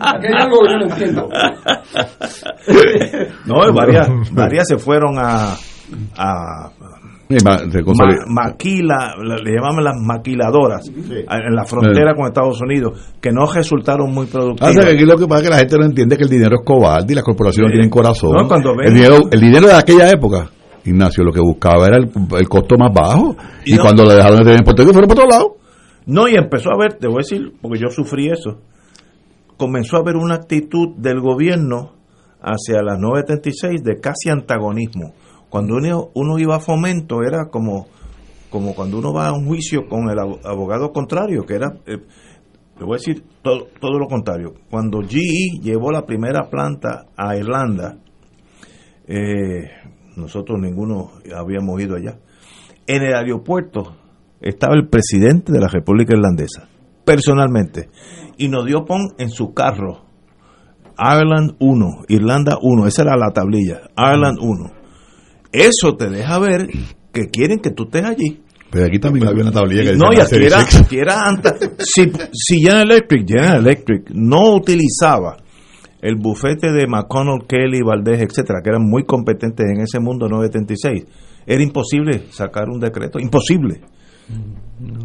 Aquí 0.00 0.26
hay 0.26 0.42
algo 0.42 0.58
que 0.60 0.72
yo 0.72 0.78
no 0.78 0.86
entiendo. 0.86 1.28
No, 3.46 3.72
varias, 3.72 4.08
varias 4.32 4.68
se 4.68 4.78
fueron 4.78 5.18
a, 5.18 5.54
a 6.16 6.70
Sí, 6.78 6.79
ma- 7.44 7.62
maquila, 8.28 9.14
le 9.22 9.36
le 9.42 9.56
llamaban 9.56 9.84
las 9.84 9.94
maquiladoras, 10.00 10.90
a- 11.28 11.36
en 11.38 11.54
la 11.54 11.64
frontera 11.64 12.14
con 12.14 12.26
Estados 12.26 12.60
Unidos, 12.60 13.12
que 13.20 13.30
no 13.32 13.46
resultaron 13.46 14.12
muy 14.12 14.26
Ah, 14.26 14.32
productivas. 14.32 14.70
o 14.70 14.72
sea, 14.74 14.84
que 14.90 14.96
aquí 14.96 15.04
lo 15.04 15.16
que 15.16 15.26
pasa 15.26 15.40
es 15.42 15.44
que 15.48 15.50
la 15.54 15.58
gente 15.58 15.76
no 15.78 15.84
entiende 15.86 16.16
que 16.16 16.22
el 16.24 16.28
dinero 16.30 16.56
es 16.60 16.64
cobarde 16.64 17.12
y 17.12 17.14
las 17.16 17.24
corporaciones 17.24 17.70
Sí. 17.70 17.74
tienen 17.78 17.90
corazón. 17.90 18.32
No, 18.32 18.48
cuando 18.48 18.74
ven- 18.76 18.88
el, 18.88 18.94
dinero, 18.94 19.16
el 19.30 19.40
dinero 19.40 19.66
de 19.68 19.74
aquella 19.74 20.10
época, 20.10 20.50
Ignacio, 20.84 21.22
lo 21.24 21.30
que 21.32 21.40
buscaba 21.40 21.86
era 21.88 21.98
el, 21.98 22.10
el 22.38 22.48
costo 22.48 22.74
más 22.78 22.90
bajo. 22.92 23.36
Y, 23.66 23.74
Y 23.74 23.76
no- 23.76 23.82
cuando 23.82 24.02
lo 24.04 24.10
dejaron 24.14 24.38
de 24.38 24.44
tener 24.44 24.58
en 24.60 24.64
Puerto 24.64 24.82
Rico, 24.82 24.92
fueron 24.94 25.08
para 25.08 25.24
otro 25.24 25.30
lado. 25.38 25.56
No, 26.06 26.26
y 26.26 26.34
empezó 26.34 26.70
a 26.72 26.78
ver, 26.78 26.94
te 26.94 27.06
voy 27.06 27.16
a 27.16 27.18
decir, 27.18 27.52
porque 27.60 27.78
yo 27.78 27.88
sufrí 27.90 28.28
eso, 28.30 28.58
comenzó 29.58 29.96
a 29.96 30.00
haber 30.00 30.16
una 30.16 30.36
actitud 30.36 30.96
del 30.96 31.20
gobierno 31.20 31.92
hacia 32.42 32.82
las 32.82 32.98
976 32.98 33.82
de 33.84 34.00
casi 34.00 34.30
antagonismo. 34.30 35.12
Cuando 35.50 35.74
uno, 35.76 36.08
uno 36.14 36.38
iba 36.38 36.56
a 36.56 36.60
fomento 36.60 37.22
era 37.22 37.48
como, 37.50 37.88
como 38.50 38.74
cuando 38.74 38.98
uno 38.98 39.12
va 39.12 39.28
a 39.28 39.32
un 39.32 39.46
juicio 39.46 39.86
con 39.88 40.08
el 40.08 40.16
abo- 40.18 40.38
abogado 40.44 40.92
contrario, 40.92 41.44
que 41.44 41.54
era, 41.54 41.74
eh, 41.86 41.98
te 42.78 42.84
voy 42.84 42.94
a 42.94 42.98
decir 42.98 43.22
todo, 43.42 43.66
todo 43.80 43.98
lo 43.98 44.06
contrario. 44.06 44.54
Cuando 44.70 45.00
GE 45.02 45.60
llevó 45.60 45.90
la 45.90 46.06
primera 46.06 46.48
planta 46.48 47.06
a 47.16 47.36
Irlanda, 47.36 47.98
eh, 49.06 49.70
nosotros 50.16 50.58
ninguno 50.60 51.10
habíamos 51.36 51.80
ido 51.82 51.96
allá, 51.96 52.18
en 52.86 53.02
el 53.02 53.14
aeropuerto 53.14 53.96
estaba 54.40 54.74
el 54.74 54.88
presidente 54.88 55.52
de 55.52 55.60
la 55.60 55.68
República 55.68 56.14
Irlandesa, 56.14 56.68
personalmente, 57.04 57.88
y 58.38 58.48
nos 58.48 58.64
dio 58.66 58.84
pon 58.84 59.14
en 59.18 59.30
su 59.30 59.52
carro, 59.52 60.04
Ireland 60.98 61.56
1, 61.58 61.86
Irlanda 62.08 62.56
1, 62.62 62.86
esa 62.86 63.02
era 63.02 63.16
la 63.16 63.30
tablilla, 63.32 63.80
Ireland 63.96 64.38
1. 64.40 64.79
Eso 65.52 65.96
te 65.96 66.08
deja 66.08 66.38
ver 66.38 66.68
que 67.12 67.26
quieren 67.28 67.58
que 67.58 67.70
tú 67.70 67.84
estés 67.84 68.04
allí. 68.04 68.40
Pero 68.70 68.86
aquí 68.86 68.98
también 69.00 69.26
había 69.26 69.42
una 69.42 69.50
tablilla 69.52 69.82
que 69.82 69.96
No, 69.96 70.12
y 70.12 70.16
decía 70.16 70.24
aquí 70.38 70.46
era, 70.46 70.60
66. 70.60 70.86
aquí 70.86 70.98
era 70.98 71.20
antes. 71.26 71.70
Si, 71.80 72.12
si 72.32 72.60
General 72.60 72.90
Electric, 72.90 73.28
General 73.28 73.58
Electric 73.60 74.10
no 74.14 74.54
utilizaba 74.54 75.36
el 76.00 76.14
bufete 76.16 76.70
de 76.72 76.86
McConnell, 76.86 77.46
Kelly, 77.48 77.82
Valdés, 77.82 78.20
etcétera, 78.22 78.60
que 78.62 78.70
eran 78.70 78.88
muy 78.88 79.04
competentes 79.04 79.66
en 79.68 79.80
ese 79.82 79.98
mundo 79.98 80.28
976, 80.28 81.04
era 81.46 81.62
imposible 81.62 82.26
sacar 82.30 82.68
un 82.70 82.78
decreto, 82.78 83.18
imposible. 83.18 83.80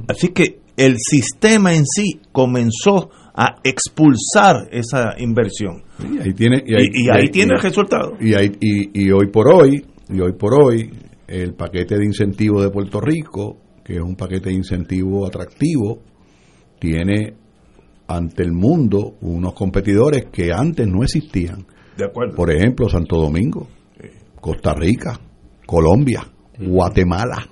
Así 0.08 0.30
que 0.30 0.60
el 0.78 0.96
sistema 1.00 1.74
en 1.74 1.86
sí 1.86 2.22
comenzó 2.32 3.10
a 3.34 3.56
expulsar 3.64 4.68
esa 4.72 5.16
inversión. 5.18 5.84
Y 6.00 6.20
ahí 6.20 6.34
tiene, 6.34 6.64
Y- 6.66 7.06
y 7.06 7.10
ahí 7.10 7.30
tiene 7.30 7.54
el 7.56 7.62
resultado. 7.62 8.14
Y, 8.20 8.34
ahí- 8.36 8.56
y, 8.62 9.06
y 9.08 9.12
hoy 9.12 9.28
por 9.32 9.48
hoy, 9.52 9.84
y 10.10 10.19
hoy 10.19 10.34
por 10.34 10.53
hoy, 10.53 10.91
el 11.27 11.53
paquete 11.53 11.98
de 11.98 12.06
incentivo 12.06 12.61
de 12.61 12.69
Puerto 12.69 13.02
Rico, 13.02 13.57
que 13.84 13.95
es 13.95 14.02
un 14.02 14.15
paquete 14.15 14.49
de 14.49 14.56
incentivo 14.56 15.26
atractivo, 15.26 15.99
tiene 16.80 17.34
ante 18.07 18.44
el 18.44 18.52
mundo 18.52 19.15
unos 19.22 19.53
competidores 19.53 20.26
que 20.32 20.52
antes 20.53 20.88
no 20.88 21.03
existían. 21.03 21.65
De 21.98 22.06
acuerdo. 22.06 22.36
Por 22.36 22.52
ejemplo, 22.52 22.90
Santo 22.90 23.18
Domingo, 23.18 23.68
Costa 24.40 24.73
Rica, 24.73 25.19
Colombia, 25.65 26.22
Guatemala. 26.60 27.49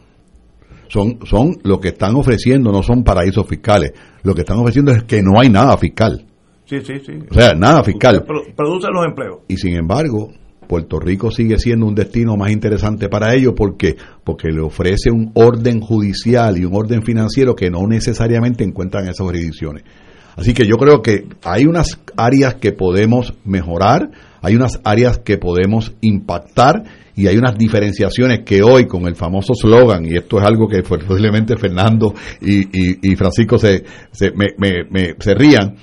Son, 0.90 1.20
son 1.26 1.58
lo 1.64 1.80
que 1.80 1.90
están 1.90 2.16
ofreciendo, 2.16 2.72
no 2.72 2.84
son 2.84 3.04
paraísos 3.04 3.48
fiscales. 3.48 3.94
Lo 4.22 4.36
que 4.36 4.42
están 4.42 4.60
ofreciendo 4.60 4.92
es 4.92 5.04
que 5.04 5.24
no 5.24 5.40
hay 5.40 5.50
nada 5.50 5.76
fiscal. 5.78 6.26
Sí, 6.66 6.82
sí, 6.82 7.00
sí. 7.04 7.14
O 7.30 7.34
sea, 7.34 7.54
nada 7.54 7.84
fiscal. 7.84 8.24
Produce 8.56 8.88
los 8.94 9.06
empleos. 9.06 9.40
Y 9.48 9.58
sin 9.58 9.76
embargo, 9.76 10.32
Puerto 10.74 11.00
Rico 11.00 11.30
sigue 11.30 11.60
siendo 11.60 11.86
un 11.86 11.94
destino 11.94 12.36
más 12.36 12.50
interesante 12.52 13.08
para 13.08 13.36
ellos 13.36 13.54
porque 13.56 13.96
porque 14.24 14.48
le 14.48 14.60
ofrece 14.62 15.12
un 15.12 15.30
orden 15.36 15.82
judicial 15.82 16.58
y 16.58 16.66
un 16.66 16.74
orden 16.76 17.04
financiero 17.04 17.56
que 17.56 17.70
no 17.70 17.86
necesariamente 17.88 18.64
encuentran 18.64 19.04
en 19.04 19.12
esas 19.12 19.24
jurisdicciones. 19.28 19.84
Así 20.36 20.56
que 20.56 20.66
yo 20.66 20.78
creo 20.78 21.04
que 21.04 21.28
hay 21.44 21.68
unas 21.68 22.00
áreas 22.18 22.56
que 22.56 22.72
podemos 22.72 23.36
mejorar, 23.46 24.10
hay 24.42 24.56
unas 24.56 24.80
áreas 24.84 25.20
que 25.20 25.38
podemos 25.38 25.94
impactar 26.02 26.82
y 27.16 27.28
hay 27.28 27.38
unas 27.38 27.56
diferenciaciones 27.56 28.40
que 28.40 28.64
hoy 28.64 28.88
con 28.88 29.06
el 29.06 29.16
famoso 29.16 29.54
slogan, 29.54 30.04
y 30.08 30.18
esto 30.18 30.40
es 30.40 30.44
algo 30.44 30.68
que 30.68 30.82
posiblemente 30.82 31.56
Fernando 31.56 32.16
y, 32.42 33.12
y- 33.12 33.16
Francisco 33.16 33.60
se, 33.60 33.84
se, 34.12 34.32
me- 34.32 34.56
me- 34.90 35.14
se 35.20 35.36
rían, 35.36 35.76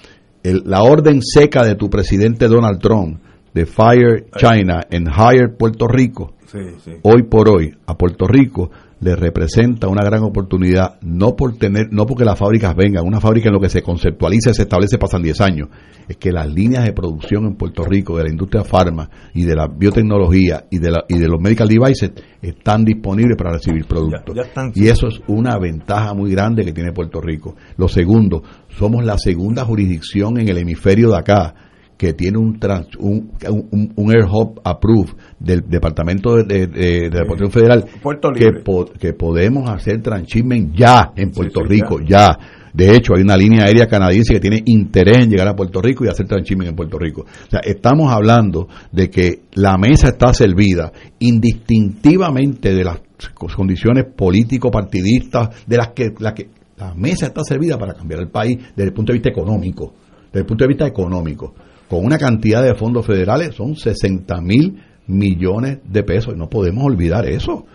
la 0.42 0.82
orden 0.82 1.20
seca 1.22 1.62
de 1.64 1.76
tu 1.76 1.88
presidente 1.88 2.48
Donald 2.48 2.80
Trump 2.80 3.20
de 3.54 3.66
Fire 3.66 4.26
China 4.36 4.80
and 4.90 5.08
Hire 5.08 5.48
Puerto 5.48 5.86
Rico, 5.88 6.34
Sí, 6.46 6.58
sí. 6.84 6.92
hoy 7.02 7.22
por 7.24 7.48
hoy 7.48 7.74
a 7.86 7.96
Puerto 7.96 8.26
Rico 8.26 8.70
le 9.02 9.16
representa 9.16 9.88
una 9.88 10.04
gran 10.04 10.22
oportunidad, 10.24 10.98
no 11.00 11.34
por 11.34 11.56
tener, 11.56 11.86
no 11.90 12.04
porque 12.04 12.24
las 12.24 12.38
fábricas 12.38 12.76
vengan, 12.76 13.06
una 13.06 13.18
fábrica 13.18 13.48
en 13.48 13.54
lo 13.54 13.60
que 13.60 13.70
se 13.70 13.82
conceptualiza 13.82 14.50
y 14.50 14.54
se 14.54 14.62
establece 14.62 14.98
pasan 14.98 15.22
10 15.22 15.40
años, 15.40 15.68
es 16.06 16.18
que 16.18 16.30
las 16.30 16.52
líneas 16.52 16.84
de 16.84 16.92
producción 16.92 17.46
en 17.46 17.54
Puerto 17.56 17.82
Rico 17.82 18.18
de 18.18 18.24
la 18.24 18.30
industria 18.30 18.62
farma 18.62 19.08
y 19.32 19.44
de 19.44 19.54
la 19.56 19.68
biotecnología 19.68 20.66
y 20.70 20.78
de, 20.80 20.90
la, 20.90 21.04
y 21.08 21.16
de 21.18 21.28
los 21.28 21.40
medical 21.40 21.66
devices 21.68 22.12
están 22.42 22.84
disponibles 22.84 23.38
para 23.38 23.52
recibir 23.52 23.86
productos. 23.86 24.34
Ya- 24.36 24.42
ya 24.42 24.48
están. 24.48 24.72
Y 24.74 24.88
eso 24.88 25.08
es 25.08 25.20
una 25.28 25.56
ventaja 25.58 26.12
muy 26.12 26.30
grande 26.32 26.64
que 26.66 26.72
tiene 26.72 26.92
Puerto 26.92 27.22
Rico. 27.22 27.56
Lo 27.78 27.88
segundo, 27.88 28.42
somos 28.68 29.02
la 29.04 29.16
segunda 29.16 29.64
jurisdicción 29.64 30.38
en 30.38 30.48
el 30.48 30.58
hemisferio 30.58 31.10
de 31.12 31.16
acá 31.18 31.54
que 32.00 32.14
tiene 32.14 32.38
un, 32.38 32.58
trans- 32.58 32.96
un, 32.98 33.32
un, 33.50 33.92
un 33.94 34.10
Air 34.10 34.24
Hub 34.24 34.58
approved 34.64 35.12
del 35.38 35.68
Departamento 35.68 36.36
de, 36.36 36.44
de, 36.44 36.66
de- 36.66 37.10
de 37.10 37.18
la 37.18 37.26
Policía 37.26 37.50
Federal 37.50 37.84
Puerto 38.02 38.30
que, 38.32 38.52
po- 38.64 38.86
que 38.86 39.12
podemos 39.12 39.68
hacer 39.68 40.00
transshipment 40.00 40.74
ya 40.74 41.12
en 41.14 41.30
Puerto 41.30 41.60
sí, 41.60 41.66
Rico, 41.68 41.98
ya. 42.00 42.28
De 42.72 42.94
hecho, 42.96 43.14
hay 43.14 43.22
una 43.22 43.36
línea 43.36 43.64
aérea 43.64 43.86
canadiense 43.86 44.32
que 44.32 44.40
tiene 44.40 44.62
interés 44.64 45.18
en 45.24 45.28
llegar 45.28 45.48
a 45.48 45.54
Puerto 45.54 45.82
Rico 45.82 46.06
y 46.06 46.08
hacer 46.08 46.26
transshipment 46.26 46.70
en 46.70 46.76
Puerto 46.76 46.98
Rico. 46.98 47.22
O 47.22 47.50
sea, 47.50 47.60
estamos 47.64 48.10
hablando 48.10 48.66
de 48.92 49.10
que 49.10 49.40
la 49.52 49.76
mesa 49.76 50.08
está 50.08 50.32
servida 50.32 50.90
indistintivamente 51.18 52.72
de 52.74 52.82
las 52.84 53.00
condiciones 53.34 54.04
político-partidistas, 54.16 55.66
de 55.66 55.76
las 55.76 55.88
que, 55.88 56.12
la 56.18 56.32
que 56.32 56.48
la 56.78 56.94
mesa 56.94 57.26
está 57.26 57.42
servida 57.44 57.76
para 57.76 57.92
cambiar 57.92 58.20
el 58.20 58.28
país 58.30 58.56
desde 58.74 58.84
el 58.88 58.94
punto 58.94 59.12
de 59.12 59.18
vista 59.18 59.28
económico. 59.30 59.92
Desde 60.28 60.40
el 60.40 60.46
punto 60.46 60.64
de 60.64 60.68
vista 60.68 60.86
económico. 60.86 61.54
Con 61.90 62.04
una 62.06 62.16
cantidad 62.16 62.62
de 62.62 62.74
fondos 62.74 63.04
federales, 63.04 63.54
son 63.56 63.74
60 63.76 64.40
mil 64.40 64.80
millones 65.08 65.80
de 65.84 66.02
pesos. 66.04 66.32
Y 66.34 66.38
no 66.38 66.48
podemos 66.48 66.84
olvidar 66.84 67.26
eso 67.28 67.66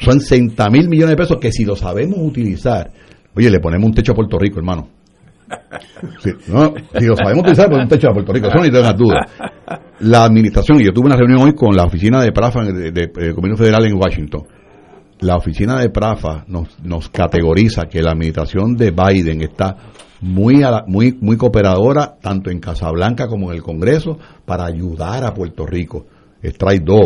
son 0.00 0.20
60 0.20 0.70
mil 0.70 0.88
millones 0.88 1.10
de 1.10 1.16
pesos 1.16 1.38
que 1.40 1.50
si 1.50 1.64
lo 1.64 1.74
sabemos 1.74 2.16
utilizar, 2.20 2.88
oye, 3.34 3.50
le 3.50 3.58
ponemos 3.58 3.86
un 3.88 3.94
techo 3.94 4.12
a 4.12 4.14
Puerto 4.14 4.38
Rico, 4.38 4.58
hermano. 4.60 4.88
Sí, 6.22 6.30
no, 6.46 6.72
si 6.98 7.04
lo 7.04 7.16
sabemos 7.16 7.40
utilizar, 7.42 7.66
ponemos 7.66 7.84
un 7.86 7.88
techo 7.98 8.08
a 8.08 8.12
Puerto 8.12 8.32
Rico, 8.32 8.46
eso 8.46 8.58
no 8.58 8.62
tengas 8.62 8.96
duda. 8.96 9.26
La 9.98 10.24
administración, 10.24 10.80
y 10.80 10.84
yo 10.84 10.92
tuve 10.92 11.06
una 11.06 11.16
reunión 11.16 11.42
hoy 11.42 11.54
con 11.54 11.74
la 11.74 11.82
oficina 11.84 12.22
de 12.22 12.30
PRAFA 12.30 12.64
de, 12.64 12.92
de- 12.92 13.06
de 13.08 13.56
Federal 13.56 13.84
en 13.86 13.94
Washington. 13.96 14.42
La 15.20 15.34
oficina 15.36 15.80
de 15.80 15.90
PRAFA 15.90 16.44
nos, 16.46 16.78
nos 16.84 17.08
categoriza 17.08 17.82
que 17.90 18.02
la 18.02 18.12
administración 18.12 18.76
de 18.76 18.92
Biden 18.92 19.42
está 19.42 19.76
muy, 20.22 20.62
a 20.62 20.70
la- 20.70 20.84
muy, 20.86 21.16
muy 21.20 21.36
cooperadora, 21.36 22.16
tanto 22.20 22.50
en 22.50 22.60
Casablanca 22.60 23.26
como 23.28 23.50
en 23.50 23.56
el 23.56 23.62
Congreso, 23.62 24.18
para 24.46 24.64
ayudar 24.64 25.24
a 25.24 25.34
Puerto 25.34 25.66
Rico. 25.66 26.06
Strike 26.42 26.84
2. 26.84 27.00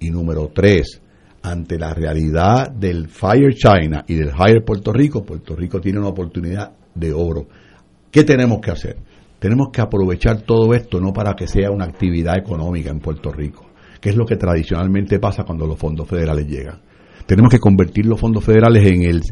Y 0.00 0.10
número 0.10 0.50
3, 0.52 1.00
ante 1.42 1.78
la 1.78 1.92
realidad 1.94 2.70
del 2.72 3.08
Fire 3.08 3.54
China 3.54 4.04
y 4.08 4.14
del 4.14 4.30
Hire 4.30 4.62
Puerto 4.62 4.92
Rico, 4.92 5.24
Puerto 5.24 5.54
Rico 5.54 5.80
tiene 5.80 5.98
una 6.00 6.08
oportunidad 6.08 6.72
de 6.94 7.12
oro. 7.12 7.46
¿Qué 8.10 8.24
tenemos 8.24 8.60
que 8.60 8.70
hacer? 8.72 8.96
Tenemos 9.38 9.68
que 9.72 9.80
aprovechar 9.80 10.42
todo 10.42 10.72
esto 10.74 11.00
no 11.00 11.12
para 11.12 11.34
que 11.34 11.46
sea 11.46 11.70
una 11.70 11.84
actividad 11.84 12.36
económica 12.36 12.90
en 12.90 12.98
Puerto 13.00 13.30
Rico, 13.32 13.66
que 14.00 14.10
es 14.10 14.16
lo 14.16 14.24
que 14.26 14.36
tradicionalmente 14.36 15.18
pasa 15.18 15.44
cuando 15.44 15.66
los 15.66 15.78
fondos 15.78 16.08
federales 16.08 16.46
llegan. 16.46 16.80
Tenemos 17.26 17.50
que 17.50 17.58
convertir 17.58 18.06
los 18.06 18.20
fondos 18.20 18.44
federales 18.44 18.86
en 18.86 19.02
el, 19.02 19.22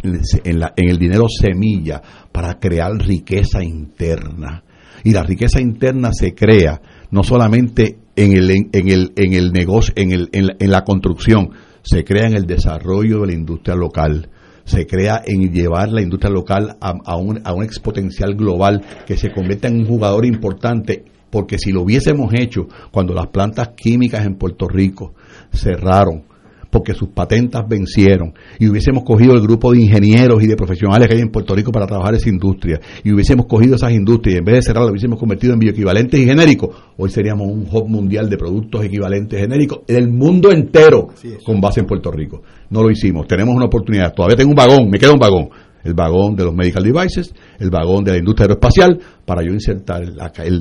en 0.45 0.61
la- 0.61 0.73
en 0.77 0.89
el 0.89 0.99
dinero 0.99 1.27
semilla 1.29 2.01
para 2.33 2.59
crear 2.59 2.93
riqueza 2.93 3.63
interna. 3.63 4.63
Y 5.05 5.13
la 5.13 5.23
riqueza 5.23 5.61
interna 5.61 6.11
se 6.13 6.35
crea 6.35 6.81
no 7.11 7.23
solamente 7.23 7.99
en 8.17 8.33
el, 8.37 8.51
en, 8.51 8.89
el, 8.89 9.13
en 9.17 9.33
el 9.33 9.53
negocio, 9.53 9.93
en, 9.97 10.13
el, 10.13 10.29
en, 10.33 10.47
la, 10.49 10.57
en 10.59 10.71
la 10.71 10.85
construcción, 10.85 11.51
se 11.83 12.05
crea 12.05 12.27
en 12.27 12.35
el 12.37 12.47
desarrollo 12.47 13.21
de 13.21 13.29
la 13.29 13.33
industria 13.33 13.75
local, 13.75 14.29
se 14.65 14.87
crea 14.87 15.23
en 15.25 15.51
llevar 15.53 15.89
la 15.91 16.03
industria 16.03 16.31
local 16.31 16.77
a, 16.81 17.17
un, 17.17 17.41
a 17.45 17.55
un 17.55 17.65
exponencial 17.65 18.35
global 18.35 18.83
que 19.07 19.17
se 19.17 19.33
convierta 19.33 19.69
en 19.69 19.81
un 19.81 19.87
jugador 19.87 20.27
importante, 20.27 21.03
porque 21.31 21.59
si 21.59 21.73
lo 21.73 21.83
hubiésemos 21.83 22.33
hecho 22.35 22.69
cuando 22.91 23.15
las 23.15 23.29
plantas 23.29 23.71
químicas 23.75 24.27
en 24.27 24.35
Puerto 24.37 24.69
Rico 24.69 25.15
cerraron, 25.53 26.25
porque 26.71 26.95
sus 26.95 27.09
patentas 27.09 27.69
vencieron. 27.69 28.33
Y 28.59 28.69
hubiésemos 28.69 29.05
cogido 29.05 29.35
el 29.35 29.41
grupo 29.41 29.73
de 29.73 29.81
ingenieros 29.83 30.43
y 30.43 30.47
de 30.47 30.57
profesionales 30.57 31.09
que 31.09 31.17
hay 31.17 31.21
en 31.21 31.31
Puerto 31.31 31.55
Rico 31.55 31.73
para 31.73 31.87
trabajar 31.87 32.15
esa 32.15 32.29
industria. 32.29 32.81
Y 33.05 33.13
hubiésemos 33.13 33.47
cogido 33.47 33.75
esas 33.77 33.93
industrias 33.93 34.37
y 34.37 34.39
en 34.39 34.45
vez 34.45 34.55
de 34.57 34.63
cerrarlas 34.63 34.91
hubiésemos 34.91 35.19
convertido 35.19 35.53
en 35.53 35.59
bioequivalentes 35.59 36.21
y 36.21 36.25
genéricos, 36.25 36.77
hoy 36.97 37.11
seríamos 37.11 37.49
un 37.49 37.67
hub 37.71 37.89
mundial 37.89 38.31
de 38.31 38.37
productos 38.37 38.85
equivalentes 38.85 39.41
genéricos 39.41 39.81
del 39.87 40.09
mundo 40.09 40.51
entero 40.53 41.09
con 41.45 41.61
base 41.61 41.81
en 41.81 41.87
Puerto 41.87 42.11
Rico. 42.11 42.43
No 42.71 42.83
lo 42.83 42.91
hicimos, 42.91 43.27
tenemos 43.27 43.55
una 43.55 43.67
oportunidad, 43.67 44.15
todavía 44.15 44.37
tengo 44.37 44.51
un 44.51 44.57
vagón, 44.57 44.89
me 44.89 44.99
queda 44.99 45.13
un 45.13 45.19
vagón, 45.19 45.49
el 45.85 45.95
vagón 45.95 46.37
de 46.37 46.45
los 46.45 46.55
medical 46.55 46.83
devices, 46.83 47.33
el 47.59 47.71
vagón 47.71 48.05
de 48.05 48.13
la 48.13 48.19
industria 48.19 48.45
aeroespacial, 48.45 48.99
para 49.25 49.43
yo 49.43 49.53
insertar 49.53 50.03
el, 50.03 50.19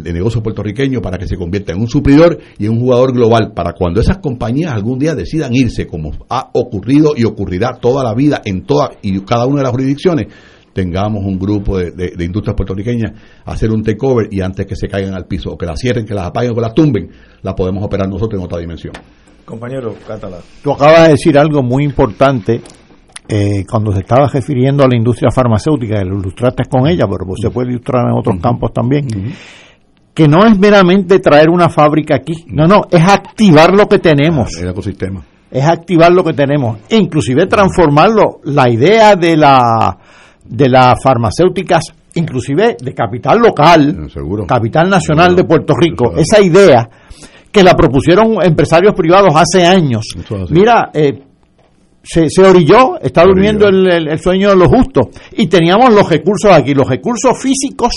el 0.07 0.13
negocio 0.13 0.41
puertorriqueño 0.43 1.01
para 1.01 1.17
que 1.17 1.27
se 1.27 1.35
convierta 1.35 1.73
en 1.73 1.79
un 1.81 1.87
suplidor 1.87 2.37
y 2.57 2.65
en 2.65 2.71
un 2.73 2.79
jugador 2.79 3.13
global, 3.13 3.51
para 3.55 3.73
cuando 3.73 3.99
esas 4.01 4.19
compañías 4.19 4.71
algún 4.73 4.99
día 4.99 5.15
decidan 5.15 5.53
irse, 5.53 5.87
como 5.87 6.11
ha 6.29 6.49
ocurrido 6.53 7.13
y 7.17 7.23
ocurrirá 7.25 7.73
toda 7.79 8.03
la 8.03 8.13
vida 8.13 8.41
en 8.45 8.65
toda 8.65 8.91
y 9.01 9.19
cada 9.21 9.45
una 9.45 9.57
de 9.57 9.63
las 9.63 9.71
jurisdicciones, 9.71 10.27
tengamos 10.73 11.25
un 11.25 11.37
grupo 11.39 11.77
de, 11.77 11.91
de- 11.91 12.13
de 12.15 12.23
industrias 12.25 12.55
puertorriqueñas 12.55 13.11
hacer 13.43 13.71
un 13.71 13.83
takeover 13.83 14.27
y 14.31 14.39
antes 14.41 14.65
que 14.65 14.75
se 14.75 14.87
caigan 14.87 15.13
al 15.15 15.25
piso 15.25 15.49
o 15.51 15.57
que 15.57 15.65
las 15.65 15.79
cierren, 15.79 16.05
que 16.05 16.13
las 16.13 16.27
apaguen 16.27 16.51
o 16.51 16.55
que 16.55 16.61
las 16.61 16.73
tumben, 16.75 17.09
la 17.41 17.55
podemos 17.55 17.83
operar 17.83 18.07
nosotros 18.07 18.39
en 18.39 18.45
otra 18.45 18.59
dimensión. 18.59 18.93
Compañero 19.43 19.95
Catalá. 20.07 20.37
Tú 20.63 20.71
acabas 20.71 21.05
de 21.05 21.09
decir 21.13 21.37
algo 21.37 21.63
muy 21.63 21.83
importante 21.83 22.61
eh, 23.31 23.63
cuando 23.69 23.91
se 23.91 23.99
estaba 23.99 24.27
refiriendo 24.27 24.83
a 24.83 24.87
la 24.87 24.97
industria 24.97 25.29
farmacéutica, 25.29 26.03
lo 26.03 26.19
ilustraste 26.19 26.63
con 26.65 26.87
ella, 26.87 27.05
pero 27.07 27.27
pues 27.27 27.39
se 27.41 27.51
puede 27.51 27.69
ilustrar 27.69 28.07
en 28.07 28.17
otros 28.17 28.37
campos 28.41 28.73
también, 28.73 29.05
que 30.15 30.27
no 30.27 30.45
es 30.47 30.57
meramente 30.57 31.19
traer 31.19 31.49
una 31.49 31.69
fábrica 31.69 32.15
aquí, 32.15 32.33
no, 32.47 32.65
no, 32.65 32.81
es 32.89 33.07
activar 33.07 33.75
lo 33.75 33.87
que 33.87 33.99
tenemos. 33.99 34.57
El 34.59 34.69
ecosistema. 34.69 35.21
Es 35.51 35.63
activar 35.63 36.11
lo 36.11 36.23
que 36.23 36.33
tenemos, 36.33 36.79
e 36.89 36.97
inclusive 36.97 37.45
transformarlo, 37.45 38.39
la 38.45 38.67
idea 38.67 39.15
de 39.15 39.37
la 39.37 39.97
de 40.43 40.67
las 40.67 40.95
farmacéuticas, 41.03 41.83
inclusive 42.15 42.77
de 42.81 42.93
capital 42.95 43.37
local, 43.37 44.09
capital 44.47 44.89
nacional 44.89 45.35
de 45.35 45.43
Puerto 45.43 45.75
Rico, 45.79 46.15
esa 46.17 46.41
idea 46.41 46.89
que 47.51 47.63
la 47.63 47.73
propusieron 47.75 48.43
empresarios 48.43 48.93
privados 48.95 49.35
hace 49.35 49.65
años. 49.65 50.05
Mira, 50.49 50.89
eh, 50.93 51.28
se, 52.03 52.29
se 52.29 52.41
orilló, 52.43 52.99
está 53.01 53.23
durmiendo 53.23 53.67
el, 53.67 53.87
el- 53.91 54.07
el 54.07 54.19
sueño 54.19 54.49
de 54.49 54.55
los 54.55 54.67
justos. 54.67 55.07
Y 55.37 55.47
teníamos 55.47 55.93
los 55.93 56.09
recursos 56.09 56.51
aquí, 56.51 56.73
los 56.73 56.87
recursos 56.87 57.31
físicos 57.41 57.93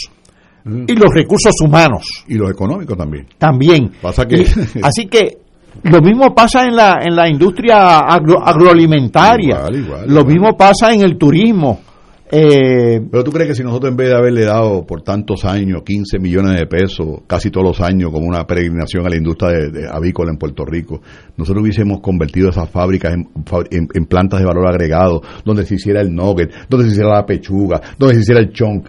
y 0.64 0.94
los 0.94 1.08
recursos 1.14 1.54
humanos. 1.64 2.02
Y 2.28 2.34
los 2.34 2.50
económicos 2.50 2.96
también. 2.96 3.26
También. 3.38 3.92
Pasa 4.00 4.26
que- 4.26 4.42
Y- 4.42 4.46
así 4.82 5.06
que 5.06 5.38
lo 5.84 6.00
mismo 6.00 6.34
pasa 6.34 6.64
en 6.64 6.76
la, 6.76 6.98
en 7.02 7.16
la 7.16 7.28
industria 7.28 7.98
agro- 8.00 8.42
agroalimentaria. 8.46 9.62
lo 10.06 10.24
mismo 10.24 10.56
pasa 10.56 10.92
en 10.92 11.00
el 11.02 11.16
turismo. 11.16 11.80
Eh, 12.34 12.98
Pero 13.10 13.24
tú 13.24 13.30
crees 13.30 13.48
que 13.50 13.54
si 13.54 13.62
nosotros 13.62 13.90
en 13.90 13.96
vez 13.98 14.09
de 14.09 14.14
haberle 14.16 14.46
dado 14.46 14.86
por 14.86 15.02
tantos 15.02 15.44
años 15.44 15.82
15 15.84 16.18
millones 16.18 16.59
de 16.59 16.66
pesos, 16.66 17.20
casi 17.26 17.50
todos 17.50 17.66
los 17.66 17.80
años, 17.82 18.10
como 18.10 18.26
una 18.26 18.46
peregrinación 18.46 19.06
a 19.06 19.10
la 19.10 19.16
industria 19.16 19.50
de, 19.50 19.70
de 19.70 19.86
avícola 19.86 20.30
en 20.32 20.38
Puerto 20.38 20.64
Rico, 20.64 21.02
nosotros 21.36 21.62
hubiésemos 21.62 22.00
convertido 22.00 22.48
esas 22.48 22.70
fábricas 22.70 23.12
en, 23.12 23.28
en- 23.70 23.88
en 23.92 24.04
plantas 24.06 24.40
de 24.40 24.46
valor 24.46 24.66
agregado, 24.66 25.20
donde 25.44 25.66
se 25.66 25.74
hiciera 25.74 26.00
el 26.00 26.14
nugget, 26.14 26.50
donde 26.70 26.86
se 26.86 26.92
hiciera 26.92 27.10
la 27.16 27.26
pechuga, 27.26 27.80
donde 27.98 28.14
se 28.14 28.20
hiciera 28.22 28.40
el 28.40 28.50
chunk. 28.50 28.88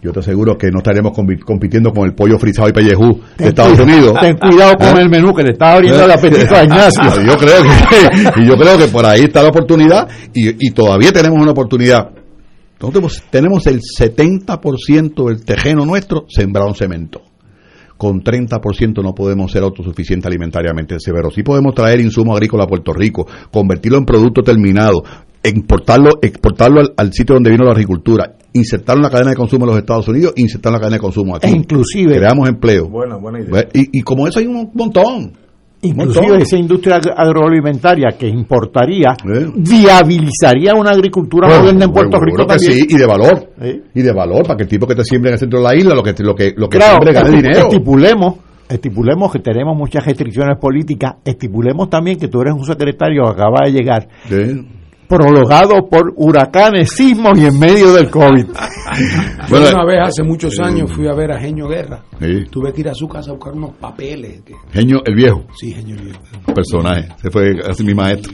Yo 0.00 0.12
te 0.12 0.20
aseguro 0.20 0.56
que 0.56 0.70
no 0.70 0.78
estaríamos 0.78 1.10
compi- 1.12 1.40
compitiendo 1.44 1.90
con 1.92 2.04
el 2.06 2.14
pollo 2.14 2.38
frisado 2.38 2.68
y 2.68 2.72
pellejú 2.72 3.20
de 3.36 3.48
Estados 3.48 3.72
cuida- 3.72 3.82
Unidos. 3.82 4.16
ten 4.20 4.36
cuidado 4.38 4.74
con 4.76 4.96
¿Eh? 4.96 5.00
el 5.00 5.08
menú 5.10 5.34
que 5.34 5.42
le 5.42 5.50
está 5.50 5.72
abriendo 5.72 6.04
el 6.04 6.10
apetito 6.12 6.54
a 6.54 6.62
Ignacio. 6.62 7.02
yo 7.26 7.36
creo 7.36 7.62
que 7.64 8.40
y 8.40 8.46
yo 8.46 8.56
creo 8.56 8.78
que 8.78 8.86
por 8.86 9.04
ahí 9.04 9.22
está 9.22 9.42
la 9.42 9.48
oportunidad 9.48 10.06
y, 10.32 10.68
y 10.68 10.70
todavía 10.70 11.10
tenemos 11.10 11.42
una 11.42 11.50
oportunidad 11.50 12.10
nosotros 12.80 13.22
tenemos 13.30 13.66
el 13.66 13.80
70% 13.80 15.28
del 15.28 15.44
terreno 15.44 15.84
nuestro 15.84 16.24
sembrado 16.28 16.68
en 16.68 16.74
cemento 16.74 17.22
con 17.96 18.20
30% 18.22 19.02
no 19.02 19.12
podemos 19.12 19.50
ser 19.50 19.64
autosuficientes 19.64 20.24
alimentariamente 20.24 21.00
severos. 21.00 21.34
Sí 21.34 21.42
podemos 21.42 21.74
traer 21.74 22.00
insumos 22.00 22.36
agrícolas 22.36 22.66
a 22.66 22.68
Puerto 22.68 22.92
Rico, 22.92 23.26
convertirlo 23.50 23.98
en 23.98 24.04
producto 24.04 24.40
terminado, 24.40 25.02
importarlo, 25.42 26.12
exportarlo 26.22 26.78
al, 26.80 26.92
al 26.96 27.12
sitio 27.12 27.34
donde 27.34 27.50
vino 27.50 27.64
la 27.64 27.72
agricultura, 27.72 28.36
insertarlo 28.52 29.00
en 29.00 29.02
la 29.02 29.10
cadena 29.10 29.30
de 29.30 29.36
consumo 29.36 29.66
de 29.66 29.72
los 29.72 29.78
Estados 29.80 30.06
Unidos, 30.06 30.32
insertarlo 30.36 30.76
en 30.76 30.80
la 30.80 30.86
cadena 30.86 30.96
de 30.96 31.00
consumo 31.00 31.34
aquí. 31.34 31.48
E 31.48 31.50
inclusive- 31.50 32.14
creamos 32.18 32.48
empleo. 32.48 32.88
Buena, 32.88 33.16
buena 33.16 33.40
idea. 33.40 33.66
Y, 33.74 33.98
y 33.98 34.02
como 34.02 34.28
eso 34.28 34.38
hay 34.38 34.46
un 34.46 34.70
montón. 34.74 35.32
Inclusive 35.80 36.38
esa 36.42 36.56
industria 36.56 36.96
agro- 36.96 37.14
agroalimentaria 37.16 38.08
que 38.18 38.26
importaría 38.26 39.14
viabilizaría 39.54 40.74
una 40.74 40.90
agricultura 40.90 41.46
Bueno, 41.48 41.62
moderna 41.62 41.84
en 41.84 41.92
Puerto 41.92 42.18
seguro 42.18 42.26
Rico 42.26 42.46
que 42.48 42.56
también. 42.56 42.72
sí, 42.74 42.86
y 42.94 42.98
de 42.98 43.06
valor. 43.06 43.50
Y 43.94 44.02
de 44.02 44.12
valor, 44.12 44.42
para 44.42 44.56
que 44.56 44.62
el 44.64 44.68
tipo 44.68 44.86
que 44.86 44.94
te 44.94 45.04
siembre 45.04 45.30
en 45.30 45.34
el 45.34 45.38
centro 45.38 45.60
de 45.60 45.64
la 45.64 45.76
isla, 45.76 45.94
lo 45.94 46.02
que, 46.02 46.14
lo 46.22 46.34
que, 46.34 46.52
lo 46.56 46.68
que 46.68 46.78
Claro, 46.78 46.96
siembre 47.02 47.12
gane 47.12 47.30
dinero. 47.36 47.68
estipulemos, 47.68 48.34
estipulemos 48.68 49.32
que 49.32 49.38
tenemos 49.38 49.76
muchas 49.76 50.04
restricciones 50.04 50.58
políticas, 50.58 51.14
estipulemos 51.24 51.88
también 51.88 52.18
que 52.18 52.28
tú 52.28 52.40
eres 52.40 52.54
un 52.54 52.64
secretario 52.64 53.22
que 53.24 53.30
acaba 53.30 53.60
de 53.64 53.72
llegar 53.72 54.08
prolongado 55.08 55.88
por 55.88 56.12
huracanes, 56.16 56.90
sismos 56.90 57.38
y 57.38 57.46
en 57.46 57.58
medio 57.58 57.92
del 57.94 58.10
COVID. 58.10 58.46
Yo 59.48 59.56
una 59.56 59.84
vez 59.84 59.98
hace 60.02 60.22
muchos 60.22 60.58
años 60.60 60.90
fui 60.92 61.06
a 61.08 61.14
ver 61.14 61.32
a 61.32 61.40
Genio 61.40 61.68
Guerra. 61.68 62.02
Tuve 62.50 62.72
que 62.72 62.80
ir 62.82 62.88
a 62.88 62.94
su 62.94 63.08
casa 63.08 63.30
a 63.30 63.34
buscar 63.34 63.54
unos 63.54 63.72
papeles. 63.76 64.42
que- 64.42 64.54
Genio 64.72 65.00
el 65.04 65.14
viejo. 65.14 65.44
Sí, 65.56 65.72
Genio 65.72 65.96
el 65.96 66.02
viejo. 66.04 66.20
Personaje. 66.54 67.08
Se 67.22 67.30
fue 67.30 67.52
así 67.68 67.84
mi 67.84 67.94
maestro. 67.94 68.32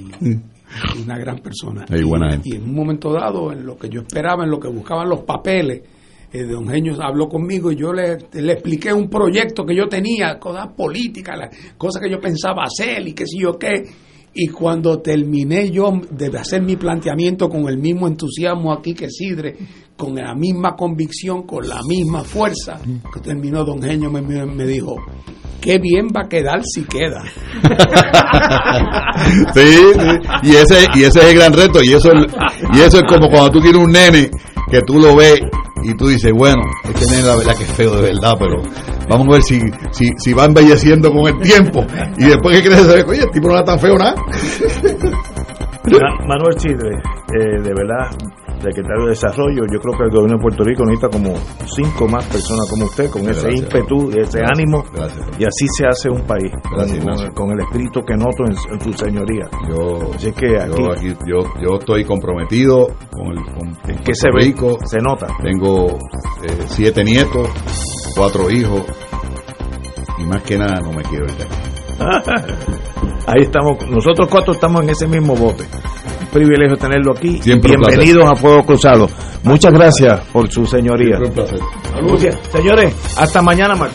Una 1.05 1.17
gran 1.19 1.39
persona. 1.39 1.85
Buena 2.05 2.33
gente. 2.33 2.49
Y 2.49 2.57
en 2.57 2.65
un 2.65 2.75
momento 2.75 3.13
dado, 3.13 3.53
en 3.53 3.65
lo 3.65 3.77
que 3.77 3.89
yo 3.89 4.01
esperaba, 4.01 4.45
en 4.45 4.51
lo 4.51 4.59
que 4.59 4.69
buscaban 4.69 5.09
los 5.09 5.21
papeles, 5.21 5.83
eh, 6.33 6.43
don 6.45 6.67
Genio 6.69 6.95
habló 7.01 7.29
conmigo 7.29 7.71
y 7.71 7.77
yo 7.77 7.93
le, 7.93 8.17
le 8.33 8.53
expliqué 8.55 8.93
un 8.93 9.09
proyecto 9.09 9.65
que 9.65 9.77
yo 9.77 9.87
tenía, 9.89 10.37
cosas 10.41 10.67
políticas, 10.77 11.39
las 11.39 11.51
cosas 11.79 12.03
que 12.03 12.11
yo 12.11 12.19
pensaba 12.21 12.65
hacer 12.65 13.07
y 13.07 13.13
qué 13.13 13.25
sé 13.25 13.37
yo 13.41 13.57
qué. 13.57 13.85
Y 14.37 14.49
cuando 14.49 15.01
terminé 15.01 15.71
yo 15.71 15.93
de 16.11 16.27
hacer 16.39 16.61
mi 16.63 16.75
planteamiento 16.77 17.49
con 17.49 17.69
el 17.69 17.79
mismo 17.79 18.09
entusiasmo 18.09 18.73
aquí 18.73 18.93
que 18.95 19.09
Sidre, 19.09 19.57
con 19.97 20.17
la 20.17 20.35
misma 20.35 20.75
convicción, 20.75 21.45
con 21.47 21.69
la 21.69 21.81
misma 21.87 22.25
fuerza, 22.25 22.81
que 23.13 23.21
terminó 23.21 23.65
don 23.65 23.81
Genio 23.81 24.11
me, 24.11 24.21
me- 24.23 24.67
dijo, 24.67 24.97
qué 25.61 25.79
bien 25.79 26.09
va 26.09 26.23
a 26.25 26.29
quedar 26.29 26.61
si 26.65 26.83
queda. 26.83 27.23
Sí. 29.55 29.93
Y 30.43 30.51
ese, 30.57 30.87
y 30.95 31.05
ese 31.05 31.21
es 31.21 31.25
el 31.27 31.35
gran 31.37 31.53
reto. 31.53 31.83
Y 31.83 31.93
eso, 31.93 32.11
es- 32.13 32.27
y 32.75 32.81
eso 32.81 32.99
es 32.99 33.05
como 33.09 33.29
cuando 33.31 33.51
tú 33.53 33.61
tienes 33.61 33.81
un 33.83 33.93
nene 33.93 34.31
que 34.71 34.81
tú 34.83 34.99
lo 34.99 35.15
ves 35.17 35.41
y 35.85 35.95
tú 35.95 36.09
dices, 36.09 36.33
bueno, 36.37 36.63
este 36.85 37.07
nene 37.07 37.23
la 37.27 37.37
verdad 37.37 37.57
que 37.57 37.65
es 37.65 37.71
feo 37.71 37.95
de 37.97 38.03
verdad, 38.13 38.35
pero 38.39 38.63
vamos 39.09 39.29
a 39.29 39.33
ver 39.33 39.43
si, 39.43 39.61
si, 39.91 40.09
si 40.19 40.33
va 40.33 40.45
embelleciendo 40.47 41.11
con 41.13 41.27
el 41.29 41.39
tiempo. 41.41 41.85
Y 42.19 42.25
después 42.27 42.61
que 42.61 42.69
crece, 42.69 43.05
oye, 43.07 43.23
el 43.23 43.31
tipo 43.31 43.49
no 43.49 43.55
era 43.55 43.65
tan 43.65 43.79
feo 43.79 43.97
nada. 43.97 44.15
Ma- 45.85 46.27
Manuel 46.27 46.57
Chidre, 46.57 46.97
eh, 46.97 47.61
de 47.63 47.75
verdad, 47.75 48.11
secretario 48.63 49.05
de 49.05 49.11
Desarrollo, 49.11 49.65
yo 49.71 49.79
creo 49.79 49.99
que 49.99 50.05
el 50.05 50.11
gobierno 50.11 50.37
de 50.39 50.43
Puerto 50.43 50.65
Rico 50.65 50.85
necesita 50.87 51.11
como 51.11 51.35
cinco 51.67 52.09
más 52.09 52.25
personas 52.25 52.67
como 52.71 52.87
usted, 52.87 53.11
con 53.11 53.21
ese 53.29 53.43
Gracias. 53.49 53.61
ímpetu 53.61 54.11
y 54.11 54.19
ese 54.21 54.41
ánimo, 54.43 54.83
Gracias. 54.95 55.27
y 55.39 55.45
así 55.45 55.67
se 55.77 55.87
hace 55.87 56.09
un 56.09 56.23
país, 56.23 56.51
con- 56.63 56.79
Gracias, 56.79 57.31
con, 57.35 57.51
el 57.53 57.61
espíritu 57.61 58.01
que 58.03 58.17
noto 58.17 58.45
en, 58.47 58.57
en 58.73 58.79
tu 58.79 58.93
señoría. 58.95 59.45
Yo, 59.69 60.11
Así 60.15 60.33
que 60.33 60.59
aquí, 60.59 60.71
yo, 60.83 60.93
aquí- 60.93 61.17
yo, 61.27 61.41
yo 61.61 61.79
estoy 61.79 62.05
comprometido 62.05 62.87
con 63.11 63.27
el 63.33 63.45
con, 63.45 63.75
con 63.75 63.97
que 64.05 64.15
se 64.15 64.29
ve, 64.35 64.41
Rico. 64.47 64.79
se 64.87 64.99
nota. 65.01 65.27
Tengo 65.43 65.89
eh, 66.43 66.65
siete 66.67 67.05
nietos, 67.05 67.47
cuatro 68.15 68.51
hijos 68.51 68.83
y 70.19 70.25
más 70.25 70.43
que 70.43 70.57
nada 70.57 70.81
no 70.81 70.93
me 70.93 71.03
quiero 71.03 71.25
ir 71.27 71.37
de 71.37 71.45
aquí. 71.45 71.55
Ahí 73.27 73.43
estamos, 73.43 73.79
nosotros 73.89 74.29
cuatro 74.31 74.53
estamos 74.53 74.83
en 74.83 74.91
ese 74.91 75.07
mismo 75.07 75.35
bote. 75.35 75.65
Un 76.21 76.27
privilegio 76.29 76.77
tenerlo 76.77 77.13
aquí. 77.17 77.41
Siempre 77.43 77.77
Bienvenidos 77.77 78.25
a 78.31 78.35
Fuego 78.35 78.63
Cruzado. 78.65 79.09
Muchas 79.45 79.73
gracias 79.73 80.21
por 80.33 80.51
su 80.51 80.67
señoría. 80.67 81.17
Siempre 81.17 81.29
un 81.29 81.35
placer. 81.35 82.41
Señores, 82.53 82.95
hasta 83.19 83.41
mañana, 83.41 83.75
Marco. 83.77 83.95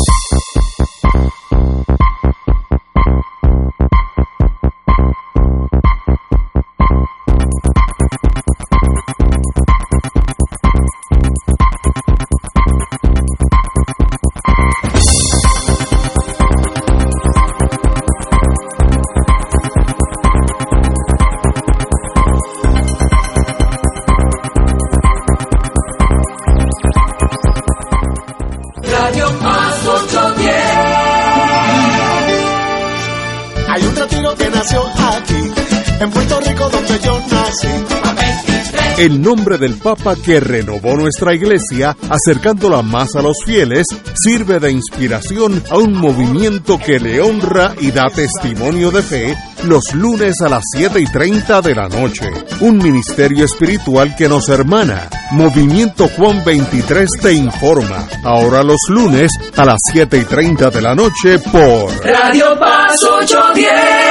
El 38.97 39.19
nombre 39.19 39.57
del 39.57 39.77
Papa 39.79 40.15
que 40.15 40.39
renovó 40.39 40.95
nuestra 40.95 41.33
iglesia, 41.33 41.97
acercándola 42.07 42.83
más 42.83 43.15
a 43.15 43.21
los 43.21 43.37
fieles, 43.43 43.87
sirve 44.13 44.59
de 44.59 44.71
inspiración 44.71 45.63
a 45.71 45.77
un 45.77 45.93
movimiento 45.93 46.77
que 46.77 46.99
le 46.99 47.19
honra 47.19 47.73
y 47.79 47.91
da 47.91 48.09
testimonio 48.13 48.91
de 48.91 49.01
fe 49.01 49.35
los 49.65 49.93
lunes 49.95 50.35
a 50.41 50.49
las 50.49 50.63
7 50.75 50.99
y 50.99 51.05
30 51.05 51.61
de 51.61 51.75
la 51.75 51.89
noche. 51.89 52.29
Un 52.59 52.77
ministerio 52.77 53.45
espiritual 53.45 54.15
que 54.15 54.29
nos 54.29 54.47
hermana. 54.49 55.09
Movimiento 55.31 56.07
Juan 56.09 56.43
23 56.45 57.09
te 57.21 57.33
informa. 57.33 58.07
Ahora 58.23 58.61
los 58.61 58.81
lunes 58.89 59.31
a 59.57 59.65
las 59.65 59.79
7 59.91 60.17
y 60.17 60.25
30 60.25 60.69
de 60.69 60.81
la 60.81 60.93
noche 60.93 61.39
por 61.39 62.05
Radio 62.05 62.57
Paz 62.59 62.93
810. 63.03 64.10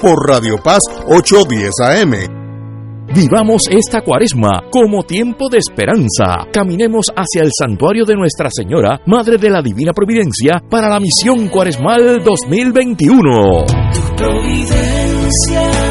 por 0.01 0.27
Radio 0.27 0.55
Paz 0.63 0.79
810 1.07 1.71
AM. 1.79 2.13
Vivamos 3.13 3.63
esta 3.69 4.01
cuaresma 4.01 4.63
como 4.71 5.03
tiempo 5.03 5.47
de 5.49 5.59
esperanza. 5.59 6.47
Caminemos 6.51 7.07
hacia 7.15 7.43
el 7.43 7.51
santuario 7.57 8.05
de 8.05 8.15
Nuestra 8.15 8.49
Señora, 8.49 9.01
Madre 9.05 9.37
de 9.37 9.49
la 9.49 9.61
Divina 9.61 9.93
Providencia, 9.93 10.61
para 10.69 10.89
la 10.89 10.99
misión 10.99 11.49
cuaresmal 11.49 12.23
2021. 12.23 13.65
Providencia 14.15 15.71
divina 15.71 15.90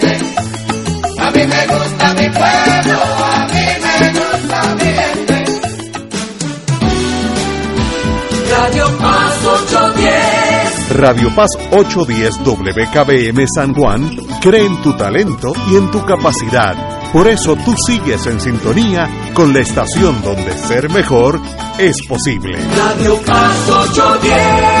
mi 2.21 2.29
pueblo, 2.29 2.99
a 3.23 3.47
mí 3.47 3.65
me 3.83 4.19
gusta 4.19 4.75
mi 4.75 4.83
gente. 4.83 5.45
Radio 8.51 8.97
Paz 8.99 9.45
810. 9.45 10.97
Radio 10.97 11.35
Paz 11.35 11.49
810 11.71 12.33
WKBM 12.45 13.45
San 13.47 13.73
Juan 13.73 14.17
cree 14.41 14.65
en 14.65 14.81
tu 14.81 14.93
talento 14.93 15.53
y 15.71 15.77
en 15.77 15.89
tu 15.89 16.05
capacidad. 16.05 17.11
Por 17.11 17.27
eso 17.27 17.55
tú 17.55 17.73
sigues 17.87 18.25
en 18.27 18.39
sintonía 18.39 19.09
con 19.33 19.53
la 19.53 19.59
estación 19.59 20.21
donde 20.21 20.57
ser 20.57 20.89
mejor 20.89 21.39
es 21.79 21.95
posible. 22.07 22.57
Radio 22.75 23.19
Paz 23.25 23.69
810. 23.69 24.80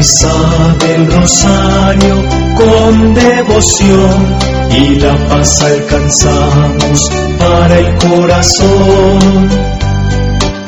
Rezad 0.00 0.82
el 0.94 1.12
rosario 1.12 2.24
con 2.56 3.12
devoción 3.12 4.36
y 4.70 4.94
la 4.94 5.14
paz 5.28 5.60
alcanzamos 5.60 7.10
para 7.38 7.78
el 7.78 7.98
corazón. 7.98 9.50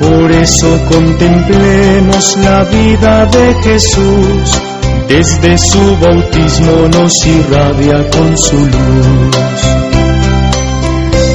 Por 0.00 0.32
eso 0.32 0.78
contemplemos 0.86 2.36
la 2.44 2.64
vida 2.64 3.24
de 3.24 3.54
Jesús, 3.62 4.60
desde 5.08 5.56
su 5.56 5.96
bautismo 5.96 6.88
nos 6.88 7.26
irradia 7.26 8.10
con 8.10 8.36
su 8.36 8.56
luz. 8.56 9.62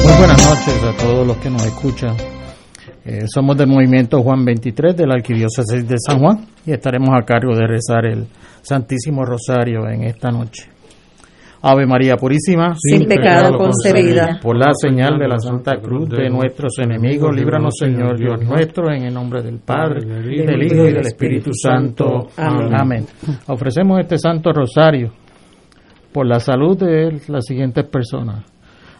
Muy 0.04 0.14
buenas 0.18 0.46
noches 0.46 0.84
a 0.84 0.92
todos 1.02 1.26
los 1.26 1.36
que 1.38 1.50
nos 1.50 1.64
escuchan. 1.64 2.37
Eh, 3.10 3.26
somos 3.26 3.56
del 3.56 3.68
movimiento 3.68 4.22
Juan 4.22 4.44
23 4.44 4.94
de 4.94 5.06
la 5.06 5.14
Arquidiócesis 5.14 5.88
de 5.88 5.96
San 5.98 6.18
Juan 6.18 6.44
y 6.66 6.72
estaremos 6.72 7.08
a 7.18 7.24
cargo 7.24 7.56
de 7.56 7.66
rezar 7.66 8.04
el 8.04 8.26
Santísimo 8.60 9.24
Rosario 9.24 9.88
en 9.88 10.04
esta 10.04 10.30
noche. 10.30 10.68
Ave 11.62 11.86
María 11.86 12.16
Purísima, 12.16 12.74
sin 12.76 13.08
pecado 13.08 13.56
concebida. 13.56 14.38
Por 14.42 14.58
la 14.58 14.72
señal 14.74 15.18
de 15.18 15.26
la 15.26 15.38
Santa 15.38 15.80
Cruz 15.80 16.10
de 16.10 16.28
nuestros 16.28 16.78
enemigos, 16.80 17.34
líbranos 17.34 17.78
Señor 17.78 18.18
Dios 18.18 18.42
nuestro, 18.42 18.92
en 18.92 19.04
el 19.04 19.14
nombre 19.14 19.40
del 19.42 19.58
Padre, 19.60 20.00
y 20.04 20.44
del 20.44 20.62
Hijo 20.64 20.86
y 20.86 20.92
del 20.92 21.06
Espíritu 21.06 21.50
Santo. 21.54 22.28
Amén. 22.36 22.74
Amén. 22.74 23.06
Ofrecemos 23.46 24.00
este 24.00 24.18
Santo 24.18 24.52
Rosario 24.52 25.12
por 26.12 26.26
la 26.26 26.40
salud 26.40 26.76
de 26.78 27.22
las 27.28 27.46
siguientes 27.46 27.86
personas. 27.86 28.44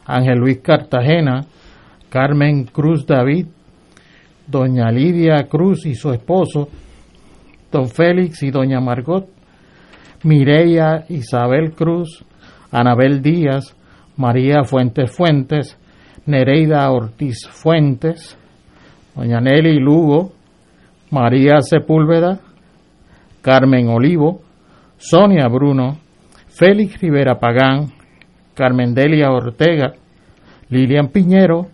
Ángel 0.06 0.38
Luis 0.38 0.60
Cartagena, 0.62 1.42
Carmen 2.08 2.64
Cruz 2.64 3.04
David, 3.06 3.48
doña 4.48 4.90
Lidia 4.90 5.46
Cruz 5.48 5.86
y 5.86 5.94
su 5.94 6.10
esposo, 6.10 6.68
don 7.70 7.88
Félix 7.88 8.42
y 8.42 8.50
doña 8.50 8.80
Margot, 8.80 9.28
Mireya 10.24 11.04
Isabel 11.08 11.72
Cruz, 11.72 12.24
Anabel 12.72 13.22
Díaz, 13.22 13.76
María 14.16 14.64
Fuentes 14.64 15.14
Fuentes, 15.14 15.78
Nereida 16.26 16.90
Ortiz 16.90 17.46
Fuentes, 17.48 18.36
doña 19.14 19.40
Nelly 19.40 19.78
Lugo, 19.78 20.32
María 21.10 21.60
Sepúlveda, 21.60 22.40
Carmen 23.42 23.88
Olivo, 23.88 24.40
Sonia 24.96 25.46
Bruno, 25.48 25.98
Félix 26.48 27.00
Rivera 27.00 27.38
Pagán, 27.38 27.92
Carmen 28.54 28.94
Delia 28.94 29.30
Ortega, 29.30 29.92
Lilian 30.68 31.08
Piñero, 31.08 31.68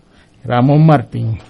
Ramón 0.44 0.84
Martín. 0.84 1.38